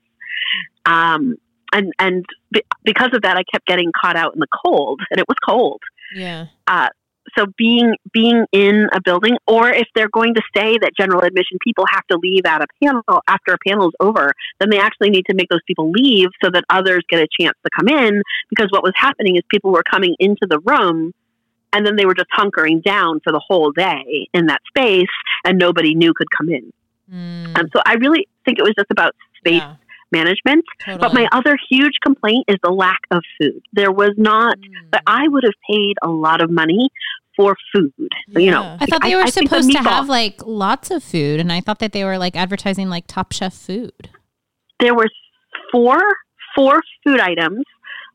um 0.86 1.36
and 1.72 1.94
and 2.00 2.26
be- 2.52 2.64
because 2.84 3.10
of 3.14 3.22
that 3.22 3.38
i 3.38 3.44
kept 3.52 3.66
getting 3.68 3.92
caught 4.00 4.16
out 4.16 4.34
in 4.34 4.40
the 4.40 4.48
cold 4.66 5.02
and 5.12 5.20
it 5.20 5.28
was 5.28 5.38
cold 5.48 5.82
yeah. 6.16 6.46
uh, 6.68 6.90
so 7.38 7.46
being 7.58 7.96
being 8.12 8.46
in 8.52 8.88
a 8.94 9.02
building, 9.02 9.38
or 9.48 9.70
if 9.70 9.88
they're 9.96 10.10
going 10.10 10.34
to 10.36 10.42
say 10.56 10.78
that 10.82 10.92
general 10.98 11.22
admission 11.22 11.58
people 11.64 11.86
have 11.90 12.06
to 12.08 12.18
leave 12.18 12.46
at 12.46 12.62
a 12.62 12.68
panel 12.84 13.04
after 13.28 13.54
a 13.54 13.58
panel 13.68 13.88
is 13.88 13.94
over, 14.00 14.34
then 14.60 14.70
they 14.70 14.80
actually 14.80 15.10
need 15.10 15.26
to 15.30 15.36
make 15.36 15.50
those 15.50 15.64
people 15.66 15.92
leave 15.92 16.30
so 16.44 16.50
that 16.52 16.64
others 16.70 17.04
get 17.10 17.20
a 17.20 17.28
chance 17.40 17.58
to 17.64 17.70
come 17.76 17.88
in. 17.88 18.22
Because 18.50 18.68
what 18.72 18.84
was 18.84 18.94
happening 18.96 19.36
is 19.36 19.42
people 19.50 19.72
were 19.72 19.84
coming 19.84 20.16
into 20.20 20.46
the 20.48 20.60
room 20.60 21.14
and 21.74 21.86
then 21.86 21.96
they 21.96 22.06
were 22.06 22.14
just 22.14 22.30
hunkering 22.38 22.84
down 22.84 23.20
for 23.24 23.32
the 23.34 23.42
whole 23.46 23.72
day 23.72 24.28
in 24.34 24.46
that 24.46 24.62
space, 24.68 25.08
and 25.44 25.58
nobody 25.58 25.96
new 25.96 26.14
could 26.14 26.30
come 26.30 26.50
in. 26.50 26.72
Mm, 27.12 27.58
Um, 27.58 27.70
so 27.76 27.82
I 27.86 27.96
really 27.96 28.28
think 28.46 28.60
it 28.60 28.62
was 28.62 28.74
just 28.78 28.92
about 28.92 29.16
space 29.38 29.62
yeah, 29.62 29.76
management. 30.14 30.64
totally. 30.80 31.00
But 31.02 31.14
my 31.14 31.28
other 31.34 31.58
huge 31.70 31.96
complaint 32.02 32.46
is 32.48 32.58
the 32.64 32.72
lack 32.72 33.00
of 33.12 33.22
food. 33.38 33.62
There 33.74 33.92
was 33.92 34.12
not, 34.18 34.58
Mm, 34.58 34.92
but 34.92 35.02
I 35.08 35.28
would 35.28 35.44
have 35.44 35.58
paid 35.70 35.96
a 36.04 36.10
lot 36.10 36.42
of 36.42 36.50
money 36.50 36.90
for 37.36 37.56
food. 37.76 37.92
You 38.30 38.52
know, 38.52 38.78
I 38.80 38.86
thought 38.86 39.02
they 39.02 39.16
were 39.16 39.24
I 39.24 39.30
think 39.32 39.50
the 39.50 39.56
supposed 39.62 39.72
to 39.72 39.80
have 39.80 40.08
like 40.08 40.36
lots 40.46 40.92
of 40.92 41.04
food, 41.04 41.40
and 41.40 41.52
I 41.52 41.60
thought 41.62 41.80
that 41.80 41.92
they 41.92 42.04
were 42.06 42.18
like 42.20 42.36
advertising 42.36 42.90
like 42.90 43.06
Top 43.08 43.32
Chef 43.34 43.54
food. 43.54 44.10
there 44.80 44.94
were 44.96 45.08
four 45.72 46.00
four 46.56 46.82
food 47.04 47.20
items. 47.20 47.64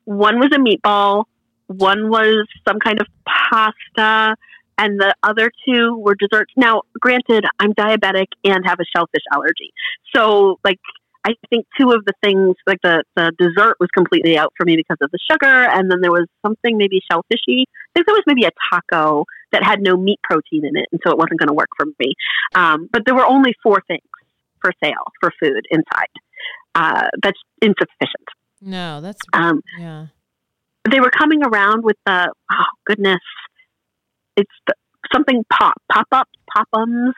One 0.05 0.39
was 0.39 0.51
a 0.55 0.59
meatball, 0.59 1.25
one 1.67 2.09
was 2.09 2.47
some 2.67 2.79
kind 2.79 3.01
of 3.01 3.07
pasta, 3.27 4.37
and 4.79 5.01
the 5.01 5.13
other 5.25 5.51
two 5.67 5.97
were 5.99 6.15
desserts. 6.15 6.53
Now, 6.57 6.83
granted, 7.01 7.45
I'm 7.59 7.73
diabetic 7.75 8.27
and 8.45 8.65
have 8.67 8.79
a 8.81 8.85
shellfish 8.97 9.23
allergy, 9.35 9.73
so 10.15 10.59
like 10.65 10.79
I 11.25 11.35
think 11.51 11.67
two 11.79 11.91
of 11.91 12.05
the 12.05 12.13
things, 12.23 12.55
like 12.67 12.79
the 12.83 13.03
the 13.17 13.33
dessert, 13.39 13.77
was 13.81 13.89
completely 13.95 14.39
out 14.39 14.53
for 14.57 14.65
me 14.65 14.77
because 14.77 14.99
of 15.01 15.11
the 15.11 15.19
sugar, 15.31 15.47
and 15.47 15.91
then 15.91 16.01
there 16.01 16.13
was 16.13 16.27
something 16.47 16.77
maybe 16.79 17.01
shellfishy. 17.11 17.65
I 17.65 17.91
think 17.95 18.07
there 18.07 18.15
was 18.15 18.23
maybe 18.27 18.45
a 18.45 18.51
taco 18.71 19.25
that 19.53 19.63
had 19.65 19.81
no 19.81 19.97
meat 19.97 20.21
protein 20.23 20.65
in 20.65 20.77
it, 20.77 20.87
and 20.93 21.01
so 21.05 21.11
it 21.13 21.19
wasn't 21.19 21.41
going 21.41 21.49
to 21.49 21.55
work 21.55 21.69
for 21.77 21.87
me. 21.99 22.15
Um, 22.55 22.89
but 22.93 23.03
there 23.05 23.15
were 23.15 23.27
only 23.27 23.55
four 23.63 23.83
things 23.89 24.03
for 24.61 24.73
sale 24.83 25.13
for 25.21 25.33
food 25.41 25.65
inside. 25.71 26.13
Uh, 26.75 27.09
that's 27.23 27.39
insufficient. 27.61 28.29
no, 28.61 29.01
that's 29.01 29.21
Um, 29.33 29.61
yeah. 29.79 30.07
they 30.91 31.01
were 31.01 31.11
coming 31.11 31.43
around 31.45 31.83
with 31.85 31.97
the 32.07 32.33
oh 32.53 32.65
goodness, 32.87 33.21
it's 34.37 34.51
the, 34.67 34.75
something 35.13 35.45
pop 35.53 35.75
pop 35.93 36.07
ups 36.13 36.31
pop 36.55 36.69
ums, 36.73 37.15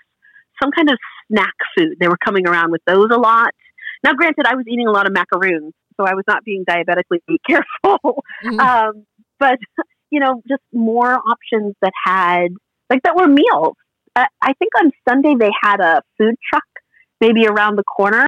some 0.63 0.71
kind 0.73 0.91
of 0.91 0.99
snack 1.29 1.55
food. 1.77 1.97
They 2.01 2.09
were 2.09 2.19
coming 2.25 2.47
around 2.49 2.71
with 2.73 2.83
those 2.87 3.09
a 3.13 3.19
lot. 3.19 3.51
Now, 4.03 4.15
granted, 4.15 4.47
I 4.47 4.55
was 4.55 4.65
eating 4.69 4.87
a 4.87 4.91
lot 4.91 5.07
of 5.07 5.13
macaroons, 5.13 5.73
so 5.97 6.07
I 6.07 6.15
was 6.15 6.25
not 6.27 6.45
being 6.45 6.65
diabetically 6.67 7.21
careful. 7.47 8.25
Mhm. 8.45 8.61
um, 8.61 9.07
but 9.39 9.59
you 10.11 10.21
know, 10.21 10.43
just 10.49 10.63
more 10.73 11.15
options 11.15 11.75
that 11.83 11.93
had 12.05 12.49
like 12.89 13.03
that 13.05 13.17
were 13.17 13.29
meals. 13.29 13.77
Uh, 14.17 14.27
I 14.43 14.53
think 14.55 14.73
on 14.79 14.91
Sunday 15.09 15.35
they 15.39 15.51
had 15.63 15.81
a 15.81 16.03
food 16.19 16.35
truck, 16.51 16.65
maybe 17.21 17.47
around 17.47 17.77
the 17.77 17.85
corner. 17.85 18.27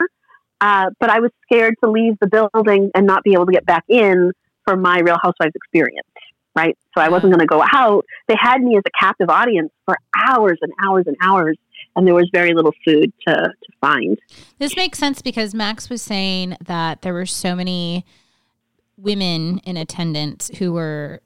Uh, 0.60 0.90
but 1.00 1.10
I 1.10 1.18
was 1.18 1.32
scared 1.42 1.74
to 1.82 1.90
leave 1.90 2.14
the 2.20 2.28
building 2.28 2.90
and 2.94 3.04
not 3.04 3.24
be 3.24 3.32
able 3.32 3.46
to 3.46 3.52
get 3.52 3.66
back 3.66 3.82
in 3.88 4.30
for 4.64 4.76
my 4.76 5.00
Real 5.00 5.18
Housewives 5.20 5.54
experience, 5.56 6.06
right? 6.54 6.76
So 6.94 7.00
I 7.00 7.08
wasn't 7.08 7.32
going 7.32 7.40
to 7.40 7.46
go 7.46 7.64
out. 7.72 8.04
They 8.28 8.36
had 8.38 8.62
me 8.62 8.76
as 8.76 8.82
a 8.86 8.90
captive 8.98 9.30
audience 9.30 9.70
for 9.84 9.96
hours 10.26 10.58
and 10.60 10.72
hours 10.84 11.04
and 11.06 11.16
hours, 11.22 11.56
and 11.96 12.06
there 12.06 12.14
was 12.14 12.28
very 12.32 12.54
little 12.54 12.74
food 12.84 13.12
to, 13.26 13.34
to 13.34 13.72
find. 13.80 14.18
This 14.58 14.76
makes 14.76 14.98
sense 14.98 15.22
because 15.22 15.54
Max 15.54 15.88
was 15.88 16.02
saying 16.02 16.56
that 16.64 17.02
there 17.02 17.14
were 17.14 17.26
so 17.26 17.54
many 17.54 18.04
women 18.96 19.58
in 19.64 19.76
attendance 19.76 20.50
who 20.58 20.72
were 20.72 21.20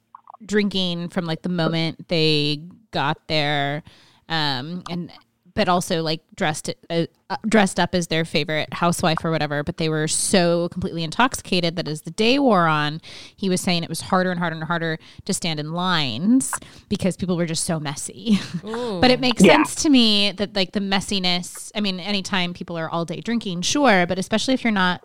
drinking 0.44 1.08
from 1.08 1.24
like 1.24 1.42
the 1.42 1.48
moment 1.48 2.08
they 2.08 2.60
got 2.90 3.26
there, 3.28 3.82
um, 4.28 4.82
and 4.90 5.10
but 5.56 5.68
also 5.68 6.02
like 6.02 6.20
dressed 6.36 6.70
uh, 6.90 7.06
uh, 7.28 7.36
dressed 7.48 7.80
up 7.80 7.94
as 7.94 8.06
their 8.06 8.24
favorite 8.24 8.72
housewife 8.74 9.24
or 9.24 9.30
whatever. 9.32 9.64
But 9.64 9.78
they 9.78 9.88
were 9.88 10.06
so 10.06 10.68
completely 10.68 11.02
intoxicated 11.02 11.74
that 11.76 11.88
as 11.88 12.02
the 12.02 12.12
day 12.12 12.38
wore 12.38 12.66
on, 12.68 13.00
he 13.34 13.48
was 13.48 13.60
saying 13.60 13.82
it 13.82 13.88
was 13.88 14.02
harder 14.02 14.30
and 14.30 14.38
harder 14.38 14.54
and 14.54 14.64
harder 14.64 14.98
to 15.24 15.32
stand 15.34 15.58
in 15.58 15.72
lines 15.72 16.52
because 16.88 17.16
people 17.16 17.36
were 17.36 17.46
just 17.46 17.64
so 17.64 17.80
messy. 17.80 18.38
But 18.62 19.10
it 19.10 19.18
makes 19.18 19.42
Yeah. 19.42 19.56
sense 19.56 19.74
to 19.82 19.90
me 19.90 20.32
that 20.32 20.54
like 20.54 20.72
the 20.72 20.80
messiness. 20.80 21.72
I 21.74 21.80
mean, 21.80 21.98
anytime 21.98 22.54
people 22.54 22.78
are 22.78 22.88
all 22.88 23.04
day 23.04 23.20
drinking, 23.20 23.62
sure, 23.62 24.06
but 24.06 24.18
especially 24.18 24.54
if 24.54 24.62
you're 24.62 24.72
not 24.72 25.02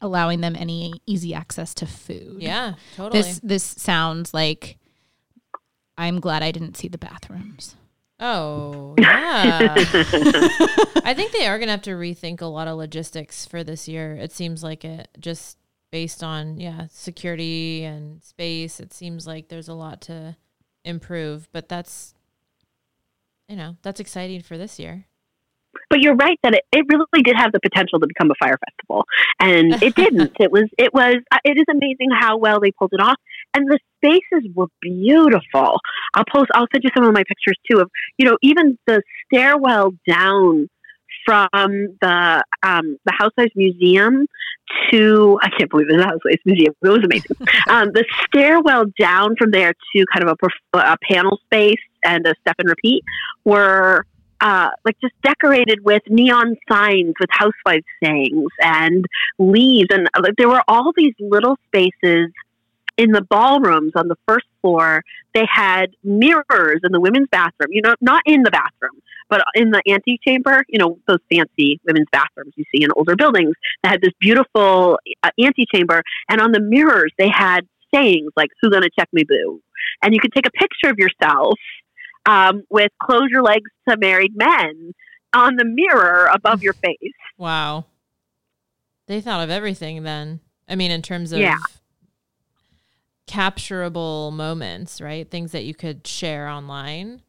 allowing 0.00 0.40
them 0.42 0.54
any 0.54 1.00
easy 1.06 1.34
access 1.34 1.74
to 1.74 1.86
food. 1.86 2.36
Yeah, 2.40 2.74
totally. 2.94 3.22
This 3.22 3.40
this 3.42 3.64
sounds 3.64 4.32
like 4.32 4.76
I'm 5.96 6.20
glad 6.20 6.42
I 6.44 6.52
didn't 6.52 6.76
see 6.76 6.86
the 6.88 6.98
bathrooms. 6.98 7.74
Oh, 8.20 8.94
yeah. 8.98 9.74
I 9.76 11.14
think 11.14 11.32
they 11.32 11.46
are 11.46 11.58
going 11.58 11.68
to 11.68 11.72
have 11.72 11.82
to 11.82 11.92
rethink 11.92 12.40
a 12.40 12.46
lot 12.46 12.68
of 12.68 12.76
logistics 12.76 13.46
for 13.46 13.62
this 13.62 13.86
year. 13.88 14.14
It 14.14 14.32
seems 14.32 14.62
like 14.62 14.84
it 14.84 15.08
just 15.18 15.58
based 15.90 16.22
on, 16.22 16.58
yeah, 16.58 16.86
security 16.90 17.84
and 17.84 18.22
space. 18.22 18.80
It 18.80 18.92
seems 18.92 19.26
like 19.26 19.48
there's 19.48 19.68
a 19.68 19.74
lot 19.74 20.00
to 20.02 20.36
improve, 20.84 21.48
but 21.52 21.68
that's, 21.68 22.14
you 23.48 23.56
know, 23.56 23.76
that's 23.82 24.00
exciting 24.00 24.42
for 24.42 24.58
this 24.58 24.78
year. 24.78 25.06
But 25.90 26.00
you're 26.00 26.16
right 26.16 26.38
that 26.42 26.54
it, 26.54 26.64
it 26.72 26.86
really 26.88 27.22
did 27.22 27.36
have 27.36 27.52
the 27.52 27.60
potential 27.60 28.00
to 28.00 28.06
become 28.06 28.30
a 28.30 28.34
Fyre 28.42 28.58
festival, 28.58 29.04
and 29.38 29.82
it 29.82 29.94
didn't. 29.94 30.32
it 30.40 30.50
was 30.50 30.64
it 30.76 30.92
was 30.92 31.16
uh, 31.30 31.38
it 31.44 31.56
is 31.56 31.64
amazing 31.70 32.08
how 32.18 32.36
well 32.36 32.60
they 32.60 32.72
pulled 32.72 32.92
it 32.92 33.00
off, 33.00 33.16
and 33.58 33.68
the 33.68 33.78
spaces 33.96 34.48
were 34.54 34.68
beautiful. 34.80 35.78
I'll 36.14 36.24
post. 36.32 36.50
I'll 36.54 36.68
send 36.72 36.84
you 36.84 36.90
some 36.96 37.04
of 37.04 37.12
my 37.12 37.24
pictures 37.24 37.58
too 37.70 37.80
of 37.80 37.90
you 38.16 38.26
know 38.26 38.36
even 38.42 38.78
the 38.86 39.02
stairwell 39.26 39.92
down 40.06 40.68
from 41.24 41.48
the 42.00 42.44
um, 42.62 42.96
the 43.04 43.12
Housewives 43.18 43.52
Museum 43.54 44.26
to 44.90 45.38
I 45.42 45.48
can't 45.56 45.70
believe 45.70 45.88
it's 45.90 45.98
the 45.98 46.04
Housewives 46.04 46.42
Museum. 46.44 46.74
It 46.82 46.88
was 46.88 47.04
amazing. 47.04 47.36
um, 47.68 47.90
the 47.92 48.04
stairwell 48.26 48.86
down 48.98 49.34
from 49.36 49.50
there 49.50 49.72
to 49.72 50.04
kind 50.12 50.28
of 50.28 50.38
a, 50.74 50.78
a 50.78 50.96
panel 51.10 51.38
space 51.46 51.82
and 52.04 52.26
a 52.26 52.34
step 52.40 52.56
and 52.58 52.68
repeat 52.68 53.02
were 53.44 54.06
uh, 54.40 54.70
like 54.84 54.96
just 55.00 55.14
decorated 55.22 55.80
with 55.82 56.02
neon 56.08 56.54
signs 56.70 57.14
with 57.18 57.28
housewives 57.30 57.84
sayings 58.02 58.50
and 58.62 59.04
leaves 59.38 59.88
and 59.90 60.08
uh, 60.14 60.20
like, 60.22 60.34
there 60.38 60.48
were 60.48 60.62
all 60.68 60.92
these 60.96 61.14
little 61.18 61.56
spaces 61.66 62.30
in 62.98 63.12
the 63.12 63.22
ballrooms 63.22 63.92
on 63.96 64.08
the 64.08 64.16
first 64.26 64.46
floor 64.60 65.02
they 65.34 65.46
had 65.50 65.86
mirrors 66.04 66.80
in 66.84 66.92
the 66.92 67.00
women's 67.00 67.28
bathroom 67.30 67.70
you 67.70 67.80
know 67.80 67.94
not 68.00 68.22
in 68.26 68.42
the 68.42 68.50
bathroom 68.50 69.00
but 69.30 69.42
in 69.54 69.70
the 69.70 69.82
antechamber 69.88 70.64
you 70.68 70.78
know 70.78 70.98
those 71.06 71.20
fancy 71.30 71.80
women's 71.86 72.08
bathrooms 72.12 72.52
you 72.56 72.64
see 72.74 72.82
in 72.82 72.90
older 72.96 73.16
buildings 73.16 73.54
that 73.82 73.92
had 73.92 74.02
this 74.02 74.12
beautiful 74.20 74.98
uh, 75.22 75.30
antechamber 75.40 76.02
and 76.28 76.40
on 76.40 76.52
the 76.52 76.60
mirrors 76.60 77.12
they 77.18 77.30
had 77.32 77.66
sayings 77.94 78.30
like 78.36 78.50
who 78.60 78.70
gonna 78.70 78.88
check 78.98 79.08
me 79.12 79.24
boo 79.24 79.62
and 80.02 80.12
you 80.12 80.20
could 80.20 80.32
take 80.32 80.46
a 80.46 80.50
picture 80.50 80.90
of 80.90 80.98
yourself 80.98 81.58
um, 82.26 82.64
with 82.68 82.92
close 83.02 83.28
your 83.30 83.42
legs 83.42 83.70
to 83.88 83.96
married 83.96 84.36
men 84.36 84.92
on 85.34 85.56
the 85.56 85.64
mirror 85.64 86.28
above 86.32 86.62
your 86.62 86.74
face. 86.74 87.12
Wow. 87.36 87.86
They 89.06 89.20
thought 89.20 89.42
of 89.42 89.50
everything 89.50 90.02
then. 90.02 90.40
I 90.68 90.76
mean, 90.76 90.90
in 90.90 91.02
terms 91.02 91.32
of 91.32 91.40
Yeah. 91.40 91.56
Capturable 93.28 94.30
moments, 94.32 95.00
right? 95.00 95.30
Things 95.30 95.52
that 95.52 95.64
you 95.64 95.74
could 95.74 96.06
share 96.06 96.48
online. 96.48 97.22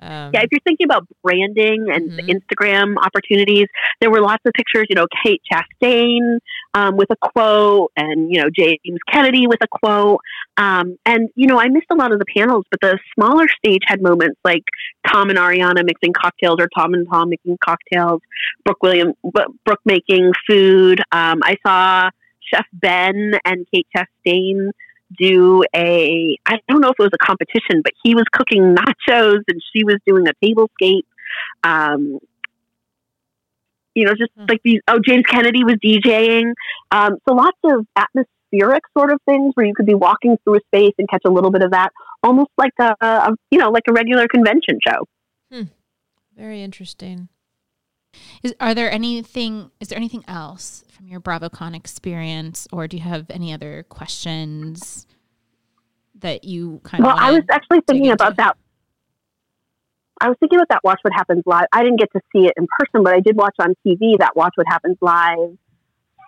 Um, 0.00 0.30
Yeah, 0.32 0.42
if 0.42 0.48
you're 0.52 0.60
thinking 0.64 0.84
about 0.84 1.08
branding 1.24 1.90
and 1.90 2.12
Mhm. 2.12 2.28
Instagram 2.28 2.96
opportunities, 3.02 3.66
there 4.00 4.10
were 4.10 4.20
lots 4.20 4.42
of 4.46 4.52
pictures. 4.52 4.86
You 4.88 4.94
know, 4.94 5.06
Kate 5.24 5.42
Chastain 5.50 6.38
um, 6.74 6.96
with 6.96 7.10
a 7.10 7.16
quote, 7.16 7.90
and 7.96 8.32
you 8.32 8.40
know 8.40 8.48
James 8.56 9.00
Kennedy 9.10 9.48
with 9.48 9.58
a 9.60 9.66
quote. 9.66 10.20
Um, 10.56 10.98
and 11.04 11.30
you 11.34 11.48
know, 11.48 11.58
I 11.58 11.68
missed 11.68 11.86
a 11.90 11.96
lot 11.96 12.12
of 12.12 12.20
the 12.20 12.26
panels, 12.36 12.64
but 12.70 12.80
the 12.80 12.98
smaller 13.14 13.48
stage 13.48 13.82
had 13.86 14.00
moments 14.00 14.38
like 14.44 14.62
Tom 15.06 15.30
and 15.30 15.38
Ariana 15.38 15.84
mixing 15.84 16.12
cocktails, 16.12 16.60
or 16.60 16.68
Tom 16.76 16.94
and 16.94 17.06
Tom 17.10 17.30
making 17.30 17.58
cocktails. 17.64 18.20
Brooke 18.64 18.82
William, 18.82 19.14
Brooke 19.24 19.80
making 19.84 20.32
food. 20.48 21.00
Um, 21.10 21.40
I 21.42 21.56
saw 21.66 22.10
Chef 22.54 22.66
Ben 22.72 23.32
and 23.44 23.66
Kate 23.74 23.86
Chastain 23.96 24.70
do 25.16 25.62
a 25.74 26.36
I 26.46 26.56
don't 26.68 26.80
know 26.80 26.88
if 26.88 26.96
it 26.98 27.02
was 27.02 27.10
a 27.14 27.24
competition, 27.24 27.80
but 27.82 27.92
he 28.02 28.14
was 28.14 28.24
cooking 28.32 28.74
nachos 28.74 29.40
and 29.48 29.60
she 29.74 29.84
was 29.84 29.96
doing 30.06 30.26
a 30.28 30.32
tablescape. 30.44 31.04
Um, 31.64 32.18
you 33.94 34.04
know, 34.04 34.12
just 34.14 34.30
Hmm. 34.36 34.46
like 34.48 34.60
these. 34.64 34.80
Oh, 34.88 34.98
James 35.04 35.24
Kennedy 35.26 35.64
was 35.64 35.74
DJing. 35.84 36.52
Um, 36.90 37.16
so 37.28 37.34
lots 37.34 37.58
of 37.64 37.86
atmospheric 37.96 38.82
sort 38.96 39.10
of 39.12 39.20
things 39.26 39.52
where 39.54 39.66
you 39.66 39.74
could 39.74 39.86
be 39.86 39.94
walking 39.94 40.36
through 40.44 40.56
a 40.56 40.60
space 40.66 40.94
and 40.98 41.08
catch 41.08 41.22
a 41.26 41.30
little 41.30 41.50
bit 41.50 41.62
of 41.62 41.72
that, 41.72 41.90
almost 42.22 42.50
like 42.56 42.72
a, 42.80 42.94
a 43.00 43.30
you 43.50 43.58
know 43.58 43.70
like 43.70 43.84
a 43.88 43.92
regular 43.92 44.28
convention 44.28 44.78
show. 44.86 45.06
Hmm. 45.50 45.62
very 46.36 46.62
interesting. 46.62 47.28
Is 48.42 48.54
are 48.60 48.74
there 48.74 48.90
anything 48.90 49.70
is 49.80 49.88
there 49.88 49.98
anything 49.98 50.24
else 50.28 50.84
from 50.90 51.08
your 51.08 51.20
BravoCon 51.20 51.74
experience 51.74 52.66
or 52.72 52.88
do 52.88 52.96
you 52.96 53.02
have 53.02 53.26
any 53.30 53.52
other 53.52 53.84
questions 53.84 55.06
that 56.20 56.44
you 56.44 56.80
kind 56.84 57.04
Well, 57.04 57.12
of 57.12 57.18
Well, 57.18 57.26
I 57.26 57.32
was 57.32 57.44
actually 57.50 57.80
thinking 57.86 58.10
about 58.10 58.36
that. 58.36 58.56
I 60.20 60.28
was 60.28 60.36
thinking 60.40 60.58
about 60.58 60.68
that 60.70 60.80
Watch 60.82 60.98
What 61.02 61.12
Happens 61.14 61.44
Live. 61.46 61.66
I 61.72 61.82
didn't 61.82 62.00
get 62.00 62.10
to 62.12 62.20
see 62.32 62.46
it 62.46 62.54
in 62.56 62.66
person, 62.78 63.04
but 63.04 63.14
I 63.14 63.20
did 63.20 63.36
watch 63.36 63.54
on 63.60 63.74
TV 63.86 64.18
that 64.18 64.34
Watch 64.34 64.52
What 64.56 64.66
Happens 64.68 64.96
Live 65.00 65.56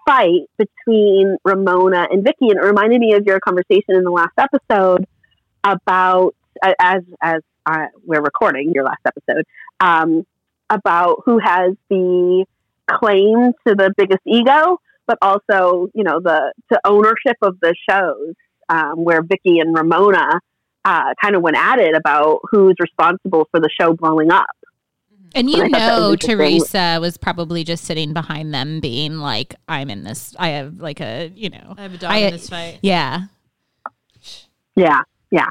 fight 0.06 0.48
between 0.56 1.36
Ramona 1.44 2.06
and 2.10 2.24
Vicki, 2.24 2.48
and 2.50 2.58
it 2.58 2.62
reminded 2.62 3.00
me 3.00 3.14
of 3.14 3.24
your 3.26 3.40
conversation 3.40 3.96
in 3.96 4.04
the 4.04 4.10
last 4.10 4.32
episode 4.38 5.06
about 5.64 6.34
as 6.80 7.02
as 7.20 7.42
uh, 7.66 7.86
we're 8.04 8.22
recording 8.22 8.72
your 8.74 8.84
last 8.84 9.00
episode 9.06 9.44
um, 9.80 10.26
about 10.70 11.22
who 11.24 11.38
has 11.38 11.74
the 11.88 12.44
claim 12.90 13.52
to 13.66 13.74
the 13.74 13.92
biggest 13.96 14.20
ego, 14.26 14.78
but 15.06 15.18
also 15.22 15.88
you 15.94 16.04
know 16.04 16.20
the 16.20 16.52
to 16.72 16.80
ownership 16.84 17.36
of 17.42 17.58
the 17.60 17.74
shows, 17.88 18.34
um, 18.68 19.04
where 19.04 19.22
Vicki 19.22 19.58
and 19.58 19.76
Ramona 19.76 20.40
uh, 20.84 21.14
kind 21.22 21.36
of 21.36 21.42
went 21.42 21.56
at 21.56 21.78
it 21.78 21.94
about 21.94 22.40
who's 22.50 22.74
responsible 22.80 23.46
for 23.50 23.60
the 23.60 23.68
show 23.78 23.92
blowing 23.92 24.30
up. 24.32 24.46
And 25.34 25.48
And 25.48 25.50
you 25.50 25.62
I 25.62 25.68
thought 25.68 25.78
that 25.78 25.98
was 25.98 26.08
know. 26.10 26.16
Teresa 26.16 26.98
was 27.00 27.16
probably 27.16 27.62
just 27.62 27.84
sitting 27.84 28.12
behind 28.12 28.52
them, 28.52 28.80
being 28.80 29.18
like, 29.18 29.54
"I'm 29.68 29.88
in 29.90 30.02
this. 30.04 30.34
I 30.38 30.48
have 30.50 30.80
like 30.80 31.00
a, 31.00 31.30
you 31.34 31.50
know, 31.50 31.74
I 31.76 31.82
have 31.82 31.94
a 31.94 31.98
dog 31.98 32.10
I- 32.10 32.18
in 32.18 32.32
this 32.32 32.48
fight. 32.48 32.78
yeah." 32.82 33.26
Yeah, 34.76 35.02
yeah. 35.30 35.46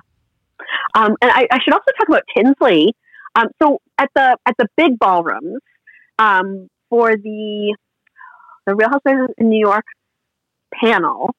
Um, 0.96 1.16
and 1.22 1.32
I, 1.32 1.48
I 1.52 1.60
should 1.64 1.74
also 1.74 1.92
talk 1.98 2.08
about 2.08 2.24
Tinsley. 2.36 2.96
Um, 3.40 3.48
so 3.62 3.80
at 3.98 4.10
the 4.16 4.38
at 4.46 4.56
the 4.58 4.68
big 4.76 5.00
ballrooms 5.00 5.62
um, 6.18 6.68
for 6.90 7.16
the 7.16 7.76
the 8.66 8.76
Real 8.76 8.90
Housewives 8.90 9.34
in 9.38 9.50
New 9.50 9.60
York 9.60 9.86
panel, 10.74 11.34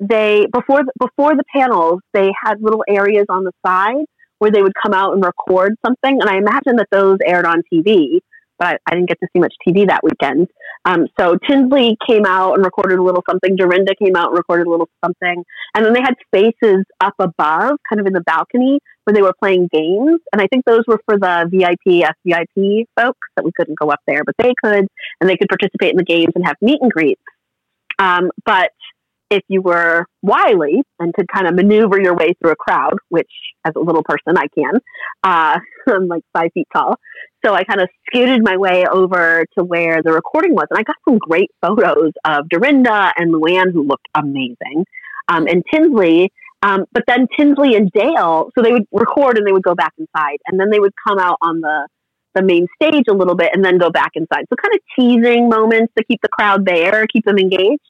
they 0.00 0.46
before 0.52 0.82
the, 0.82 0.92
before 0.98 1.34
the 1.36 1.44
panels 1.54 2.00
they 2.12 2.32
had 2.44 2.60
little 2.60 2.84
areas 2.88 3.26
on 3.28 3.44
the 3.44 3.52
side 3.64 4.04
where 4.38 4.50
they 4.50 4.62
would 4.62 4.72
come 4.82 4.92
out 4.92 5.12
and 5.12 5.24
record 5.24 5.74
something, 5.84 6.20
and 6.20 6.28
I 6.28 6.36
imagine 6.36 6.76
that 6.76 6.88
those 6.90 7.18
aired 7.24 7.46
on 7.46 7.62
TV. 7.72 8.18
But 8.58 8.68
I, 8.68 8.76
I 8.86 8.94
didn't 8.94 9.08
get 9.08 9.18
to 9.20 9.28
see 9.32 9.40
much 9.40 9.54
TV 9.66 9.86
that 9.88 10.02
weekend. 10.02 10.48
Um, 10.84 11.06
so 11.18 11.36
Tinsley 11.48 11.96
came 12.06 12.26
out 12.26 12.54
and 12.54 12.64
recorded 12.64 12.98
a 12.98 13.02
little 13.02 13.22
something. 13.28 13.56
Dorinda 13.56 13.94
came 13.94 14.16
out 14.16 14.28
and 14.28 14.36
recorded 14.36 14.66
a 14.66 14.70
little 14.70 14.88
something. 15.04 15.42
And 15.74 15.84
then 15.84 15.94
they 15.94 16.00
had 16.00 16.14
spaces 16.26 16.84
up 17.00 17.14
above, 17.18 17.78
kind 17.88 18.00
of 18.00 18.06
in 18.06 18.12
the 18.12 18.22
balcony, 18.22 18.80
where 19.04 19.14
they 19.14 19.22
were 19.22 19.34
playing 19.38 19.68
games. 19.72 20.20
And 20.32 20.42
I 20.42 20.46
think 20.46 20.64
those 20.64 20.82
were 20.86 21.00
for 21.06 21.18
the 21.18 21.48
VIP, 21.50 22.04
SVIP 22.26 22.84
folks 22.98 23.28
that 23.36 23.44
we 23.44 23.52
couldn't 23.56 23.78
go 23.78 23.90
up 23.90 24.00
there, 24.06 24.24
but 24.24 24.34
they 24.38 24.52
could, 24.62 24.86
and 25.20 25.30
they 25.30 25.36
could 25.36 25.48
participate 25.48 25.92
in 25.92 25.96
the 25.96 26.04
games 26.04 26.32
and 26.34 26.46
have 26.46 26.56
meet 26.60 26.80
and 26.80 26.90
greets. 26.90 27.22
Um, 27.98 28.30
but 28.44 28.70
if 29.30 29.42
you 29.48 29.62
were 29.62 30.06
wily 30.22 30.82
and 30.98 31.12
could 31.14 31.26
kind 31.32 31.46
of 31.46 31.54
maneuver 31.54 32.00
your 32.00 32.14
way 32.14 32.34
through 32.34 32.52
a 32.52 32.56
crowd, 32.56 32.94
which 33.08 33.30
as 33.64 33.72
a 33.76 33.80
little 33.80 34.02
person 34.02 34.36
I 34.36 34.46
can, 34.56 34.80
uh, 35.22 35.58
I'm 35.88 36.06
like 36.08 36.22
five 36.32 36.50
feet 36.54 36.68
tall. 36.74 36.96
So 37.44 37.54
I 37.54 37.64
kind 37.64 37.80
of 37.80 37.88
scooted 38.06 38.42
my 38.42 38.56
way 38.56 38.86
over 38.90 39.44
to 39.58 39.64
where 39.64 40.02
the 40.02 40.12
recording 40.12 40.54
was. 40.54 40.66
And 40.70 40.78
I 40.78 40.82
got 40.82 40.96
some 41.06 41.18
great 41.18 41.50
photos 41.60 42.12
of 42.24 42.48
Dorinda 42.48 43.12
and 43.16 43.34
Luann, 43.34 43.72
who 43.72 43.82
looked 43.82 44.08
amazing, 44.14 44.84
um, 45.28 45.46
and 45.46 45.62
Tinsley. 45.72 46.30
Um, 46.62 46.86
but 46.92 47.04
then 47.06 47.26
Tinsley 47.38 47.74
and 47.74 47.90
Dale, 47.92 48.50
so 48.56 48.62
they 48.62 48.72
would 48.72 48.86
record 48.90 49.36
and 49.36 49.46
they 49.46 49.52
would 49.52 49.62
go 49.62 49.74
back 49.74 49.92
inside. 49.98 50.38
And 50.46 50.58
then 50.58 50.70
they 50.70 50.80
would 50.80 50.94
come 51.06 51.18
out 51.18 51.36
on 51.42 51.60
the, 51.60 51.86
the 52.34 52.42
main 52.42 52.66
stage 52.80 53.04
a 53.10 53.12
little 53.12 53.34
bit 53.34 53.50
and 53.52 53.62
then 53.62 53.76
go 53.76 53.90
back 53.90 54.12
inside. 54.14 54.46
So 54.48 54.56
kind 54.56 54.74
of 54.74 54.80
teasing 54.98 55.50
moments 55.50 55.92
to 55.98 56.04
keep 56.04 56.20
the 56.22 56.30
crowd 56.30 56.64
there, 56.64 57.06
keep 57.06 57.26
them 57.26 57.38
engaged. 57.38 57.82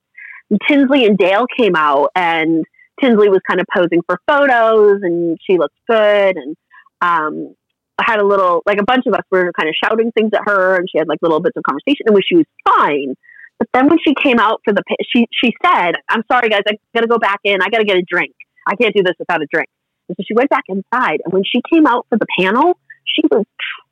Tinsley 0.69 1.07
and 1.07 1.17
Dale 1.17 1.47
came 1.59 1.75
out 1.77 2.11
and 2.15 2.65
Tinsley 3.01 3.29
was 3.29 3.41
kind 3.49 3.61
of 3.61 3.67
posing 3.75 4.03
for 4.07 4.21
photos 4.27 5.01
and 5.03 5.39
she 5.45 5.59
looked 5.59 5.77
good 5.89 6.37
and 6.37 6.57
um, 7.01 7.55
had 8.01 8.21
a 8.21 8.27
little 8.27 8.63
like 8.67 8.79
a 8.81 8.85
bunch 8.85 9.07
of 9.07 9.15
us 9.15 9.23
were 9.31 9.53
kind 9.59 9.69
of 9.69 9.75
shouting 9.83 10.13
things 10.13 10.31
at 10.35 10.43
her 10.47 10.77
and 10.77 10.89
she 10.91 10.99
had 10.99 11.09
like 11.09 11.19
little 11.23 11.41
bits 11.41 11.57
of 11.57 11.63
conversation 11.65 12.07
and 12.07 12.17
she 12.27 12.37
was 12.37 12.47
fine. 12.65 13.15
But 13.59 13.69
then 13.73 13.89
when 13.89 13.99
she 14.05 14.15
came 14.21 14.39
out 14.39 14.61
for 14.65 14.73
the 14.73 14.83
she 15.09 15.27
she 15.33 15.55
said, 15.65 15.93
"I'm 16.09 16.23
sorry 16.31 16.49
guys, 16.49 16.63
I 16.67 16.73
got 16.95 17.03
to 17.03 17.07
go 17.07 17.19
back 17.19 17.41
in. 17.45 17.63
I 17.63 17.69
got 17.71 17.79
to 17.79 17.85
get 17.85 17.97
a 17.97 18.03
drink. 18.03 18.35
I 18.67 18.75
can't 18.75 18.95
do 18.95 19.03
this 19.03 19.15
without 19.19 19.43
a 19.43 19.47
drink." 19.53 19.69
And 20.09 20.17
so 20.17 20.25
she 20.27 20.35
went 20.35 20.51
back 20.51 20.65
inside 20.69 21.21
and 21.25 21.33
when 21.33 21.45
she 21.45 21.63
came 21.73 21.87
out 21.87 22.07
for 22.09 22.19
the 22.19 22.27
panel, 22.39 22.79
she 23.05 23.23
was 23.31 23.45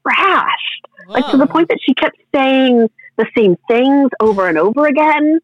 trashed 0.06 1.08
like 1.08 1.30
to 1.30 1.36
the 1.36 1.46
point 1.46 1.68
that 1.68 1.78
she 1.84 1.94
kept 1.94 2.16
saying 2.34 2.88
the 3.16 3.26
same 3.36 3.56
things 3.68 4.10
over 4.20 4.48
and 4.48 4.58
over 4.58 4.86
again. 4.86 5.40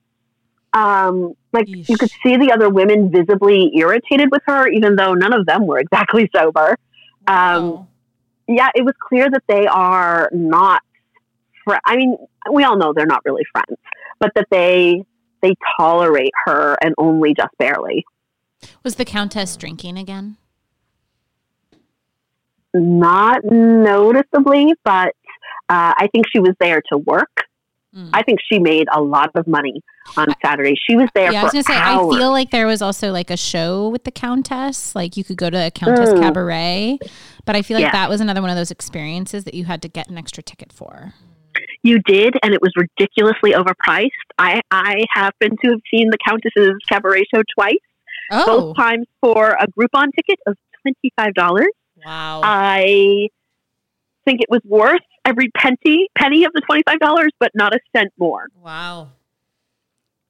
Um, 0.72 1.34
like 1.52 1.66
you 1.68 1.96
could 1.96 2.10
see 2.22 2.36
the 2.36 2.52
other 2.52 2.68
women 2.68 3.10
visibly 3.10 3.70
irritated 3.74 4.30
with 4.30 4.42
her, 4.46 4.68
even 4.68 4.96
though 4.96 5.14
none 5.14 5.32
of 5.32 5.46
them 5.46 5.66
were 5.66 5.78
exactly 5.80 6.30
sober. 6.34 6.76
Um, 7.26 7.88
yeah, 8.46 8.68
it 8.74 8.84
was 8.84 8.94
clear 9.00 9.30
that 9.30 9.42
they 9.48 9.66
are 9.66 10.30
not. 10.32 10.82
Fr- 11.64 11.76
I 11.84 11.96
mean, 11.96 12.16
we 12.52 12.64
all 12.64 12.76
know 12.76 12.92
they're 12.94 13.06
not 13.06 13.22
really 13.24 13.44
friends, 13.52 13.78
but 14.18 14.32
that 14.34 14.46
they 14.50 15.04
they 15.42 15.54
tolerate 15.78 16.32
her 16.46 16.76
and 16.82 16.94
only 16.98 17.34
just 17.34 17.56
barely. 17.58 18.04
Was 18.82 18.96
the 18.96 19.04
countess 19.04 19.56
drinking 19.56 19.98
again? 19.98 20.36
Not 22.74 23.44
noticeably, 23.44 24.74
but 24.84 25.14
uh, 25.68 25.94
I 25.96 26.08
think 26.12 26.26
she 26.32 26.40
was 26.40 26.54
there 26.60 26.82
to 26.92 26.98
work. 26.98 27.44
Mm. 27.94 28.10
I 28.12 28.22
think 28.22 28.38
she 28.52 28.58
made 28.58 28.86
a 28.92 29.00
lot 29.00 29.30
of 29.34 29.46
money 29.46 29.80
on 30.16 30.26
Saturday. 30.44 30.74
She 30.88 30.94
was 30.94 31.08
there 31.14 31.32
Yeah, 31.32 31.38
I 31.44 31.48
for 31.48 31.56
was 31.56 31.66
gonna 31.66 31.78
say. 31.78 31.82
hours. 31.82 32.14
I 32.14 32.18
feel 32.18 32.30
like 32.30 32.50
there 32.50 32.66
was 32.66 32.82
also 32.82 33.10
like 33.12 33.30
a 33.30 33.36
show 33.36 33.88
with 33.88 34.04
the 34.04 34.10
countess. 34.10 34.94
Like 34.94 35.16
you 35.16 35.24
could 35.24 35.38
go 35.38 35.48
to 35.48 35.66
a 35.66 35.70
countess 35.70 36.10
Mm. 36.10 36.20
cabaret, 36.20 36.98
but 37.46 37.56
I 37.56 37.62
feel 37.62 37.76
like 37.76 37.84
Yeah. 37.86 37.92
that 37.92 38.10
was 38.10 38.20
another 38.20 38.42
one 38.42 38.50
of 38.50 38.56
those 38.56 38.70
experiences 38.70 39.44
that 39.44 39.54
you 39.54 39.64
had 39.64 39.80
to 39.82 39.88
get 39.88 40.08
an 40.10 40.18
extra 40.18 40.42
ticket 40.42 40.70
for. 40.72 41.14
You 41.82 41.98
did, 42.00 42.34
and 42.42 42.52
it 42.52 42.60
was 42.60 42.72
ridiculously 42.76 43.52
overpriced. 43.52 44.10
I, 44.38 44.60
I 44.70 45.04
happen 45.12 45.50
to 45.64 45.70
have 45.70 45.80
seen 45.92 46.10
the 46.10 46.18
Countess's 46.26 46.74
cabaret 46.88 47.24
show 47.34 47.42
twice, 47.58 47.74
Oh, 48.30 48.44
both 48.68 48.76
times 48.76 49.06
for 49.22 49.52
a 49.58 49.66
Groupon 49.68 50.08
ticket 50.14 50.38
of 50.46 50.56
twenty 50.82 51.10
five 51.18 51.32
dollars. 51.34 51.68
Wow. 52.04 52.42
I 52.44 53.28
think 54.28 54.40
it 54.42 54.50
was 54.50 54.60
worth 54.64 55.00
every 55.24 55.48
penny 55.56 56.08
penny 56.16 56.44
of 56.44 56.52
the 56.52 56.60
twenty 56.66 56.82
five 56.86 56.98
dollars, 56.98 57.30
but 57.40 57.50
not 57.54 57.74
a 57.74 57.78
cent 57.96 58.12
more. 58.18 58.46
wow. 58.62 59.08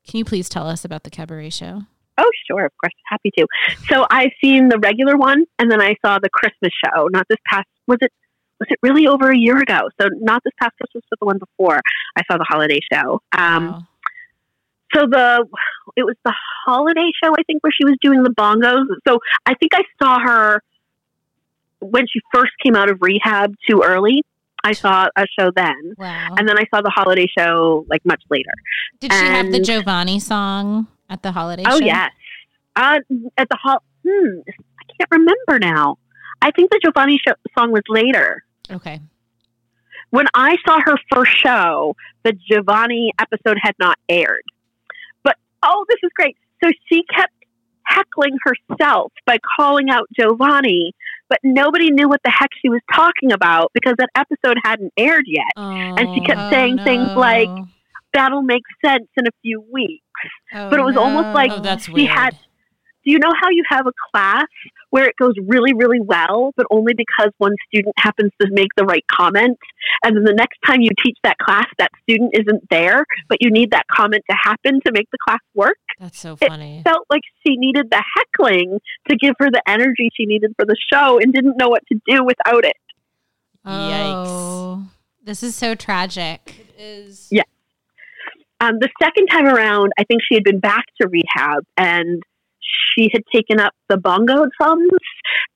can 0.07 0.19
you 0.19 0.25
please 0.25 0.49
tell 0.49 0.67
us 0.69 0.85
about 0.85 1.03
the 1.03 1.11
cabaret 1.11 1.51
show? 1.51 1.83
Oh, 2.21 2.31
sure, 2.51 2.65
of 2.65 2.73
course, 2.83 2.95
happy 3.07 3.31
to. 3.39 3.47
So 3.89 4.05
I've 4.11 4.33
seen 4.43 4.69
the 4.69 4.79
regular 4.79 5.17
one, 5.17 5.45
and 5.59 5.71
then 5.71 5.81
I 5.81 5.95
saw 6.05 6.19
the 6.19 6.29
Christmas 6.31 6.73
show. 6.85 7.07
Not 7.13 7.27
this 7.29 7.39
past 7.47 7.69
was 7.87 7.99
it 8.01 8.13
was 8.61 8.67
it 8.71 8.79
really 8.83 9.07
over 9.07 9.31
a 9.31 9.37
year 9.37 9.59
ago? 9.59 9.89
So 10.01 10.09
not 10.21 10.43
this 10.45 10.53
past 10.61 10.73
Christmas, 10.79 11.05
but 11.11 11.21
the 11.21 11.27
one 11.27 11.39
before. 11.39 11.81
I 12.17 12.23
saw 12.31 12.39
the 12.39 12.47
holiday 12.49 12.81
show. 12.93 13.21
Um, 13.37 13.67
Wow. 13.69 13.87
so 14.95 15.01
the 15.07 15.47
it 15.97 16.05
was 16.05 16.17
the 16.25 16.35
holiday 16.67 17.11
show 17.23 17.33
I 17.39 17.43
think 17.47 17.63
where 17.63 17.73
she 17.73 17.85
was 17.85 17.97
doing 18.01 18.23
the 18.25 18.31
bongos. 18.31 18.87
So 19.07 19.19
I 19.47 19.55
think 19.55 19.73
I 19.75 19.83
saw 20.03 20.19
her 20.19 20.63
when 21.81 22.07
she 22.07 22.21
first 22.33 22.53
came 22.65 22.75
out 22.75 22.91
of 22.91 22.99
rehab 23.01 23.55
too 23.69 23.83
early. 23.85 24.23
I 24.65 24.73
saw 24.73 25.07
a 25.17 25.25
show 25.39 25.51
then. 25.55 25.95
Wow. 25.97 26.35
And 26.37 26.49
then 26.49 26.59
I 26.59 26.65
saw 26.75 26.83
the 26.83 26.91
holiday 26.91 27.27
show 27.39 27.87
like 27.89 28.05
much 28.05 28.23
later. 28.29 28.51
Did 28.99 29.13
she 29.13 29.25
have 29.25 29.53
the 29.53 29.61
Giovanni 29.61 30.19
song 30.19 30.89
at 31.09 31.23
the 31.23 31.31
holiday 31.31 31.63
Oh 31.65 31.79
show? 31.79 31.85
yes. 31.85 32.11
Uh, 32.75 32.99
at 33.37 33.49
the 33.49 33.57
hall 33.63 33.83
hmm, 34.05 34.41
I 34.49 34.85
can't 34.99 35.11
remember 35.11 35.59
now. 35.61 35.99
I 36.43 36.51
think 36.51 36.71
the 36.71 36.81
Giovanni 36.83 37.21
show, 37.27 37.35
song 37.57 37.73
was 37.73 37.83
later. 37.89 38.45
Okay. 38.71 39.01
When 40.11 40.27
I 40.35 40.57
saw 40.67 40.79
her 40.85 40.97
first 41.13 41.37
show, 41.39 41.95
the 42.25 42.33
Giovanni 42.33 43.13
episode 43.21 43.59
had 43.61 43.75
not 43.79 43.99
aired. 44.09 44.45
But 45.23 45.37
oh, 45.63 45.85
this 45.89 45.99
is 46.03 46.11
great. 46.15 46.37
So 46.65 46.71
she 46.89 47.05
kept 47.15 47.33
heckling 47.85 48.37
herself 48.45 49.13
by 49.27 49.39
calling 49.59 49.91
out 49.91 50.09
Giovanni, 50.19 50.95
but 51.29 51.39
nobody 51.43 51.91
knew 51.91 52.09
what 52.09 52.21
the 52.25 52.31
heck 52.31 52.51
she 52.61 52.69
was 52.69 52.81
talking 52.95 53.33
about 53.33 53.71
because 53.75 53.95
that 53.99 54.09
episode 54.15 54.57
hadn't 54.65 54.93
aired 54.97 55.25
yet. 55.27 55.45
And 55.57 56.15
she 56.15 56.21
kept 56.21 56.39
Oh, 56.41 56.51
saying 56.51 56.79
things 56.79 57.09
like. 57.17 57.49
That'll 58.15 58.41
make 58.43 58.63
sense 58.83 59.07
in 59.19 59.27
a 59.27 59.31
few 59.43 59.63
weeks. 59.71 60.03
Oh, 60.55 60.71
but 60.71 60.81
it 60.81 60.83
was 60.83 60.97
almost 60.97 61.27
oh, 61.27 61.33
like 61.33 61.51
Oh, 61.53 61.61
that's 61.61 61.85
she 61.85 61.93
weird. 61.93 62.09
had 62.09 62.39
you 63.09 63.19
know 63.19 63.33
how 63.41 63.49
you 63.51 63.63
have 63.69 63.87
a 63.87 63.93
class 64.11 64.47
where 64.91 65.05
it 65.07 65.17
goes 65.17 65.35
really, 65.47 65.73
really 65.75 66.01
well, 66.01 66.53
but 66.57 66.67
only 66.71 66.95
because 66.95 67.31
one 67.39 67.55
student 67.69 67.95
happens 67.99 68.33
to 68.41 68.49
make 68.51 68.69
the 68.77 68.85
right 68.85 69.05
comment? 69.11 69.59
And 70.03 70.17
then 70.17 70.25
the 70.25 70.33
next 70.35 70.59
time 70.67 70.81
you 70.81 70.91
teach 71.05 71.17
that 71.25 71.39
class, 71.39 71.67
that 71.79 71.91
student 72.03 72.31
isn't 72.35 72.69
there, 72.71 73.05
but 73.29 73.39
you 73.41 73.51
need 73.51 73.71
that 73.73 73.87
comment 73.91 74.23
to 74.31 74.37
happen 74.43 74.81
to 74.87 74.93
make 74.93 75.09
the 75.11 75.19
class 75.27 75.41
work? 75.55 75.77
That's 75.99 76.19
so 76.19 76.37
It 76.41 76.49
funny. 76.49 76.83
felt 76.85 77.07
like 77.11 77.23
she 77.47 77.57
needed 77.57 77.91
the 77.91 78.03
heckling 78.17 78.79
to 79.11 79.17
give 79.17 79.35
her 79.39 79.51
the 79.51 79.63
energy 79.69 80.11
she 80.15 80.25
needed 80.27 80.53
for 80.57 80.65
the 80.65 80.77
show 80.93 81.19
and 81.19 81.33
didn't 81.33 81.57
know 81.59 81.69
what 81.69 81.83
to 81.93 82.01
do 82.09 82.25
without 82.25 82.65
it. 82.65 82.77
Oh, 83.65 84.87
this 85.23 85.43
is 85.43 85.55
so 85.55 85.75
tragic. 85.75 86.67
Is 86.79 87.29
Yeah. 87.31 87.43
Um, 88.61 88.79
the 88.81 88.89
second 89.01 89.27
time 89.29 89.47
around, 89.47 89.93
I 89.99 90.05
think 90.05 90.21
she 90.27 90.35
had 90.35 90.43
been 90.45 90.59
back 90.61 90.85
to 91.01 91.09
rehab 91.09 91.65
and 91.77 92.23
she 92.95 93.09
had 93.13 93.23
taken 93.33 93.61
up 93.61 93.73
the 93.89 93.97
bongo 93.97 94.47
drums. 94.61 94.91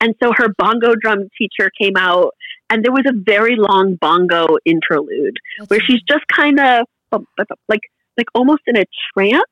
And 0.01 0.15
so 0.21 0.31
her 0.35 0.47
bongo 0.57 0.93
drum 0.99 1.29
teacher 1.37 1.71
came 1.79 1.95
out, 1.97 2.31
and 2.69 2.83
there 2.83 2.91
was 2.91 3.03
a 3.07 3.13
very 3.15 3.55
long 3.55 3.95
bongo 3.95 4.57
interlude 4.65 5.37
That's 5.59 5.69
where 5.69 5.79
she's 5.79 6.01
just 6.09 6.25
kind 6.27 6.59
of 6.59 6.85
like, 7.69 7.81
like 8.17 8.27
almost 8.35 8.61
in 8.67 8.77
a 8.77 8.85
trance 9.13 9.43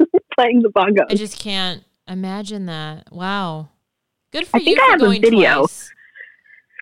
playing 0.34 0.62
the 0.62 0.70
bongo. 0.70 1.04
I 1.08 1.14
just 1.14 1.38
can't 1.38 1.84
imagine 2.06 2.66
that. 2.66 3.12
Wow. 3.12 3.70
Good 4.30 4.46
for 4.46 4.56
I 4.56 4.60
you 4.60 4.64
think 4.64 4.78
for 4.78 4.84
I 4.84 4.88
have 4.90 5.02
a 5.02 5.08
video. 5.08 5.58
twice. 5.60 5.92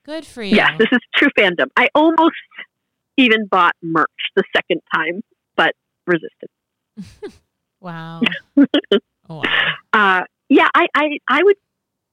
Good 0.04 0.26
for 0.26 0.42
you. 0.42 0.56
Yes, 0.56 0.72
this 0.78 0.88
is 0.92 0.98
true 1.16 1.28
fandom. 1.38 1.66
I 1.76 1.88
almost 1.94 2.34
even 3.16 3.46
bought 3.46 3.74
merch 3.82 4.10
the 4.36 4.42
second 4.54 4.82
time, 4.94 5.22
but 5.56 5.74
resisted. 6.06 6.50
Wow. 7.80 8.22
wow. 9.28 9.42
Uh, 9.92 10.22
yeah, 10.48 10.68
I, 10.74 10.86
I 10.94 11.18
I 11.28 11.42
would 11.42 11.56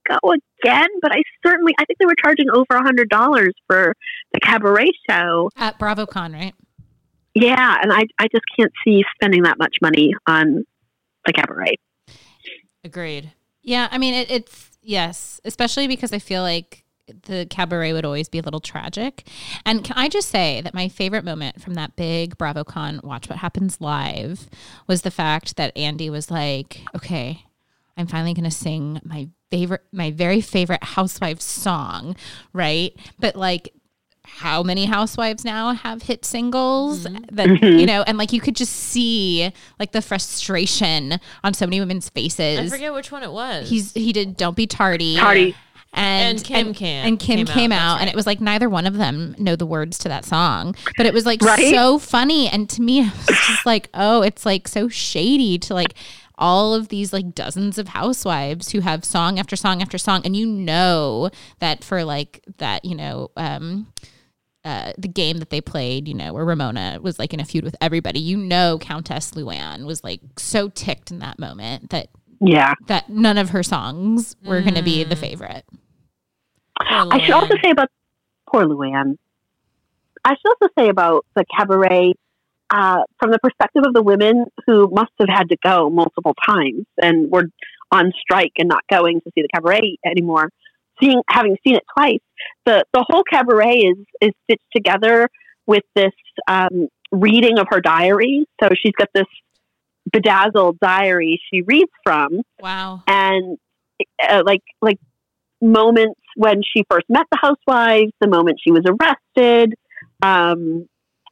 go 0.07 0.33
again, 0.63 0.89
but 1.01 1.11
I 1.11 1.21
certainly 1.45 1.73
I 1.79 1.85
think 1.85 1.99
they 1.99 2.05
were 2.05 2.15
charging 2.23 2.49
over 2.49 2.65
a 2.71 2.83
hundred 2.83 3.09
dollars 3.09 3.53
for 3.67 3.95
the 4.33 4.39
cabaret 4.39 4.91
show. 5.09 5.49
At 5.57 5.79
BravoCon, 5.79 6.33
right? 6.33 6.53
Yeah, 7.33 7.77
and 7.81 7.91
I 7.91 8.03
I 8.19 8.27
just 8.31 8.43
can't 8.57 8.71
see 8.85 9.03
spending 9.15 9.43
that 9.43 9.57
much 9.57 9.75
money 9.81 10.13
on 10.27 10.65
the 11.25 11.33
cabaret. 11.33 11.77
Agreed. 12.83 13.31
Yeah, 13.61 13.87
I 13.91 13.97
mean, 13.97 14.13
it, 14.13 14.31
it's 14.31 14.71
yes, 14.81 15.39
especially 15.45 15.87
because 15.87 16.11
I 16.13 16.19
feel 16.19 16.41
like 16.41 16.80
the 17.23 17.45
cabaret 17.49 17.93
would 17.93 18.05
always 18.05 18.29
be 18.29 18.39
a 18.39 18.41
little 18.41 18.59
tragic. 18.59 19.27
And 19.65 19.83
can 19.83 19.97
I 19.97 20.09
just 20.09 20.29
say 20.29 20.61
that 20.61 20.73
my 20.73 20.87
favorite 20.87 21.23
moment 21.23 21.61
from 21.61 21.75
that 21.75 21.95
big 21.95 22.37
BravoCon 22.37 23.03
Watch 23.03 23.29
What 23.29 23.39
Happens 23.39 23.79
Live 23.81 24.49
was 24.87 25.01
the 25.01 25.11
fact 25.11 25.57
that 25.57 25.75
Andy 25.77 26.09
was 26.09 26.31
like, 26.31 26.81
okay, 26.95 27.45
I'm 27.97 28.07
finally 28.07 28.33
going 28.33 28.45
to 28.45 28.51
sing 28.51 28.99
my 29.03 29.29
favorite, 29.49 29.83
my 29.91 30.11
very 30.11 30.41
favorite 30.41 30.83
housewife 30.83 31.41
song, 31.41 32.15
right? 32.53 32.95
But 33.19 33.35
like, 33.35 33.73
how 34.23 34.63
many 34.63 34.85
housewives 34.85 35.43
now 35.43 35.73
have 35.73 36.03
hit 36.03 36.23
singles 36.25 37.05
mm-hmm. 37.05 37.35
that 37.35 37.47
you 37.61 37.85
know 37.85 38.03
and 38.03 38.17
like 38.17 38.31
you 38.31 38.39
could 38.39 38.55
just 38.55 38.73
see 38.73 39.51
like 39.79 39.91
the 39.91 40.01
frustration 40.01 41.19
on 41.43 41.53
so 41.53 41.65
many 41.65 41.79
women's 41.79 42.09
faces 42.09 42.59
I 42.59 42.69
forget 42.69 42.93
which 42.93 43.11
one 43.11 43.23
it 43.23 43.31
was. 43.31 43.67
he's 43.67 43.91
he 43.93 44.13
did 44.13 44.37
don't 44.37 44.55
be 44.55 44.67
tardy 44.67 45.17
Tardy. 45.17 45.55
And, 45.93 46.37
And 46.37 46.45
Kim 46.45 46.67
and, 46.67 46.75
came- 46.75 47.05
and 47.05 47.19
Kim 47.19 47.37
came 47.37 47.47
came, 47.47 47.71
out, 47.71 47.79
out, 47.81 47.93
that's 47.95 48.01
and 48.01 48.09
it 48.09 48.15
was 48.15 48.25
like 48.25 48.39
neither 48.41 48.69
one 48.69 48.85
of 48.87 48.95
them 48.97 49.35
know 49.37 49.55
the 49.55 49.65
words 49.65 49.97
to 49.99 50.09
that 50.09 50.25
song. 50.25 50.75
But 50.97 51.05
it 51.05 51.13
was 51.13 51.25
like 51.25 51.41
Right? 51.41 51.73
so 51.73 51.99
funny 51.99 52.47
and 52.47 52.69
to 52.69 52.81
me 52.81 53.01
I 53.05 53.11
was 53.27 53.37
just 53.47 53.65
like 53.65 53.89
oh 53.93 54.21
it's 54.21 54.45
like 54.45 54.67
so 54.67 54.87
shady 54.87 55.57
to 55.59 55.73
like 55.73 55.93
all 56.37 56.73
of 56.73 56.87
these 56.87 57.13
like 57.13 57.35
dozens 57.35 57.77
of 57.77 57.89
housewives 57.89 58.71
who 58.71 58.79
have 58.79 59.05
song 59.05 59.37
after 59.37 59.55
song 59.55 59.81
after 59.81 59.97
song. 59.97 60.21
And 60.25 60.35
you 60.35 60.45
know 60.47 61.29
that 61.59 61.83
for 61.83 62.03
like 62.03 62.43
that 62.57 62.83
you 62.85 62.95
know 62.95 63.29
um 63.37 63.87
uh, 64.63 64.93
the 64.95 65.07
game 65.07 65.39
that 65.39 65.49
they 65.49 65.59
played, 65.59 66.07
you 66.07 66.13
know, 66.13 66.33
where 66.33 66.45
Ramona 66.45 66.99
was 67.01 67.17
like 67.17 67.33
in 67.33 67.39
a 67.39 67.45
feud 67.45 67.63
with 67.63 67.75
everybody, 67.81 68.19
you 68.19 68.37
know, 68.37 68.77
Countess 68.79 69.31
Luann 69.31 69.85
was 69.85 70.03
like 70.03 70.21
so 70.37 70.69
ticked 70.69 71.09
in 71.09 71.17
that 71.17 71.39
moment 71.39 71.89
that 71.89 72.09
Yeah. 72.41 72.73
that 72.87 73.09
none 73.09 73.37
of 73.37 73.49
her 73.51 73.63
songs 73.63 74.35
were 74.43 74.61
going 74.61 74.75
to 74.75 74.83
be 74.83 75.05
Mm. 75.05 75.09
the 75.09 75.15
favorite. 75.15 75.63
I 76.79 77.19
should 77.23 77.35
also 77.35 77.55
say 77.63 77.69
about 77.71 77.89
poor 78.51 78.63
Luann. 78.65 79.17
I 80.25 80.31
should 80.31 80.49
also 80.49 80.73
say 80.77 80.89
about 80.89 81.25
the 81.35 81.45
cabaret 81.57 82.13
uh, 82.69 83.03
from 83.19 83.31
the 83.31 83.39
perspective 83.39 83.83
of 83.85 83.93
the 83.93 84.01
women 84.01 84.45
who 84.65 84.89
must 84.91 85.11
have 85.19 85.29
had 85.29 85.49
to 85.49 85.57
go 85.63 85.89
multiple 85.89 86.33
times 86.47 86.85
and 87.01 87.29
were 87.31 87.45
on 87.91 88.11
strike 88.19 88.53
and 88.57 88.69
not 88.69 88.83
going 88.89 89.19
to 89.21 89.31
see 89.35 89.41
the 89.41 89.49
cabaret 89.53 89.97
anymore. 90.05 90.49
Seeing, 91.01 91.21
having 91.29 91.57
seen 91.65 91.75
it 91.75 91.83
twice, 91.97 92.19
the 92.65 92.85
the 92.93 93.03
whole 93.07 93.23
cabaret 93.23 93.77
is 93.77 93.97
is 94.21 94.31
stitched 94.43 94.65
together 94.75 95.27
with 95.67 95.83
this 95.95 96.13
um, 96.47 96.87
reading 97.11 97.57
of 97.59 97.67
her 97.69 97.81
diary. 97.81 98.45
So 98.61 98.69
she's 98.81 98.93
got 98.97 99.09
this 99.13 99.25
bedazzled 100.11 100.79
diary 100.79 101.41
she 101.51 101.61
reads 101.61 101.91
from, 102.03 102.41
Wow. 102.59 103.03
and 103.07 103.57
uh, 104.27 104.43
like 104.45 104.61
like 104.81 104.97
moments 105.61 106.19
when 106.35 106.61
she 106.63 106.83
first 106.89 107.05
met 107.09 107.25
the 107.31 107.37
housewives, 107.41 108.11
the 108.19 108.27
moment 108.27 108.59
she 108.63 108.71
was 108.71 108.83
arrested, 108.85 109.73
um, 110.23 110.87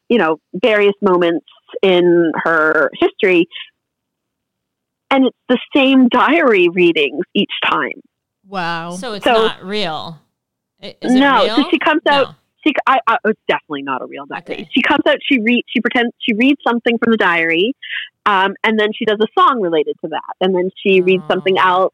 you 0.08 0.18
know, 0.18 0.38
various 0.54 0.94
moments 1.02 1.46
in 1.82 2.32
her 2.44 2.90
history, 3.00 3.48
and 5.12 5.26
it's 5.26 5.38
the 5.48 5.60
same 5.76 6.08
diary 6.10 6.70
readings 6.70 7.24
each 7.34 7.52
time. 7.66 8.02
Wow. 8.48 8.92
So 8.92 9.14
it's 9.14 9.24
So- 9.26 9.34
not 9.48 9.64
real. 9.64 10.20
I- 10.82 10.96
Is 11.02 11.14
it 11.16 11.20
no, 11.20 11.44
real? 11.44 11.56
so 11.58 11.70
she 11.70 11.80
comes 11.80 12.02
out. 12.08 12.28
No. 12.30 12.36
She, 12.65 12.73
I, 12.88 12.99
I, 13.07 13.18
it's 13.26 13.40
definitely 13.48 13.84
not 13.84 14.02
a 14.02 14.06
real 14.06 14.26
diary. 14.26 14.41
Okay. 14.41 14.69
She 14.72 14.81
comes 14.81 15.02
out. 15.07 15.18
She 15.23 15.40
reads. 15.40 15.68
She 15.69 15.81
pretends. 15.81 16.14
She 16.19 16.36
reads 16.36 16.60
something 16.68 16.98
from 16.98 17.11
the 17.11 17.18
diary, 17.18 17.73
um, 18.26 18.53
and 18.64 18.80
then 18.80 18.90
she 18.94 19.06
does 19.06 19.18
a 19.22 19.27
song 19.40 19.61
related 19.61 19.95
to 20.03 20.10
that, 20.10 20.34
and 20.41 20.53
then 20.53 20.69
she 20.86 21.02
reads 21.02 21.23
something 21.30 21.56
Oh. 21.60 21.68
else, 21.68 21.94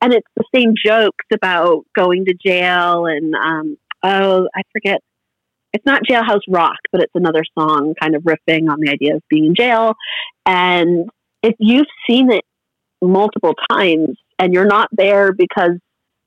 and 0.00 0.12
it's 0.12 0.26
the 0.36 0.44
same 0.54 0.74
jokes 0.82 1.24
about 1.32 1.84
going 1.94 2.24
to 2.26 2.34
jail 2.34 3.06
and 3.06 3.34
um, 3.34 3.76
oh, 4.02 4.48
I 4.54 4.62
forget. 4.72 5.00
It's 5.72 5.84
not 5.84 6.02
Jailhouse 6.10 6.40
Rock, 6.48 6.78
but 6.90 7.02
it's 7.02 7.12
another 7.14 7.42
song, 7.58 7.92
kind 8.00 8.14
of 8.16 8.22
riffing 8.22 8.70
on 8.70 8.80
the 8.80 8.88
idea 8.90 9.16
of 9.16 9.22
being 9.28 9.44
in 9.46 9.54
jail. 9.54 9.94
And 10.46 11.10
if 11.42 11.54
you've 11.58 11.86
seen 12.08 12.32
it 12.32 12.44
multiple 13.02 13.52
times 13.70 14.16
and 14.38 14.54
you're 14.54 14.64
not 14.64 14.88
there 14.92 15.32
because 15.32 15.72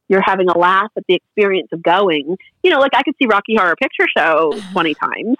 you're 0.09 0.23
having 0.23 0.49
a 0.49 0.57
laugh 0.57 0.91
at 0.97 1.03
the 1.07 1.15
experience 1.15 1.69
of 1.71 1.81
going, 1.81 2.35
you 2.63 2.71
know, 2.71 2.79
like 2.79 2.91
I 2.93 3.03
could 3.03 3.15
see 3.21 3.27
Rocky 3.27 3.55
Horror 3.55 3.75
Picture 3.81 4.07
Show 4.17 4.59
20 4.73 4.93
times, 4.95 5.37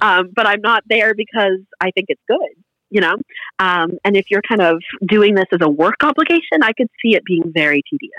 um, 0.00 0.30
but 0.34 0.46
I'm 0.46 0.60
not 0.60 0.84
there 0.88 1.14
because 1.14 1.58
I 1.80 1.90
think 1.90 2.06
it's 2.08 2.22
good, 2.28 2.62
you 2.90 3.00
know? 3.00 3.16
Um, 3.58 3.98
and 4.04 4.16
if 4.16 4.26
you're 4.30 4.42
kind 4.48 4.60
of 4.60 4.80
doing 5.08 5.34
this 5.34 5.46
as 5.52 5.58
a 5.62 5.68
work 5.68 6.04
obligation, 6.04 6.62
I 6.62 6.72
could 6.72 6.88
see 7.02 7.16
it 7.16 7.24
being 7.24 7.50
very 7.52 7.82
tedious. 7.90 8.12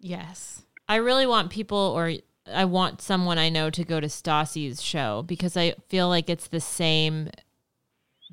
yes. 0.00 0.62
I 0.88 0.96
really 0.96 1.26
want 1.26 1.50
people 1.50 1.76
or 1.78 2.12
I 2.52 2.64
want 2.64 3.02
someone 3.02 3.38
I 3.38 3.48
know 3.48 3.70
to 3.70 3.84
go 3.84 3.98
to 4.00 4.06
Stassi's 4.06 4.80
show 4.80 5.24
because 5.26 5.56
I 5.56 5.74
feel 5.88 6.08
like 6.08 6.30
it's 6.30 6.48
the 6.48 6.60
same 6.60 7.30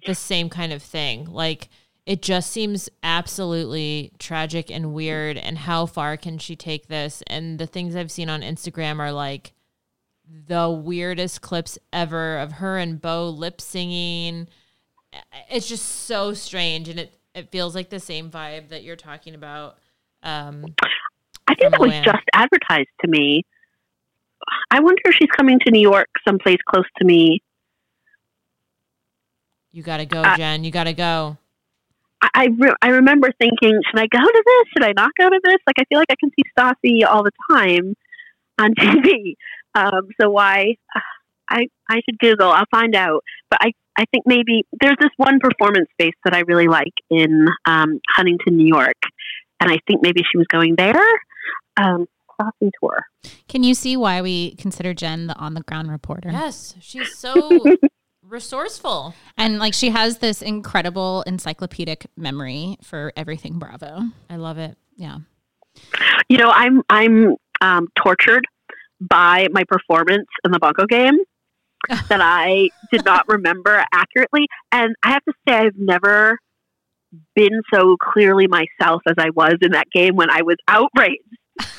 the 0.05 0.15
same 0.15 0.49
kind 0.49 0.73
of 0.73 0.83
thing. 0.83 1.25
Like 1.25 1.69
it 2.05 2.21
just 2.21 2.51
seems 2.51 2.89
absolutely 3.01 4.11
tragic 4.19 4.69
and 4.69 4.93
weird 4.93 5.37
and 5.37 5.57
how 5.57 5.85
far 5.85 6.17
can 6.17 6.37
she 6.37 6.55
take 6.55 6.87
this? 6.87 7.23
And 7.27 7.57
the 7.59 7.67
things 7.67 7.95
I've 7.95 8.11
seen 8.11 8.29
on 8.29 8.41
Instagram 8.41 8.99
are 8.99 9.11
like 9.11 9.53
the 10.47 10.69
weirdest 10.69 11.41
clips 11.41 11.77
ever 11.93 12.37
of 12.39 12.53
her 12.53 12.77
and 12.77 13.01
Beau 13.01 13.29
lip 13.29 13.61
singing. 13.61 14.47
It's 15.49 15.67
just 15.67 15.85
so 15.85 16.33
strange 16.33 16.89
and 16.89 16.99
it 16.99 17.17
it 17.33 17.49
feels 17.51 17.73
like 17.73 17.89
the 17.89 17.99
same 17.99 18.29
vibe 18.29 18.69
that 18.69 18.83
you're 18.83 18.95
talking 18.95 19.33
about. 19.35 19.77
Um 20.23 20.65
I 21.47 21.55
think 21.55 21.71
that 21.71 21.79
was 21.79 21.93
just 22.03 22.23
advertised 22.33 22.89
to 23.01 23.07
me. 23.07 23.45
I 24.71 24.81
wonder 24.81 25.01
if 25.05 25.15
she's 25.15 25.29
coming 25.37 25.59
to 25.65 25.71
New 25.71 25.81
York, 25.81 26.09
someplace 26.27 26.57
close 26.67 26.85
to 26.97 27.05
me. 27.05 27.41
You 29.71 29.83
gotta 29.83 30.05
go, 30.05 30.21
Uh, 30.21 30.35
Jen. 30.37 30.63
You 30.63 30.71
gotta 30.71 30.93
go. 30.93 31.37
I 32.23 32.29
I, 32.33 32.45
re- 32.57 32.75
I 32.81 32.89
remember 32.89 33.29
thinking, 33.37 33.79
should 33.89 33.99
I 33.99 34.07
go 34.07 34.19
to 34.19 34.43
this? 34.45 34.63
Should 34.73 34.83
I 34.83 34.93
not 34.95 35.11
go 35.19 35.29
to 35.29 35.39
this? 35.43 35.57
Like, 35.67 35.75
I 35.79 35.83
feel 35.89 35.99
like 35.99 36.09
I 36.09 36.15
can 36.19 36.31
see 36.31 36.43
Stassi 36.57 37.07
all 37.07 37.23
the 37.23 37.31
time 37.51 37.95
on 38.59 38.73
TV. 38.79 39.35
Um, 39.75 40.07
so 40.19 40.29
why? 40.29 40.75
uh, 40.95 40.99
I 41.49 41.67
I 41.89 41.95
should 42.05 42.17
Google. 42.19 42.49
I'll 42.49 42.65
find 42.71 42.95
out. 42.95 43.23
But 43.49 43.59
I 43.61 43.73
I 43.97 44.05
think 44.11 44.25
maybe 44.25 44.63
there's 44.81 44.95
this 44.99 45.11
one 45.17 45.39
performance 45.39 45.87
space 45.91 46.15
that 46.23 46.33
I 46.33 46.39
really 46.41 46.67
like 46.67 46.93
in 47.09 47.47
um, 47.65 47.99
Huntington, 48.15 48.57
New 48.57 48.67
York, 48.67 48.97
and 49.59 49.69
I 49.69 49.77
think 49.87 50.01
maybe 50.01 50.21
she 50.21 50.37
was 50.37 50.47
going 50.47 50.75
there. 50.77 51.03
Um, 51.77 52.07
Stassi 52.39 52.71
tour. 52.79 53.05
Can 53.47 53.63
you 53.63 53.75
see 53.75 53.95
why 53.95 54.21
we 54.21 54.55
consider 54.55 54.93
Jen 54.93 55.27
the 55.27 55.35
on 55.37 55.53
the 55.53 55.61
ground 55.61 55.91
reporter? 55.91 56.31
Yes, 56.31 56.75
she's 56.79 57.15
so 57.17 57.63
resourceful. 58.27 59.13
And 59.37 59.59
like 59.59 59.73
she 59.73 59.89
has 59.89 60.17
this 60.17 60.41
incredible 60.41 61.23
encyclopedic 61.27 62.07
memory 62.17 62.77
for 62.81 63.13
everything 63.15 63.59
Bravo. 63.59 64.01
I 64.29 64.35
love 64.37 64.57
it. 64.57 64.77
Yeah. 64.95 65.19
You 66.29 66.37
know, 66.37 66.49
I'm 66.49 66.83
I'm 66.89 67.35
um, 67.61 67.87
tortured 67.95 68.45
by 68.99 69.47
my 69.51 69.63
performance 69.67 70.27
in 70.45 70.51
the 70.51 70.59
Bunko 70.59 70.85
game 70.85 71.17
that 72.09 72.21
I 72.21 72.69
did 72.91 73.03
not 73.05 73.27
remember 73.27 73.83
accurately, 73.91 74.47
and 74.71 74.95
I 75.03 75.11
have 75.11 75.23
to 75.25 75.33
say 75.47 75.55
I've 75.55 75.77
never 75.77 76.39
been 77.35 77.61
so 77.73 77.95
clearly 78.01 78.47
myself 78.47 79.01
as 79.07 79.15
I 79.17 79.29
was 79.31 79.55
in 79.61 79.71
that 79.71 79.89
game 79.91 80.15
when 80.15 80.29
I 80.29 80.41
was 80.41 80.55
outraged. 80.67 81.21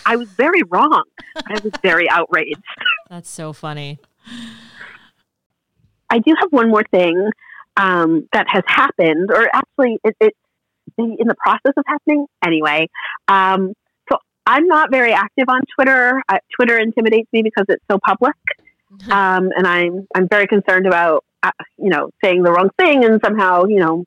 I 0.07 0.17
was 0.17 0.29
very 0.29 0.63
wrong. 0.71 1.03
I 1.37 1.59
was 1.63 1.73
very 1.83 2.09
outraged. 2.09 2.63
That's 3.11 3.31
so 3.31 3.53
funny. 3.53 3.99
I 6.11 6.19
do 6.19 6.35
have 6.39 6.51
one 6.51 6.71
more 6.71 6.85
thing 6.91 7.31
um, 7.77 8.29
that 8.33 8.47
has 8.49 8.63
happened, 8.67 9.31
or 9.31 9.49
actually, 9.53 9.99
it, 10.05 10.17
it's 10.21 10.39
in 10.99 11.27
the 11.27 11.35
process 11.35 11.73
of 11.77 11.85
happening 11.87 12.27
anyway. 12.45 12.89
Um, 13.29 13.73
so 14.11 14.19
I'm 14.47 14.67
not 14.67 14.91
very 14.91 15.13
active 15.13 15.47
on 15.49 15.63
Twitter. 15.75 16.23
Uh, 16.29 16.39
Twitter 16.57 16.79
intimidates 16.79 17.29
me 17.33 17.43
because 17.43 17.65
it's 17.69 17.85
so 17.91 17.99
public, 18.05 18.37
um, 19.11 19.51
and 19.57 19.67
I'm 19.67 20.07
I'm 20.15 20.29
very 20.29 20.47
concerned 20.47 20.87
about 20.87 21.25
uh, 21.43 21.51
you 21.79 21.91
know 21.91 22.11
saying 22.23 22.43
the 22.43 22.53
wrong 22.53 22.71
thing 22.79 23.05
and 23.05 23.21
somehow 23.25 23.65
you 23.65 23.81
know 23.81 24.05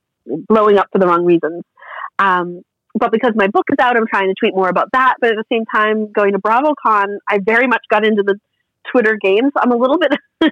blowing 0.47 0.77
up 0.77 0.87
for 0.91 0.99
the 0.99 1.07
wrong 1.07 1.25
reasons. 1.25 1.63
Um, 2.19 2.61
but 2.99 3.11
because 3.11 3.33
my 3.35 3.47
book 3.47 3.65
is 3.71 3.77
out, 3.79 3.95
I'm 3.95 4.07
trying 4.07 4.27
to 4.27 4.33
tweet 4.39 4.55
more 4.55 4.69
about 4.69 4.89
that. 4.93 5.15
But 5.19 5.31
at 5.31 5.35
the 5.35 5.43
same 5.51 5.65
time, 5.65 6.11
going 6.11 6.33
to 6.33 6.39
BravoCon, 6.39 7.17
I 7.29 7.39
very 7.43 7.67
much 7.67 7.83
got 7.89 8.05
into 8.05 8.23
the 8.23 8.39
Twitter 8.91 9.17
games. 9.21 9.51
I'm 9.57 9.71
a 9.71 9.75
little 9.75 9.97
bit 9.97 10.11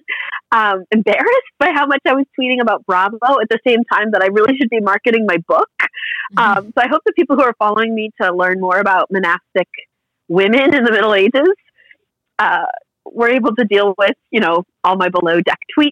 um, 0.52 0.84
embarrassed 0.92 1.52
by 1.60 1.72
how 1.74 1.86
much 1.86 2.02
I 2.06 2.14
was 2.14 2.26
tweeting 2.40 2.62
about 2.62 2.86
Bravo 2.86 3.40
at 3.42 3.50
the 3.50 3.60
same 3.66 3.84
time 3.92 4.12
that 4.12 4.22
I 4.22 4.28
really 4.28 4.58
should 4.58 4.70
be 4.70 4.80
marketing 4.80 5.26
my 5.28 5.38
book. 5.48 5.70
Mm-hmm. 5.80 6.40
Um, 6.40 6.74
so 6.78 6.84
I 6.84 6.88
hope 6.88 7.02
that 7.06 7.16
people 7.16 7.36
who 7.36 7.44
are 7.44 7.56
following 7.60 7.94
me 7.94 8.12
to 8.22 8.34
learn 8.34 8.60
more 8.60 8.80
about 8.80 9.12
monastic 9.12 9.68
women 10.28 10.74
in 10.74 10.84
the 10.84 10.92
Middle 10.92 11.14
Ages 11.14 11.54
uh, 12.40 12.66
were 13.06 13.30
able 13.30 13.56
to 13.56 13.66
deal 13.66 13.94
with, 13.98 14.16
you 14.32 14.40
know, 14.40 14.64
all 14.84 14.96
my 14.96 15.10
below 15.10 15.40
deck 15.42 15.60
tweets. 15.78 15.92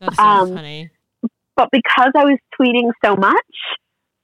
That's 0.00 0.16
so 0.16 0.22
Um, 0.22 0.54
funny. 0.54 0.90
But 1.56 1.70
because 1.72 2.12
I 2.16 2.24
was 2.24 2.38
tweeting 2.60 2.90
so 3.04 3.16
much, 3.16 3.34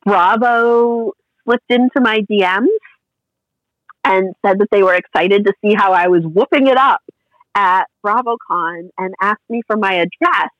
Bravo 0.04 1.12
slipped 1.44 1.70
into 1.70 2.00
my 2.00 2.20
DMs 2.30 2.66
and 4.04 4.34
said 4.44 4.58
that 4.58 4.68
they 4.70 4.82
were 4.82 4.94
excited 4.94 5.44
to 5.46 5.52
see 5.64 5.74
how 5.74 5.92
I 5.92 6.08
was 6.08 6.22
whooping 6.24 6.66
it 6.66 6.76
up 6.76 7.00
at 7.54 7.84
BravoCon 8.04 8.88
and 8.98 9.14
asked 9.20 9.42
me 9.48 9.62
for 9.66 9.76
my 9.76 9.94
address 9.94 10.50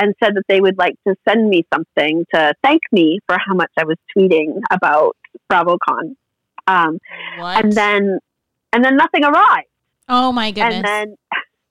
and 0.00 0.14
said 0.22 0.34
that 0.36 0.44
they 0.48 0.60
would 0.60 0.78
like 0.78 0.94
to 1.06 1.14
send 1.28 1.48
me 1.48 1.64
something 1.74 2.24
to 2.32 2.54
thank 2.62 2.82
me 2.92 3.18
for 3.26 3.36
how 3.44 3.54
much 3.54 3.70
I 3.76 3.84
was 3.84 3.96
tweeting 4.16 4.60
about 4.70 5.16
BravoCon. 5.50 6.14
Um, 6.66 6.98
and 7.64 7.72
then, 7.72 8.18
and 8.72 8.84
then 8.84 8.96
nothing 8.96 9.24
arrived 9.24 9.66
Oh 10.08 10.32
my 10.32 10.50
goodness. 10.50 10.74
and 10.74 10.84
then 10.84 11.16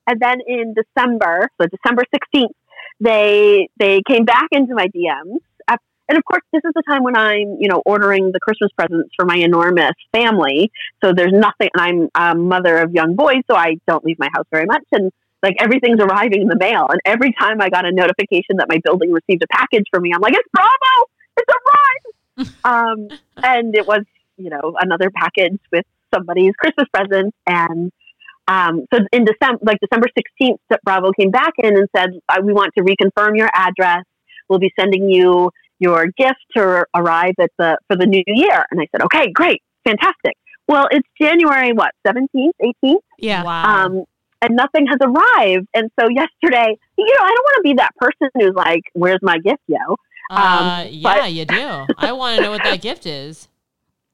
and 0.08 0.20
then 0.20 0.38
in 0.48 0.74
December, 0.74 1.50
so 1.60 1.68
December 1.68 2.04
sixteenth, 2.14 2.56
they 3.00 3.68
they 3.80 4.02
came 4.08 4.26
back 4.26 4.48
into 4.52 4.74
my 4.76 4.88
DMs. 4.88 5.40
And 6.10 6.18
of 6.18 6.24
course, 6.26 6.44
this 6.54 6.62
is 6.66 6.72
the 6.74 6.84
time 6.90 7.04
when 7.04 7.16
I'm, 7.16 7.58
you 7.60 7.68
know, 7.68 7.82
ordering 7.86 8.32
the 8.32 8.40
Christmas 8.40 8.72
presents 8.78 9.10
for 9.16 9.26
my 9.26 9.36
enormous 9.36 9.94
family. 10.14 10.72
So 11.04 11.14
there's 11.14 11.34
nothing, 11.34 11.70
and 11.74 12.10
I'm 12.16 12.36
a 12.36 12.40
mother 12.40 12.78
of 12.78 12.92
young 12.94 13.16
boys, 13.16 13.42
so 13.50 13.56
I 13.56 13.76
don't 13.88 14.04
leave 14.06 14.18
my 14.20 14.30
house 14.34 14.46
very 14.52 14.66
much. 14.66 14.84
And 14.92 15.12
like 15.44 15.56
everything's 15.60 16.00
arriving 16.00 16.42
in 16.42 16.48
the 16.48 16.58
mail. 16.58 16.88
And 16.90 17.00
every 17.06 17.34
time 17.40 17.62
I 17.62 17.70
got 17.70 17.86
a 17.86 17.92
notification 17.92 18.58
that 18.58 18.68
my 18.70 18.80
building 18.84 19.12
received 19.12 19.44
a 19.44 19.48
package 19.48 19.86
for 19.92 20.00
me, 20.00 20.12
I'm 20.14 20.22
like, 20.22 20.34
it's 20.34 20.50
Bravo! 20.54 21.10
It's 21.38 21.54
arrived! 21.54 22.56
um, 22.64 23.20
and 23.44 23.76
it 23.76 23.86
was, 23.86 24.02
you 24.38 24.50
know, 24.50 24.76
another 24.80 25.12
package 25.12 25.60
with 25.72 25.86
somebody's 26.14 26.54
Christmas 26.56 26.88
present. 26.94 27.34
And 27.46 27.92
um, 28.48 28.86
so 28.94 29.02
in 29.12 29.26
December, 29.26 29.60
like 29.64 29.78
December 29.82 30.08
16th, 30.42 30.78
Bravo 30.84 31.12
came 31.12 31.32
back 31.32 31.54
in 31.58 31.76
and 31.78 31.88
said, 31.96 32.10
we 32.44 32.54
want 32.54 32.72
to 32.78 32.84
reconfirm 32.84 33.38
your 33.38 33.50
address. 33.54 34.04
We'll 34.50 34.60
be 34.60 34.72
sending 34.80 35.10
you 35.10 35.52
your 35.80 36.08
gift 36.18 36.40
to 36.56 36.86
arrive 36.96 37.34
at 37.40 37.52
the, 37.58 37.78
for 37.88 37.96
the 37.96 38.06
new 38.06 38.24
year. 38.28 38.66
And 38.72 38.80
I 38.82 38.88
said, 38.92 39.04
okay, 39.04 39.32
great, 39.32 39.62
fantastic. 39.86 40.34
Well, 40.68 40.88
it's 40.92 41.08
January, 41.20 41.72
what, 41.74 41.92
17th, 42.06 42.52
18th? 42.62 42.96
yeah. 43.20 43.44
Wow. 43.44 43.86
Um, 43.86 44.04
and 44.42 44.56
nothing 44.56 44.86
has 44.88 44.98
arrived. 45.02 45.68
And 45.74 45.90
so 46.00 46.08
yesterday, 46.10 46.78
you 46.98 47.06
know, 47.06 47.24
I 47.24 47.30
don't 47.30 47.44
want 47.44 47.56
to 47.58 47.62
be 47.64 47.74
that 47.76 47.92
person 47.98 48.30
who's 48.36 48.54
like, 48.56 48.82
where's 48.94 49.20
my 49.22 49.38
gift, 49.40 49.62
yo? 49.68 49.78
uh, 50.30 50.84
um, 50.84 50.88
yeah, 50.92 51.20
but- 51.22 51.32
you 51.32 51.46
do. 51.46 51.86
I 51.98 52.12
want 52.12 52.38
to 52.38 52.44
know 52.44 52.52
what 52.52 52.64
that 52.64 52.82
gift 52.82 53.06
is. 53.06 53.48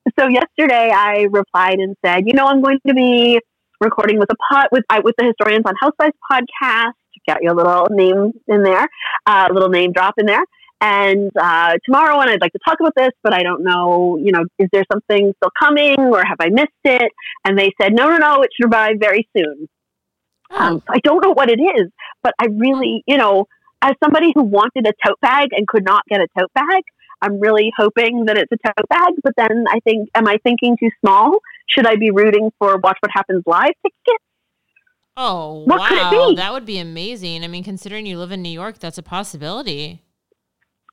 so 0.19 0.27
yesterday 0.27 0.91
I 0.93 1.27
replied 1.31 1.79
and 1.79 1.95
said, 2.05 2.27
you 2.27 2.33
know, 2.33 2.45
I'm 2.47 2.61
going 2.61 2.79
to 2.87 2.93
be 2.93 3.39
recording 3.79 4.19
with 4.19 4.29
a 4.31 4.35
pot 4.35 4.67
with 4.71 4.83
I, 4.89 4.99
with 4.99 5.15
the 5.17 5.25
historians 5.25 5.63
on 5.65 5.73
Housewives 5.79 6.15
podcast. 6.31 6.93
Got 7.27 7.41
your 7.41 7.55
little 7.55 7.87
name 7.89 8.33
in 8.47 8.63
there, 8.63 8.85
uh, 9.25 9.47
little 9.51 9.69
name 9.69 9.93
drop 9.93 10.15
in 10.17 10.25
there. 10.25 10.43
And 10.85 11.31
uh, 11.39 11.77
tomorrow, 11.85 12.19
and 12.19 12.29
I'd 12.29 12.41
like 12.41 12.51
to 12.51 12.59
talk 12.67 12.77
about 12.81 12.91
this, 12.97 13.11
but 13.23 13.33
I 13.33 13.41
don't 13.41 13.63
know, 13.63 14.17
you 14.17 14.33
know, 14.33 14.43
is 14.59 14.67
there 14.73 14.83
something 14.91 15.33
still 15.37 15.51
coming, 15.57 15.97
or 15.97 16.25
have 16.25 16.35
I 16.41 16.49
missed 16.49 16.67
it? 16.83 17.09
And 17.45 17.57
they 17.57 17.71
said, 17.81 17.93
no, 17.93 18.09
no, 18.09 18.17
no, 18.17 18.41
it 18.41 18.49
should 18.53 18.69
arrive 18.69 18.97
very 18.99 19.25
soon. 19.35 19.69
Um, 20.51 20.83
so 20.85 20.93
I 20.93 20.99
don't 21.01 21.23
know 21.23 21.31
what 21.31 21.49
it 21.49 21.61
is, 21.61 21.89
but 22.21 22.33
I 22.37 22.47
really, 22.47 23.01
you 23.07 23.17
know, 23.17 23.45
as 23.81 23.93
somebody 24.03 24.33
who 24.35 24.43
wanted 24.43 24.85
a 24.85 24.91
tote 25.07 25.21
bag 25.21 25.49
and 25.53 25.65
could 25.67 25.85
not 25.85 26.03
get 26.09 26.19
a 26.19 26.27
tote 26.37 26.53
bag, 26.53 26.83
I'm 27.21 27.39
really 27.39 27.71
hoping 27.77 28.25
that 28.25 28.37
it's 28.37 28.51
a 28.51 28.57
tote 28.67 28.89
bag. 28.89 29.13
But 29.23 29.33
then 29.37 29.63
I 29.69 29.79
think, 29.85 30.09
am 30.15 30.27
I 30.27 30.37
thinking 30.43 30.75
too 30.77 30.89
small? 30.99 31.39
Should 31.69 31.87
I 31.87 31.95
be 31.95 32.11
rooting 32.11 32.51
for 32.59 32.77
Watch 32.77 32.97
What 32.99 33.11
Happens 33.13 33.43
Live 33.45 33.71
tickets? 33.81 34.23
Oh, 35.15 35.63
What 35.65 35.79
wow. 35.79 36.33
That 36.35 36.51
would 36.51 36.65
be 36.65 36.79
amazing. 36.79 37.43
I 37.45 37.47
mean, 37.47 37.63
considering 37.63 38.05
you 38.05 38.19
live 38.19 38.33
in 38.33 38.41
New 38.41 38.49
York, 38.49 38.79
that's 38.79 38.97
a 38.97 39.03
possibility. 39.03 40.02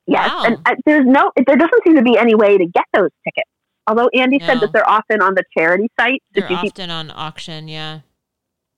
Yes, 0.06 0.28
Wow. 0.30 0.42
and 0.44 0.56
uh, 0.66 0.74
there's 0.86 1.06
no, 1.06 1.30
there 1.46 1.56
doesn't 1.56 1.82
seem 1.84 1.96
to 1.96 2.02
be 2.02 2.16
any 2.18 2.34
way 2.34 2.58
to 2.58 2.66
get 2.66 2.84
those 2.92 3.10
tickets. 3.24 3.48
Although 3.86 4.08
Andy 4.14 4.38
said 4.40 4.60
that 4.60 4.72
they're 4.72 4.88
often 4.88 5.20
on 5.22 5.34
the 5.34 5.44
charity 5.56 5.88
site. 5.98 6.22
They're 6.32 6.44
If 6.44 6.50
you 6.50 6.56
keep- 6.58 6.72
often 6.72 6.90
on 6.90 7.10
auction, 7.14 7.68
yeah. 7.68 8.00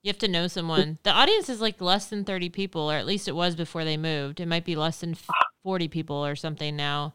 You 0.03 0.09
have 0.09 0.17
to 0.19 0.27
know 0.27 0.47
someone. 0.47 0.97
The 1.03 1.11
audience 1.11 1.47
is 1.49 1.61
like 1.61 1.79
less 1.79 2.07
than 2.07 2.25
30 2.25 2.49
people, 2.49 2.91
or 2.91 2.95
at 2.95 3.05
least 3.05 3.27
it 3.27 3.35
was 3.35 3.55
before 3.55 3.85
they 3.85 3.95
moved. 3.95 4.39
It 4.41 4.47
might 4.47 4.65
be 4.65 4.75
less 4.75 4.99
than 4.99 5.15
40 5.63 5.87
people 5.87 6.17
or 6.25 6.35
something 6.35 6.75
now. 6.75 7.13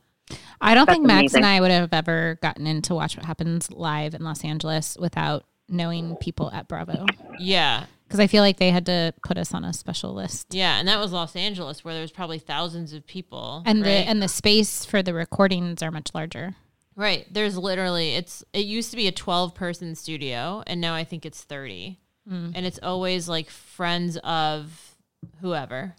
I 0.61 0.75
don't 0.75 0.87
That's 0.87 0.97
think 0.97 1.07
Max 1.07 1.21
amazing. 1.21 1.37
and 1.39 1.47
I 1.47 1.61
would 1.61 1.71
have 1.71 1.93
ever 1.93 2.39
gotten 2.41 2.67
in 2.67 2.81
to 2.83 2.95
watch 2.95 3.17
what 3.17 3.27
happens 3.27 3.71
live 3.71 4.15
in 4.15 4.23
Los 4.25 4.43
Angeles 4.45 4.97
without 4.99 5.45
knowing 5.69 6.17
people 6.17 6.51
at 6.53 6.67
Bravo. 6.67 7.05
Yeah. 7.39 7.85
Because 8.09 8.21
I 8.21 8.27
feel 8.27 8.43
like 8.43 8.57
they 8.57 8.71
had 8.71 8.87
to 8.87 9.13
put 9.23 9.37
us 9.37 9.53
on 9.53 9.65
a 9.65 9.73
special 9.75 10.15
list. 10.15 10.55
Yeah. 10.55 10.79
And 10.79 10.89
that 10.89 10.99
was 10.99 11.13
Los 11.13 11.37
Angeles, 11.37 11.85
where 11.85 11.93
there 11.93 12.01
was 12.01 12.11
probably 12.11 12.39
thousands 12.39 12.95
of 12.95 13.07
people. 13.07 13.63
And 13.67 13.85
the 13.85 13.91
and 13.91 14.23
the 14.23 14.29
space 14.29 14.87
for 14.87 15.03
the 15.03 15.13
recordings 15.13 15.83
are 15.83 15.91
much 15.91 16.09
larger. 16.15 16.55
Right. 16.97 17.27
There's 17.31 17.59
literally 17.59 18.15
it's 18.15 18.43
it 18.55 18.65
used 18.65 18.91
to 18.93 18.97
be 18.97 19.07
a 19.09 19.13
12 19.13 19.55
person 19.55 19.95
studio 19.95 20.63
and 20.67 20.81
now 20.81 20.95
I 20.95 21.05
think 21.05 21.27
it's 21.27 21.45
30. 21.45 21.99
Mm. 22.29 22.53
And 22.55 22.65
it's 22.67 22.81
always 22.83 23.29
like 23.29 23.51
friends 23.51 24.17
of 24.25 24.97
whoever. 25.43 25.95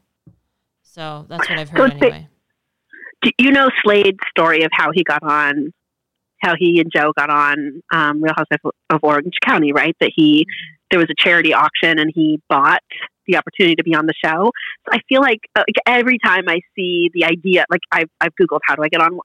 So 0.82 1.26
that's 1.30 1.48
what 1.48 1.60
I've 1.60 1.70
heard 1.70 1.92
it's 1.92 2.00
ba- 2.00 2.06
anyway. 2.08 2.28
do 3.22 3.32
you 3.38 3.52
know 3.52 3.70
Slade's 3.84 4.18
story 4.32 4.64
of 4.64 4.72
how 4.74 4.90
he 4.92 5.04
got 5.04 5.22
on, 5.24 5.72
how 6.42 6.56
he 6.58 6.80
and 6.82 6.92
Jo 6.92 7.14
got 7.16 7.30
on 7.30 7.82
um, 7.94 8.22
Real 8.24 8.34
Housewives 8.36 8.62
of- 8.66 8.72
of 8.96 9.00
Orange 9.04 9.36
County, 9.46 9.72
right? 9.72 9.96
That 10.00 10.12
he 10.16 10.46
there 10.92 11.00
was 11.00 11.08
a 11.10 11.16
charity 11.18 11.54
auction 11.54 12.00
and 12.00 12.12
he 12.14 12.42
bought 12.50 12.82
the 13.28 13.38
opportunity 13.38 13.76
to 13.76 13.84
be 13.84 13.94
on 13.94 14.06
the 14.08 14.14
show. 14.24 14.52
So 14.86 14.92
I 14.92 15.00
feel 15.08 15.22
like, 15.22 15.40
uh, 15.56 15.60
like 15.68 15.76
every 15.86 16.18
time 16.24 16.46
I 16.48 16.62
see 16.76 17.10
the 17.14 17.26
idea, 17.26 17.66
like 17.70 17.82
I've 17.92 18.10
I've 18.20 18.32
googled 18.42 18.60
how 18.66 18.76
do 18.76 18.84
I 18.84 18.88
get 18.90 19.02
on, 19.02 19.20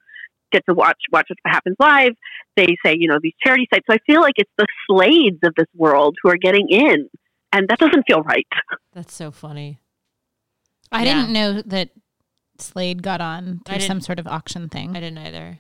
get 0.53 0.63
to 0.69 0.75
watch 0.75 0.99
watch 1.11 1.29
what 1.31 1.53
happens 1.53 1.77
live. 1.81 2.13
They 2.57 2.77
say 2.85 2.95
you 2.99 3.09
know 3.09 3.19
these 3.23 3.33
charity 3.43 3.67
sites. 3.73 3.87
So 3.91 3.95
I 3.95 3.99
feel 4.07 4.21
like 4.21 4.35
it's 4.37 4.51
the 4.59 4.67
Slades 4.89 5.39
of 5.43 5.55
this 5.57 5.67
world 5.75 6.17
who 6.23 6.31
are 6.31 6.37
getting 6.37 6.67
in, 6.69 7.09
and 7.53 7.67
that 7.69 7.79
doesn't 7.79 8.05
feel 8.07 8.21
right. 8.23 8.47
That's 8.93 9.15
so 9.15 9.31
funny. 9.31 9.81
I 10.93 11.05
Yeah. 11.05 11.15
didn't 11.23 11.33
know 11.33 11.63
that 11.63 11.91
Slade 12.59 13.03
got 13.03 13.21
on 13.21 13.61
through 13.67 13.81
some 13.81 14.01
sort 14.01 14.21
of 14.21 14.27
auction 14.29 14.69
thing. 14.69 14.91
I 14.97 15.01
didn't 15.01 15.19
either. 15.19 15.59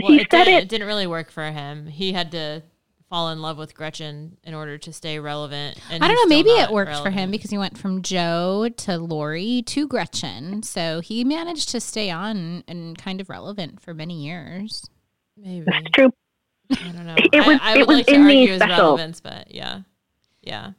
He 0.00 0.16
it, 0.22 0.28
said 0.30 0.44
didn't, 0.44 0.54
it- 0.54 0.62
it 0.64 0.68
didn't 0.70 0.86
really 0.86 1.06
work 1.06 1.30
for 1.30 1.44
him. 1.44 1.86
He 1.86 2.12
had 2.12 2.30
to 2.32 2.62
fall 3.10 3.30
in 3.30 3.42
love 3.42 3.58
with 3.58 3.74
Gretchen 3.74 4.38
in 4.44 4.54
order 4.54 4.78
to 4.78 4.92
stay 4.92 5.18
relevant. 5.18 5.78
And 5.90 6.02
I 6.02 6.08
don't 6.08 6.16
know. 6.16 6.34
Maybe 6.34 6.50
it 6.50 6.60
not 6.62 6.72
worked 6.72 6.96
for 6.96 7.10
him 7.10 7.30
because 7.30 7.50
he 7.50 7.58
went 7.58 7.76
from 7.76 8.00
Jo 8.02 8.68
to 8.78 8.96
Lauri 8.98 9.62
to 9.66 9.86
Gretchen, 9.88 10.62
so 10.62 11.00
he 11.00 11.24
managed 11.24 11.68
to 11.70 11.80
stay 11.80 12.08
on 12.10 12.64
and 12.68 12.96
kind 12.96 13.20
of 13.20 13.28
relevant 13.28 13.80
for 13.82 13.92
many 13.92 14.24
years. 14.24 14.88
maybe 15.36 15.66
That's 15.66 15.90
true. 15.92 16.10
I 16.70 16.92
don't 16.92 17.04
know. 17.04 17.16
It 17.18 17.44
was- 17.46 17.58
I, 17.60 17.72
I 17.72 17.74
it 17.74 17.78
would 17.80 17.88
was 17.88 17.96
like 17.98 18.06
to 18.06 18.14
in 18.14 18.26
the 18.26 18.46
his 18.46 18.56
special. 18.62 18.76
relevance, 18.84 19.20
but 19.20 19.52
yeah, 19.52 19.80
yeah, 20.40 20.70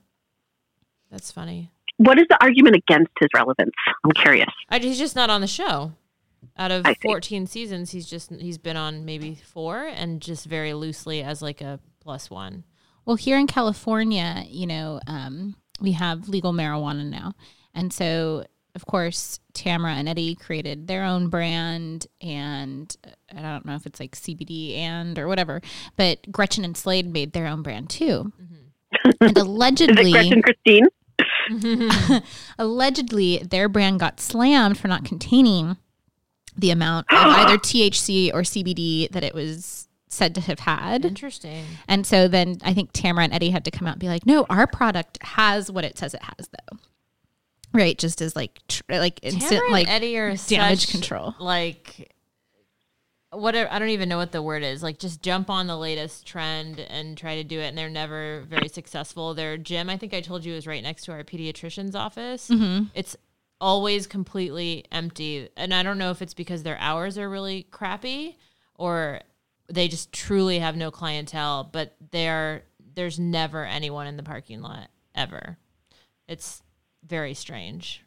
that's 1.11 1.31
funny. 1.31 1.69
What 1.97 2.17
is 2.17 2.25
the 2.29 2.37
argument 2.41 2.75
against 2.77 3.11
his 3.19 3.27
relevance? 3.35 3.71
I'm 4.05 4.11
curious. 4.11 4.47
I, 4.69 4.79
he's 4.79 4.97
just 4.97 5.15
not 5.15 5.29
on 5.29 5.41
the 5.41 5.47
show. 5.47 5.91
Out 6.57 6.71
of 6.71 6.85
I 6.85 6.93
see. 6.93 6.99
14 7.03 7.45
seasons, 7.45 7.91
he's 7.91 8.07
just 8.09 8.31
he's 8.31 8.57
been 8.57 8.77
on 8.77 9.05
maybe 9.05 9.35
four, 9.35 9.83
and 9.83 10.19
just 10.21 10.45
very 10.45 10.73
loosely 10.73 11.21
as 11.21 11.41
like 11.41 11.61
a 11.61 11.79
plus 12.01 12.29
one. 12.29 12.63
Well, 13.05 13.15
here 13.15 13.37
in 13.37 13.47
California, 13.47 14.43
you 14.47 14.67
know, 14.67 14.99
um, 15.07 15.55
we 15.79 15.93
have 15.93 16.29
legal 16.29 16.53
marijuana 16.53 17.09
now. 17.09 17.33
And 17.73 17.91
so, 17.91 18.45
of 18.75 18.85
course, 18.85 19.39
Tamra 19.53 19.93
and 19.95 20.07
Eddie 20.07 20.35
created 20.35 20.87
their 20.87 21.03
own 21.03 21.29
brand. 21.29 22.07
And 22.21 22.95
uh, 23.05 23.37
I 23.37 23.41
don't 23.41 23.65
know 23.65 23.75
if 23.75 23.85
it's 23.85 23.99
like 23.99 24.15
CBD 24.15 24.77
and 24.77 25.17
or 25.17 25.27
whatever, 25.27 25.61
but 25.95 26.31
Gretchen 26.31 26.63
and 26.63 26.77
Slade 26.77 27.11
made 27.11 27.33
their 27.33 27.47
own 27.47 27.61
brand 27.63 27.89
too. 27.89 28.31
And 29.03 29.15
Is 29.21 29.31
it 29.31 29.37
allegedly, 29.37 30.11
Gretchen 30.11 30.41
Christine? 30.41 30.87
allegedly, 32.59 33.39
their 33.39 33.67
brand 33.67 33.99
got 33.99 34.19
slammed 34.19 34.77
for 34.77 34.87
not 34.87 35.05
containing 35.05 35.77
the 36.55 36.71
amount 36.71 37.07
of 37.11 37.17
either 37.25 37.57
THC 37.57 38.33
or 38.33 38.41
CBD 38.41 39.09
that 39.11 39.23
it 39.23 39.33
was 39.33 39.87
said 40.11 40.35
to 40.35 40.41
have 40.41 40.59
had. 40.59 41.05
Interesting. 41.05 41.65
And 41.87 42.05
so 42.05 42.27
then 42.27 42.57
I 42.63 42.73
think 42.73 42.93
Tamra 42.93 43.23
and 43.23 43.33
Eddie 43.33 43.49
had 43.49 43.65
to 43.65 43.71
come 43.71 43.87
out 43.87 43.93
and 43.93 43.99
be 43.99 44.09
like, 44.09 44.25
no, 44.25 44.45
our 44.49 44.67
product 44.67 45.17
has 45.23 45.71
what 45.71 45.83
it 45.83 45.97
says 45.97 46.13
it 46.13 46.21
has, 46.23 46.49
though. 46.49 46.77
Right, 47.73 47.97
just 47.97 48.21
as 48.21 48.35
like 48.35 48.59
tr- 48.67 48.83
like 48.89 49.19
instant 49.23 49.71
like 49.71 49.87
Eddie 49.87 50.17
are 50.17 50.35
damage 50.35 50.81
such, 50.81 50.91
control. 50.91 51.35
Like 51.39 52.13
whatever 53.31 53.71
I 53.71 53.79
don't 53.79 53.89
even 53.89 54.09
know 54.09 54.17
what 54.17 54.33
the 54.33 54.41
word 54.41 54.61
is. 54.63 54.83
Like 54.83 54.99
just 54.99 55.21
jump 55.21 55.49
on 55.49 55.67
the 55.67 55.77
latest 55.77 56.25
trend 56.25 56.81
and 56.81 57.17
try 57.17 57.35
to 57.35 57.45
do 57.45 57.61
it 57.61 57.67
and 57.67 57.77
they're 57.77 57.89
never 57.89 58.43
very 58.49 58.67
successful. 58.67 59.33
Their 59.33 59.57
gym, 59.57 59.89
I 59.89 59.95
think 59.95 60.13
I 60.13 60.19
told 60.19 60.43
you 60.43 60.53
is 60.53 60.67
right 60.67 60.83
next 60.83 61.05
to 61.05 61.13
our 61.13 61.23
pediatrician's 61.23 61.95
office. 61.95 62.49
Mm-hmm. 62.49 62.87
It's 62.93 63.15
always 63.61 64.05
completely 64.05 64.83
empty. 64.91 65.47
And 65.55 65.73
I 65.73 65.81
don't 65.81 65.97
know 65.97 66.11
if 66.11 66.21
it's 66.21 66.33
because 66.33 66.63
their 66.63 66.77
hours 66.79 67.17
are 67.17 67.29
really 67.29 67.63
crappy 67.71 68.37
or 68.75 69.21
they 69.71 69.87
just 69.87 70.11
truly 70.11 70.59
have 70.59 70.75
no 70.75 70.91
clientele, 70.91 71.63
but 71.71 71.95
they're 72.11 72.63
there's 72.93 73.19
never 73.19 73.65
anyone 73.65 74.07
in 74.07 74.17
the 74.17 74.23
parking 74.23 74.61
lot 74.61 74.89
ever. 75.15 75.57
It's 76.27 76.61
very 77.05 77.33
strange. 77.33 78.03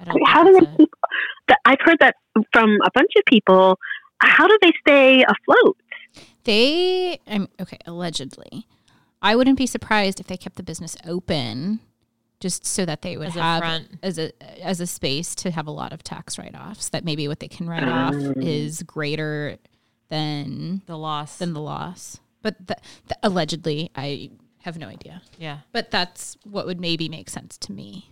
I 0.00 0.04
don't 0.04 0.26
How 0.28 0.44
think 0.44 0.58
do 0.58 0.58
it's 0.58 0.66
they 0.66 0.72
a- 0.74 0.76
keep? 0.78 0.90
That 1.48 1.58
I've 1.64 1.80
heard 1.80 1.98
that 2.00 2.16
from 2.52 2.78
a 2.84 2.90
bunch 2.94 3.12
of 3.16 3.24
people. 3.26 3.78
How 4.18 4.46
do 4.46 4.58
they 4.60 4.72
stay 4.86 5.24
afloat? 5.24 5.76
They, 6.44 7.20
I'm 7.26 7.48
okay, 7.60 7.78
allegedly. 7.86 8.66
I 9.20 9.36
wouldn't 9.36 9.58
be 9.58 9.66
surprised 9.66 10.20
if 10.20 10.26
they 10.26 10.36
kept 10.36 10.56
the 10.56 10.62
business 10.62 10.96
open 11.06 11.80
just 12.40 12.64
so 12.64 12.84
that 12.84 13.02
they 13.02 13.16
would 13.16 13.28
As 13.28 13.36
a 13.36 13.42
have 13.42 13.60
front. 13.60 13.88
as 14.02 14.18
a 14.18 14.30
as 14.64 14.80
a 14.80 14.86
space 14.86 15.34
to 15.36 15.50
have 15.50 15.66
a 15.66 15.72
lot 15.72 15.92
of 15.92 16.04
tax 16.04 16.38
write-offs 16.38 16.90
that 16.90 17.04
maybe 17.04 17.26
what 17.26 17.40
they 17.40 17.48
can 17.48 17.68
write 17.68 17.82
off 17.82 18.14
oh. 18.16 18.32
is 18.36 18.82
greater 18.84 19.56
than 20.08 20.82
the 20.86 20.96
loss. 20.98 21.38
than 21.38 21.52
the 21.52 21.60
loss. 21.60 22.20
But 22.42 22.66
the, 22.66 22.76
the, 23.08 23.18
allegedly, 23.22 23.90
I 23.94 24.30
have 24.62 24.78
no 24.78 24.88
idea. 24.88 25.22
yeah. 25.38 25.58
But 25.72 25.90
that's 25.90 26.36
what 26.44 26.66
would 26.66 26.80
maybe 26.80 27.08
make 27.08 27.28
sense 27.30 27.56
to 27.58 27.72
me. 27.72 28.10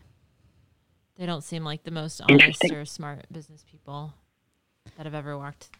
They 1.16 1.26
don't 1.26 1.42
seem 1.44 1.64
like 1.64 1.84
the 1.84 1.90
most 1.90 2.20
honest 2.20 2.62
or 2.70 2.84
smart 2.84 3.24
business 3.32 3.64
people 3.70 4.14
that 4.96 5.06
have 5.06 5.14
ever 5.14 5.36
walked 5.38 5.70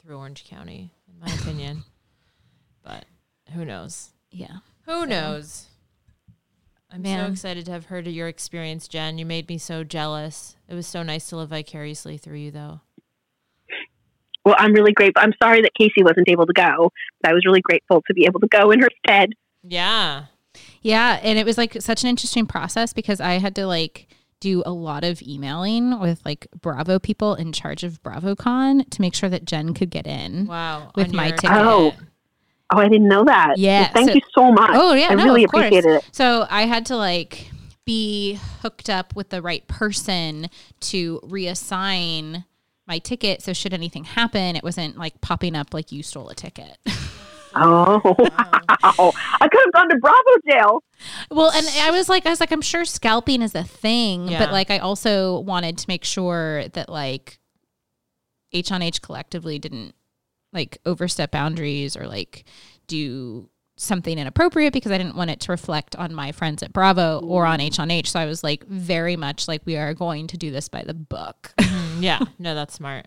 through 0.00 0.16
Orange 0.16 0.44
County, 0.48 0.90
in 1.08 1.20
my 1.20 1.32
opinion. 1.34 1.84
But 2.84 3.04
who 3.54 3.64
knows? 3.64 4.10
Yeah. 4.32 4.56
Who 4.86 5.06
knows? 5.06 5.66
I'm 6.90 7.04
so 7.04 7.26
excited 7.26 7.64
to 7.66 7.70
have 7.70 7.86
heard 7.86 8.08
of 8.08 8.12
your 8.12 8.26
experience, 8.26 8.88
Jen. 8.88 9.18
You 9.18 9.24
made 9.24 9.48
me 9.48 9.56
so 9.56 9.84
jealous. 9.84 10.56
It 10.68 10.74
was 10.74 10.88
so 10.88 11.04
nice 11.04 11.28
to 11.28 11.36
live 11.36 11.50
vicariously 11.50 12.18
through 12.18 12.38
you, 12.38 12.50
though. 12.50 12.80
Well, 14.44 14.54
I'm 14.58 14.72
really 14.72 14.92
grateful. 14.92 15.22
I'm 15.22 15.32
sorry 15.42 15.62
that 15.62 15.72
Casey 15.74 16.02
wasn't 16.02 16.28
able 16.28 16.46
to 16.46 16.52
go, 16.52 16.90
but 17.22 17.30
I 17.30 17.34
was 17.34 17.44
really 17.46 17.60
grateful 17.60 18.02
to 18.06 18.14
be 18.14 18.24
able 18.24 18.40
to 18.40 18.48
go 18.48 18.70
in 18.70 18.80
her 18.80 18.88
stead. 19.04 19.30
Yeah. 19.62 20.24
Yeah, 20.82 21.20
and 21.22 21.38
it 21.38 21.46
was 21.46 21.56
like 21.56 21.80
such 21.80 22.02
an 22.02 22.08
interesting 22.10 22.46
process 22.46 22.92
because 22.92 23.20
I 23.20 23.34
had 23.34 23.54
to 23.56 23.66
like 23.66 24.08
do 24.40 24.62
a 24.66 24.72
lot 24.72 25.04
of 25.04 25.22
emailing 25.22 26.00
with 26.00 26.20
like 26.24 26.48
Bravo 26.60 26.98
people 26.98 27.36
in 27.36 27.52
charge 27.52 27.84
of 27.84 28.02
BravoCon 28.02 28.90
to 28.90 29.00
make 29.00 29.14
sure 29.14 29.28
that 29.28 29.44
Jen 29.44 29.72
could 29.74 29.90
get 29.90 30.06
in. 30.06 30.46
Wow. 30.46 30.90
With 30.96 31.10
on 31.10 31.16
my 31.16 31.28
your 31.28 31.36
ticket. 31.36 31.56
Oh. 31.56 31.92
Oh, 32.74 32.78
I 32.78 32.88
didn't 32.88 33.06
know 33.08 33.22
that. 33.24 33.58
Yeah, 33.58 33.88
Thank 33.92 34.08
so- 34.08 34.14
you 34.14 34.20
so 34.34 34.50
much. 34.50 34.70
Oh 34.72 34.94
yeah, 34.94 35.08
I 35.10 35.14
no, 35.14 35.24
really 35.24 35.44
of 35.44 35.50
course. 35.52 35.66
appreciated 35.66 35.96
it. 35.98 36.04
So 36.10 36.46
I 36.50 36.62
had 36.62 36.86
to 36.86 36.96
like 36.96 37.50
be 37.84 38.38
hooked 38.62 38.88
up 38.90 39.14
with 39.14 39.28
the 39.28 39.42
right 39.42 39.66
person 39.68 40.48
to 40.80 41.20
reassign 41.22 42.44
my 42.92 42.98
ticket. 42.98 43.40
So 43.42 43.54
should 43.54 43.72
anything 43.72 44.04
happen, 44.04 44.54
it 44.54 44.62
wasn't 44.62 44.98
like 44.98 45.18
popping 45.22 45.56
up 45.56 45.72
like 45.72 45.92
you 45.92 46.02
stole 46.02 46.28
a 46.28 46.34
ticket. 46.34 46.76
Oh, 47.54 48.00
wow. 48.02 49.12
I 49.42 49.46
could 49.46 49.60
have 49.66 49.72
gone 49.74 49.90
to 49.90 49.98
Bravo 49.98 50.30
jail. 50.50 50.82
Well, 51.30 51.50
and 51.50 51.66
I 51.82 51.90
was 51.90 52.08
like, 52.08 52.24
I 52.24 52.30
was 52.30 52.40
like, 52.40 52.50
I'm 52.50 52.62
sure 52.62 52.86
scalping 52.86 53.42
is 53.42 53.54
a 53.54 53.62
thing, 53.62 54.26
Yeah. 54.28 54.38
but 54.38 54.52
like, 54.52 54.70
I 54.70 54.78
also 54.78 55.40
wanted 55.40 55.76
to 55.76 55.84
make 55.86 56.02
sure 56.02 56.66
that 56.68 56.88
like 56.88 57.38
H 58.54 58.72
on 58.72 58.80
H 58.80 59.02
collectively 59.02 59.58
didn't 59.58 59.94
like 60.54 60.78
overstep 60.86 61.30
boundaries 61.30 61.94
or 61.94 62.06
like 62.06 62.44
do 62.86 63.50
something 63.76 64.18
inappropriate 64.18 64.72
because 64.72 64.92
I 64.92 64.98
didn't 64.98 65.16
want 65.16 65.30
it 65.30 65.40
to 65.40 65.52
reflect 65.52 65.96
on 65.96 66.14
my 66.14 66.32
friends 66.32 66.62
at 66.62 66.72
Bravo 66.72 67.20
or 67.20 67.46
on 67.46 67.60
H 67.60 67.78
on 67.78 67.90
H. 67.90 68.10
So 68.12 68.20
I 68.20 68.26
was 68.26 68.44
like, 68.44 68.64
very 68.66 69.16
much 69.16 69.48
like, 69.48 69.62
we 69.64 69.76
are 69.76 69.94
going 69.94 70.26
to 70.28 70.36
do 70.36 70.50
this 70.50 70.68
by 70.68 70.82
the 70.82 70.94
book. 70.94 71.52
Mm, 71.58 71.96
yeah. 72.02 72.20
No, 72.38 72.54
that's 72.54 72.74
smart. 72.74 73.06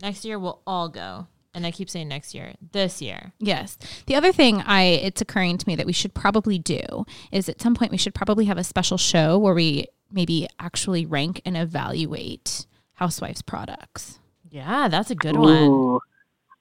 Next 0.00 0.24
year, 0.24 0.38
we'll 0.38 0.60
all 0.66 0.88
go. 0.88 1.28
And 1.54 1.66
I 1.66 1.70
keep 1.70 1.88
saying 1.88 2.08
next 2.08 2.34
year, 2.34 2.52
this 2.72 3.00
year. 3.00 3.32
Yes. 3.38 3.78
The 4.06 4.14
other 4.14 4.30
thing 4.30 4.60
I 4.60 4.82
it's 4.82 5.22
occurring 5.22 5.56
to 5.56 5.66
me 5.66 5.74
that 5.76 5.86
we 5.86 5.92
should 5.94 6.12
probably 6.12 6.58
do 6.58 7.06
is 7.32 7.48
at 7.48 7.62
some 7.62 7.74
point 7.74 7.92
we 7.92 7.96
should 7.96 8.14
probably 8.14 8.44
have 8.44 8.58
a 8.58 8.64
special 8.64 8.98
show 8.98 9.38
where 9.38 9.54
we 9.54 9.86
maybe 10.12 10.46
actually 10.60 11.06
rank 11.06 11.40
and 11.46 11.56
evaluate 11.56 12.66
housewives 12.94 13.40
products. 13.40 14.18
Yeah, 14.50 14.88
that's 14.88 15.10
a 15.10 15.14
good 15.14 15.36
one. 15.36 15.98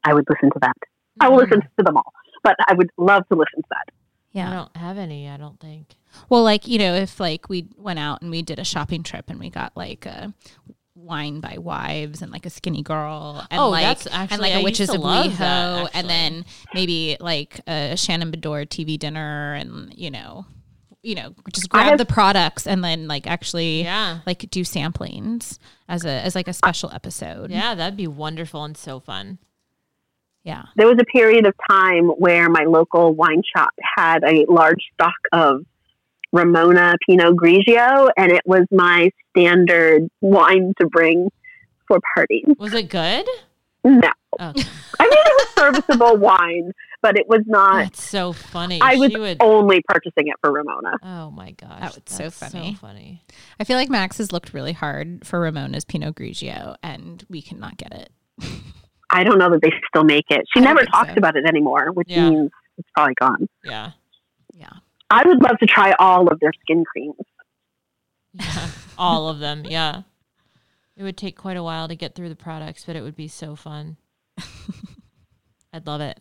I 0.05 0.13
would 0.13 0.25
listen 0.29 0.49
to 0.51 0.59
that. 0.61 0.77
I 1.19 1.27
will 1.27 1.37
listen 1.37 1.61
to 1.61 1.83
them 1.83 1.97
all, 1.97 2.13
but 2.45 2.55
I 2.69 2.73
would 2.75 2.89
love 2.97 3.27
to 3.29 3.35
listen 3.37 3.61
to 3.61 3.67
that. 3.71 3.93
Yeah. 4.31 4.49
I 4.49 4.53
don't 4.53 4.77
have 4.77 4.97
any, 4.97 5.27
I 5.29 5.35
don't 5.37 5.59
think. 5.59 5.95
Well, 6.29 6.43
like, 6.43 6.67
you 6.67 6.77
know, 6.79 6.93
if 6.95 7.19
like 7.19 7.49
we 7.49 7.67
went 7.77 7.99
out 7.99 8.21
and 8.21 8.31
we 8.31 8.41
did 8.41 8.59
a 8.59 8.63
shopping 8.63 9.03
trip 9.03 9.25
and 9.29 9.39
we 9.39 9.49
got 9.49 9.75
like 9.75 10.05
a 10.05 10.33
wine 10.95 11.39
by 11.41 11.57
wives 11.57 12.21
and 12.21 12.31
like 12.31 12.45
a 12.45 12.49
skinny 12.49 12.81
girl 12.81 13.45
and 13.51 13.59
Oh, 13.59 13.69
like 13.69 13.83
that's 13.83 14.05
and 14.05 14.15
actually- 14.15 14.39
like 14.39 14.51
I 14.53 14.55
a 14.55 14.59
used 14.59 14.63
witches 14.65 14.89
of 14.89 15.01
love 15.01 15.25
WeHo 15.33 15.37
that, 15.37 15.91
and 15.93 16.09
then 16.09 16.45
maybe 16.73 17.17
like 17.19 17.59
a 17.67 17.95
Shannon 17.97 18.31
Beador 18.31 18.65
TV 18.67 18.97
dinner 18.97 19.53
and 19.55 19.93
you 19.97 20.09
know 20.09 20.45
you 21.03 21.15
know 21.15 21.35
just 21.53 21.69
grab 21.69 21.85
have- 21.89 21.97
the 21.97 22.05
products 22.05 22.65
and 22.65 22.83
then 22.83 23.07
like 23.09 23.27
actually 23.27 23.83
Yeah. 23.83 24.19
like 24.25 24.49
do 24.49 24.61
samplings 24.61 25.59
as 25.89 26.05
a 26.05 26.09
as 26.09 26.33
like 26.35 26.47
a 26.47 26.53
special 26.53 26.89
episode. 26.91 27.51
Yeah, 27.51 27.75
that'd 27.75 27.97
be 27.97 28.07
wonderful 28.07 28.63
and 28.63 28.75
so 28.77 28.99
fun. 28.99 29.37
Yeah. 30.45 30.63
There 30.77 30.87
was 30.87 30.97
a 31.01 31.05
period 31.05 31.45
of 31.45 31.53
time 31.69 32.05
where 32.05 32.47
my 32.49 32.63
local 32.65 33.13
wine 33.13 33.41
shop 33.55 33.71
had 33.97 34.23
a 34.23 34.45
large 34.47 34.81
stock 34.93 35.13
of 35.33 35.65
Ramona 36.31 36.95
Pinot 37.07 37.35
Grigio, 37.35 38.09
and 38.15 38.31
it 38.31 38.43
was 38.45 38.65
my 38.71 39.09
standard 39.31 40.07
wine 40.21 40.73
to 40.79 40.87
bring 40.87 41.29
for 41.87 41.99
parties. 42.15 42.45
Was 42.57 42.73
it 42.73 42.89
good? 42.89 43.25
No, 43.83 43.99
Okay. 44.01 44.11
Oh. 44.39 44.53
I 44.99 45.03
mean 45.03 45.13
it 45.13 45.33
was 45.37 45.47
serviceable 45.57 46.17
wine, 46.17 46.71
but 47.01 47.17
it 47.17 47.27
was 47.27 47.41
not. 47.45 47.83
That's 47.83 48.03
so 48.03 48.33
funny. 48.33 48.79
I 48.81 48.95
was 48.95 49.11
she 49.11 49.17
would. 49.17 49.37
only 49.39 49.81
purchasing 49.87 50.27
it 50.27 50.35
for 50.41 50.51
Ramona. 50.51 50.97
Oh 51.03 51.31
my 51.31 51.51
gosh, 51.51 51.79
That 51.79 51.95
was 51.95 52.01
so 52.05 52.29
funny. 52.29 52.73
So 52.73 52.79
funny. 52.79 53.23
I 53.59 53.63
feel 53.63 53.77
like 53.77 53.89
Max 53.89 54.17
has 54.17 54.31
looked 54.31 54.53
really 54.53 54.73
hard 54.73 55.25
for 55.25 55.39
Ramona's 55.39 55.85
Pinot 55.85 56.15
Grigio 56.15 56.75
and 56.83 57.23
we 57.29 57.41
cannot 57.41 57.77
get 57.77 57.93
it. 57.93 58.11
I 59.09 59.23
don't 59.23 59.37
know 59.37 59.49
that 59.51 59.61
they 59.61 59.71
still 59.87 60.03
make 60.03 60.25
it. 60.29 60.45
She 60.53 60.59
I 60.61 60.63
never 60.63 60.79
think 60.81 60.91
talks 60.91 61.09
so. 61.11 61.17
about 61.17 61.35
it 61.35 61.45
anymore, 61.45 61.91
which 61.93 62.09
Yeah. 62.09 62.29
means 62.29 62.51
it's 62.77 62.89
probably 62.95 63.13
gone. 63.19 63.47
Yeah. 63.63 63.91
Yeah. 64.53 64.69
I 65.09 65.25
would 65.27 65.41
love 65.41 65.57
to 65.59 65.65
try 65.65 65.93
all 65.99 66.27
of 66.27 66.39
their 66.39 66.51
skin 66.61 66.83
creams. 66.85 67.15
Yeah. 68.33 68.67
All 68.97 69.29
of 69.29 69.39
them. 69.39 69.63
Yeah. 69.65 70.01
It 70.97 71.03
would 71.03 71.17
take 71.17 71.37
quite 71.37 71.57
a 71.57 71.63
while 71.63 71.87
to 71.87 71.95
get 71.95 72.15
through 72.15 72.29
the 72.29 72.35
products, 72.35 72.85
but 72.85 72.95
it 72.95 73.01
would 73.01 73.15
be 73.15 73.27
so 73.27 73.55
fun. 73.55 73.97
I'd 75.73 75.85
love 75.87 76.01
it. 76.01 76.19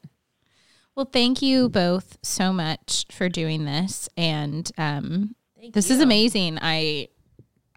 Well, 0.96 1.08
thank 1.10 1.42
you 1.42 1.68
both 1.68 2.18
so 2.22 2.52
much 2.52 3.06
for 3.10 3.28
doing 3.28 3.64
this. 3.64 4.08
And 4.16 4.70
um, 4.78 5.34
Thank 5.58 5.74
this 5.74 5.90
is 5.90 6.00
amazing. 6.00 6.58
I, 6.60 7.08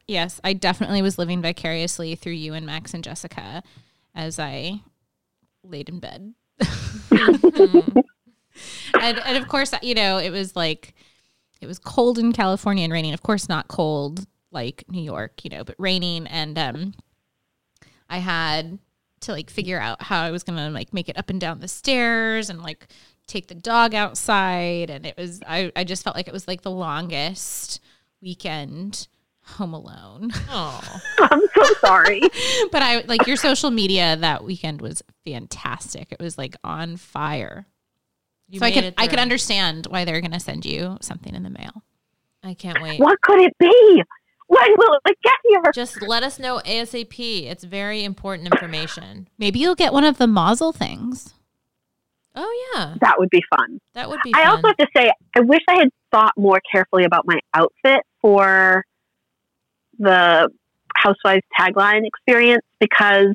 yes, 0.07 0.39
I 0.43 0.53
definitely 0.53 1.01
was 1.01 1.17
living 1.17 1.41
vicariously 1.41 2.15
through 2.15 2.33
you 2.33 2.53
and 2.53 2.65
Max 2.65 2.93
and 2.93 3.03
Jessica 3.03 3.63
as 4.13 4.39
I 4.39 4.81
laid 5.69 5.89
in 5.89 5.99
bed. 5.99 6.33
and, 7.11 9.19
and 9.19 9.37
of 9.37 9.47
course, 9.47 9.73
you 9.81 9.95
know, 9.95 10.17
it 10.17 10.31
was 10.31 10.55
like, 10.55 10.93
it 11.61 11.67
was 11.67 11.79
cold 11.79 12.19
in 12.19 12.33
California 12.33 12.83
and 12.83 12.93
raining. 12.93 13.13
Of 13.13 13.23
course, 13.23 13.49
not 13.49 13.67
cold 13.67 14.25
like 14.51 14.83
New 14.89 15.01
York, 15.01 15.43
you 15.43 15.49
know, 15.49 15.63
but 15.63 15.75
raining. 15.77 16.27
And 16.27 16.57
um, 16.57 16.93
I 18.09 18.19
had 18.19 18.79
to 19.21 19.31
like 19.31 19.49
figure 19.49 19.79
out 19.79 20.01
how 20.01 20.21
I 20.21 20.31
was 20.31 20.43
gonna 20.43 20.69
like 20.69 20.93
make 20.93 21.09
it 21.09 21.17
up 21.17 21.29
and 21.29 21.41
down 21.41 21.59
the 21.59 21.67
stairs 21.67 22.49
and 22.49 22.61
like 22.61 22.87
take 23.25 23.47
the 23.47 23.55
dog 23.55 23.93
outside. 23.93 24.89
And 24.89 25.05
it 25.05 25.17
was 25.17 25.41
I, 25.47 25.71
I 25.75 25.83
just 25.83 26.03
felt 26.03 26.15
like 26.15 26.27
it 26.27 26.33
was 26.33 26.47
like 26.47 26.61
the 26.61 26.71
longest 26.71 27.81
weekend 28.21 29.07
home 29.47 29.73
alone. 29.73 30.31
Oh, 30.49 30.81
I'm 31.19 31.41
so 31.55 31.73
sorry. 31.81 32.21
but 32.71 32.81
I 32.81 33.01
like 33.07 33.27
your 33.27 33.37
social 33.37 33.71
media 33.71 34.15
that 34.17 34.43
weekend 34.43 34.81
was 34.81 35.01
fantastic. 35.25 36.11
It 36.11 36.19
was 36.19 36.37
like 36.37 36.55
on 36.63 36.97
fire. 36.97 37.65
you 38.49 38.59
so 38.59 38.65
I 38.65 38.71
could 38.71 38.83
it 38.85 38.93
I 38.97 39.07
could 39.07 39.19
understand 39.19 39.87
why 39.87 40.05
they're 40.05 40.21
gonna 40.21 40.39
send 40.39 40.65
you 40.65 40.97
something 41.01 41.33
in 41.33 41.43
the 41.43 41.49
mail. 41.49 41.83
I 42.43 42.53
can't 42.53 42.81
wait. 42.81 42.99
what 42.99 43.19
could 43.21 43.41
it 43.41 43.53
be? 43.59 44.03
When 44.47 44.71
will 44.77 44.99
it 45.05 45.17
get 45.23 45.33
here? 45.47 45.71
Just 45.73 46.01
let 46.01 46.23
us 46.23 46.39
know 46.39 46.61
ASAP. 46.65 47.43
It's 47.47 47.65
very 47.65 48.03
important 48.05 48.47
information. 48.53 49.27
Maybe 49.37 49.59
you'll 49.59 49.75
get 49.75 49.91
one 49.91 50.05
of 50.05 50.17
the 50.17 50.27
Mazel 50.27 50.71
things. 50.71 51.33
Oh 52.39 52.71
yeah, 52.75 52.93
That 53.01 53.15
would 53.17 53.29
be 53.31 53.43
fun. 53.57 53.79
that 53.93 54.07
would 54.09 54.19
be. 54.23 54.31
I 54.35 54.43
fun. 54.43 54.47
also 54.51 54.67
have 54.67 54.77
to 54.77 54.87
say, 54.95 55.11
I 55.35 55.39
wish 55.41 55.61
I 55.67 55.75
had 55.79 55.89
thought 56.11 56.33
more 56.37 56.61
carefully 56.71 57.03
about 57.03 57.25
my 57.25 57.39
outfit 57.55 58.01
for 58.21 58.85
the 59.99 60.49
Housewives 60.95 61.43
tagline 61.59 62.05
experience 62.05 62.63
because 62.79 63.33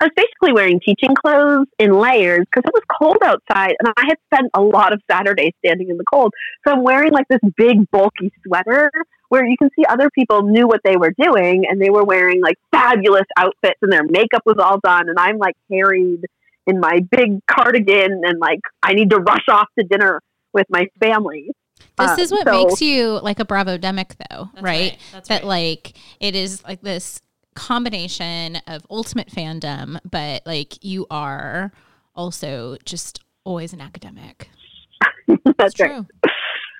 I 0.00 0.06
was 0.06 0.12
basically 0.16 0.52
wearing 0.54 0.80
teaching 0.80 1.14
clothes 1.14 1.66
in 1.78 1.92
layers 1.92 2.46
because 2.46 2.62
it 2.66 2.72
was 2.72 2.82
cold 2.98 3.18
outside 3.22 3.74
and 3.78 3.92
I 3.96 4.04
had 4.06 4.16
spent 4.32 4.50
a 4.54 4.62
lot 4.62 4.94
of 4.94 5.02
Saturdays 5.10 5.52
standing 5.58 5.90
in 5.90 5.98
the 5.98 6.04
cold. 6.10 6.32
So 6.66 6.72
I'm 6.72 6.82
wearing 6.82 7.12
like 7.12 7.28
this 7.28 7.40
big 7.56 7.90
bulky 7.90 8.32
sweater 8.46 8.90
where 9.28 9.44
you 9.44 9.56
can 9.58 9.68
see 9.76 9.84
other 9.84 10.08
people 10.08 10.42
knew 10.42 10.66
what 10.66 10.80
they 10.84 10.96
were 10.96 11.12
doing 11.18 11.66
and 11.68 11.80
they 11.80 11.90
were 11.90 12.04
wearing 12.04 12.40
like 12.40 12.56
fabulous 12.72 13.26
outfits 13.36 13.78
and 13.82 13.92
their 13.92 14.04
makeup 14.04 14.42
was 14.46 14.56
all 14.58 14.80
done 14.82 15.10
and 15.10 15.18
I'm 15.18 15.36
like 15.36 15.54
carried 15.70 16.24
in 16.66 16.80
my 16.80 17.00
big 17.10 17.44
cardigan 17.46 18.22
and 18.24 18.38
like 18.38 18.60
I 18.82 18.94
need 18.94 19.10
to 19.10 19.18
rush 19.18 19.48
off 19.50 19.68
to 19.78 19.84
dinner 19.84 20.22
with 20.54 20.66
my 20.70 20.86
family. 20.98 21.50
This 21.98 22.10
Um, 22.10 22.18
is 22.20 22.32
what 22.32 22.46
so- 22.46 22.52
makes 22.52 22.80
you 22.82 23.20
like 23.20 23.38
a 23.40 23.44
Bravo 23.44 23.76
demic, 23.78 24.12
though, 24.30 24.50
That's 24.54 24.62
right? 24.64 24.90
right. 24.92 24.98
That's 25.12 25.28
that 25.28 25.42
right. 25.42 25.48
like 25.48 25.92
it 26.20 26.34
is 26.34 26.62
like 26.64 26.80
this 26.82 27.20
combination 27.54 28.56
of 28.66 28.86
ultimate 28.90 29.28
fandom, 29.28 29.98
but 30.08 30.42
like 30.46 30.82
you 30.84 31.06
are 31.10 31.72
also 32.14 32.76
just 32.84 33.20
always 33.44 33.72
an 33.72 33.80
academic, 33.80 34.50
That's 35.28 35.74
It's 35.74 35.80
right. 35.80 35.90
true. 35.90 36.06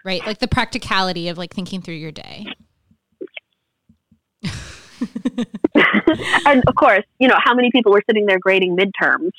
right? 0.04 0.24
Like 0.26 0.38
the 0.38 0.48
practicality 0.48 1.28
of 1.28 1.38
like 1.38 1.52
thinking 1.54 1.82
through 1.82 1.94
your 1.94 2.12
day. 2.12 2.46
and 6.46 6.62
of 6.66 6.74
course, 6.76 7.04
you 7.18 7.28
know, 7.28 7.36
how 7.42 7.54
many 7.54 7.70
people 7.70 7.92
were 7.92 8.02
sitting 8.08 8.26
there 8.26 8.38
grading 8.38 8.76
midterms 8.76 9.30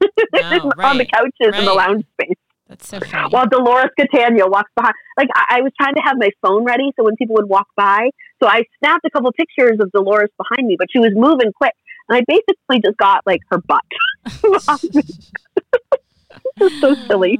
No, 0.00 0.40
on 0.78 0.98
the 0.98 1.04
right, 1.04 1.10
couches 1.12 1.58
in 1.58 1.64
the 1.64 1.72
lounge 1.74 2.04
space 2.20 2.37
That's 2.68 2.86
so 2.88 3.00
funny. 3.00 3.28
while 3.30 3.46
Dolores 3.46 3.90
Catania 3.98 4.46
walks 4.46 4.70
behind. 4.76 4.94
Like, 5.16 5.28
I, 5.34 5.56
I 5.58 5.60
was 5.62 5.72
trying 5.80 5.94
to 5.94 6.02
have 6.02 6.16
my 6.18 6.30
phone 6.42 6.64
ready 6.64 6.92
so 6.96 7.04
when 7.04 7.16
people 7.16 7.34
would 7.36 7.48
walk 7.48 7.66
by. 7.76 8.10
So 8.42 8.48
I 8.48 8.62
snapped 8.78 9.04
a 9.06 9.10
couple 9.10 9.32
pictures 9.32 9.78
of 9.80 9.90
Dolores 9.92 10.30
behind 10.36 10.68
me, 10.68 10.76
but 10.78 10.88
she 10.92 10.98
was 10.98 11.12
moving 11.14 11.52
quick. 11.52 11.72
And 12.08 12.16
I 12.18 12.22
basically 12.26 12.80
just 12.84 12.96
got 12.98 13.22
like 13.26 13.40
her 13.50 13.58
butt. 13.58 13.84
it 14.94 16.60
was 16.60 16.80
so 16.80 16.94
silly. 17.06 17.38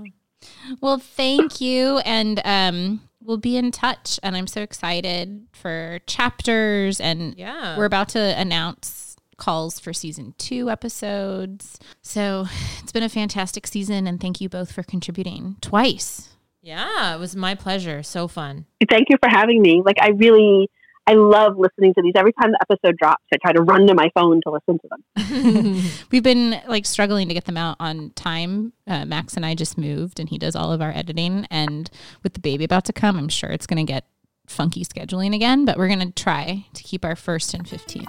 Well, 0.81 0.99
thank 0.99 1.61
you. 1.61 1.99
And 1.99 2.41
um, 2.45 3.01
we'll 3.23 3.37
be 3.39 3.57
in 3.57 3.71
touch. 3.71 4.19
And 4.23 4.37
I'm 4.37 4.47
so 4.47 4.61
excited 4.63 5.47
for 5.53 6.01
chapters. 6.07 7.01
And 7.01 7.35
Yeah. 7.37 7.79
we're 7.79 7.85
about 7.87 8.09
to 8.11 8.19
announce 8.39 9.08
calls 9.39 9.81
for 9.81 9.93
season 9.93 10.35
two 10.37 10.69
episodes. 10.69 11.79
So 12.03 12.47
it's 12.83 12.93
been 12.93 13.03
a 13.03 13.09
fantastic 13.09 13.67
season. 13.67 14.07
And 14.07 14.21
thank 14.21 14.41
you 14.41 14.49
both 14.49 14.71
for 14.73 14.83
contributing 14.83 15.57
twice. 15.61 16.37
yeah, 16.61 17.15
it 17.15 17.19
was 17.19 17.35
my 17.35 17.55
pleasure. 17.55 18.03
So 18.03 18.29
fun. 18.29 18.67
Thank 18.91 19.07
you 19.09 19.17
for 19.23 19.31
having 19.31 19.63
me. 19.63 19.81
Like, 19.85 19.97
I 20.03 20.09
really, 20.11 20.69
I 21.07 21.15
love 21.15 21.57
listening 21.57 21.95
to 21.95 22.03
these. 22.03 22.13
Every 22.17 22.33
time 22.35 22.51
the 22.53 22.59
episode 22.61 22.97
drops, 22.99 23.25
I 23.33 23.37
try 23.41 23.53
to 23.53 23.63
run 23.63 23.87
to 23.87 23.95
my 23.95 24.11
phone 24.15 24.41
to 24.43 24.51
listen 24.51 24.79
to 24.79 24.89
them. 24.91 25.83
We've 26.11 26.23
been 26.23 26.61
like 26.69 26.85
struggling 26.85 27.29
to 27.29 27.35
get 27.35 27.47
them 27.47 27.57
out 27.57 27.77
on 27.81 28.11
time. 28.11 28.75
Uh, 28.87 29.07
Max 29.07 29.35
and 29.35 29.47
I 29.47 29.55
just 29.55 29.79
moved, 29.79 30.21
and 30.21 30.29
he 30.29 30.37
does 30.37 30.55
all 30.55 30.71
of 30.73 30.83
our 30.83 30.91
editing. 30.91 31.47
And 31.51 31.89
with 32.23 32.35
the 32.35 32.41
baby 32.41 32.65
about 32.65 32.85
to 32.87 32.93
come, 32.93 33.17
I'm 33.17 33.29
sure 33.31 33.51
it's 33.51 33.67
going 33.67 33.87
to 33.87 33.91
get 33.91 34.05
funky 34.49 34.85
scheduling 34.85 35.35
again, 35.35 35.65
but 35.65 35.77
we're 35.77 35.89
going 35.89 36.01
to 36.01 36.13
try 36.13 36.67
to 36.75 36.83
keep 36.83 37.05
our 37.05 37.17
first 37.17 37.55
and 37.55 37.65
15th. 37.65 38.07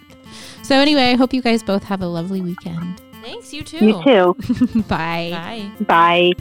So, 0.63 0.75
anyway, 0.75 1.11
I 1.11 1.15
hope 1.15 1.33
you 1.33 1.41
guys 1.41 1.63
both 1.63 1.83
have 1.83 2.01
a 2.01 2.07
lovely 2.07 2.41
weekend. 2.41 3.01
Thanks, 3.21 3.53
you 3.53 3.63
too. 3.63 3.85
You 3.85 4.03
too. 4.03 4.35
Bye. 4.87 5.29
Bye. 5.31 5.71
Bye. 5.85 6.31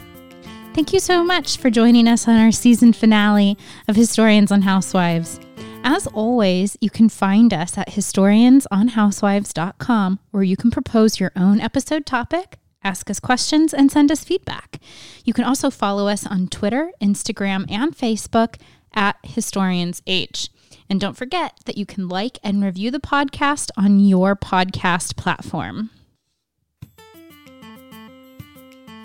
Thank 0.73 0.93
you 0.93 0.99
so 0.99 1.23
much 1.23 1.57
for 1.57 1.69
joining 1.69 2.07
us 2.07 2.27
on 2.27 2.37
our 2.37 2.51
season 2.51 2.93
finale 2.93 3.57
of 3.87 3.95
Historians 3.95 4.51
on 4.51 4.61
Housewives. 4.61 5.39
As 5.83 6.07
always, 6.07 6.77
you 6.81 6.89
can 6.89 7.09
find 7.09 7.53
us 7.53 7.77
at 7.77 7.89
historiansonhousewives.com 7.89 10.19
where 10.31 10.43
you 10.43 10.57
can 10.57 10.71
propose 10.71 11.19
your 11.19 11.31
own 11.35 11.59
episode 11.59 12.05
topic, 12.05 12.57
ask 12.83 13.09
us 13.09 13.19
questions, 13.19 13.73
and 13.73 13.91
send 13.91 14.11
us 14.11 14.23
feedback. 14.23 14.79
You 15.25 15.33
can 15.33 15.43
also 15.45 15.69
follow 15.69 16.07
us 16.07 16.25
on 16.27 16.47
Twitter, 16.47 16.91
Instagram, 17.01 17.69
and 17.71 17.97
Facebook 17.97 18.55
at 18.93 19.21
HistoriansH. 19.23 20.49
And 20.89 20.99
don't 20.99 21.17
forget 21.17 21.59
that 21.65 21.77
you 21.77 21.85
can 21.85 22.07
like 22.07 22.39
and 22.43 22.63
review 22.63 22.91
the 22.91 22.99
podcast 22.99 23.69
on 23.77 23.99
your 23.99 24.35
podcast 24.35 25.15
platform. 25.15 25.91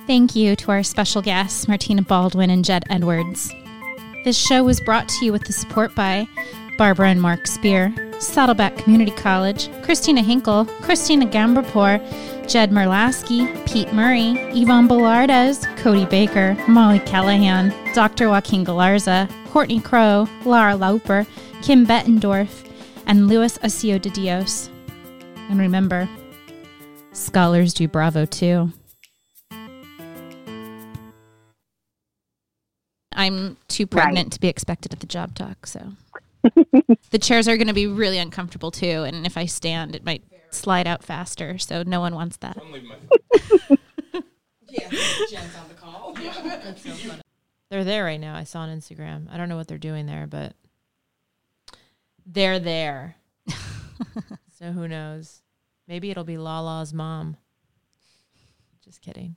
Thank 0.06 0.36
you 0.36 0.54
to 0.56 0.70
our 0.70 0.82
special 0.82 1.22
guests, 1.22 1.66
Martina 1.66 2.02
Baldwin 2.02 2.50
and 2.50 2.64
Jed 2.64 2.84
Edwards. 2.90 3.52
This 4.24 4.36
show 4.36 4.62
was 4.62 4.80
brought 4.80 5.08
to 5.08 5.24
you 5.24 5.32
with 5.32 5.44
the 5.44 5.52
support 5.52 5.94
by 5.94 6.26
Barbara 6.76 7.08
and 7.08 7.22
Mark 7.22 7.46
Spear, 7.46 7.94
Saddleback 8.18 8.76
Community 8.76 9.12
College, 9.12 9.70
Christina 9.82 10.22
Hinkle, 10.22 10.66
Christina 10.82 11.26
Gambrapor, 11.26 12.00
Jed 12.48 12.70
Merlasky, 12.70 13.46
Pete 13.66 13.92
Murray, 13.92 14.32
Yvonne 14.52 14.86
Bellardes, 14.86 15.64
Cody 15.78 16.04
Baker, 16.04 16.56
Molly 16.68 17.00
Callahan, 17.00 17.72
Dr. 17.94 18.28
Joaquin 18.28 18.64
Galarza, 18.64 19.28
Courtney 19.46 19.80
Crow, 19.80 20.28
Laura 20.44 20.74
Lauper, 20.74 21.26
Kim 21.62 21.86
Bettendorf, 21.86 22.68
and 23.06 23.28
Luis 23.28 23.58
Asio 23.58 24.00
de 24.00 24.10
Dios. 24.10 24.70
And 25.48 25.58
remember, 25.58 26.08
scholars 27.12 27.72
do 27.72 27.88
bravo 27.88 28.26
too. 28.26 28.72
I'm 33.16 33.56
too 33.68 33.86
pregnant 33.86 34.32
to 34.34 34.40
be 34.40 34.48
expected 34.48 34.92
at 34.92 35.00
the 35.00 35.06
job 35.06 35.34
talk, 35.34 35.66
so 35.66 35.92
the 37.10 37.18
chairs 37.18 37.48
are 37.48 37.56
going 37.56 37.68
to 37.68 37.74
be 37.74 37.86
really 37.86 38.18
uncomfortable 38.18 38.70
too. 38.70 39.04
And 39.04 39.24
if 39.24 39.38
I 39.38 39.46
stand, 39.46 39.94
it 39.94 40.04
might 40.04 40.22
slide 40.54 40.86
out 40.86 41.02
faster. 41.02 41.58
So 41.58 41.82
no 41.82 42.00
one 42.00 42.14
wants 42.14 42.36
that. 42.38 42.56
They're 47.70 47.84
there 47.84 48.04
right 48.04 48.20
now. 48.20 48.36
I 48.36 48.44
saw 48.44 48.60
on 48.60 48.68
Instagram. 48.68 49.32
I 49.32 49.36
don't 49.36 49.48
know 49.48 49.56
what 49.56 49.68
they're 49.68 49.78
doing 49.78 50.06
there, 50.06 50.26
but 50.26 50.54
they're 52.26 52.60
there. 52.60 53.16
so 54.58 54.72
who 54.72 54.86
knows? 54.86 55.42
Maybe 55.88 56.10
it'll 56.10 56.24
be 56.24 56.38
Lala's 56.38 56.94
mom. 56.94 57.36
Just 58.84 59.00
kidding. 59.00 59.36